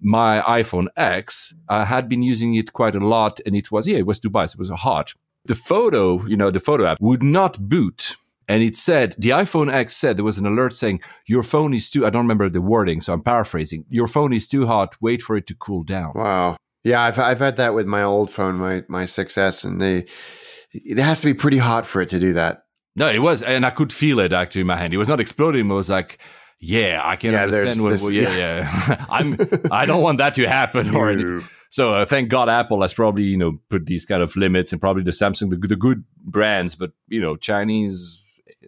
My 0.00 0.40
iPhone 0.42 0.86
X, 0.96 1.52
I 1.68 1.84
had 1.84 2.08
been 2.08 2.22
using 2.22 2.54
it 2.54 2.72
quite 2.72 2.94
a 2.94 3.00
lot 3.16 3.38
and 3.44 3.54
it 3.54 3.70
was, 3.70 3.86
yeah, 3.86 3.98
it 3.98 4.06
was 4.06 4.18
Dubai. 4.20 4.48
So 4.48 4.56
it 4.56 4.58
was 4.58 4.70
hot. 4.70 5.12
The 5.46 5.54
photo, 5.54 6.24
you 6.26 6.36
know, 6.36 6.50
the 6.50 6.60
photo 6.60 6.86
app 6.86 6.98
would 7.00 7.22
not 7.22 7.58
boot 7.68 8.16
and 8.50 8.62
it 8.68 8.74
said 8.76 9.08
the 9.24 9.30
iphone 9.42 9.68
x 9.82 9.96
said 10.02 10.12
there 10.16 10.24
was 10.32 10.38
an 10.42 10.46
alert 10.52 10.72
saying 10.82 11.00
your 11.34 11.42
phone 11.52 11.72
is 11.78 11.84
too 11.92 12.02
i 12.06 12.10
don't 12.10 12.24
remember 12.28 12.48
the 12.50 12.60
wording 12.74 13.00
so 13.00 13.12
i'm 13.14 13.22
paraphrasing 13.22 13.84
your 13.98 14.08
phone 14.14 14.32
is 14.38 14.46
too 14.54 14.64
hot 14.66 14.90
wait 15.00 15.20
for 15.26 15.34
it 15.38 15.46
to 15.46 15.54
cool 15.66 15.82
down. 15.96 16.12
Wow. 16.14 16.56
Yeah, 16.82 17.00
I've 17.06 17.18
I've 17.18 17.38
had 17.46 17.56
that 17.58 17.74
with 17.74 17.86
my 17.96 18.02
old 18.02 18.30
phone, 18.30 18.54
my 18.66 18.74
my 18.88 19.04
6S, 19.04 19.64
and 19.66 19.80
they 19.84 19.96
it 20.72 20.98
has 20.98 21.20
to 21.20 21.26
be 21.26 21.34
pretty 21.34 21.58
hot 21.58 21.84
for 21.86 22.00
it 22.02 22.08
to 22.14 22.18
do 22.26 22.32
that. 22.40 22.52
no 22.96 23.06
it 23.18 23.22
was 23.28 23.42
and 23.42 23.62
i 23.66 23.70
could 23.78 23.92
feel 23.92 24.18
it 24.26 24.32
actually 24.32 24.62
in 24.62 24.66
my 24.66 24.76
hand. 24.76 24.92
It 24.94 24.96
was 25.04 25.08
not 25.08 25.20
exploding 25.20 25.68
but 25.68 25.74
it 25.74 25.82
was 25.84 25.90
like 25.98 26.18
yeah 26.58 27.00
i 27.12 27.16
can 27.16 27.32
Yeah, 27.32 27.42
understand 27.44 27.80
what, 27.82 27.90
this- 27.90 28.02
what- 28.04 28.12
yeah 28.14 28.34
yeah, 28.44 29.04
i'm 29.16 29.28
i 29.80 29.84
don't 29.86 30.02
want 30.06 30.18
that 30.18 30.34
to 30.38 30.44
happen 30.48 30.94
or 30.96 31.08
anything 31.10 31.44
so 31.70 31.84
uh, 31.94 32.04
thank 32.04 32.28
god 32.36 32.48
apple 32.48 32.80
has 32.82 32.92
probably 32.94 33.24
you 33.24 33.36
know 33.42 33.52
put 33.70 33.86
these 33.86 34.04
kind 34.06 34.22
of 34.22 34.34
limits 34.36 34.72
and 34.72 34.80
probably 34.80 35.02
the 35.02 35.10
samsung 35.20 35.48
the, 35.50 35.56
the 35.74 35.76
good 35.76 36.04
brands 36.24 36.74
but 36.74 36.90
you 37.08 37.20
know 37.20 37.36
chinese 37.36 38.19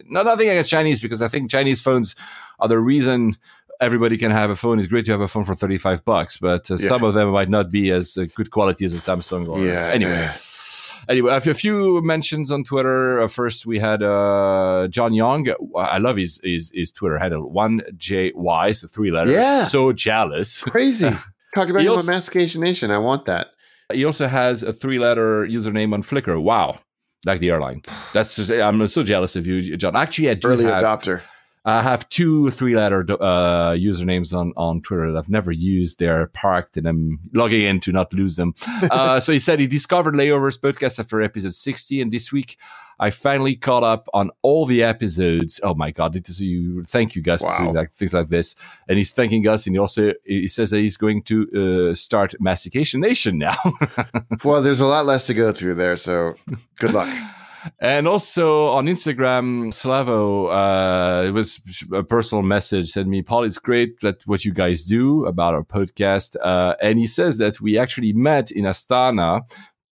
not 0.05 0.25
nothing 0.25 0.49
against 0.49 0.69
chinese 0.69 0.99
because 0.99 1.21
i 1.21 1.27
think 1.27 1.49
chinese 1.49 1.81
phones 1.81 2.15
are 2.59 2.67
the 2.67 2.79
reason 2.79 3.35
everybody 3.81 4.17
can 4.17 4.31
have 4.31 4.49
a 4.49 4.55
phone 4.55 4.79
it's 4.79 4.87
great 4.87 5.05
to 5.05 5.11
have 5.11 5.21
a 5.21 5.27
phone 5.27 5.43
for 5.43 5.55
35 5.55 6.03
bucks 6.05 6.37
but 6.37 6.69
uh, 6.71 6.77
Yeah. 6.79 6.87
some 6.87 7.03
of 7.03 7.13
them 7.13 7.29
might 7.31 7.49
not 7.49 7.71
be 7.71 7.91
as 7.91 8.17
uh, 8.17 8.25
good 8.35 8.49
quality 8.51 8.85
as 8.85 8.93
a 8.93 8.97
samsung 8.97 9.47
or 9.49 9.59
Yeah, 9.59 9.89
anyway 9.93 10.11
yeah. 10.11 10.35
Anyway, 11.09 11.33
a 11.35 11.41
few 11.53 12.01
mentions 12.01 12.49
on 12.49 12.63
Twitter. 12.63 13.19
Uh, 13.19 13.27
first, 13.27 13.65
we 13.65 13.77
had 13.77 14.01
uh, 14.01 14.87
John 14.89 15.13
Young. 15.13 15.49
I 15.75 15.97
love 15.97 16.15
his 16.15 16.39
his, 16.45 16.71
his 16.73 16.93
Twitter 16.93 17.17
handle 17.19 17.49
one 17.51 17.81
J 17.97 18.31
Y, 18.33 18.71
so 18.71 18.87
three 18.87 19.11
letters. 19.11 19.33
Yeah. 19.33 19.65
so 19.65 19.91
jealous. 19.91 20.63
Crazy. 20.75 21.09
Talk 21.55 21.67
about 21.67 21.79
He 21.81 21.87
him 21.87 21.91
on 21.93 21.97
also- 21.97 22.11
Mastication 22.11 22.61
Nation. 22.61 22.89
I 22.89 22.99
want 22.99 23.25
that. 23.25 23.47
He 23.91 24.05
also 24.05 24.27
has 24.27 24.63
a 24.63 24.71
three 24.71 24.97
letter 24.97 25.45
username 25.45 25.93
on 25.93 26.03
Flickr. 26.03 26.41
Wow. 26.41 26.79
Like 27.25 27.39
the 27.39 27.51
airline. 27.51 27.83
That's 28.13 28.35
just, 28.35 28.51
I'm 28.51 28.85
so 28.87 29.03
jealous 29.03 29.35
of 29.35 29.47
you, 29.47 29.77
John. 29.77 29.95
Actually, 29.95 30.29
I 30.29 30.33
do 30.33 30.49
Early 30.49 30.65
have, 30.65 30.81
adopter. 30.81 31.21
I 31.65 31.81
have 31.81 32.09
two 32.09 32.51
three 32.51 32.75
letter 32.75 33.05
uh, 33.09 33.71
usernames 33.71 34.37
on, 34.37 34.51
on 34.57 34.81
Twitter 34.81 35.11
that 35.13 35.17
I've 35.17 35.29
never 35.29 35.51
used. 35.51 35.99
They're 35.99 36.27
parked 36.27 36.75
and 36.75 36.85
I'm 36.85 37.19
logging 37.33 37.61
in 37.61 37.79
to 37.81 37.91
not 37.91 38.13
lose 38.13 38.35
them. 38.35 38.53
Uh, 38.91 39.19
so 39.19 39.31
he 39.31 39.39
said 39.39 39.59
he 39.59 39.67
discovered 39.67 40.13
Layovers 40.13 40.59
podcast 40.59 40.99
after 40.99 41.21
episode 41.21 41.53
60. 41.53 42.01
And 42.01 42.11
this 42.11 42.31
week 42.31 42.57
I 42.99 43.09
finally 43.09 43.55
caught 43.55 43.83
up 43.83 44.09
on 44.13 44.31
all 44.41 44.65
the 44.65 44.83
episodes. 44.83 45.59
Oh 45.63 45.73
my 45.73 45.91
God. 45.91 46.15
It 46.15 46.29
is, 46.29 46.41
you, 46.41 46.83
thank 46.83 47.15
you 47.15 47.21
guys 47.21 47.41
for 47.41 47.55
doing 47.57 47.73
that, 47.73 47.91
things 47.91 48.13
like 48.13 48.27
this. 48.27 48.55
And 48.87 48.97
he's 48.97 49.11
thanking 49.11 49.47
us. 49.47 49.65
And 49.65 49.75
he 49.75 49.79
also, 49.79 50.13
he 50.25 50.47
says 50.47 50.71
that 50.71 50.79
he's 50.79 50.97
going 50.97 51.23
to 51.23 51.89
uh, 51.91 51.95
start 51.95 52.35
Mastication 52.39 53.01
Nation 53.01 53.37
now. 53.37 53.57
Well, 54.43 54.61
there's 54.61 54.81
a 54.81 54.85
lot 54.85 55.05
less 55.05 55.27
to 55.27 55.33
go 55.33 55.51
through 55.51 55.75
there, 55.75 55.95
so 55.95 56.35
good 56.79 56.93
luck. 56.93 57.09
And 57.79 58.07
also 58.07 58.67
on 58.67 58.87
Instagram, 58.87 59.69
Slavo, 59.69 60.49
uh, 60.51 61.27
it 61.27 61.31
was 61.31 61.61
a 61.93 62.03
personal 62.03 62.41
message 62.41 62.89
sent 62.89 63.07
me, 63.07 63.21
Paul, 63.21 63.45
it's 63.45 63.59
great 63.59 63.99
that 64.01 64.23
what 64.27 64.43
you 64.43 64.53
guys 64.53 64.83
do 64.83 65.25
about 65.25 65.53
our 65.53 65.63
podcast. 65.63 66.35
Uh, 66.41 66.75
and 66.81 66.99
he 66.99 67.07
says 67.07 67.37
that 67.37 67.61
we 67.61 67.77
actually 67.77 68.13
met 68.13 68.51
in 68.51 68.65
Astana 68.65 69.41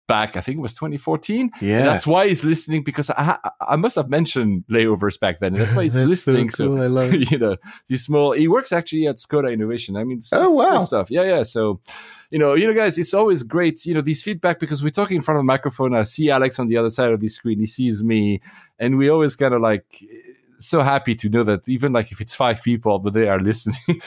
back, 0.07 0.37
I 0.37 0.41
think 0.41 0.57
it 0.57 0.61
was 0.61 0.75
2014. 0.75 1.51
Yeah. 1.61 1.77
And 1.79 1.87
that's 1.87 2.07
why 2.07 2.27
he's 2.27 2.43
listening 2.43 2.83
because 2.83 3.09
I, 3.09 3.37
I 3.61 3.75
must 3.75 3.95
have 3.95 4.09
mentioned 4.09 4.63
layovers 4.69 5.19
back 5.19 5.39
then. 5.39 5.53
And 5.53 5.61
that's 5.61 5.73
why 5.73 5.83
he's 5.83 5.95
listening. 6.13 6.49
So, 6.49 6.77
I 6.77 6.87
love 6.87 7.13
you 7.31 7.37
know, 7.37 7.57
these 7.87 8.03
small, 8.05 8.31
he 8.31 8.47
works 8.47 8.71
actually 8.71 9.07
at 9.07 9.17
Skoda 9.17 9.51
Innovation. 9.51 9.95
I 9.95 10.03
mean, 10.03 10.21
Oh, 10.33 10.51
wow. 10.51 10.83
Stuff. 10.83 11.11
Yeah. 11.11 11.23
Yeah. 11.23 11.43
So, 11.43 11.81
you 12.31 12.39
know, 12.39 12.53
you 12.53 12.67
know, 12.67 12.73
guys, 12.73 12.97
it's 12.97 13.13
always 13.13 13.43
great, 13.43 13.85
you 13.85 13.93
know, 13.93 14.01
these 14.01 14.23
feedback 14.23 14.59
because 14.59 14.83
we're 14.83 14.89
talking 14.89 15.17
in 15.17 15.21
front 15.21 15.37
of 15.37 15.41
a 15.41 15.45
microphone. 15.45 15.95
I 15.95 16.03
see 16.03 16.29
Alex 16.29 16.59
on 16.59 16.67
the 16.67 16.77
other 16.77 16.89
side 16.89 17.11
of 17.11 17.19
the 17.19 17.27
screen. 17.27 17.59
He 17.59 17.65
sees 17.65 18.03
me 18.03 18.41
and 18.79 18.97
we 18.97 19.09
always 19.09 19.35
kind 19.35 19.53
of 19.53 19.61
like, 19.61 19.85
so 20.59 20.81
happy 20.81 21.15
to 21.15 21.29
know 21.29 21.43
that 21.43 21.67
even 21.67 21.93
like 21.93 22.11
if 22.11 22.21
it's 22.21 22.35
five 22.35 22.61
people, 22.63 22.99
but 22.99 23.13
they 23.13 23.27
are 23.27 23.39
listening 23.39 23.77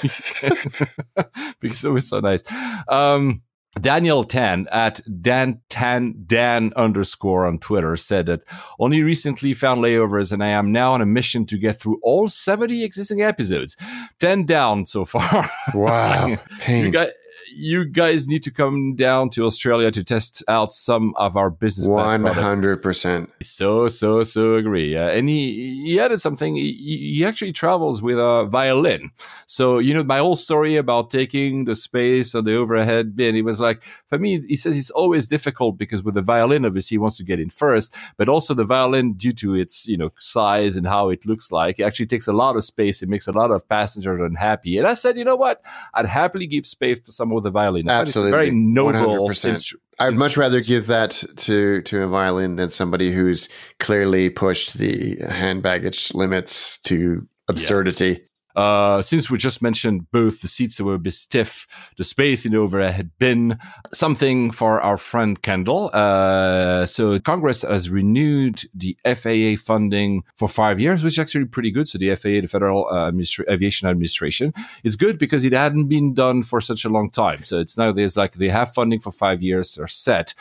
because 1.61 1.85
it 1.85 1.91
was 1.91 2.09
so 2.09 2.20
nice. 2.20 2.43
Um, 2.89 3.43
Daniel 3.80 4.24
Tan 4.24 4.66
at 4.70 5.00
Dan 5.20 5.60
Tan 5.68 6.14
Dan 6.26 6.72
underscore 6.76 7.46
on 7.46 7.59
Twitter 7.59 7.96
said 7.96 8.26
that 8.26 8.42
only 8.78 9.02
recently 9.02 9.55
found 9.55 9.82
layovers 9.82 10.32
and 10.32 10.42
I 10.42 10.48
am 10.48 10.72
now 10.72 10.92
on 10.92 11.00
a 11.00 11.06
mission 11.06 11.46
to 11.46 11.59
get 11.59 11.76
through 11.76 11.98
all 12.02 12.28
70 12.28 12.84
existing 12.84 13.22
episodes. 13.22 13.76
10 14.20 14.44
down 14.44 14.86
so 14.86 15.05
far. 15.05 15.48
Wow. 15.74 16.38
You 16.68 16.90
guys, 16.90 17.10
you 17.59 17.85
guys 17.85 18.28
need 18.28 18.43
to 18.44 18.51
come 18.51 18.94
down 18.94 19.30
to 19.30 19.44
Australia 19.44 19.90
to 19.90 20.05
test 20.05 20.44
out 20.47 20.72
some 20.72 21.12
of 21.16 21.36
our 21.36 21.51
business 21.51 21.89
One 21.89 22.22
hundred 22.24 22.82
percent. 22.82 23.30
So, 23.43 23.89
so, 23.89 24.22
so 24.22 24.55
agree. 24.55 24.97
Uh, 24.97 25.09
and 25.09 25.28
he, 25.28 25.85
he 25.86 25.98
added 25.98 26.20
something. 26.20 26.55
He, 26.55 26.72
he 27.16 27.24
actually 27.24 27.52
travels 27.52 28.02
with 28.02 28.18
a 28.18 28.47
violin. 28.47 29.10
So, 29.47 29.78
you 29.78 29.94
know, 29.94 30.05
my 30.05 30.18
whole 30.18 30.36
story 30.36 30.76
about 30.76 31.10
taking 31.10 31.64
the 31.64 31.74
space 31.74 32.35
on 32.35 32.44
the 32.44 32.55
overhead 32.55 33.16
bin, 33.16 33.35
he 33.35 33.43
was 33.43 33.60
like, 33.60 33.82
for 34.06 34.18
me, 34.18 34.40
he 34.47 34.56
says 34.56 34.76
it's 34.76 34.90
always 34.90 35.26
difficult 35.26 35.78
because 35.78 36.02
with 36.02 36.14
the 36.14 36.22
violin, 36.22 36.64
obviously, 36.64 36.94
he 36.94 36.98
wants 36.98 37.16
to 37.16 37.24
get 37.24 37.40
in 37.40 37.51
first, 37.51 37.97
but 38.16 38.28
also 38.28 38.55
the 38.55 38.64
violin, 38.64 39.14
due 39.14 39.32
to 39.32 39.55
its, 39.55 39.89
you 39.89 39.97
know, 39.97 40.12
size 40.18 40.76
and 40.76 40.86
how 40.86 41.09
it 41.09 41.26
looks 41.26 41.51
like, 41.51 41.80
it 41.80 41.85
actually 41.85 42.06
takes 42.06 42.28
a 42.28 42.32
lot 42.32 42.56
of 42.56 42.64
space. 42.64 43.02
It 43.02 43.09
makes 43.09 43.26
a 43.26 43.32
lot 43.32 43.51
of 43.51 43.68
passengers 43.68 44.20
unhappy. 44.20 44.78
And 44.78 44.86
I 44.86 44.94
said, 44.94 45.16
you 45.16 45.24
know 45.24 45.36
what? 45.36 45.62
I'd 45.94 46.06
happily 46.06 46.47
give 46.47 46.66
space 46.66 47.01
for 47.05 47.10
some 47.10 47.32
of 47.32 47.39
with 47.39 47.48
a 47.49 47.51
violin. 47.51 47.89
I 47.89 47.99
find 47.99 48.09
it's 48.09 48.16
a 48.16 48.23
very 48.23 48.49
Absolutely. 48.49 49.01
noble 49.01 49.29
100%. 49.29 49.51
instru- 49.53 49.77
I'd 49.99 50.15
much 50.15 50.37
rather 50.37 50.61
give 50.61 50.87
that 50.87 51.25
to 51.39 51.83
to 51.83 52.03
a 52.03 52.07
violin 52.07 52.55
than 52.55 52.70
somebody 52.70 53.11
who's 53.11 53.49
clearly 53.81 54.31
pushed 54.31 54.75
the 54.79 55.16
hand 55.29 55.62
baggage 55.62 56.15
limits 56.15 56.79
to 56.83 57.27
absurdity. 57.49 58.20
Uh, 58.59 59.01
since 59.01 59.30
we 59.30 59.39
just 59.39 59.62
mentioned 59.62 60.10
both 60.10 60.40
the 60.40 60.48
seats 60.48 60.80
were 60.80 60.94
a 60.94 60.98
bit 60.98 61.14
stiff, 61.14 61.68
the 61.97 62.02
space 62.02 62.44
in 62.44 62.51
the 62.51 62.59
overhead 62.59 63.09
bin, 63.20 63.56
something 63.93 64.51
for 64.51 64.80
our 64.80 64.97
friend 64.97 65.40
Kendall. 65.43 65.90
Uh, 65.93 66.85
so 66.85 67.20
Congress 67.20 67.62
has 67.62 67.89
renewed 67.89 68.60
the 68.74 68.98
FAA 69.05 69.55
funding 69.64 70.24
for 70.36 70.48
five 70.48 70.80
years, 70.80 71.05
which 71.05 71.14
is 71.14 71.18
actually 71.20 71.44
pretty 71.44 71.70
good. 71.70 71.86
So 71.86 71.98
the 71.98 72.16
FAA, 72.16 72.40
the 72.40 72.48
Federal 72.48 72.89
uh, 72.90 73.12
Administra- 73.12 73.48
Aviation 73.48 73.89
Administration, 73.89 74.52
it's 74.82 74.97
good 74.97 75.18
because 75.18 75.44
it 75.44 75.52
hadn't 75.52 75.86
been 75.86 76.12
done 76.12 76.43
for 76.43 76.60
such 76.60 76.85
a 76.85 76.89
long 76.89 77.10
time. 77.10 77.44
So 77.44 77.60
it's 77.60 77.78
now 77.78 77.93
there's 77.93 78.16
like 78.16 78.35
they 78.35 78.48
have 78.48 78.74
funding 78.74 78.98
for 78.98 79.12
five 79.12 79.40
years, 79.40 79.76
they're 79.76 79.86
set. 79.86 80.35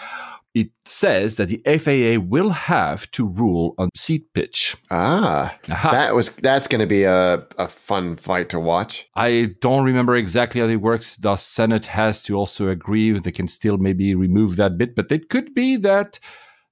It 0.58 0.72
says 0.86 1.36
that 1.36 1.50
the 1.50 1.62
FAA 1.66 2.20
will 2.20 2.50
have 2.50 3.10
to 3.12 3.28
rule 3.28 3.76
on 3.78 3.90
seat 3.96 4.34
pitch. 4.34 4.76
Ah, 4.90 5.56
Aha. 5.70 5.92
that 5.92 6.16
was 6.16 6.36
that's 6.36 6.68
going 6.68 6.82
to 6.82 6.88
be 6.88 7.04
a 7.04 7.46
a 7.58 7.68
fun 7.68 8.18
fight 8.18 8.50
to 8.50 8.60
watch. 8.60 9.08
I 9.16 9.56
don't 9.62 9.84
remember 9.86 10.16
exactly 10.16 10.62
how 10.62 10.68
it 10.68 10.82
works. 10.82 11.18
The 11.18 11.36
Senate 11.36 11.86
has 11.88 12.24
to 12.24 12.36
also 12.36 12.70
agree. 12.70 13.12
They 13.20 13.32
can 13.32 13.48
still 13.48 13.78
maybe 13.78 14.16
remove 14.16 14.56
that 14.56 14.78
bit, 14.78 14.96
but 14.96 15.12
it 15.12 15.30
could 15.30 15.54
be 15.54 15.78
that 15.78 16.20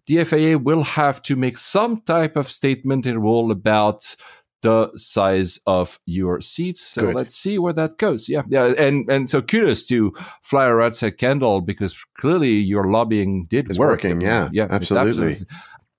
the 0.07 0.23
FAA 0.23 0.57
will 0.57 0.83
have 0.83 1.21
to 1.23 1.35
make 1.35 1.57
some 1.57 2.01
type 2.01 2.35
of 2.35 2.51
statement 2.51 3.05
and 3.05 3.21
rule 3.21 3.51
about 3.51 4.15
the 4.65 4.91
size 4.97 5.59
of 5.65 5.99
your 6.05 6.41
seats. 6.41 6.81
So 6.81 7.01
Good. 7.01 7.15
let's 7.15 7.35
see 7.35 7.57
where 7.59 7.73
that 7.73 7.97
goes. 7.97 8.27
Yeah, 8.27 8.43
yeah, 8.49 8.73
and 8.77 9.09
and 9.09 9.29
so 9.29 9.41
kudos 9.41 9.87
to 9.87 10.13
Flyer 10.41 10.75
Rats 10.77 11.03
at 11.03 11.17
Kendall 11.17 11.61
because 11.61 11.93
clearly 12.19 12.51
your 12.51 12.85
lobbying 12.91 13.45
did 13.49 13.69
It's 13.69 13.79
work. 13.79 13.89
working, 14.03 14.21
yeah, 14.21 14.49
yeah, 14.51 14.65
it's 14.65 14.91
absolutely. 14.91 15.45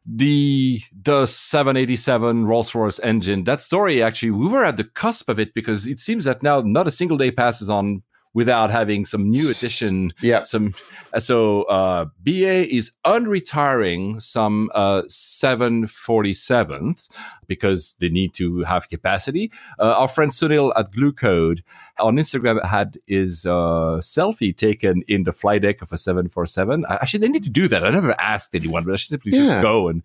the 0.05 0.81
the 1.05 1.27
787 1.27 2.47
Rolls 2.47 2.75
Royce 2.75 3.01
engine. 3.01 3.45
That 3.45 3.61
story 3.63 4.03
actually, 4.03 4.31
we 4.33 4.49
were 4.49 4.65
at 4.65 4.77
the 4.77 4.85
cusp 4.85 5.29
of 5.29 5.39
it 5.39 5.55
because 5.55 5.87
it 5.87 5.99
seems 5.99 6.25
that 6.25 6.43
now 6.43 6.61
not 6.61 6.87
a 6.87 6.91
single 6.91 7.17
day 7.19 7.31
passes 7.31 7.71
on 7.71 8.03
without 8.37 8.69
having 8.71 9.07
some 9.07 9.31
new 9.31 9.49
addition. 9.51 10.13
Yeah. 10.21 10.43
Some 10.45 10.75
uh, 11.15 11.21
so 11.21 11.63
uh, 11.79 12.05
BA 12.23 12.69
is 12.79 12.93
unretiring 13.07 14.21
some 14.23 14.69
uh, 14.75 15.03
747s 15.09 17.09
because 17.47 17.97
they 18.01 18.09
need 18.11 18.35
to 18.35 18.63
have 18.65 18.89
capacity. 18.89 19.51
Uh, 19.79 19.95
our 20.01 20.09
friend 20.09 20.31
Sunil 20.31 20.73
at 20.77 20.93
Glue 20.93 21.13
Code 21.13 21.63
on 21.99 22.17
Instagram 22.17 22.63
had 22.65 22.99
his 23.07 23.47
uh, 23.47 23.99
selfie 24.03 24.57
taken 24.57 25.03
in 25.09 25.25
the 25.25 25.33
flight 25.33 25.63
deck 25.63 25.83
of 25.83 25.93
a 25.93 25.99
747. 25.99 26.85
Actually, 26.91 27.21
they 27.21 27.29
need 27.33 27.45
to 27.45 27.51
do 27.51 27.69
that. 27.69 27.85
I 27.85 27.91
never 27.91 28.15
asked 28.21 28.55
anyone, 28.55 28.85
but 28.85 28.93
I 28.93 28.97
should 28.97 29.11
simply 29.11 29.33
Yeah. 29.33 29.45
just 29.47 29.63
go 29.63 29.89
and 29.89 30.03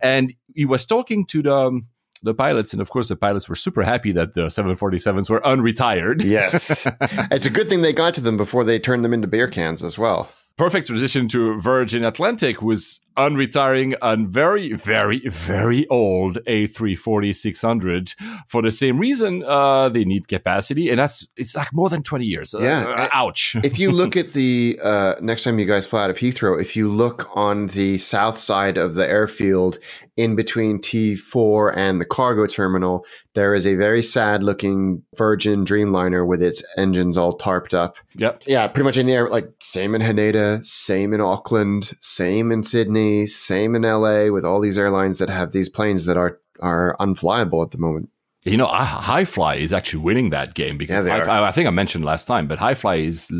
and 0.00 0.34
he 0.54 0.64
was 0.64 0.86
talking 0.86 1.26
to 1.26 1.42
the. 1.42 1.80
The 2.22 2.34
pilots, 2.34 2.72
and 2.72 2.80
of 2.80 2.90
course, 2.90 3.08
the 3.08 3.16
pilots 3.16 3.48
were 3.48 3.54
super 3.54 3.82
happy 3.82 4.12
that 4.12 4.34
the 4.34 4.46
747s 4.46 5.28
were 5.28 5.40
unretired. 5.40 6.22
Yes. 6.24 6.86
it's 7.30 7.46
a 7.46 7.50
good 7.50 7.68
thing 7.68 7.82
they 7.82 7.92
got 7.92 8.14
to 8.14 8.20
them 8.20 8.36
before 8.36 8.64
they 8.64 8.78
turned 8.78 9.04
them 9.04 9.12
into 9.12 9.26
beer 9.26 9.48
cans 9.48 9.82
as 9.82 9.98
well. 9.98 10.30
Perfect 10.56 10.86
transition 10.86 11.28
to 11.28 11.58
Virgin 11.60 12.04
Atlantic, 12.04 12.62
was 12.62 13.00
unretiring 13.16 13.94
a 14.00 14.16
very, 14.16 14.72
very, 14.72 15.20
very 15.28 15.86
old 15.88 16.38
A340 16.46 17.34
600 17.34 18.12
for 18.48 18.62
the 18.62 18.70
same 18.70 18.98
reason. 18.98 19.44
Uh, 19.46 19.88
they 19.90 20.04
need 20.04 20.28
capacity, 20.28 20.88
and 20.90 20.98
that's 20.98 21.26
it's 21.36 21.54
like 21.56 21.72
more 21.72 21.88
than 21.88 22.02
20 22.02 22.24
years. 22.24 22.54
Uh, 22.54 22.60
Yeah. 22.60 22.84
uh, 22.84 23.08
ouch. 23.12 23.56
if 23.64 23.78
you 23.78 23.90
look 23.90 24.16
at 24.16 24.32
the 24.32 24.78
uh, 24.82 25.14
next 25.20 25.44
time 25.44 25.58
you 25.58 25.66
guys 25.66 25.86
fly 25.86 26.04
out 26.04 26.10
of 26.10 26.16
Heathrow, 26.18 26.60
if 26.60 26.74
you 26.76 26.88
look 26.88 27.28
on 27.36 27.66
the 27.68 27.98
south 27.98 28.38
side 28.38 28.78
of 28.78 28.94
the 28.94 29.08
airfield 29.08 29.78
in 30.16 30.36
between 30.36 30.78
T4 30.78 31.74
and 31.76 32.00
the 32.00 32.04
cargo 32.04 32.46
terminal, 32.46 33.04
there 33.34 33.54
is 33.54 33.66
a 33.66 33.74
very 33.74 34.02
sad 34.02 34.42
looking 34.42 35.02
Virgin 35.16 35.64
Dreamliner 35.64 36.26
with 36.26 36.42
its 36.42 36.62
engines 36.76 37.16
all 37.16 37.36
tarped 37.36 37.74
up. 37.74 37.96
yep. 38.14 38.42
Yeah, 38.46 38.68
pretty 38.68 38.84
much 38.84 38.96
in 38.96 39.06
the 39.06 39.12
air, 39.12 39.28
like 39.28 39.48
same 39.60 39.94
in 39.94 40.02
Haneda, 40.02 40.64
same 40.64 41.12
in 41.12 41.20
Auckland, 41.20 41.92
same 42.00 42.52
in 42.52 42.62
Sydney, 42.62 43.26
same 43.26 43.74
in 43.74 43.82
LA 43.82 44.26
with 44.26 44.44
all 44.44 44.60
these 44.60 44.78
airlines 44.78 45.18
that 45.18 45.30
have 45.30 45.52
these 45.52 45.68
planes 45.68 46.06
that 46.06 46.16
are 46.16 46.38
are 46.60 46.96
unflyable 47.00 47.64
at 47.64 47.72
the 47.72 47.78
moment. 47.78 48.08
You 48.44 48.56
know, 48.56 48.66
Hi 48.66 49.24
Fly 49.24 49.54
is 49.54 49.72
actually 49.72 50.02
winning 50.02 50.30
that 50.30 50.54
game 50.54 50.76
because 50.76 51.04
Yeah, 51.04 51.14
I, 51.14 51.46
I 51.46 51.52
think 51.52 51.68
I 51.68 51.70
mentioned 51.70 52.04
last 52.04 52.24
time, 52.24 52.48
but 52.48 52.58
Hi 52.58 52.74
Fly 52.74 52.96
is 52.96 53.30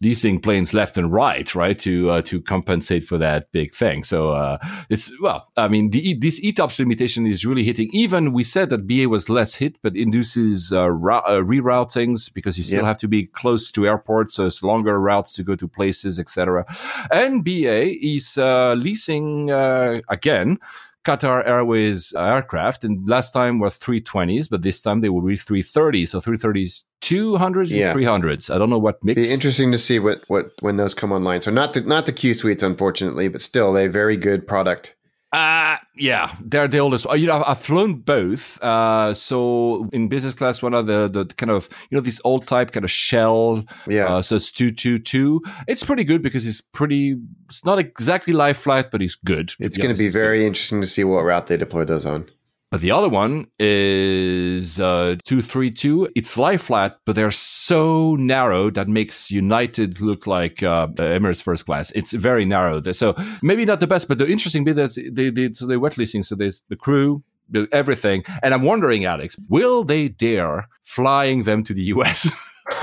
leasing 0.00 0.40
planes 0.40 0.74
left 0.74 0.98
and 0.98 1.12
right, 1.12 1.54
right, 1.54 1.78
to 1.78 2.10
uh, 2.10 2.22
to 2.22 2.40
compensate 2.42 3.04
for 3.04 3.16
that 3.18 3.52
big 3.52 3.72
thing. 3.72 4.02
So 4.02 4.30
uh, 4.32 4.58
it's 4.88 5.12
well, 5.20 5.48
I 5.56 5.68
mean, 5.68 5.90
the, 5.90 6.14
this 6.14 6.40
ETOPS 6.40 6.80
limitation 6.80 7.28
is 7.28 7.46
really 7.46 7.62
hitting. 7.62 7.90
Even 7.92 8.32
we 8.32 8.42
said 8.42 8.70
that 8.70 8.88
BA 8.88 9.08
was 9.08 9.28
less 9.28 9.54
hit, 9.54 9.76
but 9.82 9.94
induces 9.94 10.72
uh, 10.72 10.90
rou- 10.90 11.22
uh, 11.28 11.42
reroutings 11.42 12.34
because 12.34 12.58
you 12.58 12.64
still 12.64 12.80
Yeah. 12.82 12.88
have 12.88 12.98
to 12.98 13.08
be 13.08 13.26
close 13.26 13.70
to 13.70 13.86
airports, 13.86 14.34
so 14.34 14.46
it's 14.46 14.64
longer 14.64 14.98
routes 14.98 15.32
to 15.34 15.44
go 15.44 15.54
to 15.54 15.68
places, 15.68 16.18
etc. 16.18 16.66
And 17.12 17.44
BA 17.44 18.04
is 18.04 18.36
uh, 18.36 18.74
leasing 18.74 19.52
uh, 19.52 20.00
again. 20.08 20.58
Qatar 21.04 21.46
Airways 21.46 22.12
aircraft, 22.14 22.84
and 22.84 23.08
last 23.08 23.32
time 23.32 23.58
were 23.58 23.68
320s, 23.68 24.48
but 24.50 24.62
this 24.62 24.82
time 24.82 25.00
they 25.00 25.08
will 25.08 25.22
be 25.22 25.36
330s. 25.36 26.08
So 26.08 26.20
330s, 26.20 26.84
200s, 27.00 27.70
Yeah. 27.70 27.90
and 27.92 27.98
300s. 27.98 28.50
I 28.54 28.58
don't 28.58 28.68
know 28.70 28.78
what 28.78 29.02
mix. 29.02 29.28
Be 29.28 29.32
interesting 29.32 29.72
to 29.72 29.78
see 29.78 29.98
what 29.98 30.18
what 30.28 30.46
when 30.60 30.76
those 30.76 30.92
come 30.94 31.12
online. 31.12 31.40
So 31.40 31.50
not 31.50 31.72
the 31.72 31.80
not 31.82 32.06
the 32.06 32.12
Q 32.12 32.34
suites, 32.34 32.62
unfortunately, 32.62 33.28
but 33.28 33.40
still 33.42 33.76
a 33.76 33.88
very 33.88 34.16
good 34.16 34.46
product. 34.46 34.94
Uh, 35.32 35.76
yeah, 35.96 36.34
they're 36.44 36.66
the 36.66 36.78
oldest. 36.78 37.06
Uh, 37.08 37.12
You 37.14 37.28
know, 37.28 37.44
I've, 37.46 37.58
flown 37.60 37.94
both. 38.00 38.60
Uh, 38.62 39.14
so 39.14 39.88
in 39.92 40.08
business 40.08 40.34
class, 40.34 40.60
one 40.60 40.74
of 40.74 40.86
the, 40.86 41.08
the 41.08 41.24
kind 41.36 41.50
of, 41.50 41.68
you 41.88 41.96
know, 41.96 42.02
this 42.02 42.20
old 42.24 42.46
type 42.48 42.72
kind 42.72 42.82
of 42.84 42.90
shell. 42.90 43.64
Yeah. 43.86 44.06
Uh, 44.06 44.22
so 44.22 44.36
it's 44.36 44.50
222. 44.50 45.40
It's 45.68 45.84
pretty 45.84 46.02
good 46.04 46.20
because 46.22 46.44
it's 46.46 46.60
pretty, 46.60 47.16
it's 47.48 47.64
not 47.64 47.78
exactly 47.78 48.32
live 48.32 48.56
flight, 48.56 48.90
but 48.90 49.02
it's 49.02 49.14
good. 49.14 49.52
It's 49.60 49.76
going 49.78 49.88
to 49.88 49.90
honest, 49.90 50.00
be 50.00 50.06
it's 50.06 50.14
good. 50.16 50.20
very 50.20 50.46
interesting 50.46 50.80
to 50.80 50.86
see 50.88 51.04
what 51.04 51.20
route 51.22 51.46
they 51.46 51.56
deploy 51.56 51.84
those 51.84 52.06
on. 52.06 52.28
But 52.70 52.82
the 52.82 52.92
other 52.92 53.08
one 53.08 53.48
is 53.58 54.78
uh, 54.78 55.16
232. 55.24 56.10
It's 56.14 56.38
lie 56.38 56.56
flat, 56.56 56.98
but 57.04 57.16
they're 57.16 57.32
so 57.32 58.14
narrow 58.14 58.70
that 58.70 58.86
makes 58.86 59.30
United 59.30 60.00
look 60.00 60.28
like 60.28 60.62
uh, 60.62 60.86
Emirates 60.86 61.42
first 61.42 61.66
class. 61.66 61.90
It's 61.92 62.12
very 62.12 62.44
narrow. 62.44 62.80
So 62.92 63.16
maybe 63.42 63.64
not 63.64 63.80
the 63.80 63.88
best, 63.88 64.06
but 64.06 64.18
the 64.18 64.28
interesting 64.28 64.62
bit 64.62 64.78
is 64.78 64.94
they 64.94 65.32
did 65.32 65.56
so 65.56 65.78
wet 65.80 65.98
leasing. 65.98 66.22
So 66.22 66.36
there's 66.36 66.62
the 66.68 66.76
crew, 66.76 67.24
everything. 67.72 68.22
And 68.40 68.54
I'm 68.54 68.62
wondering, 68.62 69.04
Alex, 69.04 69.36
will 69.48 69.82
they 69.82 70.06
dare 70.06 70.68
flying 70.84 71.42
them 71.42 71.64
to 71.64 71.74
the 71.74 71.82
US? 71.94 72.30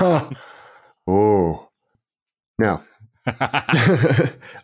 oh. 1.06 1.68
No. 2.58 2.82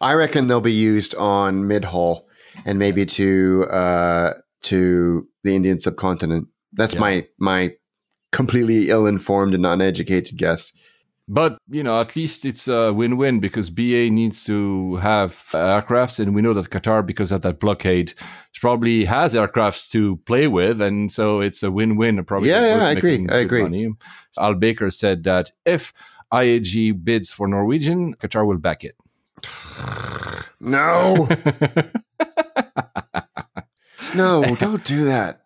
I 0.01 0.12
reckon 0.14 0.48
they'll 0.48 0.60
be 0.60 0.72
used 0.72 1.14
on 1.14 1.66
mid 1.66 1.84
haul 1.84 2.28
and 2.64 2.78
maybe 2.78 3.06
to 3.06 3.64
uh, 3.70 4.32
to 4.65 5.27
the 5.45 5.55
Indian 5.55 5.78
subcontinent. 5.81 6.49
That's 6.73 6.95
Yeah. 6.95 7.01
my 7.01 7.27
my 7.39 7.73
completely 8.32 8.91
ill 8.91 9.07
informed 9.07 9.55
and 9.55 9.65
uneducated 9.65 10.36
guess. 10.39 10.73
But 11.27 11.57
you 11.70 11.82
know, 11.82 12.01
at 12.01 12.16
least 12.16 12.45
it's 12.45 12.69
a 12.69 12.93
win-win 12.93 13.41
because 13.41 13.70
BA 13.70 14.11
needs 14.11 14.45
to 14.45 14.97
have 14.97 15.32
aircrafts, 15.55 16.20
and 16.20 16.35
we 16.35 16.43
know 16.43 16.53
that 16.53 16.69
Qatar, 16.69 17.07
because 17.07 17.32
of 17.32 17.41
that 17.43 17.61
blockade, 17.61 18.12
probably 18.61 19.07
has 19.07 19.32
aircrafts 19.35 19.91
to 19.93 20.16
play 20.27 20.49
with, 20.49 20.82
and 20.82 21.11
so 21.11 21.41
it's 21.41 21.62
a 21.62 21.70
win-win. 21.70 22.23
Probably, 22.24 22.51
Yeah, 22.51 22.77
yeah, 22.77 22.86
I 22.86 22.91
agree, 22.91 23.27
I 23.31 23.36
agree. 23.39 23.62
money. 23.62 23.89
Al 24.39 24.55
Baker 24.55 24.91
said 24.91 25.24
that 25.24 25.51
if 25.65 25.95
IAG 26.31 26.93
bids 27.03 27.32
for 27.32 27.49
Norwegian, 27.49 28.15
Qatar 28.16 28.47
will 28.47 28.59
back 28.59 28.85
it. 28.85 28.95
No, 30.61 31.28
no, 34.15 34.55
don't 34.59 34.85
do 34.85 35.05
that. 35.05 35.41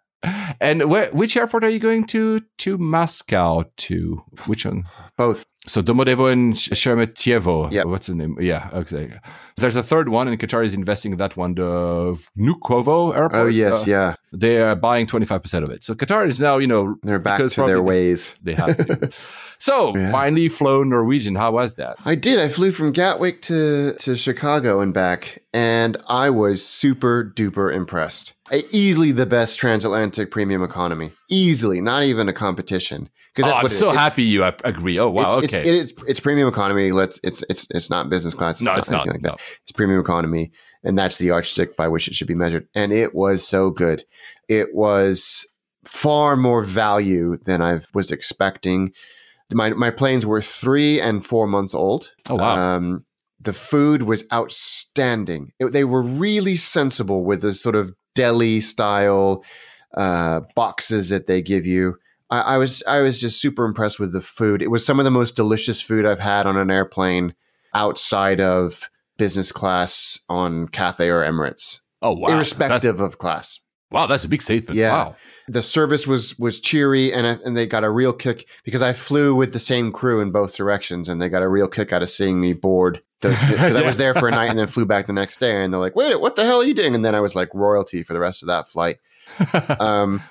and 0.61 0.91
where, 0.91 1.11
which 1.13 1.37
airport 1.37 1.65
are 1.65 1.69
you 1.69 1.79
going 1.79 2.05
to? 2.09 2.41
To 2.59 2.79
Moscow? 2.79 3.65
To 3.77 4.23
which 4.47 4.65
one? 4.67 4.85
Both. 5.17 5.47
So 5.69 5.83
Domodedovo 5.83 6.33
and 6.33 6.55
Sheremetyevo. 6.55 7.71
Yeah. 7.73 7.85
What's 7.85 8.07
the 8.07 8.15
name? 8.15 8.37
Yeah. 8.41 8.71
Okay. 8.73 9.11
There's 9.59 9.77
a 9.77 9.83
third 9.83 10.09
one, 10.09 10.29
and 10.29 10.39
Qatar 10.39 10.65
is 10.65 10.73
investing 10.73 11.13
in 11.13 11.19
that 11.19 11.37
one, 11.37 11.55
the 11.55 12.17
Vnukovo 12.39 13.15
airport. 13.15 13.43
Oh 13.43 13.47
yes, 13.47 13.83
Uh, 13.87 13.91
yeah. 13.91 14.15
They 14.33 14.61
are 14.61 14.77
buying 14.77 15.07
25% 15.07 15.65
of 15.65 15.71
it. 15.71 15.83
So 15.85 15.95
Qatar 15.95 16.29
is 16.29 16.39
now, 16.41 16.59
you 16.59 16.67
know, 16.67 16.97
They're 17.03 17.19
back 17.19 17.39
to 17.41 17.49
their 17.67 17.83
ways. 17.83 18.35
They 18.43 18.55
have 18.55 18.77
to. 18.77 19.11
so 19.59 19.97
Yeah. 19.97 20.11
finally 20.13 20.49
flown 20.49 20.89
Norwegian. 20.91 21.35
How 21.35 21.51
was 21.53 21.75
that? 21.77 21.97
I 22.05 22.15
did. 22.15 22.39
I 22.39 22.49
flew 22.49 22.71
from 22.71 22.93
Gatwick 22.93 23.43
to, 23.43 23.95
to 24.01 24.17
Chicago 24.17 24.81
and 24.81 24.95
back, 24.95 25.43
and 25.53 25.97
I 26.09 26.31
was 26.31 26.65
super 26.65 27.33
duper 27.37 27.75
impressed. 27.75 28.35
I, 28.51 28.63
easily 28.71 29.13
the 29.13 29.27
best 29.27 29.59
transatlantic 29.59 30.31
premium 30.31 30.63
economy. 30.63 31.11
Easily, 31.31 31.81
not 31.81 32.05
even 32.05 32.29
a 32.29 32.33
competition. 32.33 33.11
Oh, 33.29 33.33
Because 33.35 33.53
I'm 33.53 33.69
so 33.69 33.91
is. 33.91 33.97
Happy 33.97 34.25
you 34.25 34.45
agree. 34.45 34.99
Oh, 34.99 35.09
wow. 35.09 35.39
it's, 35.39 35.55
okay. 35.55 35.69
It's, 35.69 35.93
it's, 35.93 36.03
it's 36.09 36.21
premium 36.21 36.49
economy. 36.49 36.93
Let's. 36.93 37.21
It's 37.23 37.45
it's 37.49 37.67
it's 37.71 37.91
not 37.91 38.09
business 38.09 38.35
class. 38.35 38.61
no, 38.61 38.75
it's 38.75 38.91
not. 38.91 39.07
like 39.07 39.21
no. 39.23 39.31
that. 39.31 39.41
It's 39.63 39.73
premium 39.73 40.01
economy, 40.01 40.51
and 40.83 40.99
that's 40.99 41.19
the 41.19 41.27
yardstick 41.27 41.77
by 41.77 41.89
which 41.89 42.09
it 42.09 42.15
should 42.15 42.27
be 42.27 42.35
measured. 42.35 42.67
And 42.75 42.93
it 42.93 43.15
was 43.15 43.47
so 43.47 43.71
good. 43.71 44.05
It 44.49 44.75
was 44.75 45.47
far 45.85 46.37
more 46.37 46.63
value 46.63 47.37
than 47.45 47.63
I 47.63 47.81
was 47.95 48.11
expecting. 48.11 48.93
My 49.53 49.71
my 49.71 49.91
planes 49.91 50.27
were 50.27 50.43
three 50.43 51.01
and 51.01 51.25
four 51.25 51.47
months 51.47 51.75
old. 51.75 52.13
Oh, 52.29 52.37
wow. 52.37 52.77
Um, 52.77 53.01
the 53.41 53.53
food 53.53 54.03
was 54.03 54.25
outstanding. 54.33 55.53
It- 55.61 55.73
they 55.73 55.85
were 55.85 56.03
really 56.03 56.57
sensible 56.57 57.25
with 57.25 57.41
the 57.43 57.53
sort 57.53 57.77
of 57.77 57.93
deli 58.15 58.61
style 58.61 59.45
uh, 59.97 60.41
boxes 60.55 61.09
that 61.11 61.27
they 61.29 61.41
give 61.41 61.65
you. 61.65 61.97
I, 62.31 62.41
I 62.41 62.57
was 62.59 62.83
I 62.87 63.01
was 63.01 63.21
just 63.21 63.41
super 63.41 63.65
impressed 63.65 63.99
with 63.99 64.13
the 64.13 64.21
food. 64.21 64.63
It 64.63 64.71
was 64.71 64.85
some 64.85 64.99
of 64.99 65.05
the 65.05 65.11
most 65.11 65.37
delicious 65.37 65.81
food 65.81 66.07
I've 66.07 66.21
had 66.21 66.47
on 66.47 66.57
an 66.57 66.71
airplane 66.71 67.35
outside 67.75 68.41
of 68.41 68.89
business 69.19 69.53
class 69.53 70.19
on 70.31 70.69
Cathay 70.69 71.11
or 71.11 71.23
Emirates, 71.23 71.81
oh, 72.01 72.13
wow. 72.13 72.29
That's, 72.29 72.33
irrespective 72.33 73.01
of 73.01 73.19
class. 73.19 73.61
wow, 73.91 74.07
that's 74.07 74.25
a 74.25 74.29
big 74.29 74.41
statement. 74.41 74.79
Yeah. 74.79 74.93
Wow. 74.93 75.17
The 75.49 75.63
service 75.63 76.07
was 76.07 76.39
was 76.39 76.61
cheery, 76.61 77.13
and 77.13 77.27
and 77.27 77.57
they 77.57 77.67
got 77.67 77.83
a 77.83 77.91
real 77.91 78.13
kick 78.13 78.47
because 78.65 78.83
I 78.83 78.93
flew 78.93 79.35
with 79.35 79.55
the 79.55 79.59
same 79.59 79.93
crew 79.93 80.21
in 80.21 80.31
both 80.31 80.57
directions, 80.57 81.09
and 81.09 81.21
they 81.21 81.31
got 81.31 81.43
a 81.43 81.49
real 81.49 81.69
kick 81.69 81.93
out 81.93 82.03
of 82.03 82.11
seeing 82.11 82.39
me 82.39 82.53
bored 82.53 83.03
because 83.23 83.75
I 83.75 83.83
was 83.87 83.97
there 83.97 84.15
for 84.15 84.29
a 84.29 84.31
night 84.31 84.51
and 84.51 84.59
then 84.59 84.67
flew 84.67 84.85
back 84.85 85.07
the 85.07 85.15
next 85.15 85.41
day, 85.41 85.65
and 85.65 85.73
they're 85.73 85.81
like, 85.81 85.97
"Wait, 85.97 86.21
what 86.21 86.37
the 86.37 86.45
hell 86.45 86.61
are 86.61 86.65
you 86.65 86.75
doing?" 86.75 86.95
And 86.95 87.03
then 87.03 87.15
I 87.15 87.21
was 87.21 87.35
like 87.35 87.49
royalty 87.55 88.03
for 88.03 88.13
the 88.13 88.21
rest 88.21 88.43
of 88.43 88.49
that 88.49 88.69
flight. 88.69 88.99
um, 89.81 90.23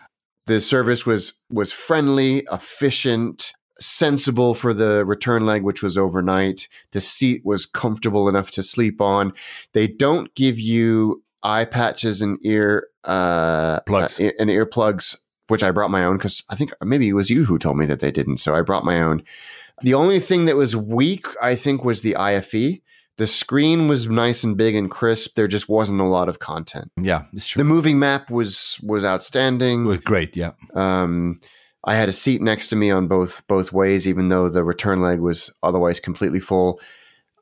the 0.47 0.61
service 0.61 1.05
was 1.05 1.41
was 1.49 1.71
friendly, 1.71 2.47
efficient, 2.51 3.53
sensible 3.79 4.53
for 4.53 4.73
the 4.73 5.05
return 5.05 5.45
leg, 5.45 5.63
which 5.63 5.83
was 5.83 5.97
overnight. 5.97 6.67
The 6.91 7.01
seat 7.01 7.41
was 7.45 7.65
comfortable 7.65 8.27
enough 8.27 8.51
to 8.51 8.63
sleep 8.63 9.01
on. 9.01 9.33
They 9.73 9.87
don't 9.87 10.33
give 10.35 10.59
you 10.59 11.23
eye 11.43 11.65
patches 11.65 12.21
and 12.21 12.39
ear 12.43 12.87
uh, 13.03 13.81
Plugs. 13.81 14.19
uh, 14.19 14.31
and 14.39 14.49
earplugs, 14.49 15.17
which 15.49 15.63
I 15.63 15.71
brought 15.71 15.91
my 15.91 16.03
own 16.03 16.17
because 16.17 16.43
I 16.49 16.55
think 16.55 16.71
maybe 16.81 17.09
it 17.09 17.13
was 17.13 17.29
you 17.29 17.45
who 17.45 17.59
told 17.59 17.77
me 17.77 17.85
that 17.85 17.99
they 17.99 18.11
didn't. 18.11 18.37
So 18.37 18.55
I 18.55 18.61
brought 18.61 18.85
my 18.85 19.01
own. 19.01 19.23
The 19.81 19.93
only 19.93 20.19
thing 20.19 20.45
that 20.45 20.55
was 20.55 20.75
weak, 20.75 21.27
I 21.41 21.55
think, 21.55 21.83
was 21.83 22.01
the 22.01 22.15
IFE. 22.15 22.81
The 23.17 23.27
screen 23.27 23.87
was 23.87 24.07
nice 24.07 24.43
and 24.43 24.55
big 24.55 24.75
and 24.75 24.89
crisp. 24.91 25.35
There 25.35 25.47
just 25.47 25.67
wasn't 25.69 26.01
a 26.01 26.05
lot 26.05 26.29
of 26.29 26.39
content. 26.39 26.91
Yeah, 27.01 27.23
it's 27.33 27.47
true. 27.47 27.59
The 27.59 27.63
moving 27.67 27.99
map 27.99 28.29
was 28.29 28.79
was 28.83 29.03
outstanding. 29.03 29.85
It 29.85 29.87
was 29.87 29.99
great. 30.01 30.37
Yeah. 30.37 30.51
Um, 30.75 31.39
I 31.83 31.95
had 31.95 32.09
a 32.09 32.13
seat 32.13 32.41
next 32.41 32.67
to 32.67 32.75
me 32.75 32.91
on 32.91 33.07
both 33.07 33.45
both 33.47 33.71
ways, 33.73 34.07
even 34.07 34.29
though 34.29 34.49
the 34.49 34.63
return 34.63 35.01
leg 35.01 35.19
was 35.19 35.53
otherwise 35.63 35.99
completely 35.99 36.39
full. 36.39 36.79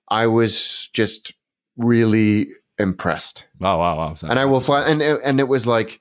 I 0.10 0.28
was 0.28 0.88
just 0.94 1.34
really 1.78 2.50
impressed, 2.78 3.48
Wow, 3.60 3.80
wow, 3.80 3.98
wow. 3.98 4.14
So- 4.14 4.28
and 4.28 4.38
I 4.40 4.46
will 4.46 4.62
fly. 4.62 4.84
And 4.88 5.02
and 5.02 5.40
it 5.40 5.48
was 5.48 5.66
like 5.66 6.00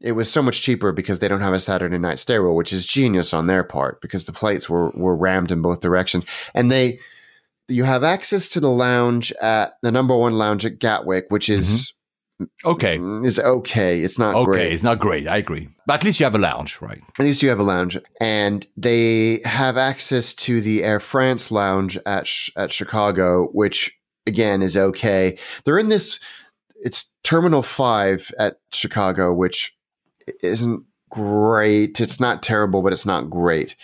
it 0.00 0.12
was 0.12 0.30
so 0.30 0.42
much 0.42 0.60
cheaper 0.62 0.92
because 0.92 1.18
they 1.18 1.28
don't 1.28 1.40
have 1.40 1.54
a 1.54 1.58
Saturday 1.60 1.98
night 1.98 2.18
stay 2.18 2.38
rule, 2.38 2.54
which 2.54 2.72
is 2.72 2.86
genius 2.86 3.32
on 3.34 3.46
their 3.46 3.64
part 3.64 4.00
because 4.00 4.26
the 4.26 4.32
flights 4.32 4.68
were 4.70 4.90
were 4.90 5.16
rammed 5.16 5.50
in 5.50 5.60
both 5.62 5.80
directions, 5.80 6.24
and 6.54 6.70
they 6.70 6.98
you 7.68 7.84
have 7.84 8.04
access 8.04 8.48
to 8.48 8.60
the 8.60 8.70
lounge 8.70 9.32
at 9.42 9.76
the 9.82 9.92
number 9.92 10.16
one 10.16 10.34
lounge 10.34 10.64
at 10.64 10.78
Gatwick, 10.78 11.26
which 11.28 11.48
is 11.48 11.92
mm-hmm. 11.92 11.96
Okay. 12.64 12.98
Mm-hmm. 12.98 13.24
is 13.24 13.38
okay. 13.38 14.00
It's 14.00 14.18
not 14.18 14.34
Okay, 14.34 14.44
great. 14.44 14.72
it's 14.72 14.82
not 14.82 14.98
great. 14.98 15.26
I 15.26 15.38
agree. 15.38 15.68
But 15.86 15.94
at 15.94 16.04
least 16.04 16.20
you 16.20 16.24
have 16.24 16.34
a 16.34 16.38
lounge, 16.38 16.80
right? 16.82 17.00
At 17.18 17.24
least 17.24 17.42
you 17.42 17.48
have 17.48 17.58
a 17.58 17.64
lounge, 17.64 17.96
and 18.20 18.66
they 18.76 19.40
have 19.44 19.78
access 19.78 20.34
to 20.34 20.60
the 20.60 20.84
Air 20.84 21.00
France 21.00 21.50
lounge 21.50 21.96
at 22.04 22.28
at 22.56 22.72
Chicago, 22.72 23.46
which 23.52 23.90
again 24.26 24.60
is 24.60 24.76
okay. 24.76 25.38
They're 25.64 25.78
in 25.78 25.88
this. 25.88 26.20
It's 26.74 27.10
Terminal 27.24 27.62
Five 27.62 28.30
at 28.38 28.58
Chicago, 28.70 29.32
which 29.32 29.74
isn't 30.42 30.84
great. 31.08 32.00
It's 32.00 32.20
not 32.20 32.42
terrible, 32.42 32.82
but 32.82 32.92
it's 32.92 33.06
not 33.06 33.30
great. 33.30 33.76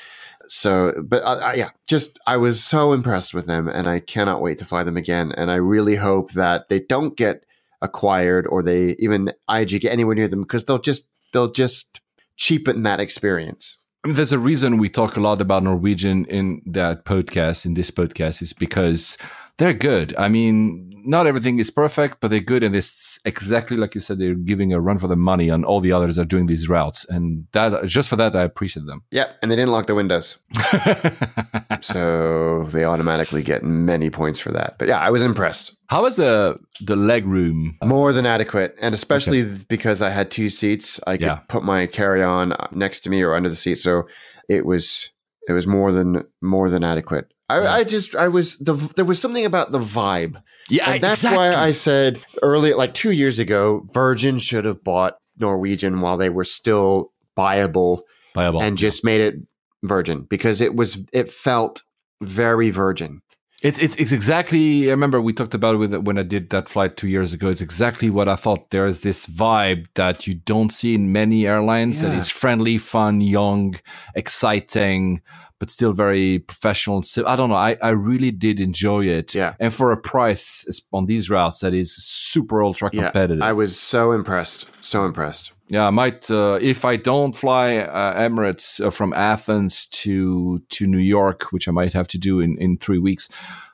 So, 0.54 0.92
but 1.02 1.22
uh, 1.22 1.40
uh, 1.48 1.52
yeah, 1.56 1.70
just 1.88 2.18
I 2.26 2.36
was 2.36 2.62
so 2.62 2.92
impressed 2.92 3.32
with 3.32 3.46
them, 3.46 3.68
and 3.68 3.88
I 3.88 4.00
cannot 4.00 4.42
wait 4.42 4.58
to 4.58 4.66
fly 4.66 4.82
them 4.82 4.98
again. 4.98 5.32
And 5.34 5.50
I 5.50 5.54
really 5.54 5.96
hope 5.96 6.32
that 6.32 6.68
they 6.68 6.80
don't 6.80 7.16
get 7.16 7.44
acquired 7.80 8.46
or 8.46 8.62
they 8.62 8.94
even 8.98 9.32
IG 9.48 9.80
get 9.80 9.92
anywhere 9.92 10.14
near 10.14 10.28
them 10.28 10.42
because 10.42 10.66
they'll 10.66 10.78
just 10.78 11.10
they'll 11.32 11.50
just 11.50 12.02
cheapen 12.36 12.82
that 12.82 13.00
experience. 13.00 13.78
I 14.04 14.08
mean, 14.08 14.16
there's 14.16 14.32
a 14.32 14.38
reason 14.38 14.76
we 14.76 14.90
talk 14.90 15.16
a 15.16 15.20
lot 15.20 15.40
about 15.40 15.62
Norwegian 15.62 16.26
in 16.26 16.60
that 16.66 17.06
podcast, 17.06 17.64
in 17.64 17.72
this 17.72 17.90
podcast, 17.90 18.42
is 18.42 18.52
because 18.52 19.16
they're 19.58 19.74
good. 19.74 20.14
I 20.16 20.28
mean, 20.28 20.88
not 21.04 21.26
everything 21.26 21.58
is 21.58 21.70
perfect, 21.70 22.18
but 22.20 22.28
they're 22.30 22.40
good. 22.40 22.62
And 22.62 22.74
it's 22.76 23.18
exactly 23.24 23.76
like 23.76 23.94
you 23.94 24.00
said, 24.00 24.18
they're 24.18 24.34
giving 24.34 24.72
a 24.72 24.80
run 24.80 24.98
for 24.98 25.08
the 25.08 25.16
money 25.16 25.50
on 25.50 25.64
all 25.64 25.80
the 25.80 25.92
others 25.92 26.18
are 26.18 26.24
doing 26.24 26.46
these 26.46 26.68
routes. 26.68 27.04
And 27.08 27.46
that 27.52 27.84
just 27.86 28.08
for 28.08 28.16
that, 28.16 28.34
I 28.36 28.42
appreciate 28.42 28.86
them. 28.86 29.02
Yeah, 29.10 29.26
and 29.42 29.50
they 29.50 29.56
didn't 29.56 29.72
lock 29.72 29.86
the 29.86 29.94
windows, 29.96 30.38
so 31.82 32.64
they 32.64 32.84
automatically 32.84 33.42
get 33.42 33.62
many 33.62 34.10
points 34.10 34.40
for 34.40 34.52
that. 34.52 34.76
But 34.78 34.88
yeah, 34.88 34.98
I 35.00 35.10
was 35.10 35.22
impressed. 35.22 35.76
How 35.88 36.02
was 36.02 36.16
the 36.16 36.58
the 36.80 36.96
leg 36.96 37.26
room? 37.26 37.76
More 37.84 38.12
than 38.12 38.26
adequate, 38.26 38.74
and 38.80 38.94
especially 38.94 39.44
because 39.68 40.02
I 40.02 40.10
had 40.10 40.30
two 40.30 40.48
seats, 40.48 41.00
I 41.06 41.16
could 41.16 41.26
Yeah. 41.26 41.40
put 41.48 41.62
my 41.62 41.86
carry 41.86 42.22
on 42.22 42.54
next 42.72 43.00
to 43.00 43.10
me 43.10 43.22
or 43.22 43.34
under 43.34 43.48
the 43.48 43.56
seat. 43.56 43.76
So 43.78 44.04
it 44.48 44.64
was 44.66 45.10
it 45.48 45.52
was 45.52 45.66
more 45.66 45.92
than 45.92 46.24
more 46.40 46.70
than 46.70 46.84
adequate. 46.84 47.32
I, 47.48 47.62
Yeah. 47.62 47.72
I 47.72 47.84
just 47.84 48.16
I 48.16 48.28
was 48.28 48.58
the 48.58 48.74
there 48.96 49.04
was 49.04 49.20
something 49.20 49.44
about 49.44 49.72
the 49.72 49.78
vibe 49.78 50.42
Yeah, 50.68 50.90
And 50.90 51.02
that's 51.02 51.24
why 51.24 51.52
I 51.52 51.72
said 51.72 52.22
earlier, 52.42 52.76
like 52.76 52.94
two 52.94 53.10
years 53.10 53.38
ago, 53.38 53.86
Virgin 53.92 54.38
should 54.38 54.64
have 54.64 54.82
bought 54.84 55.16
Norwegian 55.38 56.00
while 56.00 56.16
they 56.16 56.30
were 56.30 56.44
still 56.44 57.12
buyable 57.36 58.02
Viable. 58.34 58.62
and 58.62 58.76
just 58.76 59.04
made 59.04 59.20
it 59.20 59.36
Virgin 59.82 60.26
because 60.28 60.60
it 60.60 60.74
was 60.74 61.02
it 61.12 61.30
felt 61.30 61.82
very 62.22 62.70
Virgin. 62.70 63.21
It's, 63.62 63.78
it's 63.78 63.94
it's 63.96 64.10
exactly. 64.10 64.88
I 64.88 64.90
remember 64.90 65.20
we 65.20 65.32
talked 65.32 65.54
about 65.54 65.76
it 65.76 65.78
with 65.78 65.94
when 65.94 66.18
I 66.18 66.24
did 66.24 66.50
that 66.50 66.68
flight 66.68 66.96
two 66.96 67.08
years 67.08 67.32
ago. 67.32 67.48
It's 67.48 67.60
exactly 67.60 68.10
what 68.10 68.28
I 68.28 68.34
thought. 68.34 68.70
There's 68.70 69.02
this 69.02 69.24
vibe 69.26 69.86
that 69.94 70.26
you 70.26 70.34
don't 70.34 70.72
see 70.72 70.94
in 70.96 71.12
many 71.12 71.46
airlines. 71.46 72.00
That 72.00 72.10
Yeah. 72.10 72.18
is 72.18 72.28
friendly, 72.28 72.76
fun, 72.78 73.20
young, 73.20 73.76
exciting, 74.16 75.20
but 75.60 75.70
still 75.70 75.92
very 75.92 76.40
professional. 76.40 77.02
So 77.02 77.24
I 77.26 77.36
don't 77.36 77.50
know. 77.50 77.54
I, 77.56 77.76
I 77.82 77.90
really 77.90 78.30
did 78.32 78.60
enjoy 78.60 79.04
it. 79.06 79.34
Yeah. 79.34 79.54
And 79.60 79.72
for 79.72 79.92
a 79.92 79.96
price 79.96 80.82
on 80.92 81.06
these 81.06 81.30
routes 81.30 81.60
that 81.60 81.72
is 81.74 81.94
super 81.94 82.62
ultra 82.64 82.90
competitive. 82.90 83.04
Yeah, 83.04 83.10
competitive. 83.10 83.42
I 83.42 83.52
was 83.52 83.78
so 83.78 84.12
impressed, 84.12 84.68
so 84.84 85.04
impressed. 85.04 85.52
Yeah, 85.68 85.86
I 85.86 85.90
might. 85.90 86.30
Uh, 86.30 86.58
if 86.60 86.84
I 86.84 86.96
don't 86.96 87.34
fly 87.36 87.76
uh, 87.78 88.18
Emirates 88.20 88.84
uh, 88.84 88.90
from 88.90 89.12
Athens 89.14 89.86
to 89.86 90.58
to 90.70 90.86
New 90.86 90.98
York, 90.98 91.50
which 91.52 91.68
I 91.68 91.72
might 91.72 91.92
have 91.94 92.08
to 92.08 92.18
do 92.18 92.40
in 92.40 92.58
in 92.58 92.76
three 92.76 92.98
weeks, 92.98 93.30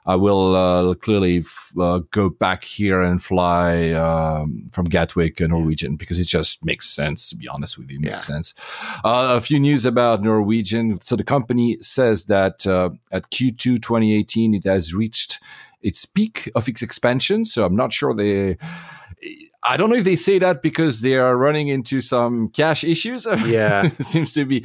I 0.07 0.15
will 0.15 0.55
uh, 0.55 0.95
clearly 0.95 1.39
f- 1.39 1.73
uh, 1.81 2.01
go 2.13 2.29
back 2.31 2.63
here 2.65 3.03
and 3.03 3.21
fly 3.23 3.91
um, 3.93 4.69
from 4.73 4.85
Gatwick 4.85 5.41
and 5.41 5.51
Norwegian 5.51 5.97
because 5.97 6.21
it 6.21 6.29
just 6.29 6.65
makes 6.65 6.89
sense. 6.89 7.31
To 7.31 7.37
be 7.37 7.49
honest 7.49 7.77
with 7.79 7.91
you, 7.91 7.99
it 7.99 8.03
makes 8.03 8.29
Yeah. 8.29 8.35
sense. 8.35 8.55
Uh, 9.05 9.35
a 9.37 9.41
few 9.41 9.59
news 9.59 9.85
about 9.85 10.23
Norwegian. 10.23 11.01
So 11.01 11.17
the 11.17 11.25
company 11.25 11.79
says 11.81 12.27
that 12.27 12.65
uh, 12.67 12.91
at 13.11 13.31
Q2 13.31 13.83
2018, 13.83 14.55
it 14.55 14.65
has 14.65 14.95
reached 14.95 15.41
its 15.83 16.05
peak 16.07 16.49
of 16.55 16.69
its 16.69 16.83
expansion. 16.83 17.45
So 17.45 17.65
I'm 17.65 17.77
not 17.77 17.93
sure 17.93 18.15
they. 18.15 18.57
I 19.65 19.77
don't 19.77 19.91
know 19.91 19.97
if 19.97 20.05
they 20.05 20.17
say 20.17 20.39
that 20.39 20.63
because 20.63 21.01
they 21.01 21.17
are 21.17 21.37
running 21.37 21.69
into 21.69 22.01
some 22.01 22.49
cash 22.51 22.85
issues. 22.85 23.27
Yeah. 23.47 23.91
it 23.99 24.05
seems 24.05 24.33
to 24.35 24.45
be. 24.45 24.65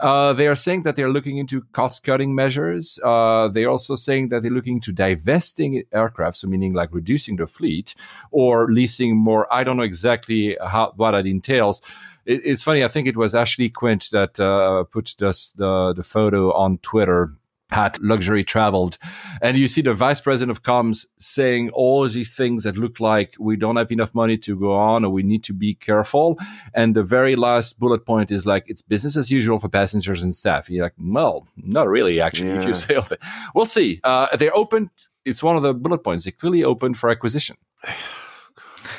Uh, 0.00 0.32
they 0.34 0.48
are 0.48 0.56
saying 0.56 0.82
that 0.82 0.96
they're 0.96 1.10
looking 1.10 1.38
into 1.38 1.62
cost 1.72 2.04
cutting 2.04 2.34
measures. 2.34 2.98
Uh, 3.02 3.48
they're 3.48 3.70
also 3.70 3.94
saying 3.94 4.28
that 4.28 4.42
they're 4.42 4.50
looking 4.50 4.80
to 4.80 4.92
divesting 4.92 5.84
aircraft, 5.92 6.36
so 6.36 6.48
meaning 6.48 6.74
like 6.74 6.90
reducing 6.92 7.36
the 7.36 7.46
fleet 7.46 7.94
or 8.30 8.70
leasing 8.70 9.16
more. 9.16 9.52
I 9.52 9.64
don't 9.64 9.76
know 9.76 9.82
exactly 9.82 10.56
how 10.62 10.92
what 10.96 11.12
that 11.12 11.26
entails. 11.26 11.80
It, 12.26 12.42
it's 12.44 12.62
funny. 12.62 12.84
I 12.84 12.88
think 12.88 13.06
it 13.06 13.16
was 13.16 13.34
Ashley 13.34 13.70
Quint 13.70 14.08
that 14.12 14.38
uh, 14.40 14.84
put 14.84 15.14
this, 15.18 15.52
the 15.52 15.94
the 15.94 16.02
photo 16.02 16.52
on 16.52 16.78
Twitter 16.78 17.32
at 17.74 18.02
luxury 18.02 18.44
traveled. 18.44 18.98
And 19.42 19.56
you 19.56 19.68
see 19.68 19.82
the 19.82 19.94
vice 19.94 20.20
president 20.20 20.56
of 20.56 20.62
comms 20.62 21.06
saying 21.18 21.70
all 21.70 22.08
these 22.08 22.34
things 22.34 22.62
that 22.64 22.76
look 22.76 23.00
like 23.00 23.34
we 23.38 23.56
don't 23.56 23.76
have 23.76 23.92
enough 23.92 24.14
money 24.14 24.38
to 24.38 24.56
go 24.56 24.72
on 24.74 25.04
or 25.04 25.10
we 25.10 25.22
need 25.22 25.44
to 25.44 25.52
be 25.52 25.74
careful. 25.74 26.38
And 26.72 26.94
the 26.94 27.02
very 27.02 27.36
last 27.36 27.78
bullet 27.78 28.06
point 28.06 28.30
is 28.30 28.46
like 28.46 28.64
it's 28.68 28.82
business 28.82 29.16
as 29.16 29.30
usual 29.30 29.58
for 29.58 29.68
passengers 29.68 30.22
and 30.22 30.34
staff. 30.34 30.70
You're 30.70 30.84
like 30.84 30.94
well 30.98 31.46
not 31.56 31.88
really 31.88 32.20
actually 32.20 32.50
if 32.50 32.64
you 32.64 32.74
say 32.74 32.94
all 32.94 33.02
that. 33.02 33.20
We'll 33.54 33.66
see. 33.66 34.00
Uh, 34.04 34.34
they're 34.36 34.56
open 34.56 34.90
it's 35.24 35.42
one 35.42 35.56
of 35.56 35.62
the 35.62 35.74
bullet 35.74 35.98
points 35.98 36.24
they're 36.24 36.32
clearly 36.32 36.64
open 36.64 36.94
for 36.94 37.10
acquisition. 37.10 37.56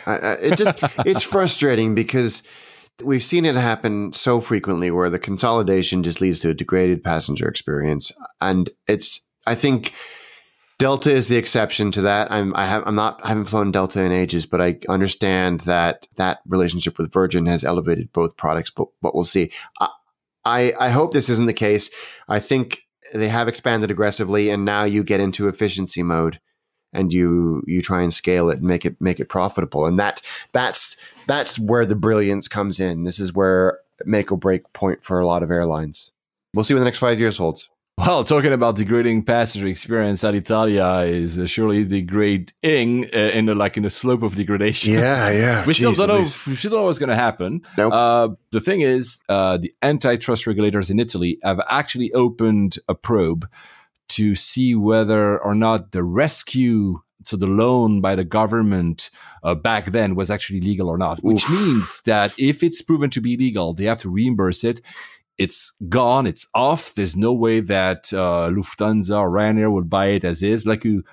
I, 0.07 0.17
I, 0.17 0.33
it 0.33 0.57
just 0.57 0.79
it's 1.05 1.23
frustrating 1.23 1.95
because 1.95 2.43
we've 3.03 3.23
seen 3.23 3.45
it 3.45 3.55
happen 3.55 4.13
so 4.13 4.41
frequently 4.41 4.91
where 4.91 5.09
the 5.09 5.19
consolidation 5.19 6.03
just 6.03 6.21
leads 6.21 6.39
to 6.41 6.49
a 6.49 6.53
degraded 6.53 7.03
passenger 7.03 7.47
experience, 7.47 8.11
and 8.41 8.69
it's 8.87 9.21
I 9.45 9.55
think 9.55 9.93
Delta 10.77 11.11
is 11.11 11.27
the 11.27 11.37
exception 11.37 11.91
to 11.91 12.01
that. 12.01 12.31
I'm 12.31 12.55
I 12.55 12.65
have 12.67 12.83
I'm 12.85 12.95
not 12.95 13.19
I 13.23 13.29
haven't 13.29 13.45
flown 13.45 13.71
Delta 13.71 14.03
in 14.03 14.11
ages, 14.11 14.45
but 14.45 14.61
I 14.61 14.79
understand 14.89 15.61
that 15.61 16.07
that 16.15 16.39
relationship 16.47 16.97
with 16.97 17.13
Virgin 17.13 17.45
has 17.45 17.63
elevated 17.63 18.11
both 18.13 18.37
products. 18.37 18.71
But 18.71 18.87
but 19.01 19.15
we'll 19.15 19.23
see. 19.23 19.51
I 19.79 19.89
I, 20.47 20.73
I 20.79 20.89
hope 20.89 21.11
this 21.11 21.29
isn't 21.29 21.47
the 21.47 21.53
case. 21.53 21.89
I 22.27 22.39
think 22.39 22.81
they 23.13 23.29
have 23.29 23.47
expanded 23.47 23.89
aggressively, 23.89 24.49
and 24.49 24.63
now 24.63 24.83
you 24.83 25.03
get 25.03 25.19
into 25.19 25.47
efficiency 25.47 26.03
mode 26.03 26.39
and 26.95 27.13
you 27.13 27.61
you 27.67 27.81
try 27.81 28.01
and 28.01 28.13
scale 28.13 28.49
it 28.49 28.59
and 28.59 28.67
make 28.67 28.85
it 28.85 28.99
make 28.99 29.19
it 29.19 29.29
profitable 29.29 29.85
and 29.85 29.99
that 29.99 30.21
that's 30.53 30.94
that's 31.27 31.59
where 31.59 31.85
the 31.85 31.95
brilliance 31.95 32.47
comes 32.47 32.79
in 32.79 33.03
this 33.03 33.19
is 33.19 33.33
where 33.33 33.79
make 34.05 34.31
or 34.31 34.37
break 34.37 34.71
point 34.73 35.03
for 35.03 35.19
a 35.19 35.25
lot 35.25 35.43
of 35.43 35.51
airlines 35.51 36.11
we'll 36.53 36.63
see 36.63 36.73
what 36.73 36.79
the 36.79 36.85
next 36.85 36.99
five 36.99 37.19
years 37.19 37.37
holds 37.37 37.69
well 37.97 38.23
talking 38.23 38.51
about 38.51 38.75
degrading 38.75 39.23
passenger 39.23 39.67
experience 39.67 40.23
Alitalia 40.23 41.07
is 41.07 41.39
uh, 41.39 41.45
surely 41.45 41.85
degrading 41.85 43.05
uh, 43.13 43.17
in 43.17 43.45
the 43.45 43.55
like 43.55 43.77
in 43.77 43.83
the 43.83 43.89
slope 43.89 44.21
of 44.21 44.35
degradation 44.35 44.93
yeah 44.93 45.29
yeah. 45.31 45.65
we 45.65 45.73
still 45.73 45.93
Jeez 45.93 45.97
don't 45.97 46.07
know. 46.09 46.19
We 46.19 46.55
still 46.55 46.71
don't 46.71 46.79
know 46.81 46.85
what's 46.85 46.99
going 46.99 47.09
to 47.09 47.15
happen. 47.15 47.61
Nope. 47.77 47.93
Uh, 47.93 48.29
the 48.51 48.59
thing 48.59 48.81
is, 48.81 49.21
uh, 49.29 49.57
the 49.57 49.73
antitrust 49.81 50.45
regulators 50.45 50.89
in 50.89 50.99
Italy 50.99 51.39
have 51.43 51.61
actually 51.69 52.11
opened 52.11 52.77
a 52.89 52.95
probe 52.95 53.47
to 54.07 54.35
see 54.35 54.75
whether 54.75 55.37
or 55.39 55.55
not 55.55 55.91
the 55.91 56.03
rescue, 56.03 57.01
so 57.25 57.37
the 57.37 57.47
loan 57.47 58.01
by 58.01 58.15
the 58.15 58.23
government 58.23 59.09
uh, 59.43 59.55
back 59.55 59.87
then 59.87 60.15
was 60.15 60.29
actually 60.29 60.61
legal 60.61 60.89
or 60.89 60.97
not. 60.97 61.19
Which 61.23 61.43
Oof. 61.43 61.51
means 61.51 62.01
that 62.03 62.33
if 62.37 62.63
it's 62.63 62.81
proven 62.81 63.09
to 63.11 63.21
be 63.21 63.35
legal, 63.37 63.73
they 63.73 63.85
have 63.85 64.01
to 64.01 64.09
reimburse 64.09 64.63
it. 64.63 64.81
It's 65.37 65.75
gone. 65.89 66.27
It's 66.27 66.47
off. 66.55 66.93
There's 66.95 67.17
no 67.17 67.33
way 67.33 67.59
that 67.59 68.13
uh, 68.13 68.49
Lufthansa 68.49 69.19
or 69.19 69.29
Ryanair 69.29 69.71
will 69.71 69.83
buy 69.83 70.07
it 70.07 70.23
as 70.23 70.41
is. 70.41 70.65
Like 70.65 70.85
you 70.85 71.03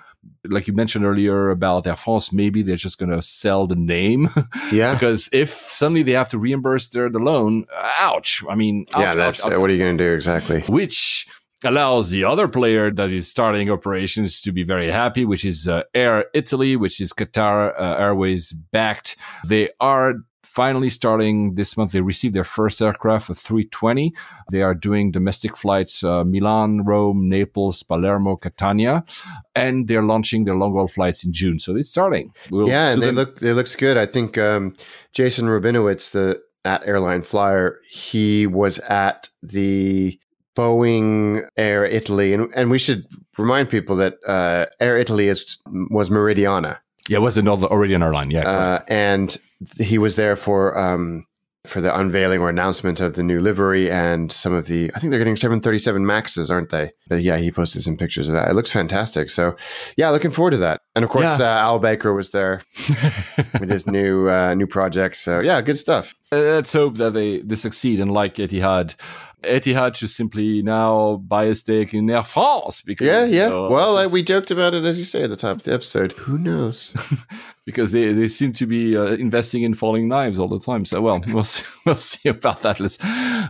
like 0.44 0.66
you 0.66 0.72
mentioned 0.72 1.04
earlier 1.04 1.50
about 1.50 1.86
Air 1.86 1.96
France, 1.96 2.32
maybe 2.32 2.62
they're 2.62 2.76
just 2.76 2.98
going 2.98 3.10
to 3.10 3.22
sell 3.22 3.66
the 3.66 3.76
name. 3.76 4.28
Yeah. 4.72 4.94
because 4.94 5.28
if 5.32 5.50
suddenly 5.50 6.02
they 6.02 6.12
have 6.12 6.30
to 6.30 6.38
reimburse 6.38 6.88
their 6.88 7.10
the 7.10 7.18
loan, 7.18 7.66
ouch. 7.98 8.42
I 8.48 8.54
mean, 8.54 8.86
ouch, 8.94 9.00
yeah, 9.00 9.14
that's 9.14 9.44
ouch, 9.44 9.52
ouch. 9.52 9.58
what 9.58 9.68
are 9.68 9.72
you 9.72 9.78
going 9.82 9.98
to 9.98 10.04
do 10.04 10.14
exactly? 10.14 10.60
which 10.62 11.26
allows 11.64 12.10
the 12.10 12.24
other 12.24 12.48
player 12.48 12.90
that 12.90 13.10
is 13.10 13.28
starting 13.28 13.70
operations 13.70 14.40
to 14.42 14.52
be 14.52 14.62
very 14.64 14.88
happy, 14.90 15.24
which 15.24 15.44
is 15.44 15.68
uh, 15.68 15.82
Air 15.94 16.26
Italy, 16.34 16.76
which 16.76 17.00
is 17.00 17.12
Qatar 17.12 17.72
uh, 17.78 17.96
Airways 17.98 18.52
backed. 18.52 19.16
They 19.46 19.68
are 19.80 20.14
finally 20.42 20.90
starting 20.90 21.54
this 21.54 21.76
month. 21.76 21.92
They 21.92 22.02
received 22.02 22.34
their 22.34 22.44
first 22.44 22.82
aircraft, 22.82 23.30
a 23.30 23.34
320. 23.34 24.12
They 24.50 24.60
are 24.60 24.74
doing 24.74 25.10
domestic 25.10 25.56
flights, 25.56 26.04
uh, 26.04 26.24
Milan, 26.24 26.84
Rome, 26.84 27.28
Naples, 27.28 27.82
Palermo, 27.82 28.36
Catania, 28.36 29.04
and 29.54 29.88
they're 29.88 30.02
launching 30.02 30.44
their 30.44 30.56
long 30.56 30.72
haul 30.72 30.88
flights 30.88 31.24
in 31.24 31.32
June. 31.32 31.58
So 31.58 31.74
it's 31.76 31.90
starting. 31.90 32.34
We'll- 32.50 32.68
yeah, 32.68 32.90
and 32.92 33.00
they 33.00 33.06
then- 33.06 33.14
look 33.14 33.40
it 33.40 33.54
looks 33.54 33.74
good. 33.74 33.96
I 33.96 34.04
think 34.06 34.36
um, 34.36 34.74
Jason 35.12 35.46
Rabinowitz, 35.46 36.10
the 36.10 36.40
at 36.64 36.86
Airline 36.86 37.22
Flyer, 37.22 37.78
he 37.90 38.46
was 38.46 38.78
at 38.80 39.28
the 39.42 40.18
Boeing 40.56 41.46
Air 41.56 41.84
Italy, 41.84 42.32
and 42.34 42.50
and 42.54 42.70
we 42.70 42.78
should 42.78 43.04
remind 43.38 43.70
people 43.70 43.96
that 43.96 44.14
uh, 44.26 44.66
Air 44.80 44.98
Italy 44.98 45.28
is 45.28 45.56
was 45.90 46.10
Meridiana, 46.10 46.78
yeah, 47.08 47.18
it 47.18 47.20
was 47.22 47.36
another 47.38 47.66
already 47.66 47.94
an 47.94 48.02
airline. 48.02 48.30
Yeah, 48.30 48.48
uh, 48.48 48.82
and 48.88 49.36
he 49.78 49.98
was 49.98 50.16
there 50.16 50.36
for 50.36 50.78
um, 50.78 51.24
for 51.64 51.80
the 51.80 51.96
unveiling 51.96 52.40
or 52.40 52.48
announcement 52.48 53.00
of 53.00 53.14
the 53.14 53.22
new 53.22 53.38
livery 53.40 53.90
and 53.90 54.30
some 54.32 54.52
of 54.52 54.66
the. 54.66 54.90
I 54.94 54.98
think 54.98 55.10
they're 55.10 55.20
getting 55.20 55.36
seven 55.36 55.60
thirty 55.60 55.78
seven 55.78 56.04
Maxes, 56.06 56.50
aren't 56.50 56.70
they? 56.70 56.90
But 57.08 57.22
yeah, 57.22 57.36
he 57.38 57.50
posted 57.50 57.82
some 57.82 57.96
pictures 57.96 58.28
of 58.28 58.34
that. 58.34 58.48
It 58.50 58.54
looks 58.54 58.70
fantastic. 58.70 59.30
So 59.30 59.56
yeah, 59.96 60.10
looking 60.10 60.30
forward 60.32 60.52
to 60.52 60.56
that. 60.58 60.80
And 60.94 61.04
of 61.04 61.10
course, 61.10 61.38
Yeah. 61.38 61.56
uh, 61.56 61.60
Al 61.60 61.78
Baker 61.78 62.12
was 62.14 62.30
there 62.32 62.62
with 63.58 63.70
his 63.70 63.86
new 63.86 64.28
uh, 64.28 64.54
new 64.54 64.66
project. 64.66 65.16
So 65.16 65.40
yeah, 65.40 65.60
good 65.60 65.78
stuff. 65.78 66.14
Uh, 66.32 66.36
let's 66.38 66.72
hope 66.72 66.96
that 66.96 67.12
they, 67.12 67.40
they 67.40 67.56
succeed. 67.56 68.00
And 68.00 68.10
like 68.10 68.36
Etihad, 68.36 68.94
Etihad 69.42 69.96
should 69.96 70.10
simply 70.10 70.62
now 70.62 71.16
buy 71.16 71.44
a 71.44 71.54
stake 71.54 71.94
in 71.94 72.08
Air 72.10 72.22
France 72.22 72.82
because 72.82 73.06
Yeah, 73.06 73.24
yeah. 73.24 73.44
you 73.44 73.50
know, 73.50 73.68
well, 73.68 74.10
we 74.10 74.22
joked 74.22 74.50
about 74.50 74.74
it 74.74 74.84
as 74.84 74.98
you 74.98 75.04
say 75.04 75.22
at 75.22 75.30
the 75.30 75.36
top 75.36 75.56
of 75.56 75.62
the 75.64 75.72
episode. 75.72 76.12
Who 76.12 76.38
knows? 76.38 76.94
because 77.66 77.92
they, 77.92 78.12
they 78.12 78.28
seem 78.28 78.52
to 78.54 78.66
be 78.66 78.96
uh, 78.96 79.12
investing 79.12 79.62
in 79.62 79.74
falling 79.74 80.08
knives 80.08 80.38
all 80.38 80.48
the 80.48 80.58
time. 80.58 80.84
So 80.84 81.00
well, 81.00 81.22
we'll 81.28 81.44
see, 81.44 81.64
we'll 81.86 81.94
see 81.96 82.28
about 82.28 82.62
that. 82.62 82.80
Let's 82.80 83.02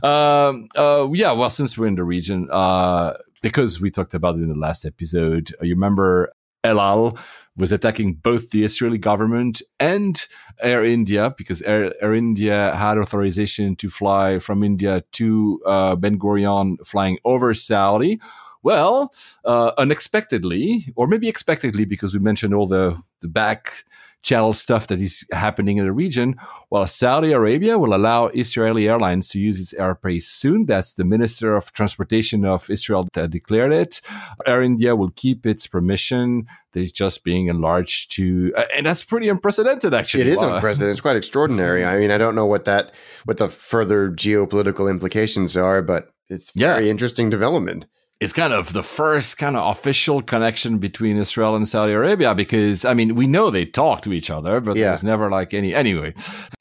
um, 0.02 0.68
uh, 0.76 1.08
yeah. 1.12 1.32
Well, 1.32 1.50
since 1.50 1.76
we're 1.76 1.86
in 1.86 1.94
the 1.94 2.04
region, 2.04 2.48
uh, 2.50 3.14
because 3.42 3.80
we 3.80 3.90
talked 3.90 4.14
about 4.14 4.36
it 4.36 4.42
in 4.42 4.48
the 4.48 4.58
last 4.58 4.84
episode, 4.84 5.50
you 5.60 5.74
remember 5.74 6.32
El 6.64 6.80
Al 6.80 7.18
was 7.56 7.72
attacking 7.72 8.14
both 8.14 8.50
the 8.50 8.64
Israeli 8.64 8.98
government 8.98 9.60
and 9.78 10.26
Air 10.60 10.84
India 10.84 11.34
because 11.36 11.62
Air, 11.62 11.92
Air 12.02 12.14
India 12.14 12.74
had 12.74 12.98
authorization 12.98 13.76
to 13.76 13.90
fly 13.90 14.38
from 14.38 14.62
India 14.62 15.02
to 15.12 15.60
uh, 15.66 15.96
Ben 15.96 16.18
Gurion, 16.18 16.76
flying 16.86 17.18
over 17.24 17.52
Saudi. 17.54 18.20
Well, 18.62 19.12
uh, 19.44 19.72
unexpectedly, 19.76 20.86
or 20.94 21.06
maybe 21.06 21.28
expectedly, 21.28 21.84
because 21.84 22.14
we 22.14 22.20
mentioned 22.20 22.54
all 22.54 22.66
the 22.66 23.00
the 23.20 23.28
back 23.28 23.84
channel 24.22 24.52
stuff 24.52 24.86
that 24.86 25.00
is 25.00 25.24
happening 25.32 25.76
in 25.78 25.84
the 25.84 25.92
region. 25.92 26.36
Well, 26.70 26.86
Saudi 26.86 27.32
Arabia 27.32 27.78
will 27.78 27.94
allow 27.94 28.28
Israeli 28.28 28.88
airlines 28.88 29.28
to 29.30 29.40
use 29.40 29.60
its 29.60 29.74
airspace 29.74 30.22
soon. 30.22 30.66
That's 30.66 30.94
the 30.94 31.04
Minister 31.04 31.56
of 31.56 31.72
Transportation 31.72 32.44
of 32.44 32.70
Israel 32.70 33.08
that 33.12 33.30
declared 33.30 33.72
it. 33.72 34.00
Air 34.46 34.62
India 34.62 34.94
will 34.96 35.10
keep 35.10 35.44
its 35.44 35.66
permission. 35.66 36.46
There's 36.72 36.92
just 36.92 37.24
being 37.24 37.48
enlarged 37.48 38.12
to, 38.12 38.52
uh, 38.56 38.64
and 38.74 38.86
that's 38.86 39.04
pretty 39.04 39.28
unprecedented, 39.28 39.92
actually. 39.92 40.22
It 40.22 40.28
is 40.28 40.38
Wow. 40.38 40.54
unprecedented. 40.54 40.92
It's 40.92 41.00
quite 41.00 41.16
extraordinary. 41.16 41.84
I 41.84 41.98
mean, 41.98 42.10
I 42.10 42.18
don't 42.18 42.34
know 42.34 42.46
what 42.46 42.64
that 42.64 42.94
what 43.24 43.36
the 43.36 43.48
further 43.48 44.10
geopolitical 44.10 44.88
implications 44.90 45.56
are, 45.56 45.82
but 45.82 46.10
it's 46.30 46.50
Yeah. 46.54 46.74
very 46.74 46.88
interesting 46.88 47.28
development. 47.28 47.86
It's 48.22 48.32
kind 48.32 48.52
of 48.52 48.72
the 48.72 48.82
first 48.82 49.38
kind 49.38 49.56
of 49.56 49.62
official 49.76 50.22
connection 50.22 50.78
between 50.78 51.16
Israel 51.16 51.56
and 51.56 51.66
Saudi 51.66 51.92
Arabia 51.92 52.34
because 52.34 52.84
I 52.84 52.94
mean 52.94 53.14
we 53.14 53.26
know 53.26 53.50
they 53.50 53.66
talk 53.66 54.00
to 54.02 54.12
each 54.12 54.30
other, 54.30 54.60
but 54.60 54.76
Yeah. 54.76 54.88
there's 54.88 55.04
never 55.04 55.28
like 55.38 55.52
any 55.54 55.74
anyway. 55.74 56.14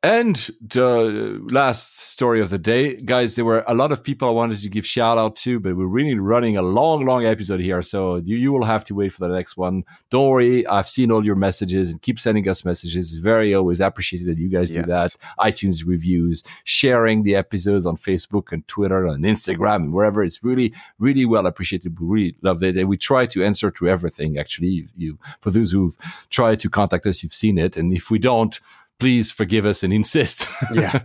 And 0.03 0.35
the 0.61 1.39
last 1.51 1.83
story 2.13 2.41
of 2.41 2.49
the 2.49 2.57
day, 2.57 2.95
guys, 2.95 3.35
there 3.35 3.45
were 3.45 3.63
a 3.67 3.75
lot 3.75 3.91
of 3.91 4.03
people 4.03 4.27
I 4.27 4.31
wanted 4.31 4.59
to 4.61 4.69
give 4.69 4.85
shout 4.85 5.17
out 5.17 5.35
to, 5.43 5.59
but 5.59 5.75
we're 5.77 5.85
really 5.85 6.17
running 6.17 6.57
a 6.57 6.61
long, 6.63 7.05
long 7.05 7.25
episode 7.25 7.59
here, 7.59 7.81
so 7.83 8.15
you, 8.17 8.35
you 8.35 8.51
will 8.51 8.65
have 8.65 8.83
to 8.85 8.95
wait 8.95 9.13
for 9.13 9.19
the 9.27 9.33
next 9.38 9.57
one. 9.57 9.83
Don't 10.09 10.27
worry, 10.29 10.65
I've 10.65 10.89
seen 10.89 11.11
all 11.11 11.23
your 11.23 11.35
messages 11.35 11.91
and 11.91 12.01
keep 12.01 12.17
sending 12.19 12.47
us 12.49 12.65
messages. 12.65 13.13
It's 13.13 13.21
very 13.21 13.53
always 13.53 13.79
appreciated 13.79 14.27
that 14.29 14.39
you 14.41 14.49
guys 14.49 14.71
do 14.71 14.81
that. 14.83 15.15
iTunes 15.39 15.85
reviews, 15.85 16.43
sharing 16.63 17.21
the 17.23 17.35
episodes 17.35 17.85
on 17.85 17.95
Facebook 17.95 18.51
and 18.51 18.67
Twitter 18.67 19.05
and 19.05 19.23
Instagram 19.23 19.75
and 19.85 19.93
wherever. 19.93 20.23
It's 20.23 20.43
really, 20.43 20.73
really 20.97 21.25
well 21.25 21.45
appreciated. 21.52 21.99
We 21.99 22.07
really 22.15 22.36
love 22.41 22.64
it. 22.64 22.76
And 22.78 22.88
we 22.90 22.98
try 22.98 23.26
to 23.28 23.44
answer 23.49 23.69
to 23.72 23.84
everything, 23.88 24.38
actually. 24.38 24.88
You, 24.95 25.18
for 25.41 25.52
those 25.52 25.72
who've 25.72 25.95
tried 26.30 26.60
to 26.61 26.69
contact 26.69 27.06
us, 27.06 27.22
you've 27.23 27.34
seen 27.44 27.57
it. 27.57 27.78
And 27.78 27.94
if 27.94 28.10
we 28.11 28.19
don't, 28.19 28.60
please 28.99 29.32
forgive 29.32 29.65
us 29.65 29.84
and 29.84 29.91
insist. 29.94 30.48
Yeah. 30.73 30.99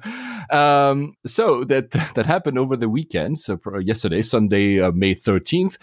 um, 0.60 1.14
so 1.26 1.64
that 1.64 1.90
that 2.14 2.26
happened 2.26 2.58
over 2.58 2.76
the 2.76 2.88
weekend. 2.88 3.38
So 3.38 3.58
uh, 3.66 3.78
yesterday, 3.78 4.22
Sunday, 4.22 4.80
uh, 4.80 4.92
May 4.92 5.14
thirteenth, 5.14 5.78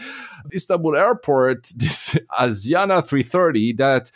Istanbul 0.53 0.95
Airport, 0.95 1.69
this 1.75 2.17
Asiana 2.39 3.01
330 3.03 3.73
that 3.73 4.11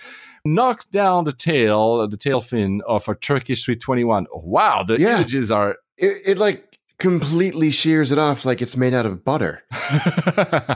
knocked 0.46 0.92
down 0.92 1.24
the 1.26 1.34
tail, 1.34 2.08
the 2.08 2.18
tail 2.18 2.40
fin 2.42 2.82
of 2.88 3.10
a 3.10 3.16
Turkish 3.16 3.66
321. 3.66 4.28
Wow, 4.34 4.84
the 4.84 5.00
Yeah. 5.00 5.16
images 5.18 5.52
are. 5.52 5.78
It, 5.98 6.22
it 6.26 6.38
like 6.38 6.67
completely 7.00 7.72
shears 7.72 8.12
it 8.12 8.18
off 8.18 8.46
like 8.46 8.62
it's 8.62 8.78
made 8.78 8.94
out 8.94 9.06
of 9.06 9.24
butter. 9.24 9.64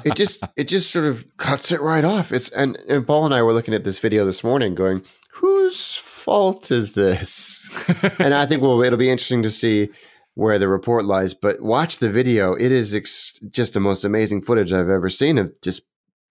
It 0.04 0.16
just 0.16 0.44
it 0.56 0.68
just 0.68 0.92
sort 0.92 1.06
of 1.06 1.26
cuts 1.38 1.72
it 1.72 1.82
right 1.82 2.04
off. 2.04 2.32
It's 2.32 2.50
and, 2.50 2.78
and 2.88 3.06
Paul 3.06 3.26
and 3.26 3.34
I 3.34 3.44
were 3.44 3.54
looking 3.54 3.74
at 3.74 3.84
this 3.84 4.00
video 4.00 4.26
this 4.26 4.44
morning, 4.44 4.74
going, 4.74 5.04
"Whose 5.34 5.96
fault 5.96 6.72
is 6.72 6.94
this?" 6.94 7.70
and 8.20 8.34
I 8.34 8.46
think 8.46 8.62
well, 8.62 8.82
it'll 8.82 8.98
be 8.98 9.12
interesting 9.12 9.44
to 9.44 9.52
see 9.52 9.90
where 10.34 10.58
the 10.58 10.68
report 10.68 11.06
lies. 11.06 11.34
But 11.34 11.62
watch 11.62 12.00
the 12.00 12.10
video; 12.10 12.54
it 12.54 12.72
is 12.72 12.96
ex- 12.96 13.40
just 13.52 13.74
the 13.74 13.80
most 13.80 14.04
amazing 14.04 14.42
footage 14.42 14.74
I've 14.74 14.90
ever 14.90 15.10
seen 15.10 15.38
of 15.38 15.52
just 15.62 15.84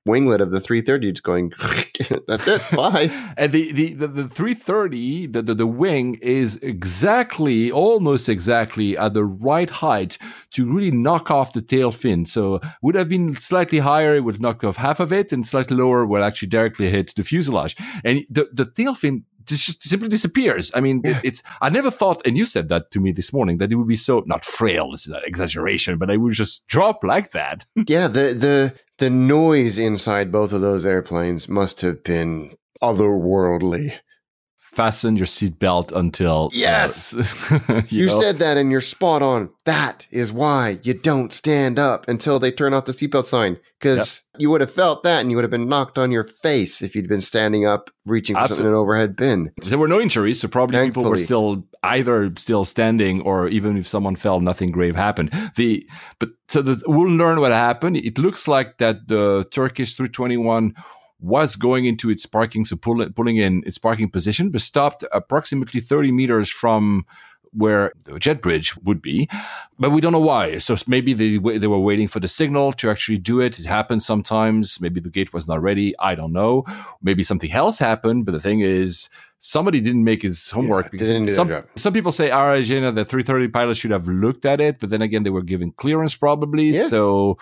winglet 0.09 0.41
of 0.41 0.51
the 0.51 0.61
330 0.61 1.13
just 1.13 1.23
going. 1.23 1.53
That's 2.27 2.49
it. 2.49 2.63
Bye. 2.77 3.11
and 3.37 3.53
the, 3.53 3.73
the, 3.73 3.93
the, 3.95 4.07
the 4.09 4.29
330, 4.29 5.27
the, 5.27 5.43
the, 5.43 5.55
the 5.55 5.67
wing 5.67 6.19
is 6.23 6.57
exactly, 6.63 7.71
almost 7.71 8.29
exactly 8.29 8.97
at 8.97 9.15
the 9.15 9.25
right 9.25 9.71
height 9.71 10.19
to 10.53 10.71
really 10.71 10.91
knock 10.91 11.31
off 11.31 11.53
the 11.53 11.63
tail 11.63 11.93
fin. 11.93 12.25
So 12.25 12.61
would 12.83 12.95
have 12.95 13.09
been 13.09 13.35
slightly 13.35 13.79
higher, 13.79 14.17
it 14.17 14.21
would 14.21 14.35
have 14.37 14.43
knocked 14.43 14.65
off 14.65 14.77
half 14.77 15.01
of 15.01 15.13
it, 15.13 15.33
and 15.33 15.47
slightly 15.47 15.77
lower 15.77 16.07
will 16.07 16.25
actually 16.25 16.49
directly 16.49 16.89
hit 16.89 17.15
the 17.15 17.23
fuselage. 17.23 17.77
And 18.05 18.25
the, 18.31 18.49
the 18.53 18.67
tail 18.67 18.95
fin 18.95 19.25
just 19.59 19.83
simply 19.83 20.09
disappears. 20.09 20.71
I 20.75 20.81
mean, 20.81 21.01
it- 21.05 21.09
Yeah. 21.11 21.21
it's, 21.25 21.43
I 21.61 21.69
never 21.71 21.91
thought, 21.91 22.27
and 22.27 22.37
you 22.37 22.45
said 22.45 22.69
that 22.69 22.91
to 22.93 23.01
me 23.01 23.13
this 23.13 23.33
morning, 23.33 23.59
that 23.59 23.71
it 23.73 23.75
would 23.77 23.89
be 23.89 23.97
so, 23.97 24.23
not 24.27 24.45
frail, 24.45 24.93
it's 24.95 25.07
an 25.09 25.17
exaggeration, 25.27 25.99
but 25.99 26.11
it 26.11 26.19
would 26.19 26.35
just 26.35 26.67
drop 26.69 27.03
like 27.05 27.31
that. 27.33 27.67
Yeah, 27.89 28.07
the 28.09 28.35
the 28.35 28.75
the 28.99 29.11
noise 29.11 29.79
inside 29.79 30.31
both 30.31 30.53
of 30.53 30.61
those 30.61 30.85
airplanes 30.87 31.49
must 31.49 31.81
have 31.81 32.05
been 32.05 32.55
otherworldly. 32.83 33.95
Fasten 34.73 35.17
your 35.17 35.27
seatbelt 35.27 35.91
until. 35.93 36.47
uh, 36.47 36.49
Yes! 36.53 37.13
you 37.91 38.03
You, 38.03 38.07
know? 38.07 38.21
said 38.21 38.39
that 38.39 38.57
and 38.57 38.71
you're 38.71 38.81
spot 38.81 39.21
on. 39.21 39.51
That 39.65 40.07
is 40.13 40.33
why 40.33 40.79
you 40.85 40.95
don't 40.95 41.33
stand 41.33 41.79
up 41.79 42.07
until 42.09 42.39
they 42.39 42.53
turn 42.53 42.73
off 42.73 42.85
the 42.85 42.93
seatbelt 42.93 43.25
sign. 43.25 43.59
Because 43.81 44.23
you 44.39 44.49
would 44.51 44.61
have 44.61 44.73
felt 44.73 45.03
that 45.03 45.21
and 45.23 45.31
you 45.31 45.37
would 45.37 45.43
have 45.43 45.51
been 45.51 45.69
knocked 45.69 45.99
on 45.99 46.13
your 46.13 46.25
face 46.25 46.83
if 46.83 46.95
you'd 46.95 47.09
been 47.09 47.21
standing 47.21 47.67
up 47.67 47.91
reaching 48.07 48.37
for 48.37 48.47
something 48.47 48.67
in 48.67 48.71
an 48.73 48.77
overhead 48.77 49.17
bin. 49.17 49.51
There 49.63 49.79
were 49.79 49.89
no 49.89 50.01
injuries, 50.01 50.41
so 50.41 50.49
probably 50.49 50.85
people 50.85 51.03
were 51.05 51.19
still 51.19 51.65
either 51.83 52.31
still 52.37 52.65
standing 52.65 53.23
or 53.23 53.49
even 53.49 53.77
if 53.77 53.89
someone 53.89 54.17
fell, 54.17 54.39
nothing 54.41 54.71
grave 54.71 54.95
happened. 54.95 55.31
The 55.57 55.85
but 56.19 56.29
so 56.49 56.61
the, 56.63 56.81
we'll 56.87 57.11
learn 57.11 57.41
what 57.41 57.53
happened. 57.53 57.97
It 57.97 58.19
looks 58.19 58.47
like 58.47 58.79
that 58.79 59.09
the 59.09 59.47
Turkish 59.51 59.95
321 59.95 60.75
was 61.21 61.57
going 61.57 61.85
into 61.85 62.11
its 62.11 62.27
parking, 62.27 62.65
so 62.65 62.77
pull, 62.77 63.09
pulling 63.11 63.37
in 63.37 63.63
its 63.67 63.79
parking 63.79 64.11
position, 64.11 64.51
but 64.51 64.63
stopped 64.63 65.05
approximately 65.13 65.81
30 65.81 66.13
meters 66.13 66.49
from 66.49 67.05
where 67.53 67.93
the 68.05 68.19
jet 68.19 68.43
bridge 68.43 68.77
would 68.79 69.03
be, 69.03 69.29
but 69.79 69.91
we 69.91 70.01
don't 70.01 70.13
know 70.13 70.21
why. 70.21 70.59
So 70.59 70.77
maybe 70.87 71.13
they 71.13 71.39
they 71.59 71.67
were 71.67 71.81
waiting 71.81 72.09
for 72.09 72.21
the 72.21 72.29
signal 72.29 72.73
to 72.75 72.91
actually 72.91 73.19
do 73.19 73.41
it. 73.41 73.59
It 73.59 73.67
happens 73.67 74.07
sometimes. 74.07 74.81
Maybe 74.81 75.01
the 75.01 75.11
gate 75.11 75.33
was 75.33 75.49
not 75.49 75.61
ready. 75.61 75.95
I 75.99 76.15
don't 76.15 76.33
know. 76.33 76.65
Maybe 77.03 77.23
something 77.23 77.51
else 77.51 77.79
happened. 77.79 78.25
But 78.25 78.33
the 78.33 78.41
thing 78.41 78.61
is, 78.61 79.11
somebody 79.41 79.81
didn't 79.81 80.05
make 80.05 80.23
his 80.23 80.51
homework 80.51 80.85
Yeah, 80.87 80.91
because 80.93 81.09
didn't 81.09 81.27
do 81.27 81.35
their 81.35 81.63
some, 81.63 81.65
some 81.77 81.93
people 81.93 82.13
say 82.13 82.31
ah, 82.31 82.41
Argentina, 82.41 82.93
the 82.93 83.05
330 83.05 83.49
pilot 83.49 83.77
should 83.77 83.91
have 83.91 84.07
looked 84.07 84.45
at 84.45 84.61
it, 84.61 84.79
but 84.79 84.91
then 84.91 85.03
again, 85.03 85.23
they 85.25 85.31
were 85.31 85.43
given 85.43 85.73
clearance 85.73 86.15
probably. 86.15 86.71
Yeah. 86.71 86.87
So 86.89 87.37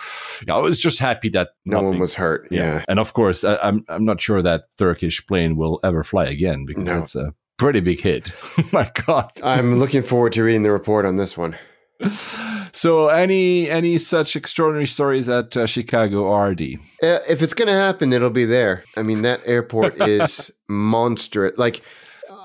yeah, 0.47 0.55
I 0.55 0.59
was 0.59 0.81
just 0.81 0.99
happy 1.01 1.29
that 1.31 1.51
No 1.67 1.83
one 1.83 1.99
was 1.99 2.15
hurt. 2.15 2.49
Yeah. 2.51 2.85
and 2.89 2.99
of 2.99 3.13
course, 3.13 3.45
I, 3.45 3.57
I'm 3.63 3.85
I'm 3.89 4.05
not 4.05 4.21
sure 4.21 4.41
that 4.43 4.63
Turkish 4.79 5.27
plane 5.27 5.57
will 5.57 5.81
ever 5.85 6.03
fly 6.03 6.25
again 6.27 6.65
because 6.67 6.85
No. 6.85 6.99
it's 7.01 7.15
a 7.17 7.35
pretty 7.59 7.81
big 7.81 8.01
hit. 8.01 8.31
My 8.73 8.91
God. 9.07 9.33
I'm 9.43 9.79
looking 9.81 10.03
forward 10.05 10.33
to 10.35 10.45
reading 10.45 10.63
the 10.63 10.71
report 10.71 11.05
on 11.05 11.17
this 11.17 11.37
one. 11.37 11.57
So, 12.71 13.09
any 13.09 13.69
any 13.69 13.99
such 13.99 14.37
extraordinary 14.37 14.87
stories 14.87 15.29
at 15.29 15.57
uh, 15.57 15.67
Chicago 15.67 16.33
RD? 16.33 16.79
Uh, 17.03 17.19
if 17.29 17.43
it's 17.43 17.55
going 17.55 17.67
to 17.67 17.75
happen, 17.75 18.13
it'll 18.13 18.31
be 18.31 18.45
there. 18.45 18.85
I 18.97 19.03
mean, 19.03 19.23
that 19.23 19.41
airport 19.47 20.01
is 20.07 20.51
monstrous. 20.69 21.59
Like, 21.59 21.83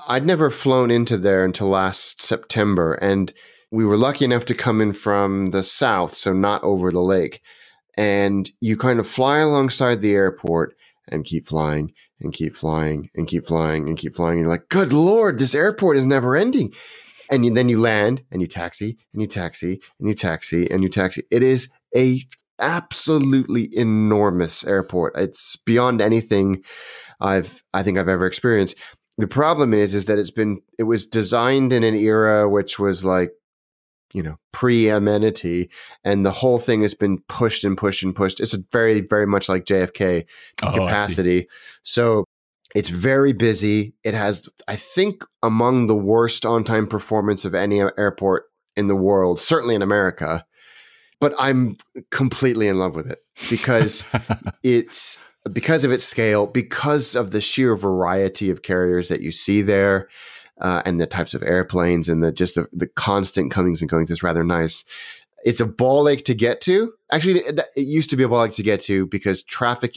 I'd 0.08 0.26
never 0.26 0.50
flown 0.50 0.90
into 0.90 1.18
there 1.18 1.44
until 1.44 1.68
last 1.68 2.20
September, 2.20 2.94
and 2.94 3.32
we 3.70 3.84
were 3.84 3.96
lucky 3.96 4.24
enough 4.24 4.44
to 4.46 4.54
come 4.54 4.80
in 4.80 4.92
from 4.92 5.50
the 5.50 5.62
south, 5.62 6.16
so 6.16 6.32
not 6.32 6.64
over 6.64 6.90
the 6.90 7.00
lake. 7.00 7.40
And 7.96 8.50
you 8.60 8.76
kind 8.76 8.98
of 8.98 9.06
fly 9.06 9.38
alongside 9.38 10.00
the 10.00 10.14
airport 10.14 10.74
and 11.06 11.24
keep 11.24 11.46
flying 11.46 11.92
and 12.20 12.32
keep 12.32 12.56
flying 12.56 13.10
and 13.14 13.28
keep 13.28 13.46
flying 13.46 13.88
and 13.88 13.96
keep 13.96 14.16
flying. 14.16 14.38
And 14.38 14.46
you're 14.46 14.48
like, 14.48 14.68
good 14.68 14.92
lord, 14.92 15.38
this 15.38 15.54
airport 15.54 15.96
is 15.96 16.06
never 16.06 16.34
ending. 16.34 16.72
And 17.30 17.44
you, 17.44 17.54
then 17.54 17.68
you 17.68 17.80
land 17.80 18.22
and 18.30 18.40
you 18.40 18.46
taxi 18.46 18.96
and 19.12 19.22
you 19.22 19.28
taxi 19.28 19.80
and 19.98 20.08
you 20.08 20.14
taxi 20.14 20.70
and 20.70 20.82
you 20.82 20.88
taxi. 20.88 21.22
It 21.30 21.42
is 21.42 21.68
a 21.96 22.20
absolutely 22.58 23.76
enormous 23.76 24.64
airport. 24.66 25.16
It's 25.16 25.56
beyond 25.56 26.00
anything 26.00 26.62
I've 27.20 27.62
I 27.72 27.82
think 27.82 27.98
I've 27.98 28.08
ever 28.08 28.26
experienced. 28.26 28.76
The 29.18 29.26
problem 29.26 29.72
is 29.72 29.94
is 29.94 30.06
that 30.06 30.18
it's 30.18 30.30
been 30.30 30.60
it 30.78 30.84
was 30.84 31.06
designed 31.06 31.72
in 31.72 31.84
an 31.84 31.94
era 31.94 32.48
which 32.48 32.78
was 32.78 33.04
like 33.04 33.30
you 34.12 34.22
know 34.22 34.36
pre-amenity 34.52 35.70
and 36.04 36.24
the 36.24 36.30
whole 36.30 36.58
thing 36.58 36.82
has 36.82 36.94
been 36.94 37.18
pushed 37.28 37.64
and 37.64 37.76
pushed 37.76 38.02
and 38.02 38.14
pushed. 38.14 38.40
It's 38.40 38.56
very 38.72 39.00
very 39.00 39.26
much 39.26 39.48
like 39.48 39.64
JFK 39.64 40.24
Oh, 40.62 40.72
capacity. 40.72 41.48
So 41.82 42.24
it's 42.74 42.90
very 42.90 43.32
busy. 43.32 43.94
It 44.02 44.14
has, 44.14 44.48
I 44.66 44.76
think, 44.76 45.24
among 45.42 45.86
the 45.86 45.94
worst 45.94 46.44
on 46.44 46.64
time 46.64 46.86
performance 46.88 47.44
of 47.44 47.54
any 47.54 47.80
airport 47.80 48.44
in 48.76 48.88
the 48.88 48.96
world, 48.96 49.40
certainly 49.40 49.76
in 49.76 49.82
America. 49.82 50.44
But 51.20 51.34
I'm 51.38 51.76
completely 52.10 52.66
in 52.68 52.78
love 52.78 52.96
with 52.96 53.10
it 53.10 53.20
because 53.48 54.04
it's 54.62 55.20
because 55.52 55.84
of 55.84 55.92
its 55.92 56.04
scale, 56.04 56.46
because 56.46 57.14
of 57.14 57.30
the 57.30 57.40
sheer 57.40 57.76
variety 57.76 58.50
of 58.50 58.62
carriers 58.62 59.08
that 59.08 59.20
you 59.20 59.30
see 59.30 59.62
there, 59.62 60.08
uh, 60.60 60.82
and 60.84 61.00
the 61.00 61.06
types 61.06 61.34
of 61.34 61.42
airplanes 61.42 62.08
and 62.08 62.22
the 62.22 62.32
just 62.32 62.54
the, 62.54 62.66
the 62.72 62.86
constant 62.86 63.50
comings 63.50 63.82
and 63.82 63.90
goings 63.90 64.10
is 64.10 64.22
rather 64.22 64.44
nice. 64.44 64.84
It's 65.44 65.60
a 65.60 65.66
ball 65.66 66.04
lake 66.04 66.24
to 66.24 66.34
get 66.34 66.60
to. 66.62 66.92
Actually, 67.12 67.40
it, 67.40 67.60
it 67.76 67.82
used 67.82 68.10
to 68.10 68.16
be 68.16 68.22
a 68.22 68.28
ball 68.28 68.42
lake 68.42 68.52
to 68.52 68.62
get 68.62 68.80
to 68.82 69.06
because 69.06 69.42
traffic 69.42 69.94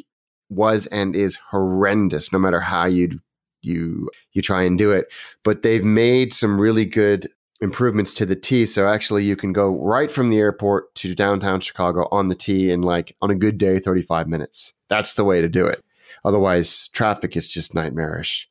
was 0.49 0.86
and 0.88 1.15
is 1.15 1.38
horrendous 1.52 2.32
no 2.32 2.40
matter 2.40 2.60
how 2.60 2.86
you 2.86 3.19
you 3.61 4.10
you 4.34 4.41
try 4.41 4.64
and 4.64 4.78
do 4.78 4.91
it. 4.91 5.11
But 5.44 5.61
they've 5.61 5.84
made 5.84 6.34
some 6.34 6.60
really 6.60 6.86
good 6.86 7.28
improvements 7.60 8.14
to 8.14 8.26
the 8.26 8.36
T 8.36 8.65
so 8.65 8.88
actually 8.88 9.24
you 9.24 9.36
can 9.36 9.52
go 9.52 9.69
right 9.69 10.11
from 10.11 10.30
the 10.30 10.38
airport 10.38 10.94
to 10.95 11.15
downtown 11.15 11.60
Chicago 11.60 12.07
on 12.11 12.28
the 12.28 12.36
T 12.36 12.72
in 12.72 12.82
like 12.82 13.15
on 13.22 13.32
a 13.32 13.36
good 13.36 13.57
day 13.57 13.80
35 13.80 14.28
minutes. 14.28 14.74
That's 14.90 15.15
the 15.15 15.24
way 15.24 15.41
to 15.41 15.49
do 15.49 15.65
it. 15.65 15.82
Otherwise 16.24 16.88
traffic 16.90 17.36
is 17.36 17.48
just 17.48 17.74
nightmarish. 17.74 18.48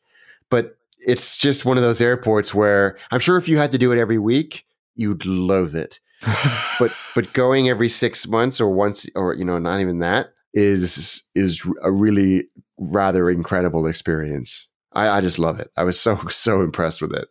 But 0.51 0.77
it's 0.99 1.39
just 1.39 1.65
one 1.65 1.77
of 1.77 1.83
those 1.83 2.01
airports 2.01 2.53
where 2.55 2.99
I'm 3.11 3.21
sure 3.21 3.37
if 3.37 3.49
you 3.49 3.59
had 3.59 3.73
to 3.73 3.79
do 3.79 3.93
it 3.93 3.99
every 3.99 4.19
week 4.19 4.65
you'd 4.97 5.25
loathe 5.27 5.77
it. 5.77 6.01
But 6.79 6.93
but 7.15 7.33
going 7.33 7.71
every 7.71 7.89
6 7.89 8.27
months 8.29 8.61
or 8.61 8.69
once 8.69 9.07
or 9.15 9.35
you 9.35 9.45
know 9.45 9.59
not 9.59 9.81
even 9.81 10.01
that 10.01 10.33
is 10.57 11.23
is 11.35 11.63
a 11.83 11.93
really 11.93 12.49
rather 12.79 13.31
incredible 13.31 13.87
experience. 13.87 14.69
I, 14.93 15.09
I 15.19 15.21
just 15.21 15.39
love 15.39 15.61
it. 15.61 15.69
I 15.77 15.85
was 15.85 16.01
so 16.01 16.17
so 16.29 16.63
impressed 16.63 17.01
with 17.03 17.13
it. 17.15 17.29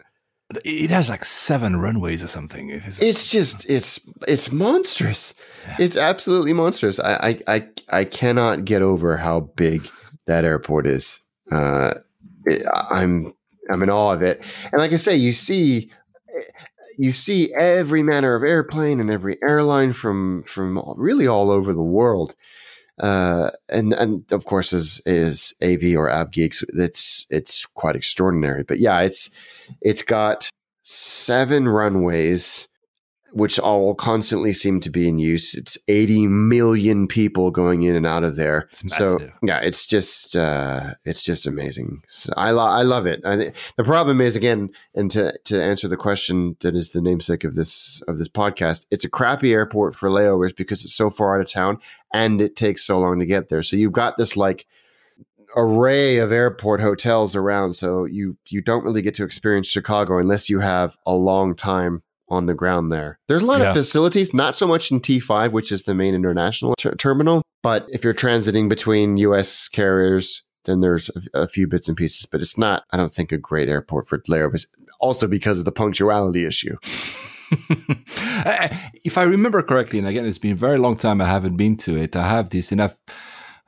It 0.63 0.91
has 0.91 1.09
like 1.09 1.25
seven 1.25 1.75
runways 1.77 2.23
or 2.23 2.27
something. 2.27 2.69
It 2.69 2.85
is- 2.85 2.99
It's 3.01 3.29
just 3.31 3.67
it's 3.69 3.99
it's 4.27 4.51
monstrous. 4.51 5.33
It's 5.79 5.97
absolutely 5.97 6.53
monstrous. 6.53 6.99
I 6.99 7.39
I 7.47 7.55
I, 7.55 7.67
I 8.01 8.05
cannot 8.05 8.63
get 8.63 8.81
over 8.83 9.17
how 9.17 9.39
big 9.55 9.89
that 10.27 10.45
airport 10.45 10.85
is. 10.87 11.19
Uh, 11.51 11.95
it, 12.45 12.63
I'm 12.91 13.33
I'm 13.71 13.81
in 13.81 13.89
awe 13.89 14.13
of 14.13 14.21
it. 14.21 14.43
And 14.71 14.79
like 14.79 14.93
I 14.93 14.97
say, 14.97 15.15
you 15.15 15.33
see 15.33 15.91
you 16.99 17.11
see 17.11 17.51
every 17.55 18.03
manner 18.03 18.35
of 18.35 18.43
airplane 18.43 18.99
and 18.99 19.09
every 19.09 19.37
airline 19.41 19.93
from 19.93 20.43
from 20.43 20.79
really 20.95 21.25
all 21.27 21.49
over 21.49 21.73
the 21.73 21.81
world. 21.81 22.35
Uh, 22.99 23.51
and 23.67 23.93
and 23.93 24.31
of 24.31 24.45
course, 24.45 24.71
as 24.71 25.01
is 25.05 25.53
AV 25.61 25.95
or 25.95 26.09
Ab 26.09 26.31
Geeks, 26.31 26.63
it's 26.69 27.25
it's 27.29 27.65
quite 27.65 27.95
extraordinary. 27.95 28.63
But 28.63 28.79
yeah, 28.79 29.01
it's 29.01 29.29
it's 29.81 30.01
got 30.01 30.49
seven 30.83 31.67
runways, 31.67 32.69
which 33.35 33.59
all 33.59 33.93
constantly 33.93 34.53
seem 34.53 34.79
to 34.79 34.89
be 34.89 35.09
in 35.09 35.19
use. 35.19 35.55
It's 35.55 35.77
eighty 35.89 36.25
million 36.25 37.05
people 37.05 37.51
going 37.51 37.83
in 37.83 37.93
and 37.93 38.05
out 38.07 38.23
of 38.23 38.37
there. 38.37 38.69
So 38.87 39.17
yeah, 39.43 39.59
it's 39.59 39.85
just 39.85 40.37
uh, 40.37 40.91
it's 41.03 41.25
just 41.25 41.45
amazing. 41.45 42.01
So 42.07 42.31
I 42.37 42.51
lo- 42.51 42.63
I 42.63 42.83
love 42.83 43.05
it. 43.05 43.25
I, 43.25 43.37
thi- 43.37 43.51
the 43.75 43.83
problem 43.83 44.21
is 44.21 44.37
again, 44.37 44.69
and 44.93 45.11
to 45.11 45.37
to 45.45 45.61
answer 45.61 45.89
the 45.89 45.97
question 45.97 46.55
that 46.61 46.75
is 46.75 46.91
the 46.91 47.01
namesake 47.01 47.43
of 47.43 47.55
this 47.55 48.01
of 48.07 48.19
this 48.19 48.29
podcast, 48.29 48.85
it's 48.89 49.03
a 49.03 49.09
crappy 49.09 49.51
airport 49.51 49.95
for 49.95 50.09
layovers 50.09 50.55
because 50.55 50.85
it's 50.85 50.95
so 50.95 51.09
far 51.09 51.35
out 51.35 51.41
of 51.41 51.51
town 51.51 51.77
and 52.13 52.41
it 52.41 52.55
takes 52.55 52.85
so 52.85 52.99
long 52.99 53.19
to 53.19 53.25
get 53.25 53.49
there. 53.49 53.61
So 53.61 53.75
you've 53.75 53.91
got 53.91 54.15
this 54.15 54.37
like 54.37 54.65
array 55.57 56.19
of 56.19 56.31
airport 56.31 56.79
hotels 56.79 57.35
around. 57.35 57.73
So 57.73 58.05
you 58.05 58.37
you 58.47 58.61
don't 58.61 58.85
really 58.85 59.01
get 59.01 59.13
to 59.15 59.25
experience 59.25 59.67
Chicago 59.67 60.19
unless 60.19 60.49
you 60.49 60.61
have 60.61 60.97
a 61.05 61.13
long 61.13 61.53
time 61.53 62.01
on 62.29 62.45
the 62.47 62.53
ground 62.53 62.91
there. 62.91 63.19
There's 63.27 63.43
a 63.43 63.45
lot 63.45 63.61
Yeah. 63.61 63.69
of 63.69 63.75
facilities, 63.75 64.33
not 64.33 64.55
so 64.55 64.67
much 64.67 64.91
in 64.91 64.99
T5, 64.99 65.51
which 65.51 65.71
is 65.71 65.83
the 65.83 65.93
main 65.93 66.13
international 66.15 66.73
ter- 66.77 66.95
terminal, 66.95 67.41
but 67.61 67.85
if 67.89 68.03
you're 68.03 68.13
transiting 68.15 68.67
between 68.69 69.17
US 69.17 69.67
carriers, 69.67 70.41
then 70.65 70.81
there's 70.81 71.09
a, 71.33 71.41
a 71.41 71.47
few 71.47 71.67
bits 71.67 71.87
and 71.87 71.95
pieces, 71.95 72.25
but 72.25 72.41
it's 72.41 72.57
not 72.57 72.83
I 72.91 72.97
don't 72.97 73.13
think 73.13 73.31
a 73.31 73.37
great 73.37 73.69
airport 73.69 74.07
for 74.07 74.17
layovers 74.19 74.65
also 74.99 75.27
because 75.27 75.59
of 75.59 75.65
the 75.65 75.71
punctuality 75.71 76.45
issue. 76.45 76.75
if 79.03 79.17
I 79.17 79.23
remember 79.23 79.61
correctly, 79.61 79.99
and 79.99 80.07
again, 80.07 80.25
it's 80.25 80.37
been 80.39 80.53
a 80.53 80.55
very 80.55 80.77
long 80.77 80.95
time 80.97 81.21
I 81.21 81.25
haven't 81.25 81.57
been 81.57 81.77
to 81.77 81.95
it. 81.95 82.15
I 82.15 82.27
have 82.27 82.49
this 82.49 82.71
enough. 82.71 82.97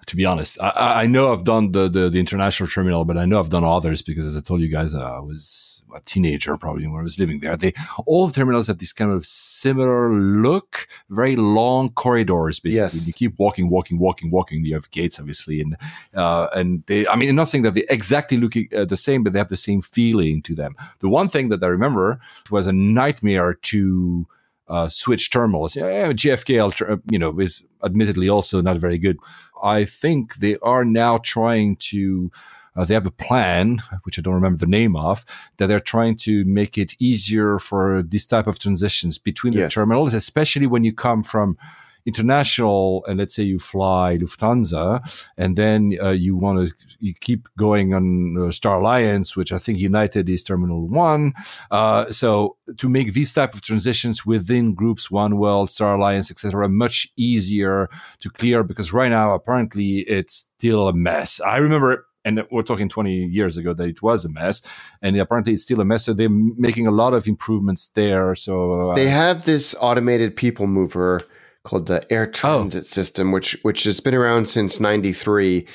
To 0.08 0.16
be 0.16 0.26
honest, 0.26 0.58
I- 0.62 1.02
I, 1.04 1.06
know 1.06 1.34
I've 1.34 1.44
done 1.44 1.74
the, 1.74 1.90
the 1.90 2.10
the 2.10 2.20
international 2.20 2.70
terminal, 2.70 3.04
but 3.04 3.18
I 3.18 3.26
know 3.26 3.40
I've 3.40 3.50
done 3.50 3.66
others 3.66 4.02
because, 4.02 4.26
as 4.26 4.38
I 4.38 4.42
told 4.42 4.62
you 4.62 4.70
guys, 4.70 4.96
I 4.96 5.20
was 5.20 5.77
a 5.96 6.00
teenager 6.02 6.58
probably 6.58 6.86
when 6.88 7.00
I 7.00 7.04
was 7.04 7.18
living 7.20 7.40
there. 7.40 7.56
They 7.58 7.74
all 8.06 8.28
the 8.28 8.34
terminals 8.34 8.68
have 8.68 8.78
this 8.80 8.94
kind 8.94 9.12
of 9.12 9.26
similar 9.26 10.12
look, 10.14 10.88
very 11.10 11.36
long 11.36 11.90
corridors. 11.92 12.60
Basically, 12.60 12.78
Yes. 13.00 13.08
you 13.08 13.14
keep 13.14 13.40
walking, 13.40 13.70
walking, 13.70 13.98
walking, 14.00 14.30
walking. 14.32 14.66
You 14.66 14.74
have 14.76 14.90
gates, 14.92 15.20
obviously, 15.20 15.62
and 15.62 15.78
uh, 16.14 16.48
and 16.56 16.84
they. 16.88 17.08
I 17.08 17.16
mean, 17.16 17.30
I'm 17.30 17.36
not 17.36 17.50
saying 17.50 17.64
that 17.64 17.74
they 17.74 17.86
exactly 17.90 18.38
look 18.38 18.54
uh, 18.58 18.86
the 18.86 18.98
same, 18.98 19.24
but 19.24 19.34
they 19.34 19.40
have 19.40 19.50
the 19.50 19.58
same 19.58 19.82
feeling 19.82 20.42
to 20.44 20.56
them. 20.56 20.76
The 21.00 21.10
one 21.10 21.30
thing 21.30 21.50
that 21.50 21.64
I 21.64 21.68
remember 21.68 22.20
was 22.52 22.68
a 22.68 22.74
nightmare 22.74 23.54
to 23.54 24.28
uh, 24.68 24.88
switch 24.90 25.32
terminals. 25.32 25.76
Yeah, 25.76 26.12
JFK, 26.12 26.90
uh, 26.90 26.98
you 27.10 27.18
know, 27.20 27.40
is 27.40 27.66
admittedly 27.84 28.28
also 28.30 28.62
not 28.62 28.78
very 28.78 28.98
good. 28.98 29.18
I 29.64 29.86
think 29.86 30.36
they 30.36 30.58
are 30.58 30.84
now 30.84 31.20
trying 31.20 31.78
to. 31.92 32.32
Uh, 32.78 32.86
they 32.86 32.94
have 32.94 33.08
a 33.08 33.12
plan, 33.12 33.82
which 34.04 34.18
I 34.20 34.22
don't 34.22 34.36
remember 34.36 34.60
the 34.60 34.68
name 34.68 34.96
of, 34.96 35.26
that 35.58 35.68
they're 35.68 35.80
trying 35.80 36.16
to 36.18 36.46
make 36.46 36.78
it 36.78 36.94
easier 37.02 37.60
for 37.60 38.04
this 38.04 38.28
type 38.28 38.48
of 38.48 38.60
transitions 38.60 39.18
between 39.18 39.54
the 39.54 39.60
Yes. 39.60 39.74
terminals, 39.74 40.14
especially 40.14 40.68
when 40.68 40.84
you 40.84 40.94
come 40.94 41.24
from 41.24 41.58
international 42.06 43.04
and 43.08 43.20
let's 43.20 43.36
say 43.36 43.44
you 43.44 43.60
fly 43.60 44.18
Lufthansa 44.18 45.28
and 45.38 45.58
then 45.58 45.98
uh, 46.02 46.12
you 46.12 46.38
want 46.38 46.70
to 46.70 46.74
you 47.00 47.14
keep 47.20 47.48
going 47.58 47.94
on 47.94 48.38
uh, 48.48 48.52
Star 48.52 48.78
Alliance, 48.78 49.36
which 49.36 49.52
I 49.52 49.58
think 49.60 49.78
United 49.78 50.30
is 50.30 50.44
Terminal 50.44 50.88
One. 50.88 51.34
Uh, 51.70 52.10
so 52.10 52.56
to 52.78 52.88
make 52.90 53.12
these 53.14 53.34
type 53.34 53.54
of 53.54 53.62
transitions 53.62 54.26
within 54.26 54.74
groups, 54.74 55.12
One 55.12 55.38
World, 55.38 55.70
Star 55.70 55.96
Alliance, 55.96 56.32
etc., 56.32 56.70
much 56.70 57.10
easier 57.18 57.90
to 58.22 58.30
clear 58.30 58.64
because 58.64 58.94
right 58.94 59.10
now 59.12 59.34
apparently 59.34 60.00
it's 60.08 60.34
still 60.34 60.88
a 60.88 60.94
mess. 60.94 61.42
I 61.42 61.58
remember 61.58 62.07
and 62.28 62.44
we're 62.52 62.62
talking 62.62 62.90
20 62.90 63.26
years 63.28 63.56
ago 63.56 63.74
that 63.74 63.88
it 63.88 64.02
was 64.02 64.26
a 64.26 64.30
mess, 64.30 64.62
and 65.02 65.18
apparently 65.18 65.54
it's 65.54 65.64
still 65.64 65.80
a 65.80 65.86
mess. 65.86 66.06
So 66.06 66.14
they're 66.14 66.30
making 66.30 66.86
a 66.86 66.92
lot 66.92 67.14
of 67.14 67.26
improvements 67.26 67.88
there. 67.90 68.36
So 68.36 68.92
uh, 68.92 68.96
they 68.96 69.08
have 69.08 69.46
this 69.46 69.74
automated 69.80 70.36
people 70.36 70.68
mover 70.68 71.22
called 71.64 71.88
the 71.88 72.06
air 72.12 72.28
oh. 72.28 72.32
transit 72.32 72.82
oh. 72.82 72.84
system, 72.84 73.32
which 73.32 73.58
which 73.62 73.86
has 73.86 74.02
been 74.02 74.14
around 74.14 74.50
since 74.50 74.80
'93. 74.80 75.66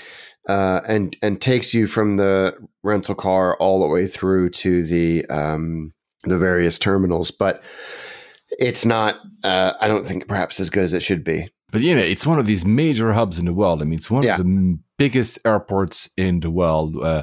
Uh, 0.49 0.81
and 0.89 1.17
and 1.23 1.41
takes 1.41 1.73
you 1.73 1.87
from 1.87 2.17
the 2.17 2.53
rental 2.83 3.15
car 3.15 3.57
all 3.59 3.81
the 3.81 3.87
way 3.87 4.09
through 4.09 4.51
to 4.51 4.83
the 4.83 5.25
um, 5.27 5.93
the 6.25 6.37
various 6.37 6.81
terminals. 6.81 7.31
But 7.31 7.63
it's 8.59 8.85
not. 8.85 9.21
Uh, 9.45 9.75
I 9.81 9.87
don't 9.87 10.05
think 10.05 10.27
perhaps 10.27 10.59
as 10.59 10.69
good 10.69 10.83
as 10.83 10.93
it 10.93 11.01
should 11.01 11.23
be. 11.23 11.49
But 11.73 11.81
you 11.81 11.97
know, 11.97 12.03
it's 12.03 12.27
one 12.27 12.39
of 12.39 12.45
these 12.45 12.67
major 12.67 13.15
hubs 13.15 13.39
in 13.39 13.47
the 13.47 13.55
world. 13.55 13.81
I 13.81 13.87
mean, 13.87 13.95
it's 13.95 14.11
one 14.11 14.23
yeah. 14.23 14.35
of 14.37 14.45
the 14.45 14.79
biggest 14.99 15.39
airports 15.47 16.11
in 16.19 16.41
the 16.41 16.51
world. 16.51 17.03
Uh, 17.03 17.23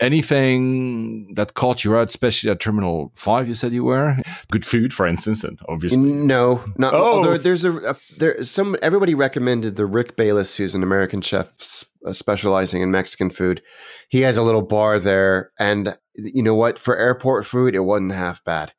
anything 0.00 1.34
that 1.34 1.52
caught 1.52 1.84
you 1.84 1.94
out, 1.94 2.08
especially 2.08 2.50
at 2.50 2.58
Terminal 2.58 3.12
Five? 3.14 3.48
You 3.48 3.54
said 3.54 3.74
you 3.74 3.84
were 3.84 4.16
good 4.50 4.64
food, 4.64 4.94
for 4.94 5.06
instance, 5.06 5.44
and 5.44 5.60
obviously 5.68 5.98
no, 5.98 6.64
not. 6.78 6.94
Oh. 6.94 7.36
there's 7.36 7.66
a, 7.66 7.76
a 7.76 7.96
there 8.16 8.42
some 8.42 8.76
everybody 8.80 9.14
recommended 9.14 9.76
the 9.76 9.86
Rick 9.86 10.16
Bayless, 10.16 10.56
who's 10.56 10.74
an 10.74 10.82
American 10.82 11.20
chef 11.20 11.84
uh, 12.06 12.14
specializing 12.14 12.80
in 12.80 12.90
Mexican 12.90 13.28
food. 13.28 13.60
He 14.08 14.22
has 14.22 14.38
a 14.38 14.42
little 14.42 14.62
bar 14.62 14.98
there, 14.98 15.52
and 15.58 15.98
you 16.14 16.42
know 16.42 16.54
what? 16.54 16.78
For 16.78 16.96
airport 16.96 17.44
food, 17.44 17.74
it 17.74 17.80
wasn't 17.80 18.12
half 18.12 18.42
bad 18.42 18.72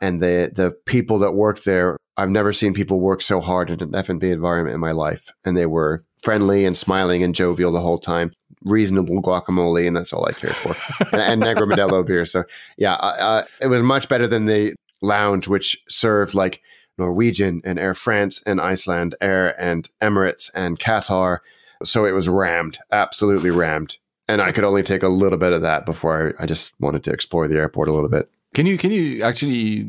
and 0.00 0.20
the 0.20 0.50
the 0.54 0.72
people 0.86 1.18
that 1.20 1.32
worked 1.32 1.64
there 1.64 1.96
I've 2.20 2.28
never 2.28 2.52
seen 2.52 2.74
people 2.74 3.00
work 3.00 3.22
so 3.22 3.40
hard 3.40 3.70
in 3.70 3.82
an 3.82 3.94
F&B 3.94 4.30
environment 4.30 4.74
in 4.74 4.80
my 4.80 4.92
life 4.92 5.32
and 5.46 5.56
they 5.56 5.64
were 5.64 6.02
friendly 6.22 6.66
and 6.66 6.76
smiling 6.76 7.22
and 7.22 7.34
jovial 7.34 7.72
the 7.72 7.80
whole 7.80 7.96
time. 7.96 8.32
Reasonable 8.62 9.22
guacamole 9.22 9.86
and 9.86 9.96
that's 9.96 10.12
all 10.12 10.28
I 10.28 10.32
cared 10.32 10.54
for. 10.54 10.76
And, 11.12 11.42
and 11.42 11.42
Negro 11.42 11.66
Modelo 11.66 12.06
beer 12.06 12.26
so 12.26 12.44
yeah 12.76 12.92
uh, 12.94 13.44
it 13.62 13.68
was 13.68 13.82
much 13.82 14.10
better 14.10 14.26
than 14.26 14.44
the 14.44 14.74
lounge 15.00 15.48
which 15.48 15.82
served 15.88 16.34
like 16.34 16.60
Norwegian 16.98 17.62
and 17.64 17.78
Air 17.78 17.94
France 17.94 18.42
and 18.44 18.60
Iceland 18.60 19.14
Air 19.22 19.58
and 19.58 19.88
Emirates 20.02 20.50
and 20.54 20.78
Qatar. 20.78 21.38
So 21.82 22.04
it 22.04 22.12
was 22.12 22.28
rammed 22.28 22.78
absolutely 22.92 23.50
rammed. 23.50 23.96
And 24.28 24.42
I 24.42 24.52
could 24.52 24.64
only 24.64 24.82
take 24.82 25.02
a 25.02 25.08
little 25.08 25.38
bit 25.38 25.54
of 25.54 25.62
that 25.62 25.86
before 25.86 26.34
I, 26.38 26.42
I 26.42 26.46
just 26.46 26.78
wanted 26.80 27.02
to 27.04 27.12
explore 27.12 27.48
the 27.48 27.56
airport 27.56 27.88
a 27.88 27.92
little 27.92 28.10
bit 28.10 28.28
can 28.54 28.66
you 28.66 28.78
can 28.78 28.90
you 28.90 29.22
actually 29.22 29.84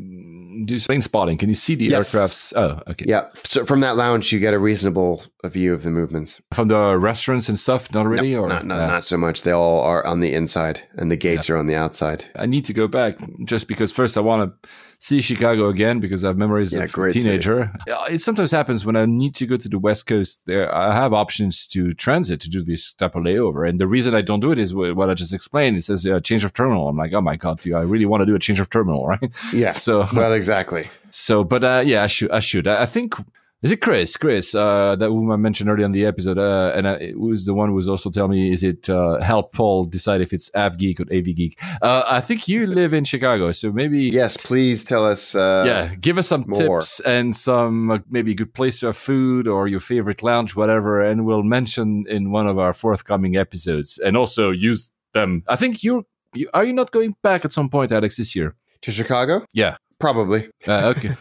do 0.64 0.78
plane 0.80 1.02
spotting? 1.02 1.36
Can 1.36 1.48
you 1.48 1.54
see 1.54 1.74
the 1.74 1.86
yes. 1.86 2.14
aircrafts? 2.14 2.52
Oh, 2.56 2.80
okay. 2.88 3.04
Yeah. 3.08 3.28
So 3.44 3.64
from 3.64 3.80
that 3.80 3.96
lounge, 3.96 4.32
you 4.32 4.38
get 4.38 4.54
a 4.54 4.58
reasonable 4.58 5.24
view 5.44 5.74
of 5.74 5.82
the 5.82 5.90
movements. 5.90 6.42
From 6.52 6.68
the 6.68 6.96
restaurants 6.96 7.48
and 7.48 7.58
stuff, 7.58 7.92
not 7.92 8.06
really, 8.06 8.34
or 8.34 8.48
not, 8.48 8.66
not, 8.66 8.80
uh, 8.80 8.86
not, 8.86 9.04
so 9.04 9.16
much. 9.16 9.42
They 9.42 9.52
all 9.52 9.80
are 9.80 10.04
on 10.06 10.20
the 10.20 10.32
inside, 10.32 10.82
and 10.94 11.10
the 11.10 11.16
gates 11.16 11.48
yeah. 11.48 11.56
are 11.56 11.58
on 11.58 11.66
the 11.66 11.74
outside. 11.74 12.24
I 12.36 12.46
need 12.46 12.64
to 12.66 12.72
go 12.72 12.86
back 12.86 13.16
just 13.44 13.68
because 13.68 13.92
first 13.92 14.16
I 14.16 14.20
want 14.20 14.52
to 14.62 14.68
see 15.02 15.20
Chicago 15.20 15.68
again 15.68 15.98
because 15.98 16.22
I 16.22 16.28
have 16.28 16.38
memories 16.38 16.72
yeah, 16.72 16.84
of 16.84 16.94
a 16.94 17.10
teenager. 17.10 17.72
City. 17.86 18.14
It 18.14 18.22
sometimes 18.22 18.52
happens 18.52 18.84
when 18.84 18.94
I 18.94 19.04
need 19.04 19.34
to 19.34 19.46
go 19.46 19.56
to 19.56 19.68
the 19.68 19.78
West 19.78 20.06
Coast. 20.06 20.42
There, 20.46 20.72
I 20.72 20.94
have 20.94 21.12
options 21.12 21.66
to 21.68 21.92
transit 21.92 22.40
to 22.42 22.48
do 22.48 22.62
this 22.62 22.94
type 22.94 23.16
of 23.16 23.24
layover, 23.24 23.68
and 23.68 23.80
the 23.80 23.88
reason 23.88 24.14
I 24.14 24.22
don't 24.22 24.40
do 24.40 24.52
it 24.52 24.60
is 24.60 24.72
what 24.72 25.10
I 25.10 25.14
just 25.14 25.34
explained. 25.34 25.76
It 25.76 25.82
says 25.82 26.06
uh, 26.06 26.20
change 26.20 26.44
of 26.44 26.54
terminal. 26.54 26.88
I'm 26.88 26.96
like, 26.96 27.12
oh 27.12 27.20
my 27.20 27.36
god, 27.36 27.60
do 27.60 27.74
I 27.74 27.82
really 27.82 28.06
want 28.06 28.20
to 28.20 28.26
do 28.26 28.36
a 28.36 28.38
change 28.38 28.60
of 28.60 28.70
terminal, 28.70 29.06
right? 29.12 29.34
Yeah. 29.52 29.74
So 29.74 30.06
well, 30.14 30.32
exactly. 30.32 30.88
So, 31.14 31.44
but 31.44 31.62
uh, 31.62 31.82
yeah, 31.84 32.04
I 32.04 32.06
should. 32.06 32.30
I 32.30 32.40
should. 32.40 32.66
I 32.66 32.86
think 32.86 33.14
is 33.62 33.70
it 33.70 33.80
Chris? 33.80 34.16
Chris, 34.16 34.56
uh, 34.56 34.96
that 34.96 35.08
whom 35.08 35.30
I 35.30 35.36
mentioned 35.36 35.70
earlier 35.70 35.86
in 35.86 35.92
the 35.92 36.04
episode, 36.04 36.36
uh, 36.36 36.72
and 36.74 36.84
uh, 36.84 36.98
who's 36.98 37.46
the 37.46 37.54
one 37.54 37.68
who 37.68 37.76
was 37.76 37.88
also 37.88 38.10
telling 38.10 38.32
me, 38.32 38.52
is 38.52 38.64
it 38.64 38.90
uh, 38.90 39.20
help 39.20 39.52
Paul 39.52 39.84
decide 39.84 40.20
if 40.20 40.32
it's 40.32 40.50
AV 40.54 40.76
Geek 40.78 41.00
or 41.00 41.04
AV 41.12 41.26
Geek? 41.26 41.58
Uh, 41.80 42.02
I 42.08 42.20
think 42.20 42.48
you 42.48 42.66
live 42.66 42.92
in 42.92 43.04
Chicago, 43.04 43.52
so 43.52 43.70
maybe 43.70 44.00
yes, 44.08 44.36
please 44.36 44.82
tell 44.82 45.06
us. 45.06 45.36
Uh, 45.36 45.62
yeah, 45.64 45.94
give 45.94 46.18
us 46.18 46.26
some 46.26 46.44
more. 46.48 46.80
tips 46.80 46.98
and 47.00 47.36
some 47.36 47.90
uh, 47.90 47.98
maybe 48.10 48.32
a 48.32 48.34
good 48.34 48.52
place 48.52 48.80
to 48.80 48.86
have 48.86 48.96
food 48.96 49.46
or 49.46 49.68
your 49.68 49.80
favorite 49.80 50.24
lounge, 50.24 50.56
whatever, 50.56 51.00
and 51.00 51.24
we'll 51.24 51.44
mention 51.44 52.04
in 52.08 52.32
one 52.32 52.48
of 52.48 52.58
our 52.58 52.72
forthcoming 52.72 53.36
episodes, 53.36 53.96
and 53.98 54.16
also 54.16 54.50
use 54.50 54.92
them. 55.12 55.44
I 55.46 55.56
think 55.56 55.84
you're. 55.84 56.02
You, 56.34 56.48
are 56.54 56.64
you 56.64 56.72
not 56.72 56.92
going 56.92 57.14
back 57.22 57.44
at 57.44 57.52
some 57.52 57.68
point, 57.68 57.92
Alex, 57.92 58.16
this 58.16 58.34
year 58.34 58.56
to 58.80 58.90
Chicago? 58.90 59.44
Yeah. 59.52 59.76
Probably. 60.02 60.50
Uh, 60.66 60.92
okay. 60.96 61.14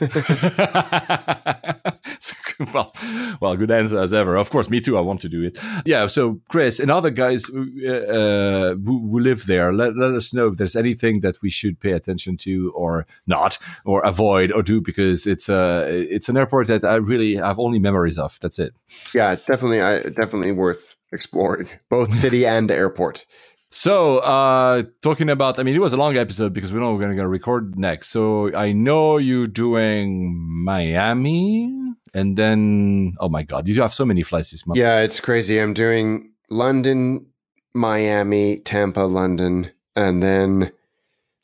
well, 2.74 2.92
well, 3.40 3.56
good 3.56 3.70
answer 3.70 4.00
as 4.00 4.12
ever. 4.12 4.36
Of 4.36 4.50
course, 4.50 4.72
me 4.72 4.80
too. 4.80 4.98
I 4.98 5.02
want 5.02 5.22
to 5.22 5.30
do 5.30 5.44
it. 5.44 5.60
Yeah. 5.86 6.08
So, 6.08 6.42
Chris 6.50 6.80
and 6.80 6.90
other 6.90 7.12
guys 7.12 7.48
uh, 7.48 7.60
uh, 7.60 8.74
who, 8.74 9.08
who, 9.12 9.20
live 9.20 9.46
there, 9.46 9.72
let, 9.72 9.96
let 9.96 10.16
us 10.16 10.34
know 10.34 10.48
if 10.48 10.58
there's 10.58 10.76
anything 10.76 11.20
that 11.20 11.36
we 11.44 11.52
should 11.52 11.80
pay 11.80 11.92
attention 11.92 12.38
to 12.38 12.72
or 12.72 13.06
not, 13.28 13.60
or 13.86 14.02
avoid 14.02 14.52
or 14.52 14.64
do, 14.64 14.82
because 14.82 15.28
it's 15.28 15.48
a 15.48 15.56
uh, 15.56 15.86
it's 15.88 16.28
an 16.28 16.36
airport 16.36 16.66
that 16.66 16.84
I 16.84 16.96
really 16.96 17.36
have 17.36 17.60
only 17.60 17.78
memories 17.78 18.18
of. 18.18 18.40
That's 18.42 18.58
it. 18.58 18.74
Yeah, 19.14 19.34
it's 19.34 19.46
definitely, 19.46 19.80
uh, 19.80 20.10
definitely 20.10 20.54
worth 20.54 20.96
exploring, 21.14 21.70
both 21.92 22.16
city 22.16 22.48
and 22.48 22.72
airport. 22.72 23.28
So, 23.74 24.18
uh, 24.18 24.84
talking 25.02 25.30
about, 25.30 25.58
I 25.58 25.64
mean, 25.64 25.76
it 25.76 25.80
was 25.80 25.94
a 25.94 25.98
long 25.98 26.18
episode 26.18 26.52
because 26.52 26.74
we 26.74 26.80
know 26.82 26.94
we're 26.94 27.00
going 27.00 27.16
to 27.16 27.28
record 27.28 27.80
next. 27.80 28.10
So, 28.10 28.54
I 28.54 28.74
know 28.74 29.18
you're 29.18 29.48
doing 29.48 30.36
Miami 30.66 31.74
and 32.14 32.36
then, 32.36 33.16
oh 33.22 33.30
my 33.30 33.44
God, 33.44 33.70
you 33.70 33.82
have 33.82 33.94
so 33.94 34.06
many 34.06 34.24
flights 34.24 34.52
this 34.52 34.68
month. 34.68 34.78
Yeah, 34.78 35.00
it's 35.00 35.22
crazy. 35.22 35.58
I'm 35.58 35.74
doing 35.74 36.34
London, 36.50 37.28
Miami, 37.74 38.60
Tampa, 38.60 39.02
London, 39.02 39.72
and 39.96 40.22
then 40.22 40.74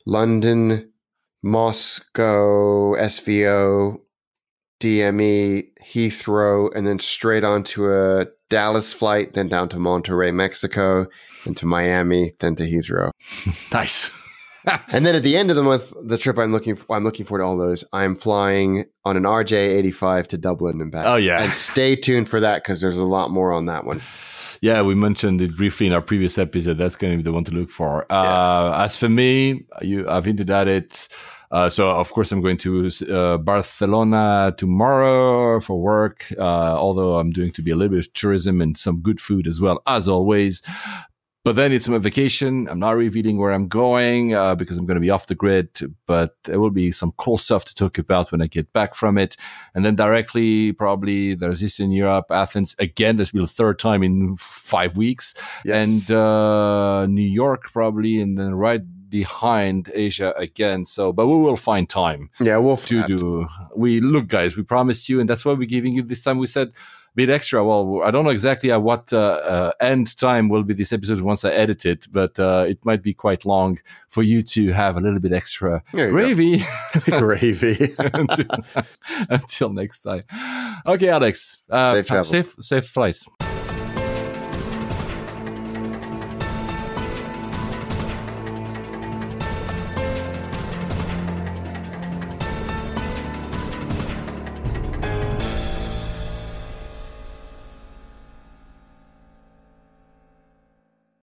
London, 0.04 0.90
Moscow, 1.42 2.94
SVO, 2.94 3.98
DME, 4.80 5.68
Heathrow, 5.82 6.70
and 6.76 6.86
then 6.86 6.98
straight 6.98 7.44
onto 7.44 7.90
a 7.90 8.26
Dallas 8.48 8.92
flight, 8.92 9.34
then 9.34 9.48
down 9.48 9.68
to 9.70 9.76
Monterrey, 9.76 10.32
Mexico, 10.32 11.06
and 11.44 11.56
to 11.56 11.66
Miami, 11.66 12.32
then 12.40 12.54
to 12.56 12.64
Heathrow. 12.64 13.10
nice. 13.72 14.10
and 14.92 15.06
then 15.06 15.14
at 15.14 15.22
the 15.22 15.36
end 15.36 15.50
of 15.50 15.56
the 15.56 15.62
month, 15.62 15.92
the 16.04 16.18
trip 16.18 16.38
I'm 16.38 16.52
looking 16.52 16.76
for, 16.76 16.96
I'm 16.96 17.04
looking 17.04 17.24
forward 17.24 17.42
to 17.42 17.46
all 17.46 17.56
those. 17.56 17.84
I'm 17.92 18.14
flying 18.16 18.84
on 19.04 19.16
an 19.16 19.22
RJ85 19.22 20.28
to 20.28 20.38
Dublin 20.38 20.80
and 20.80 20.90
back. 20.90 21.06
Oh 21.06 21.16
yeah, 21.16 21.42
and 21.42 21.52
stay 21.52 21.96
tuned 21.96 22.28
for 22.28 22.40
that 22.40 22.62
because 22.62 22.80
there's 22.80 22.98
a 22.98 23.06
lot 23.06 23.30
more 23.30 23.52
on 23.52 23.66
that 23.66 23.84
one. 23.84 24.00
Yeah, 24.60 24.82
we 24.82 24.94
mentioned 24.94 25.40
it 25.40 25.56
briefly 25.56 25.86
in 25.86 25.92
our 25.92 26.02
previous 26.02 26.36
episode. 26.36 26.78
That's 26.78 26.96
going 26.96 27.12
to 27.12 27.16
be 27.16 27.22
the 27.22 27.32
one 27.32 27.44
to 27.44 27.52
look 27.52 27.70
for. 27.70 28.10
Uh, 28.12 28.72
yeah. 28.74 28.84
As 28.84 28.96
for 28.96 29.08
me, 29.08 29.66
you, 29.82 30.08
I've 30.08 30.24
hinted 30.24 30.50
at 30.50 30.66
it. 30.66 31.08
Uh, 31.50 31.68
so 31.68 31.90
of 31.90 32.12
course 32.12 32.30
I'm 32.32 32.40
going 32.40 32.58
to 32.58 32.90
uh, 33.10 33.38
Barcelona 33.38 34.54
tomorrow 34.56 35.60
for 35.60 35.80
work. 35.80 36.26
Uh, 36.38 36.42
although 36.42 37.18
I'm 37.18 37.30
doing 37.30 37.52
to 37.52 37.62
be 37.62 37.70
a 37.70 37.76
little 37.76 37.96
bit 37.96 38.06
of 38.06 38.12
tourism 38.12 38.60
and 38.60 38.76
some 38.76 39.00
good 39.00 39.20
food 39.20 39.46
as 39.46 39.60
well 39.60 39.82
as 39.86 40.08
always. 40.08 40.62
But 41.48 41.56
then 41.56 41.72
it's 41.72 41.88
my 41.88 41.96
vacation. 41.96 42.68
I'm 42.68 42.80
not 42.80 42.90
revealing 42.90 43.38
where 43.38 43.52
I'm 43.52 43.68
going 43.68 44.34
uh, 44.34 44.54
because 44.54 44.76
I'm 44.76 44.84
going 44.84 44.96
to 44.96 45.00
be 45.00 45.08
off 45.08 45.28
the 45.28 45.34
grid. 45.34 45.70
But 46.04 46.36
there 46.44 46.60
will 46.60 46.70
be 46.70 46.90
some 46.90 47.12
cool 47.16 47.38
stuff 47.38 47.64
to 47.66 47.74
talk 47.74 47.96
about 47.96 48.30
when 48.30 48.42
I 48.42 48.48
get 48.48 48.70
back 48.74 48.94
from 48.94 49.16
it. 49.16 49.34
And 49.74 49.82
then 49.82 49.94
directly, 49.94 50.72
probably 50.72 51.34
there's 51.34 51.64
Eastern 51.64 51.90
Europe, 51.90 52.26
Athens 52.30 52.76
again. 52.78 53.16
This 53.16 53.32
will 53.32 53.40
be 53.40 53.44
the 53.46 53.52
third 53.52 53.78
time 53.78 54.02
in 54.02 54.36
five 54.36 54.98
weeks, 54.98 55.34
yes. 55.64 56.10
and 56.10 56.16
uh, 56.18 57.06
New 57.06 57.22
York 57.22 57.72
probably, 57.72 58.20
and 58.20 58.36
then 58.36 58.54
right 58.54 58.82
behind 59.08 59.90
Asia 59.94 60.34
again. 60.36 60.84
So, 60.84 61.12
but 61.12 61.26
we 61.26 61.36
will 61.36 61.56
find 61.56 61.88
time. 61.88 62.30
Yeah, 62.40 62.58
we'll 62.58 62.76
to 62.76 63.02
do. 63.04 63.48
We 63.74 64.00
look, 64.00 64.28
guys. 64.28 64.56
We 64.56 64.62
promised 64.62 65.08
you, 65.08 65.20
and 65.20 65.28
that's 65.28 65.44
why 65.44 65.52
we're 65.52 65.68
giving 65.68 65.92
you 65.92 66.02
this 66.02 66.22
time. 66.22 66.38
We 66.38 66.46
said 66.46 66.68
a 66.68 66.72
bit 67.14 67.30
extra. 67.30 67.64
Well, 67.64 68.02
I 68.02 68.10
don't 68.10 68.24
know 68.24 68.30
exactly 68.30 68.70
at 68.70 68.82
what 68.82 69.12
uh, 69.12 69.18
uh, 69.18 69.72
end 69.80 70.16
time 70.18 70.48
will 70.48 70.62
be 70.62 70.74
this 70.74 70.92
episode 70.92 71.20
once 71.20 71.44
I 71.44 71.50
edit 71.50 71.84
it, 71.86 72.06
but 72.10 72.38
uh, 72.38 72.66
it 72.68 72.84
might 72.84 73.02
be 73.02 73.14
quite 73.14 73.44
long 73.44 73.78
for 74.08 74.22
you 74.22 74.42
to 74.42 74.72
have 74.72 74.96
a 74.96 75.00
little 75.00 75.20
bit 75.20 75.32
extra 75.32 75.82
gravy. 75.92 76.64
gravy. 77.04 77.94
until, 77.98 78.46
until, 79.30 79.72
next 79.72 80.02
time. 80.02 80.24
Okay, 80.86 81.08
Alex. 81.08 81.58
Uh, 81.68 82.02
safe, 82.02 82.24
safe, 82.26 82.54
safe 82.60 82.86
flights. 82.86 83.26